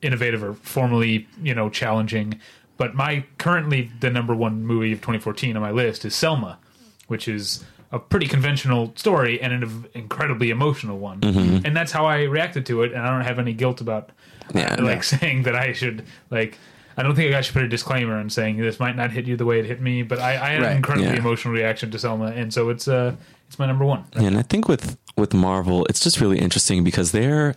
innovative 0.00 0.42
or 0.42 0.54
formally 0.54 1.26
you 1.42 1.54
know 1.54 1.68
challenging. 1.70 2.40
But 2.78 2.94
my 2.94 3.24
currently 3.38 3.90
the 4.00 4.10
number 4.10 4.34
one 4.34 4.64
movie 4.64 4.92
of 4.92 5.00
2014 5.00 5.56
on 5.56 5.62
my 5.62 5.70
list 5.70 6.04
is 6.04 6.14
Selma, 6.14 6.58
which 7.06 7.28
is 7.28 7.62
a 7.92 7.98
pretty 7.98 8.26
conventional 8.26 8.92
story 8.96 9.40
and 9.40 9.52
an 9.52 9.84
incredibly 9.94 10.50
emotional 10.50 10.98
one. 10.98 11.20
Mm-hmm. 11.20 11.66
And 11.66 11.76
that's 11.76 11.92
how 11.92 12.06
I 12.06 12.22
reacted 12.24 12.64
to 12.66 12.82
it, 12.82 12.92
and 12.92 13.02
I 13.02 13.10
don't 13.10 13.20
have 13.24 13.38
any 13.38 13.52
guilt 13.52 13.80
about 13.80 14.10
uh, 14.54 14.58
Yeah. 14.58 14.76
like 14.80 15.04
saying 15.16 15.42
that 15.44 15.54
I 15.54 15.72
should 15.72 16.04
like. 16.30 16.58
I 16.96 17.02
don't 17.02 17.14
think 17.14 17.34
I 17.34 17.40
should 17.40 17.54
put 17.54 17.62
a 17.62 17.68
disclaimer 17.68 18.18
and 18.18 18.30
saying 18.30 18.58
this 18.58 18.78
might 18.78 18.96
not 18.96 19.10
hit 19.12 19.26
you 19.26 19.34
the 19.36 19.46
way 19.46 19.58
it 19.58 19.64
hit 19.64 19.80
me, 19.80 20.02
but 20.02 20.18
I, 20.18 20.32
I 20.32 20.48
had 20.50 20.60
Right, 20.62 20.70
an 20.72 20.76
incredibly 20.76 21.12
yeah. 21.12 21.18
emotional 21.20 21.54
reaction 21.54 21.90
to 21.90 21.98
Selma, 21.98 22.26
and 22.26 22.52
so 22.52 22.68
it's 22.68 22.86
uh 22.88 23.14
it's 23.48 23.58
my 23.58 23.66
number 23.66 23.84
one. 23.84 24.04
And 24.14 24.36
I 24.38 24.42
think 24.42 24.68
with 24.68 24.98
with 25.16 25.32
Marvel, 25.34 25.84
it's 25.86 26.00
just 26.00 26.20
really 26.20 26.38
interesting 26.38 26.84
because 26.84 27.12
they're 27.12 27.54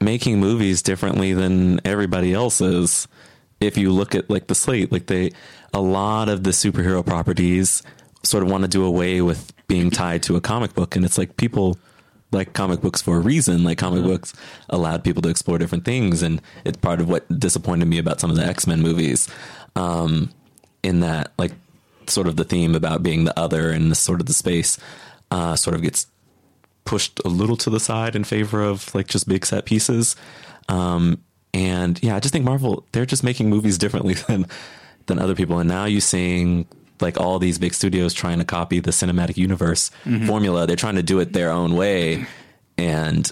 making 0.00 0.40
movies 0.40 0.82
differently 0.82 1.32
than 1.32 1.80
everybody 1.86 2.32
else 2.34 2.60
is. 2.60 3.08
If 3.60 3.76
you 3.78 3.92
look 3.92 4.14
at 4.14 4.28
like 4.28 4.46
the 4.48 4.54
slate, 4.54 4.90
like 4.90 5.06
they 5.06 5.32
a 5.74 5.80
lot 5.80 6.28
of 6.28 6.42
the 6.42 6.50
superhero 6.50 7.04
properties 7.04 7.82
sort 8.24 8.42
of 8.42 8.50
want 8.50 8.62
to 8.62 8.68
do 8.68 8.84
away 8.84 9.20
with 9.20 9.52
being 9.72 9.90
tied 9.90 10.22
to 10.22 10.36
a 10.36 10.40
comic 10.40 10.74
book 10.74 10.96
and 10.96 11.04
it's 11.04 11.16
like 11.16 11.36
people 11.36 11.78
like 12.30 12.52
comic 12.52 12.80
books 12.80 13.00
for 13.00 13.16
a 13.16 13.20
reason. 13.20 13.64
Like 13.64 13.78
comic 13.78 14.02
books 14.02 14.34
allowed 14.68 15.02
people 15.02 15.22
to 15.22 15.28
explore 15.28 15.58
different 15.58 15.84
things 15.84 16.22
and 16.22 16.42
it's 16.64 16.76
part 16.76 17.00
of 17.00 17.08
what 17.08 17.26
disappointed 17.38 17.86
me 17.86 17.98
about 17.98 18.20
some 18.20 18.30
of 18.30 18.36
the 18.36 18.44
X-Men 18.44 18.82
movies. 18.82 19.28
Um 19.74 20.30
in 20.82 21.00
that 21.00 21.32
like 21.38 21.52
sort 22.06 22.26
of 22.26 22.36
the 22.36 22.44
theme 22.44 22.74
about 22.74 23.02
being 23.02 23.24
the 23.24 23.38
other 23.38 23.70
and 23.70 23.90
the 23.90 23.94
sort 23.94 24.20
of 24.20 24.26
the 24.26 24.32
space 24.32 24.78
uh, 25.30 25.56
sort 25.56 25.74
of 25.74 25.82
gets 25.82 26.06
pushed 26.84 27.20
a 27.24 27.28
little 27.28 27.56
to 27.56 27.70
the 27.70 27.80
side 27.80 28.16
in 28.16 28.24
favor 28.24 28.62
of 28.62 28.94
like 28.94 29.06
just 29.06 29.28
big 29.28 29.46
set 29.46 29.64
pieces. 29.64 30.16
Um, 30.68 31.22
and 31.54 32.02
yeah, 32.02 32.16
I 32.16 32.20
just 32.20 32.32
think 32.32 32.44
Marvel 32.44 32.84
they're 32.92 33.06
just 33.06 33.24
making 33.24 33.48
movies 33.50 33.78
differently 33.78 34.14
than 34.28 34.46
than 35.06 35.18
other 35.18 35.34
people. 35.34 35.58
And 35.58 35.68
now 35.68 35.84
you're 35.84 36.00
seeing 36.00 36.66
like 37.02 37.20
all 37.20 37.38
these 37.38 37.58
big 37.58 37.74
studios 37.74 38.14
trying 38.14 38.38
to 38.38 38.44
copy 38.44 38.80
the 38.80 38.90
cinematic 38.92 39.36
universe 39.36 39.90
formula. 40.26 40.66
They're 40.66 40.76
trying 40.76 40.96
to 40.96 41.02
do 41.02 41.18
it 41.20 41.32
their 41.32 41.50
own 41.50 41.74
way, 41.74 42.26
and 42.78 43.30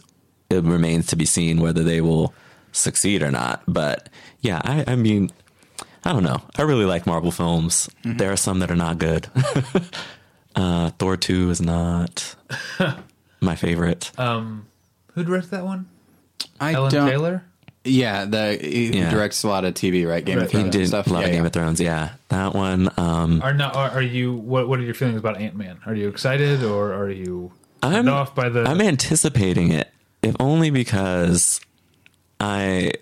it 0.50 0.64
remains 0.64 1.06
to 1.08 1.16
be 1.16 1.24
seen 1.24 1.60
whether 1.60 1.82
they 1.82 2.00
will 2.00 2.34
succeed 2.72 3.22
or 3.22 3.30
not. 3.30 3.62
But 3.66 4.08
yeah, 4.40 4.60
I, 4.64 4.84
I 4.92 4.96
mean, 4.96 5.30
I 6.04 6.12
don't 6.12 6.24
know. 6.24 6.42
I 6.56 6.62
really 6.62 6.84
like 6.84 7.06
Marvel 7.06 7.30
films. 7.30 7.88
Mm-hmm. 8.04 8.16
There 8.18 8.32
are 8.32 8.36
some 8.36 8.58
that 8.60 8.70
are 8.70 8.76
not 8.76 8.98
good. 8.98 9.28
uh, 10.56 10.90
Thor 10.98 11.16
two 11.16 11.50
is 11.50 11.60
not 11.60 12.34
my 13.40 13.54
favorite. 13.56 14.10
Um, 14.18 14.66
Who 15.14 15.24
directed 15.24 15.50
that 15.52 15.64
one? 15.64 15.88
I 16.60 16.72
Alan 16.72 16.92
don't. 16.92 17.08
Taylor. 17.08 17.44
Yeah, 17.84 18.26
the 18.26 18.58
he 18.60 18.98
Yeah. 18.98 19.10
directs 19.10 19.42
a 19.42 19.48
lot 19.48 19.64
of 19.64 19.72
TV, 19.74 20.06
right? 20.06 20.22
Game 20.24 20.36
Right. 20.38 20.44
of 20.44 20.50
He 20.52 20.58
he 20.58 20.62
Thrones 20.64 20.72
did 20.72 20.80
and 20.82 20.88
stuff. 20.88 21.06
a 21.06 21.12
lot 21.12 21.20
yeah, 21.20 21.26
of 21.26 21.32
Game 21.32 21.42
yeah. 21.42 21.46
of 21.46 21.52
Thrones. 21.52 21.80
Yeah, 21.80 22.08
that 22.28 22.54
one. 22.54 22.90
Um, 22.98 23.40
Are 23.42 23.54
not? 23.54 23.74
Are, 23.74 23.90
are 23.90 24.02
you? 24.02 24.34
What 24.34 24.68
What 24.68 24.78
are 24.78 24.82
your 24.82 24.94
feelings 24.94 25.18
about 25.18 25.40
Ant 25.40 25.56
Man? 25.56 25.78
Are 25.86 25.94
you 25.94 26.08
excited 26.08 26.62
or 26.62 26.92
are 26.92 27.10
you 27.10 27.52
I'm 27.82 27.92
turned 27.92 28.08
off 28.10 28.34
by 28.34 28.50
the? 28.50 28.64
I'm 28.68 28.80
anticipating 28.82 29.72
it, 29.72 29.90
if 30.22 30.36
only 30.38 30.68
because 30.70 31.60
I 32.38 32.92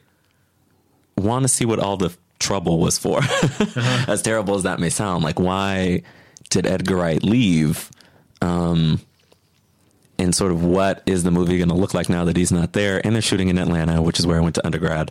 want 1.17 1.43
to 1.43 1.49
see 1.49 1.65
what 1.65 1.81
all 1.81 1.97
the 1.97 2.15
trouble 2.39 2.79
was 2.79 2.99
for. 2.99 3.21
As 4.07 4.23
terrible 4.23 4.55
as 4.55 4.63
that 4.63 4.79
may 4.79 4.91
sound, 4.91 5.25
like 5.25 5.41
why 5.41 6.03
did 6.51 6.67
Edgar 6.67 6.97
Wright 6.97 7.23
leave? 7.25 7.91
Um, 8.41 9.01
and 10.19 10.35
sort 10.35 10.53
of 10.53 10.65
what 10.65 11.03
is 11.07 11.23
the 11.23 11.31
movie 11.31 11.59
going 11.59 11.69
to 11.69 11.75
look 11.75 11.95
like 11.95 12.09
now 12.09 12.25
that 12.25 12.37
he's 12.37 12.53
not 12.53 12.73
there? 12.73 13.01
And 13.05 13.15
they're 13.15 13.23
shooting 13.23 13.49
in 13.49 13.59
Atlanta, 13.59 14.03
which 14.03 14.19
is 14.19 14.27
where 14.27 14.37
I 14.39 14.41
went 14.41 14.55
to 14.57 14.67
undergrad. 14.67 15.11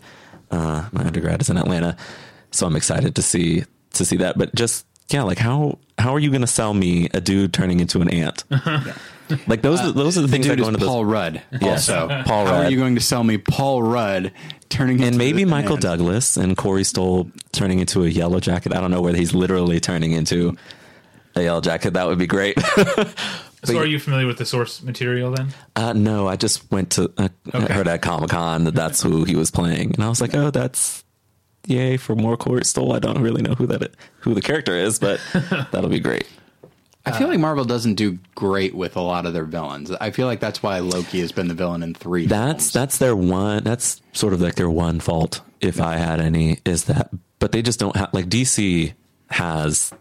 Uh, 0.52 0.88
my 0.92 1.04
undergrad 1.06 1.42
is 1.42 1.50
in 1.50 1.58
Atlanta, 1.58 1.98
so 2.52 2.66
I'm 2.68 2.76
excited 2.76 3.16
to 3.16 3.22
see 3.22 3.64
to 3.94 4.06
see 4.06 4.18
that. 4.18 4.38
But 4.38 4.56
just 4.56 4.86
yeah, 5.10 5.24
like 5.24 5.38
how 5.38 5.80
how 5.98 6.14
are 6.14 6.20
you 6.20 6.30
going 6.30 6.42
to 6.42 6.48
sell 6.48 6.74
me 6.74 7.10
a 7.14 7.22
dude 7.22 7.54
turning 7.54 7.80
into 7.80 8.02
an 8.02 8.10
ant? 8.10 8.44
Like 9.46 9.62
those, 9.62 9.82
are 9.82 9.92
those 9.92 10.18
are 10.18 10.22
the 10.22 10.28
The 10.28 10.32
things 10.32 10.48
that 10.48 10.56
dude 10.56 10.60
go 10.60 10.64
is 10.64 10.68
into 10.70 10.80
those. 10.80 10.88
Paul 10.88 11.04
Rudd. 11.04 11.42
Yes, 11.60 11.90
Also, 11.90 12.08
Paul 12.26 12.46
How 12.46 12.56
are 12.62 12.70
you 12.72 12.78
going 12.78 12.96
to 12.96 13.02
sell 13.02 13.26
me 13.26 13.38
Paul 13.38 13.84
Rudd 13.84 14.32
turning 14.70 14.98
and 14.98 15.08
into 15.08 15.18
maybe 15.18 15.44
the 15.44 15.50
Michael 15.50 15.76
man? 15.76 15.82
Douglas 15.82 16.38
and 16.38 16.56
Corey 16.56 16.86
Stoll 16.86 17.30
turning 17.52 17.80
into 17.80 18.06
a 18.06 18.08
yellow 18.08 18.40
jacket. 18.40 18.74
I 18.74 18.80
don't 18.80 18.90
know 18.90 19.02
whether 19.02 19.18
he's 19.18 19.34
literally 19.34 19.82
turning 19.82 20.14
into 20.14 20.56
a 21.36 21.44
yellow 21.44 21.60
jacket. 21.60 21.96
That 21.96 22.08
would 22.08 22.18
be 22.18 22.26
great. 22.26 22.58
so, 23.76 23.80
are 23.80 23.86
you 23.86 24.00
familiar 24.00 24.28
with 24.28 24.38
the 24.38 24.46
source 24.46 24.82
material 24.82 25.32
then? 25.32 25.50
uh, 25.76 25.94
no, 25.94 26.28
I 26.28 26.36
just 26.36 26.70
went 26.72 26.92
to 26.92 27.12
uh, 27.18 27.30
I 27.54 27.72
heard 27.72 27.88
at 27.88 28.02
Comic 28.02 28.30
Con 28.30 28.66
that 28.66 28.76
that's 28.76 29.02
who 29.02 29.24
he 29.24 29.36
was 29.36 29.52
playing, 29.52 29.94
and 29.94 30.04
I 30.04 30.10
was 30.10 30.22
like, 30.22 30.36
oh, 30.36 30.52
that's 30.52 31.04
yay 31.66 31.98
for 31.98 32.16
more 32.16 32.38
Corey 32.38 32.66
Stoll. 32.66 32.94
I 32.94 33.00
don't 33.00 33.22
really 33.22 33.42
know 33.42 33.54
who 33.54 33.68
that 33.68 33.92
who 34.20 34.34
the 34.34 34.42
character 34.42 34.76
is, 34.76 35.00
but 35.00 35.20
that'll 35.72 35.90
be 35.90 36.00
great. 36.00 36.28
I 37.06 37.18
feel 37.18 37.30
like 37.30 37.40
Marvel 37.40 37.64
doesn't 37.64 37.96
do 37.96 38.20
great 38.36 38.76
with 38.76 38.98
a 38.98 39.02
lot 39.02 39.26
of 39.26 39.34
their 39.34 39.46
villains. 39.46 39.92
I 39.92 40.12
feel 40.12 40.28
like 40.28 40.42
that's 40.42 40.62
why 40.62 40.80
Loki 40.80 41.22
has 41.22 41.32
been 41.32 41.48
the 41.48 41.54
villain 41.54 41.82
in 41.82 41.94
three. 41.94 42.26
That's 42.26 42.66
films. 42.66 42.74
that's 42.74 42.98
their 42.98 43.16
one. 43.16 43.64
That's 43.64 44.02
sort 44.12 44.34
of 44.34 44.42
like 44.42 44.56
their 44.56 44.70
one 44.70 45.00
fault, 45.00 45.40
if 45.62 45.80
I 45.80 45.96
had 45.96 46.20
any, 46.20 46.60
is 46.66 46.86
that. 46.86 47.10
But 47.40 47.54
they 47.54 47.62
just 47.62 47.80
don't 47.80 47.96
have 47.96 48.14
like 48.14 48.26
DC 48.26 48.94
has 49.30 49.94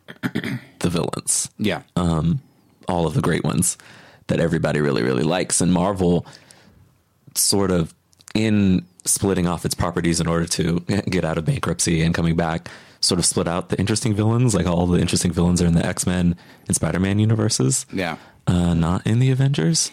the 0.81 0.89
villains, 0.91 1.51
yeah. 1.59 1.83
All 2.89 3.07
of 3.07 3.15
the 3.15 3.21
great 3.23 3.45
ones 3.45 3.77
that 4.29 4.41
everybody 4.41 4.81
really 4.81 5.03
really 5.03 5.23
likes, 5.23 5.61
and 5.61 5.73
Marvel 5.73 6.27
sort 7.35 7.71
of 7.71 7.95
in 8.35 8.85
splitting 9.05 9.47
off 9.47 9.65
its 9.65 9.75
properties 9.75 10.21
in 10.21 10.27
order 10.27 10.47
to 10.47 10.81
get 11.11 11.25
out 11.25 11.39
of 11.39 11.45
bankruptcy 11.45 12.03
and 12.03 12.15
coming 12.15 12.35
back, 12.37 12.69
sort 13.01 13.19
of 13.19 13.25
split 13.25 13.47
out 13.49 13.69
the 13.69 13.79
interesting 13.79 14.15
villains. 14.15 14.55
Like 14.55 14.67
all 14.67 14.87
the 14.87 15.01
interesting 15.01 15.33
villains 15.33 15.63
are 15.63 15.67
in 15.67 15.75
the 15.75 15.85
X 15.87 16.07
Men 16.07 16.37
and 16.67 16.75
Spider 16.77 17.01
Man 17.01 17.19
universes, 17.19 17.87
yeah. 17.93 18.17
uh, 18.47 18.75
not 18.75 19.07
in 19.07 19.19
the 19.21 19.31
Avengers. 19.31 19.91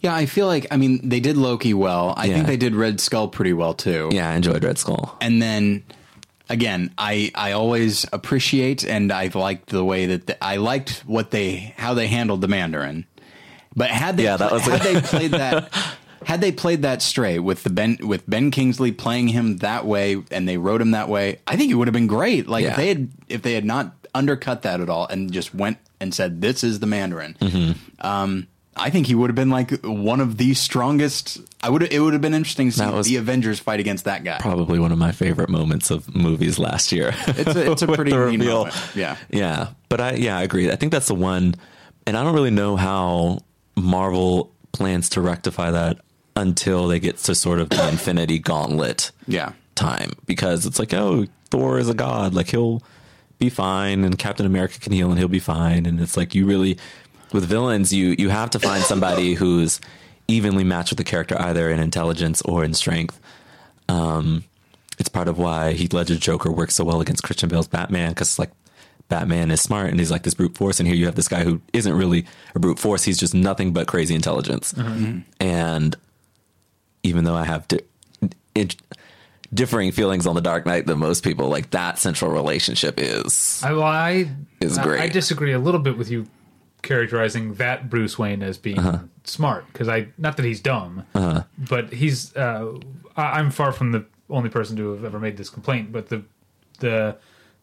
Yeah, 0.00 0.14
I 0.14 0.26
feel 0.26 0.46
like 0.46 0.66
I 0.70 0.76
mean 0.76 1.08
they 1.08 1.20
did 1.20 1.36
Loki 1.36 1.72
well. 1.72 2.14
I 2.16 2.26
Yeah. 2.26 2.34
think 2.34 2.46
they 2.48 2.56
did 2.56 2.74
Red 2.74 3.00
Skull 3.00 3.28
pretty 3.28 3.52
well 3.52 3.74
too. 3.74 4.10
Yeah, 4.12 4.28
I 4.30 4.34
enjoyed 4.34 4.62
Red 4.62 4.78
Skull. 4.78 5.16
and 5.20 5.40
then 5.40 5.82
again 6.48 6.92
i 6.98 7.30
i 7.34 7.52
always 7.52 8.06
appreciate 8.12 8.84
and 8.84 9.12
i 9.12 9.28
liked 9.34 9.68
the 9.70 9.84
way 9.84 10.06
that 10.06 10.26
the, 10.26 10.44
i 10.44 10.56
liked 10.56 11.02
what 11.06 11.30
they 11.30 11.74
how 11.76 11.94
they 11.94 12.06
handled 12.06 12.40
the 12.40 12.48
mandarin. 12.48 13.04
But 13.74 13.90
had 13.90 14.16
they 14.16 14.24
Yeah, 14.24 14.36
that 14.38 14.52
was- 14.52 14.62
had 14.62 14.80
they 14.82 15.00
played 15.12 15.30
that 15.32 15.72
had 16.24 16.40
they 16.40 16.50
played 16.52 16.82
that 16.82 17.02
straight 17.02 17.40
with 17.40 17.62
the 17.62 17.70
ben 17.70 17.98
with 18.00 18.28
ben 18.28 18.50
kingsley 18.50 18.90
playing 18.92 19.28
him 19.28 19.58
that 19.58 19.84
way 19.86 20.22
and 20.30 20.48
they 20.48 20.56
wrote 20.56 20.80
him 20.80 20.92
that 20.92 21.08
way 21.08 21.38
i 21.46 21.56
think 21.56 21.70
it 21.70 21.74
would 21.74 21.88
have 21.88 21.92
been 21.94 22.06
great. 22.06 22.48
Like 22.48 22.64
if 22.64 22.76
they 22.76 22.88
had 22.88 23.08
if 23.28 23.42
they 23.42 23.52
had 23.54 23.64
not 23.64 23.92
undercut 24.14 24.62
that 24.62 24.80
at 24.80 24.88
all 24.88 25.06
and 25.08 25.30
just 25.32 25.54
went 25.54 25.76
and 26.00 26.14
said 26.14 26.40
this 26.40 26.64
is 26.64 26.80
the 26.80 26.86
mandarin. 26.86 27.36
Mm-hmm. 27.40 27.72
um 28.06 28.46
I 28.78 28.90
think 28.90 29.06
he 29.06 29.14
would 29.14 29.30
have 29.30 29.34
been 29.34 29.50
like 29.50 29.70
one 29.84 30.20
of 30.20 30.36
the 30.36 30.52
strongest. 30.54 31.40
I 31.62 31.70
would. 31.70 31.82
It 31.92 31.98
would 32.00 32.12
have 32.12 32.22
been 32.22 32.34
interesting 32.34 32.70
to 32.70 32.76
see 32.76 32.84
That 32.84 33.04
the 33.04 33.16
Avengers 33.16 33.58
fight 33.58 33.80
against 33.80 34.04
that 34.04 34.22
guy. 34.24 34.38
Probably 34.40 34.78
one 34.78 34.92
of 34.92 34.98
my 34.98 35.12
favorite 35.12 35.48
moments 35.48 35.90
of 35.90 36.14
movies 36.14 36.58
last 36.58 36.92
year. 36.92 37.14
It's 37.28 37.56
a, 37.56 37.72
it's 37.72 37.82
a 37.82 37.86
pretty 37.92 38.12
reveal. 38.14 38.64
moment. 38.66 38.76
Yeah. 38.94 39.16
Yeah, 39.30 39.68
but 39.88 40.00
I 40.00 40.12
yeah 40.14 40.36
I 40.38 40.42
agree. 40.42 40.70
I 40.70 40.76
think 40.76 40.92
that's 40.92 41.08
the 41.08 41.14
one, 41.14 41.54
and 42.06 42.16
I 42.16 42.22
don't 42.22 42.34
really 42.34 42.50
know 42.50 42.76
how 42.76 43.38
Marvel 43.76 44.52
plans 44.72 45.08
to 45.10 45.20
rectify 45.20 45.70
that 45.70 45.98
until 46.34 46.86
they 46.88 47.00
get 47.00 47.16
to 47.18 47.34
sort 47.34 47.60
of 47.60 47.70
the 47.70 47.88
Infinity 47.92 48.38
Gauntlet 48.38 49.10
Yeah. 49.26 49.52
time 49.74 50.12
because 50.26 50.66
it's 50.66 50.78
like 50.78 50.92
oh 50.92 51.24
Thor 51.50 51.78
is 51.78 51.88
a 51.88 51.94
god 51.94 52.34
like 52.34 52.48
he'll 52.50 52.82
be 53.38 53.48
fine 53.48 54.04
and 54.04 54.18
Captain 54.18 54.44
America 54.44 54.78
can 54.78 54.92
heal 54.92 55.08
and 55.10 55.18
he'll 55.18 55.28
be 55.28 55.38
fine 55.38 55.86
and 55.86 55.98
it's 56.00 56.16
like 56.16 56.34
you 56.34 56.44
really 56.46 56.76
with 57.36 57.44
villains 57.44 57.92
you 57.92 58.16
you 58.18 58.30
have 58.30 58.50
to 58.50 58.58
find 58.58 58.82
somebody 58.82 59.34
who's 59.40 59.80
evenly 60.26 60.64
matched 60.64 60.90
with 60.90 60.96
the 60.98 61.04
character 61.04 61.40
either 61.40 61.70
in 61.70 61.78
intelligence 61.78 62.42
or 62.42 62.64
in 62.64 62.74
strength. 62.74 63.20
Um, 63.88 64.42
it's 64.98 65.08
part 65.08 65.28
of 65.28 65.38
why 65.38 65.72
Heath 65.72 65.92
Ledger's 65.92 66.18
Joker 66.18 66.50
works 66.50 66.74
so 66.74 66.82
well 66.84 67.00
against 67.00 67.22
Christian 67.22 67.48
Bale's 67.48 67.68
Batman 67.68 68.10
because 68.10 68.38
like 68.38 68.50
Batman 69.08 69.52
is 69.52 69.60
smart 69.60 69.90
and 69.90 70.00
he's 70.00 70.10
like 70.10 70.24
this 70.24 70.34
brute 70.34 70.56
force, 70.56 70.80
and 70.80 70.88
here 70.88 70.96
you 70.96 71.06
have 71.06 71.14
this 71.14 71.28
guy 71.28 71.44
who 71.44 71.60
isn't 71.72 71.92
really 71.92 72.26
a 72.56 72.58
brute 72.58 72.80
force; 72.80 73.04
he's 73.04 73.18
just 73.18 73.34
nothing 73.34 73.72
but 73.72 73.86
crazy 73.86 74.16
intelligence. 74.16 74.74
And 75.38 75.94
even 77.04 77.22
though 77.24 77.36
I 77.36 77.44
have 77.44 77.68
di- 77.68 77.80
it, 78.56 78.74
differing 79.54 79.92
feelings 79.92 80.26
on 80.26 80.34
the 80.34 80.40
Dark 80.40 80.66
Knight 80.66 80.86
than 80.86 80.98
most 80.98 81.22
people, 81.22 81.48
like 81.48 81.70
that 81.70 81.98
central 82.00 82.32
relationship 82.32 82.94
is 82.98 83.62
I, 83.62 83.72
well, 83.74 83.82
I 83.84 84.28
Is 84.60 84.76
I- 84.78 84.82
great. 84.82 85.00
I, 85.02 85.08
disagree 85.08 85.52
a 85.52 85.58
little 85.60 85.78
bit 85.80 85.96
with 85.96 86.10
you 86.10 86.26
characterizing 86.86 87.54
that 87.54 87.90
Bruce 87.90 88.18
Wayne 88.18 88.42
as 88.42 88.56
being 88.56 88.78
Uh-huh. 88.78 88.98
smart 89.24 89.66
because 89.72 89.88
I 89.88 90.08
not 90.16 90.36
that 90.38 90.46
he's 90.46 90.60
dumb, 90.60 91.04
but 91.58 91.92
he's. 91.92 92.34
Uh, 92.34 92.78
I, 93.16 93.38
I'm 93.38 93.50
far 93.50 93.72
from 93.72 93.92
the 93.92 94.04
only 94.30 94.48
person 94.48 94.76
to 94.76 94.92
have 94.92 95.04
ever 95.04 95.18
made 95.18 95.36
this 95.36 95.50
complaint. 95.50 95.92
But 95.92 96.08
the 96.08 96.22
the 96.80 97.16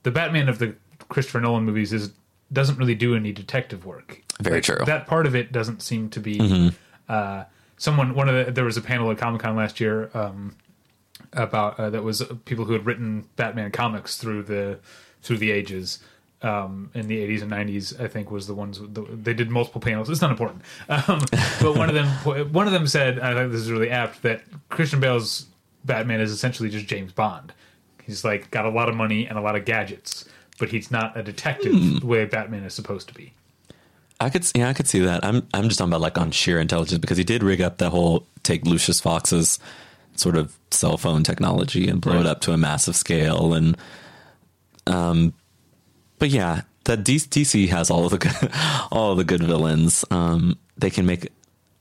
the 0.03 0.11
Batman 0.11 0.49
of 0.49 0.59
the 0.59 0.75
Christopher 1.09 1.39
Nolan 1.41 1.63
movies 1.63 1.91
is 1.93 2.11
doesn't 2.51 2.77
really 2.77 2.95
do 2.95 3.15
any 3.15 3.31
detective 3.31 3.85
work. 3.85 4.21
Very 4.41 4.61
true. 4.61 4.75
Mm-hmm. 4.75 4.85
That 4.85 5.07
part 5.07 5.25
of 5.25 5.35
it 5.35 5.51
doesn't 5.51 5.81
seem 5.81 6.09
to 6.09 6.19
be. 6.19 6.71
Uh, 7.09 7.43
someone 7.77 8.13
one 8.13 8.29
of 8.29 8.45
the 8.45 8.51
there 8.51 8.65
was 8.65 8.77
a 8.77 8.81
panel 8.81 9.09
at 9.11 9.17
Comic 9.17 9.41
Con 9.41 9.55
last 9.55 9.79
year. 9.79 10.09
Um, 10.13 10.55
about 11.33 11.79
uh, 11.79 11.89
that 11.89 12.03
was 12.03 12.21
people 12.45 12.65
who 12.65 12.73
had 12.73 12.85
written 12.85 13.25
Batman 13.37 13.71
comics 13.71 14.17
through 14.17 14.43
the 14.43 14.79
through 15.21 15.37
the 15.37 15.51
ages 15.51 15.99
um, 16.43 16.91
in 16.93 17.07
the 17.07 17.17
80s 17.17 17.41
and 17.41 17.51
90s. 17.51 17.99
I 17.99 18.07
think 18.07 18.29
was 18.29 18.47
the 18.47 18.53
ones 18.53 18.79
the, 18.79 19.01
they 19.01 19.33
did 19.33 19.49
multiple 19.49 19.81
panels. 19.81 20.09
It's 20.09 20.21
not 20.21 20.31
important, 20.31 20.61
um, 20.89 21.21
but 21.61 21.75
one 21.75 21.89
of 21.89 21.95
them 21.95 22.07
one 22.53 22.67
of 22.67 22.73
them 22.73 22.87
said 22.87 23.19
I 23.19 23.33
think 23.33 23.51
this 23.51 23.61
is 23.61 23.71
really 23.71 23.89
apt 23.89 24.21
that 24.23 24.43
Christian 24.69 24.99
Bale's 24.99 25.47
Batman 25.85 26.21
is 26.21 26.31
essentially 26.31 26.69
just 26.69 26.85
James 26.87 27.11
Bond. 27.11 27.53
He's 28.05 28.23
like 28.23 28.51
got 28.51 28.65
a 28.65 28.69
lot 28.69 28.89
of 28.89 28.95
money 28.95 29.25
and 29.25 29.37
a 29.37 29.41
lot 29.41 29.55
of 29.55 29.65
gadgets, 29.65 30.25
but 30.59 30.69
he's 30.69 30.91
not 30.91 31.17
a 31.17 31.23
detective 31.23 32.01
the 32.01 32.05
way 32.05 32.25
Batman 32.25 32.63
is 32.63 32.73
supposed 32.73 33.07
to 33.07 33.13
be. 33.13 33.33
I 34.19 34.29
could 34.29 34.45
yeah, 34.55 34.69
I 34.69 34.73
could 34.73 34.87
see 34.87 34.99
that. 34.99 35.23
I'm 35.23 35.47
I'm 35.53 35.67
just 35.67 35.79
talking 35.79 35.91
about 35.91 36.01
like 36.01 36.17
on 36.17 36.31
sheer 36.31 36.59
intelligence 36.59 36.99
because 36.99 37.17
he 37.17 37.23
did 37.23 37.43
rig 37.43 37.61
up 37.61 37.77
that 37.77 37.89
whole 37.89 38.25
take 38.43 38.65
Lucius 38.65 38.99
Fox's 38.99 39.59
sort 40.15 40.35
of 40.35 40.57
cell 40.71 40.97
phone 40.97 41.23
technology 41.23 41.87
and 41.87 41.99
blow 41.99 42.19
it 42.19 42.25
up 42.25 42.39
to 42.41 42.51
a 42.51 42.57
massive 42.57 42.95
scale 42.95 43.53
and 43.53 43.75
um 44.85 45.33
but 46.19 46.29
yeah, 46.29 46.61
that 46.85 47.03
DC 47.03 47.67
has 47.69 47.89
all 47.89 48.05
of 48.05 48.11
the 48.11 48.17
good, 48.17 48.51
all 48.91 49.11
of 49.11 49.17
the 49.17 49.23
good 49.23 49.43
villains. 49.43 50.05
Um 50.11 50.57
they 50.77 50.89
can 50.89 51.05
make 51.05 51.29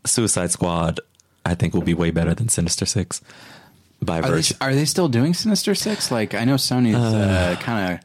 Suicide 0.05 0.51
Squad 0.51 1.01
I 1.45 1.55
think 1.55 1.75
will 1.75 1.83
be 1.83 1.95
way 1.95 2.11
better 2.11 2.35
than 2.35 2.49
Sinister 2.49 2.87
6 2.87 3.21
by 4.03 4.21
Are 4.21 4.31
they, 4.41 4.55
are 4.61 4.75
they 4.75 4.85
still 4.85 5.09
doing 5.09 5.33
Sinister 5.33 5.75
Six? 5.75 6.11
Like 6.11 6.35
I 6.35 6.45
know 6.45 6.57
Sony's 6.57 6.97
uh, 6.97 7.57
kind 7.61 7.95
of 7.95 8.01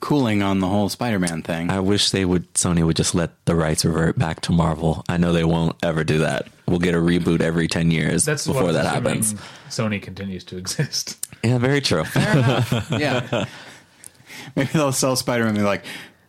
cooling 0.00 0.42
on 0.42 0.60
the 0.60 0.68
whole 0.68 0.88
Spider-Man 0.88 1.42
thing. 1.42 1.70
I 1.70 1.80
wish 1.80 2.10
they 2.10 2.24
would 2.24 2.52
Sony 2.54 2.84
would 2.84 2.96
just 2.96 3.14
let 3.14 3.44
the 3.44 3.54
rights 3.54 3.84
revert 3.84 4.18
back 4.18 4.40
to 4.42 4.52
Marvel. 4.52 5.04
I 5.08 5.16
know 5.16 5.32
they 5.32 5.44
won't 5.44 5.76
ever 5.82 6.04
do 6.04 6.18
that. 6.18 6.48
We'll 6.66 6.78
get 6.78 6.94
a 6.94 6.98
reboot 6.98 7.40
every 7.40 7.68
10 7.68 7.90
years 7.90 8.24
That's 8.24 8.46
before 8.46 8.64
what 8.64 8.72
that 8.72 8.86
happens. 8.86 9.34
Sony 9.68 10.00
continues 10.02 10.44
to 10.44 10.56
exist. 10.56 11.26
Yeah, 11.42 11.58
very 11.58 11.80
true. 11.80 12.04
yeah. 12.14 13.46
Maybe 14.56 14.70
they'll 14.72 14.92
sell 14.92 15.16
Spider-Man 15.16 15.50
and 15.50 15.58
be 15.58 15.64
like, 15.64 15.84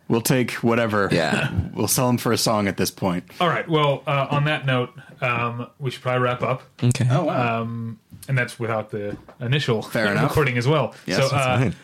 "We'll 0.08 0.22
take 0.22 0.52
whatever. 0.64 1.10
Yeah. 1.12 1.52
we'll 1.74 1.88
sell 1.88 2.10
him 2.10 2.18
for 2.18 2.32
a 2.32 2.38
song 2.38 2.68
at 2.68 2.78
this 2.78 2.92
point." 2.92 3.24
All 3.40 3.48
right. 3.50 3.68
Well, 3.68 4.04
uh, 4.08 4.28
on 4.32 4.46
that 4.46 4.66
note, 4.66 4.92
um, 5.22 5.68
we 5.80 5.92
should 5.92 6.02
probably 6.02 6.22
wrap 6.22 6.42
up. 6.42 6.64
Okay. 6.84 7.08
Oh 7.10 7.26
wow. 7.26 7.62
um, 7.62 8.00
and 8.28 8.38
that's 8.38 8.60
without 8.60 8.92
the 8.92 9.18
initial 9.40 9.82
Fair 9.82 10.08
enough. 10.12 10.30
recording 10.30 10.58
as 10.58 10.68
well. 10.68 10.94
Yes, 11.06 11.18
so, 11.18 11.30
that's 11.30 11.34
uh, 11.34 11.58
fine. 11.58 11.76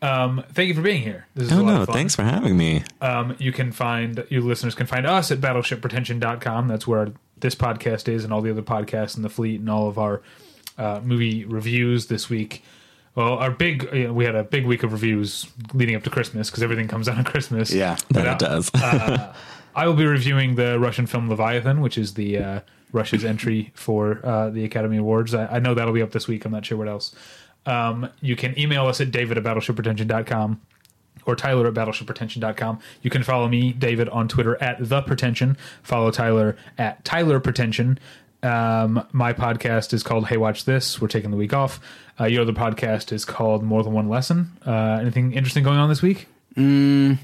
Um, 0.00 0.44
thank 0.52 0.68
you 0.68 0.74
for 0.74 0.80
being 0.82 1.02
here. 1.02 1.26
This 1.34 1.46
is 1.48 1.52
Oh 1.52 1.60
a 1.60 1.62
lot 1.62 1.74
no, 1.74 1.80
of 1.82 1.86
fun. 1.86 1.94
thanks 1.96 2.14
for 2.14 2.22
having 2.22 2.56
me. 2.56 2.84
Um, 3.00 3.34
you 3.40 3.50
can 3.50 3.72
find 3.72 4.24
you 4.30 4.40
listeners 4.42 4.76
can 4.76 4.86
find 4.86 5.04
us 5.06 5.32
at 5.32 5.40
battleshippretension.com. 5.40 6.68
That's 6.68 6.86
where 6.86 7.12
this 7.36 7.54
podcast 7.56 8.08
is 8.08 8.22
and 8.24 8.32
all 8.32 8.40
the 8.40 8.50
other 8.50 8.62
podcasts 8.62 9.16
in 9.16 9.22
the 9.22 9.28
fleet 9.28 9.58
and 9.60 9.68
all 9.68 9.88
of 9.88 9.98
our 9.98 10.22
uh, 10.76 11.00
movie 11.02 11.44
reviews 11.44 12.06
this 12.06 12.30
week. 12.30 12.62
Well, 13.14 13.34
our 13.34 13.50
big 13.50 13.88
you 13.92 14.08
know, 14.08 14.12
we 14.12 14.24
had 14.24 14.34
a 14.34 14.44
big 14.44 14.66
week 14.66 14.82
of 14.82 14.92
reviews 14.92 15.46
leading 15.74 15.96
up 15.96 16.04
to 16.04 16.10
Christmas 16.10 16.50
because 16.50 16.62
everything 16.62 16.88
comes 16.88 17.08
out 17.08 17.18
on 17.18 17.24
Christmas. 17.24 17.72
Yeah. 17.72 17.96
That 18.10 18.10
But, 18.10 18.22
it 18.22 18.28
uh, 18.28 18.36
does. 18.36 18.70
I 19.74 19.86
will 19.86 19.94
be 19.94 20.06
reviewing 20.06 20.54
the 20.54 20.78
Russian 20.78 21.06
film 21.06 21.28
Leviathan, 21.28 21.80
which 21.80 21.98
is 21.98 22.14
the 22.14 22.38
uh, 22.38 22.60
Russia's 22.92 23.24
entry 23.24 23.72
for 23.74 24.20
uh, 24.24 24.50
the 24.50 24.64
Academy 24.64 24.96
Awards. 24.96 25.34
I, 25.34 25.46
I 25.46 25.58
know 25.58 25.74
that'll 25.74 25.92
be 25.92 26.02
up 26.02 26.12
this 26.12 26.26
week. 26.26 26.44
I'm 26.44 26.52
not 26.52 26.64
sure 26.64 26.78
what 26.78 26.88
else. 26.88 27.14
Um, 27.66 28.08
you 28.20 28.34
can 28.34 28.58
email 28.58 28.86
us 28.86 29.00
at 29.00 29.10
david 29.10 29.36
at 29.36 29.44
battleshippretension.com 29.44 30.60
or 31.26 31.36
Tyler 31.36 31.68
at 31.68 31.74
battleshippretension.com. 31.74 32.80
You 33.02 33.10
can 33.10 33.22
follow 33.22 33.48
me, 33.48 33.72
David, 33.72 34.08
on 34.08 34.28
Twitter 34.28 34.60
at 34.62 34.88
the 34.88 35.02
pretension. 35.02 35.58
Follow 35.82 36.10
Tyler 36.10 36.56
at 36.78 37.04
Tyler 37.04 37.38
Pretension. 37.38 37.98
Um, 38.42 39.06
my 39.12 39.32
podcast 39.32 39.92
is 39.92 40.02
called 40.02 40.28
Hey 40.28 40.36
Watch 40.36 40.64
This. 40.64 41.00
We're 41.00 41.08
taking 41.08 41.30
the 41.30 41.36
week 41.36 41.52
off. 41.52 41.80
Uh, 42.20 42.24
your 42.26 42.42
other 42.42 42.52
podcast 42.52 43.12
is 43.12 43.24
called 43.24 43.62
More 43.62 43.82
Than 43.82 43.92
One 43.92 44.08
Lesson. 44.08 44.52
Uh, 44.66 44.98
anything 45.00 45.32
interesting 45.32 45.64
going 45.64 45.78
on 45.78 45.88
this 45.88 46.02
week? 46.02 46.26
Mm, 46.56 47.18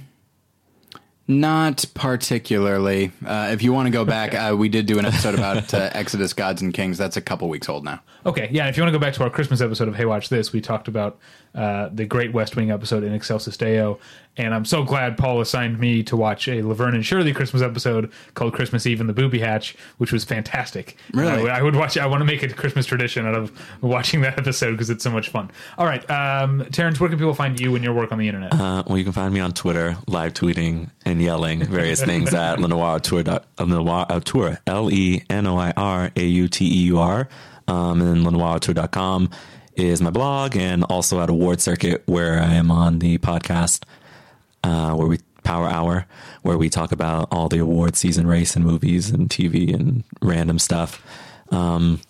Not 1.27 1.85
particularly. 1.95 3.11
Uh, 3.25 3.49
if 3.53 3.63
you 3.63 3.73
want 3.73 3.87
to 3.87 3.91
go 3.91 4.05
back, 4.05 4.35
uh, 4.35 4.55
we 4.57 4.69
did 4.69 4.87
do 4.87 4.99
an 4.99 5.07
episode 5.07 5.35
about 5.35 5.73
uh, 5.73 5.89
Exodus 5.95 6.33
Gods 6.33 6.61
and 6.63 6.75
Kings. 6.75 6.99
That's 6.99 7.17
a 7.17 7.21
couple 7.23 7.49
weeks 7.49 7.69
old 7.69 7.85
now. 7.85 8.01
Okay, 8.27 8.49
yeah. 8.53 8.69
If 8.69 8.77
you 8.77 8.83
want 8.83 8.93
to 8.93 8.99
go 8.99 9.03
back 9.05 9.15
to 9.15 9.23
our 9.23 9.31
Christmas 9.31 9.61
episode 9.61 9.89
of 9.89 9.97
Hey 9.97 10.05
Watch 10.05 10.29
This, 10.29 10.53
we 10.53 10.61
talked 10.61 10.87
about 10.89 11.19
uh, 11.55 11.89
the 11.93 12.05
Great 12.05 12.33
West 12.33 12.57
Wing 12.57 12.71
episode 12.71 13.05
in 13.05 13.13
Excelsis 13.13 13.57
Deo, 13.57 13.99
and 14.37 14.55
I'm 14.55 14.65
so 14.65 14.83
glad 14.83 15.17
Paul 15.17 15.41
assigned 15.41 15.79
me 15.79 16.03
to 16.05 16.17
watch 16.17 16.49
a 16.49 16.63
Laverne 16.63 16.95
and 16.95 17.07
Shirley 17.07 17.33
Christmas 17.33 17.63
episode 17.63 18.11
called 18.35 18.53
Christmas 18.53 18.87
Eve 18.87 19.01
and 19.01 19.09
the 19.09 19.13
Booby 19.13 19.39
Hatch, 19.39 19.77
which 19.99 20.13
was 20.13 20.25
fantastic. 20.25 20.97
Really? 21.13 21.49
I, 21.51 21.59
I 21.59 21.63
would 21.63 21.77
watch. 21.77 21.97
I 21.97 22.07
want 22.07 22.21
to 22.21 22.25
make 22.25 22.43
it 22.43 22.53
a 22.53 22.55
Christmas 22.55 22.87
tradition 22.87 23.27
out 23.27 23.35
of 23.35 23.53
watching 23.81 24.23
that 24.23 24.39
episode 24.39 24.73
because 24.73 24.91
it's 24.91 25.05
so 25.05 25.11
much 25.11 25.29
fun. 25.29 25.51
All 25.79 25.87
right, 25.87 26.09
um, 26.11 26.67
Terence, 26.73 26.99
where 27.01 27.09
can 27.09 27.19
people 27.19 27.35
find 27.35 27.59
you 27.61 27.75
and 27.75 27.85
your 27.85 27.95
work 27.95 28.11
on 28.13 28.19
the 28.19 28.27
internet? 28.29 28.53
Uh, 28.55 28.83
well, 28.87 28.99
you 28.99 29.05
can 29.05 29.13
find 29.13 29.33
me 29.33 29.41
on 29.41 29.53
Twitter, 29.53 29.97
live 30.07 30.35
tweeting 30.35 30.91
and 31.05 31.23
yelling 31.23 31.65
various 31.65 32.03
things 32.05 32.35
at 32.35 32.59
LeNoirAuteur. 32.59 33.25
dot- 33.25 33.47
Lenoir 33.59 34.07
uh, 34.09 34.21
Tour. 34.21 34.59
L 34.67 34.91
E 34.91 35.23
N 35.31 35.47
O 35.47 35.57
I 35.57 35.73
R 35.77 36.11
A 36.17 36.25
U 36.25 36.49
T 36.49 36.65
E 36.65 36.85
U 36.87 36.99
R. 36.99 37.29
Um, 37.69 38.01
and 38.03 38.27
LeNoirAuteur.com 38.27 39.31
is 39.77 40.01
my 40.03 40.11
blog, 40.11 40.57
and 40.57 40.85
also 40.85 41.21
at 41.21 41.31
Award 41.31 41.61
Circuit, 41.61 42.03
where 42.07 42.41
I 42.41 42.55
am 42.55 42.71
on 42.71 42.99
the 43.01 43.19
podcast, 43.19 43.83
uh, 44.65 44.95
where 44.95 45.07
we 45.07 45.19
Power 45.45 45.69
Hour, 45.69 46.07
where 46.43 46.57
we 46.59 46.69
talk 46.71 46.91
about 46.91 47.29
all 47.31 47.49
the 47.49 47.59
award 47.59 47.97
season 47.97 48.27
race 48.27 48.57
and 48.57 48.65
movies 48.65 49.11
and 49.11 49.29
TV 49.29 49.73
and 49.75 50.03
random 50.23 50.59
stuff. 50.59 51.01
Um, 51.51 52.01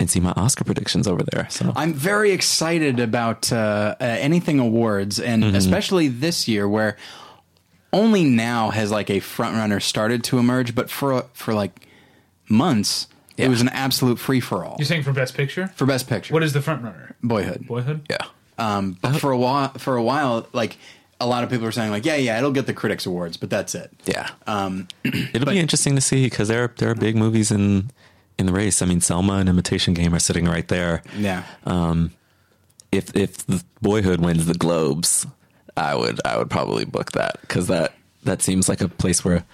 and 0.00 0.10
see 0.10 0.18
my 0.18 0.32
Oscar 0.32 0.64
predictions 0.64 1.06
over 1.06 1.22
there. 1.22 1.46
So 1.50 1.72
I'm 1.76 1.94
very 1.94 2.32
excited 2.32 2.98
about 2.98 3.52
uh, 3.52 3.94
uh, 4.00 4.04
anything 4.04 4.58
awards, 4.58 5.20
and 5.20 5.44
Mm-hmm. 5.44 5.54
especially 5.56 6.08
this 6.08 6.48
year 6.48 6.68
where 6.68 6.96
only 7.92 8.24
now 8.24 8.70
has 8.70 8.90
like 8.90 9.08
a 9.08 9.20
front 9.20 9.54
runner 9.54 9.78
started 9.78 10.24
to 10.24 10.38
emerge, 10.38 10.74
but 10.74 10.90
for 10.90 11.26
for 11.32 11.54
like 11.54 11.86
months 12.48 13.06
it 13.36 13.48
was 13.48 13.60
an 13.60 13.68
absolute 13.70 14.18
free 14.18 14.40
for 14.40 14.64
all 14.64 14.76
You're 14.78 14.86
saying 14.86 15.02
for 15.04 15.12
Best 15.12 15.34
Picture? 15.36 15.68
for 15.74 15.86
best 15.86 16.08
picture. 16.08 16.32
What 16.34 16.42
is 16.42 16.52
the 16.52 16.60
front 16.60 16.82
runner? 16.82 17.16
Boyhood? 17.22 17.66
Boyhood. 17.66 18.06
yeah. 18.10 18.18
Um, 18.58 18.96
but 19.00 19.18
for 19.18 19.30
a 19.32 19.38
while, 19.38 19.70
for 19.78 19.96
a 19.96 20.02
while, 20.02 20.46
like 20.52 20.76
a 21.20 21.26
lot 21.26 21.44
of 21.44 21.50
people 21.50 21.66
are 21.66 21.72
saying, 21.72 21.90
like, 21.90 22.04
yeah, 22.04 22.16
yeah, 22.16 22.36
it'll 22.38 22.50
get 22.52 22.66
the 22.66 22.74
critics 22.74 23.06
awards, 23.06 23.36
but 23.36 23.50
that's 23.50 23.74
it. 23.74 23.90
Yeah. 24.04 24.30
Um, 24.46 24.88
It'll 25.04 25.46
be 25.50 25.58
interesting 25.58 25.94
to 25.94 26.00
see 26.00 26.24
because 26.24 26.48
there 26.48 26.72
there 26.78 26.90
are 26.90 26.94
big 26.94 27.16
movies 27.16 27.50
in 27.50 27.90
in 28.38 28.46
the 28.46 28.52
race. 28.52 28.82
I 28.82 28.86
mean, 28.86 29.00
Selma 29.00 29.34
and 29.34 29.48
Imitation 29.48 29.94
Game 29.94 30.14
are 30.14 30.18
sitting 30.18 30.44
right 30.46 30.66
there. 30.68 31.02
yeah. 31.16 31.44
If 32.92 33.14
if 33.16 33.38
the 33.46 33.62
Boyhood 33.82 34.20
wins 34.20 34.46
the 34.46 34.54
Globes, 34.54 35.26
I 35.76 35.94
would 35.96 36.20
I 36.24 36.36
would 36.38 36.50
probably 36.50 36.84
book 36.84 37.12
that 37.12 37.40
because 37.40 37.66
that 37.66 37.94
that 38.22 38.40
seems 38.42 38.68
like 38.68 38.80
a 38.80 38.88
place 38.88 39.24
where 39.24 39.44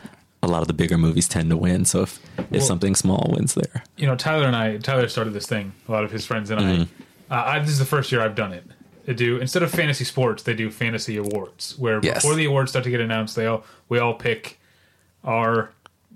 a 0.42 0.46
lot 0.46 0.60
of 0.62 0.68
the 0.68 0.74
bigger 0.74 0.98
movies 0.98 1.26
tend 1.28 1.50
to 1.50 1.56
win. 1.56 1.84
So 1.86 2.02
if 2.02 2.18
if 2.38 2.50
Well- 2.50 2.60
something 2.60 2.94
small 2.94 3.30
wins 3.34 3.54
there, 3.54 3.82
you 3.96 4.06
know, 4.06 4.16
Tyler 4.16 4.46
and 4.46 4.54
I, 4.56 4.76
Tyler 4.78 5.08
started 5.08 5.32
this 5.32 5.46
thing. 5.46 5.72
A 5.88 5.92
lot 5.92 6.04
of 6.04 6.10
his 6.10 6.26
friends 6.26 6.50
and 6.50 6.60
Mm-hmm. 6.60 7.32
I, 7.32 7.36
uh, 7.36 7.44
I. 7.52 7.58
This 7.60 7.70
is 7.70 7.78
the 7.78 7.84
first 7.86 8.12
year 8.12 8.20
I've 8.20 8.34
done 8.34 8.52
it. 8.52 8.64
They 9.06 9.14
do 9.14 9.38
instead 9.38 9.62
of 9.62 9.70
fantasy 9.70 10.04
sports, 10.04 10.42
they 10.42 10.54
do 10.54 10.70
fantasy 10.70 11.16
awards. 11.16 11.78
Where 11.78 12.00
Yes. 12.02 12.16
before 12.22 12.34
the 12.34 12.44
awards 12.44 12.70
start 12.70 12.84
to 12.84 12.90
get 12.90 13.00
announced, 13.00 13.36
they 13.36 13.46
all 13.46 13.64
we 13.88 13.98
all 13.98 14.14
pick 14.14 14.58
our 15.24 15.70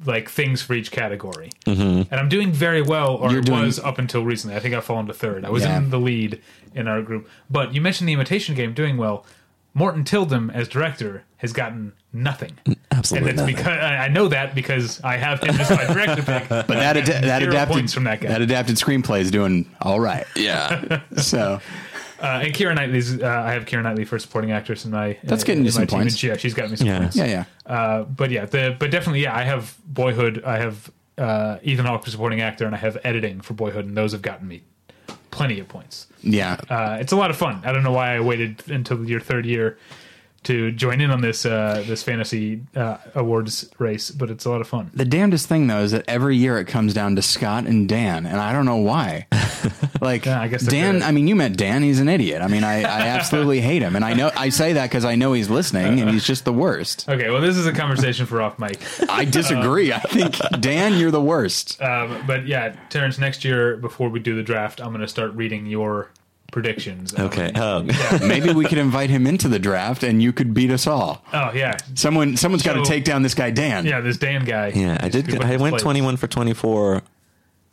like 0.05 0.29
things 0.29 0.61
for 0.61 0.75
each 0.75 0.91
category. 0.91 1.51
Mm-hmm. 1.67 2.13
And 2.13 2.21
I'm 2.21 2.29
doing 2.29 2.51
very 2.53 2.83
well, 2.83 3.15
or 3.15 3.31
You're 3.31 3.41
it 3.41 3.47
doing- 3.47 3.61
was 3.63 3.79
up 3.79 3.99
until 3.99 4.25
recently. 4.25 4.57
I 4.57 4.61
think 4.61 4.75
I've 4.75 4.85
fallen 4.85 5.07
to 5.07 5.15
third. 5.15 5.45
I 5.45 5.51
was 5.51 5.63
Yeah. 5.63 5.77
in 5.79 5.91
the 5.91 6.01
lead 6.01 6.41
in 6.75 6.89
our 6.89 7.01
group. 7.01 7.29
But 7.49 7.75
you 7.75 7.81
mentioned 7.81 8.09
the 8.09 8.13
imitation 8.13 8.55
game 8.57 8.73
doing 8.75 8.97
well. 8.97 9.25
Morten 9.73 10.05
Tyldum 10.05 10.53
as 10.55 10.69
director 10.69 11.25
has 11.39 11.53
gotten 11.53 11.93
nothing. 12.13 12.53
absolutely 12.93 13.31
And 13.31 13.39
it's 13.39 13.41
nothing. 13.41 13.57
because 13.57 13.79
I 13.79 13.97
I 14.05 14.09
know 14.09 14.29
that 14.29 14.55
because 14.55 15.01
I 15.03 15.17
have 15.17 15.41
him 15.43 15.59
as 15.61 15.71
my 15.71 15.85
director 15.93 16.23
pick. 16.23 16.49
But 16.49 16.69
that 16.69 16.97
ad- 16.97 17.07
that 17.25 17.43
adapted 17.43 17.75
points 17.75 17.93
from 17.95 18.05
that 18.05 18.21
guy. 18.21 18.29
that 18.29 18.41
adapted 18.41 18.77
screenplay 18.77 19.21
is 19.21 19.31
doing 19.31 19.69
all 19.81 20.01
right. 20.01 20.27
yeah, 20.37 21.01
So 21.17 21.61
Uh, 22.25 22.41
and 22.45 22.55
Keira 22.55 22.75
Knightley's. 22.75 23.21
Uh, 23.23 23.27
I 23.27 23.53
have 23.53 23.67
Keira 23.67 23.83
Knightley 23.83 24.05
for 24.07 24.19
supporting 24.19 24.51
actress 24.53 24.85
in 24.85 24.91
my. 24.91 25.19
That's 25.25 25.43
uh, 25.43 25.47
getting 25.47 25.61
in 25.61 25.65
you 25.67 25.71
some 25.73 25.83
my 25.83 25.87
points. 25.87 26.15
and 26.15 26.19
she- 26.19 26.29
yeah, 26.29 26.37
she's 26.37 26.55
got 26.55 26.71
me 26.71 26.77
some 26.77 26.87
Yeah. 26.87 26.99
points. 27.01 27.17
yeah, 27.17 27.27
yeah. 27.27 27.45
Uh, 27.67 28.03
but 28.05 28.31
yeah, 28.31 28.47
the 28.47 28.75
but 28.79 28.91
definitely 28.91 29.21
yeah. 29.23 29.37
I 29.37 29.43
have 29.43 29.77
Boyhood. 29.87 30.43
I 30.45 30.57
have 30.59 30.91
uh, 31.19 31.59
Ethan 31.63 31.85
Hawke 31.87 32.05
for 32.05 32.11
supporting 32.11 32.41
actor, 32.41 32.65
and 32.67 32.75
I 32.75 32.79
have 32.79 32.97
editing 33.05 33.41
for 33.41 33.55
Boyhood, 33.55 33.85
and 33.85 33.97
those 33.97 34.13
have 34.13 34.23
gotten 34.23 34.49
me 34.49 34.63
plenty 35.31 35.59
of 35.61 35.69
points. 35.69 36.07
Yeah. 36.23 36.57
Uh, 36.71 36.97
it's 37.01 37.13
a 37.13 37.17
lot 37.17 37.31
of 37.31 37.37
fun. 37.37 37.61
I 37.65 37.73
don't 37.73 37.83
know 37.83 37.93
why 37.93 38.17
I 38.17 38.21
waited 38.21 38.63
until 38.69 39.05
your 39.05 39.21
third 39.21 39.45
year 39.47 39.77
to 40.45 40.71
join 40.73 41.01
in 41.01 41.11
on 41.11 41.21
this 41.21 41.45
uh, 41.45 41.83
this 41.87 42.03
fantasy 42.03 42.63
uh, 42.77 42.99
awards 43.15 43.71
race, 43.79 44.11
but 44.11 44.31
it's 44.31 44.45
a 44.45 44.51
lot 44.51 44.61
of 44.61 44.69
fun. 44.69 44.91
The 44.95 45.05
damnedest 45.05 45.47
thing 45.47 45.67
though 45.67 45.81
is 45.83 45.93
that 45.93 46.05
every 46.09 46.37
year 46.37 46.59
it 46.59 46.67
comes 46.67 46.95
down 46.95 47.17
to 47.17 47.23
Scott 47.23 47.67
and 47.67 47.89
Dan, 47.89 48.27
and 48.27 48.41
I 48.41 48.53
don't 48.53 48.67
know 48.67 48.77
why. 48.77 49.27
Like 50.01 50.27
Yeah, 50.27 50.41
I 50.41 50.49
guess 50.49 50.63
Dan, 50.63 50.95
good. 50.95 51.03
I 51.03 51.13
mean, 51.13 51.29
you 51.29 51.35
met 51.35 51.57
Dan; 51.57 51.83
he's 51.83 51.99
an 51.99 52.09
idiot. 52.09 52.43
I 52.43 52.49
mean, 52.49 52.63
I, 52.63 52.81
I 52.81 53.07
absolutely 53.09 53.61
hate 53.63 53.81
him, 53.81 53.97
and 53.97 54.05
I 54.05 54.13
know 54.13 54.31
I 54.37 54.51
say 54.51 54.75
that 54.75 54.91
because 54.91 55.05
I 55.05 55.15
know 55.15 55.33
he's 55.33 55.49
listening, 55.49 55.99
and 56.01 56.11
he's 56.11 56.25
just 56.25 56.45
the 56.45 56.53
worst. 56.53 57.09
Okay, 57.09 57.31
well, 57.31 57.41
this 57.41 57.57
is 57.57 57.67
a 57.67 57.73
conversation 57.73 58.27
for 58.27 58.43
off 58.43 58.59
mic. 58.59 58.81
I 59.09 59.25
disagree. 59.25 59.93
I 59.93 60.01
think 60.01 60.37
Dan, 60.61 60.95
you're 60.99 61.11
the 61.11 61.23
worst. 61.23 61.81
Um, 61.81 62.23
but 62.27 62.47
yeah, 62.47 62.77
Terence, 62.91 63.19
next 63.19 63.45
year 63.45 63.77
before 63.79 64.11
we 64.11 64.21
do 64.21 64.35
the 64.35 64.43
draft, 64.43 64.81
I'm 64.81 64.89
going 64.89 65.01
to 65.01 65.09
start 65.09 65.33
reading 65.35 65.67
your 65.67 66.11
predictions. 66.55 67.13
Okay. 67.15 67.51
gonna- 67.53 67.93
Um, 68.23 68.29
Maybe 68.29 68.53
we 68.55 68.65
could 68.65 68.79
invite 68.79 69.11
him 69.11 69.27
into 69.27 69.49
the 69.49 69.59
draft, 69.59 70.03
and 70.03 70.23
you 70.23 70.33
could 70.33 70.55
beat 70.55 70.71
us 70.71 70.87
all. 70.87 71.23
Oh 71.35 71.51
yeah, 71.55 71.77
Someone, 71.95 72.37
someone's 72.39 72.63
got 72.63 72.75
to 72.75 72.85
take 72.85 73.05
down 73.05 73.23
this 73.23 73.35
guy, 73.35 73.51
Dan. 73.51 73.85
yeah. 73.85 74.01
This 74.01 74.17
Dan 74.17 74.45
guy. 74.47 74.69
yeah, 74.75 74.97
I 75.01 75.09
did. 75.11 75.29
I 75.43 75.57
went 75.57 75.73
players. 75.73 75.83
twenty 75.83 76.01
one 76.01 76.17
for 76.17 76.27
twenty 76.29 76.55
four 76.55 77.03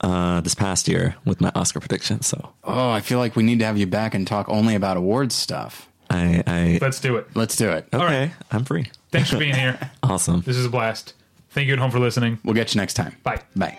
uh, 0.02 0.42
this 0.42 0.56
past 0.56 0.88
year 0.88 1.16
with 1.26 1.40
my 1.40 1.52
Oscar 1.56 1.80
prediction. 1.80 2.22
So 2.22 2.52
Oh, 2.64 2.90
I 2.90 3.00
feel 3.02 3.20
like 3.20 3.36
we 3.36 3.44
need 3.44 3.60
to 3.60 3.66
have 3.66 3.78
you 3.78 3.86
back 3.88 4.14
and 4.16 4.26
talk 4.28 4.50
only 4.50 4.76
about 4.76 4.98
awards 4.98 5.36
stuff. 5.36 5.88
I, 6.10 6.44
I 6.46 6.80
Let's 6.82 7.00
do 7.00 7.16
it. 7.18 7.28
Let's 7.36 7.56
do 7.56 7.70
it. 7.70 7.88
okay, 7.94 8.04
right. 8.04 8.32
I'm 8.52 8.66
free. 8.66 8.90
Thanks 9.12 9.30
for 9.30 9.38
being 9.38 9.56
here. 9.56 9.78
Awesome. 10.04 10.42
This 10.42 10.58
is 10.58 10.66
a 10.66 10.70
blast. 10.70 11.14
Thank 11.52 11.68
you 11.68 11.74
at 11.74 11.80
home 11.80 11.92
for 11.92 12.00
listening. 12.00 12.40
We'll 12.44 12.56
get 12.56 12.74
you 12.76 12.82
next 12.82 12.96
time. 12.96 13.16
Bye. 13.24 13.42
Bye. 13.56 13.78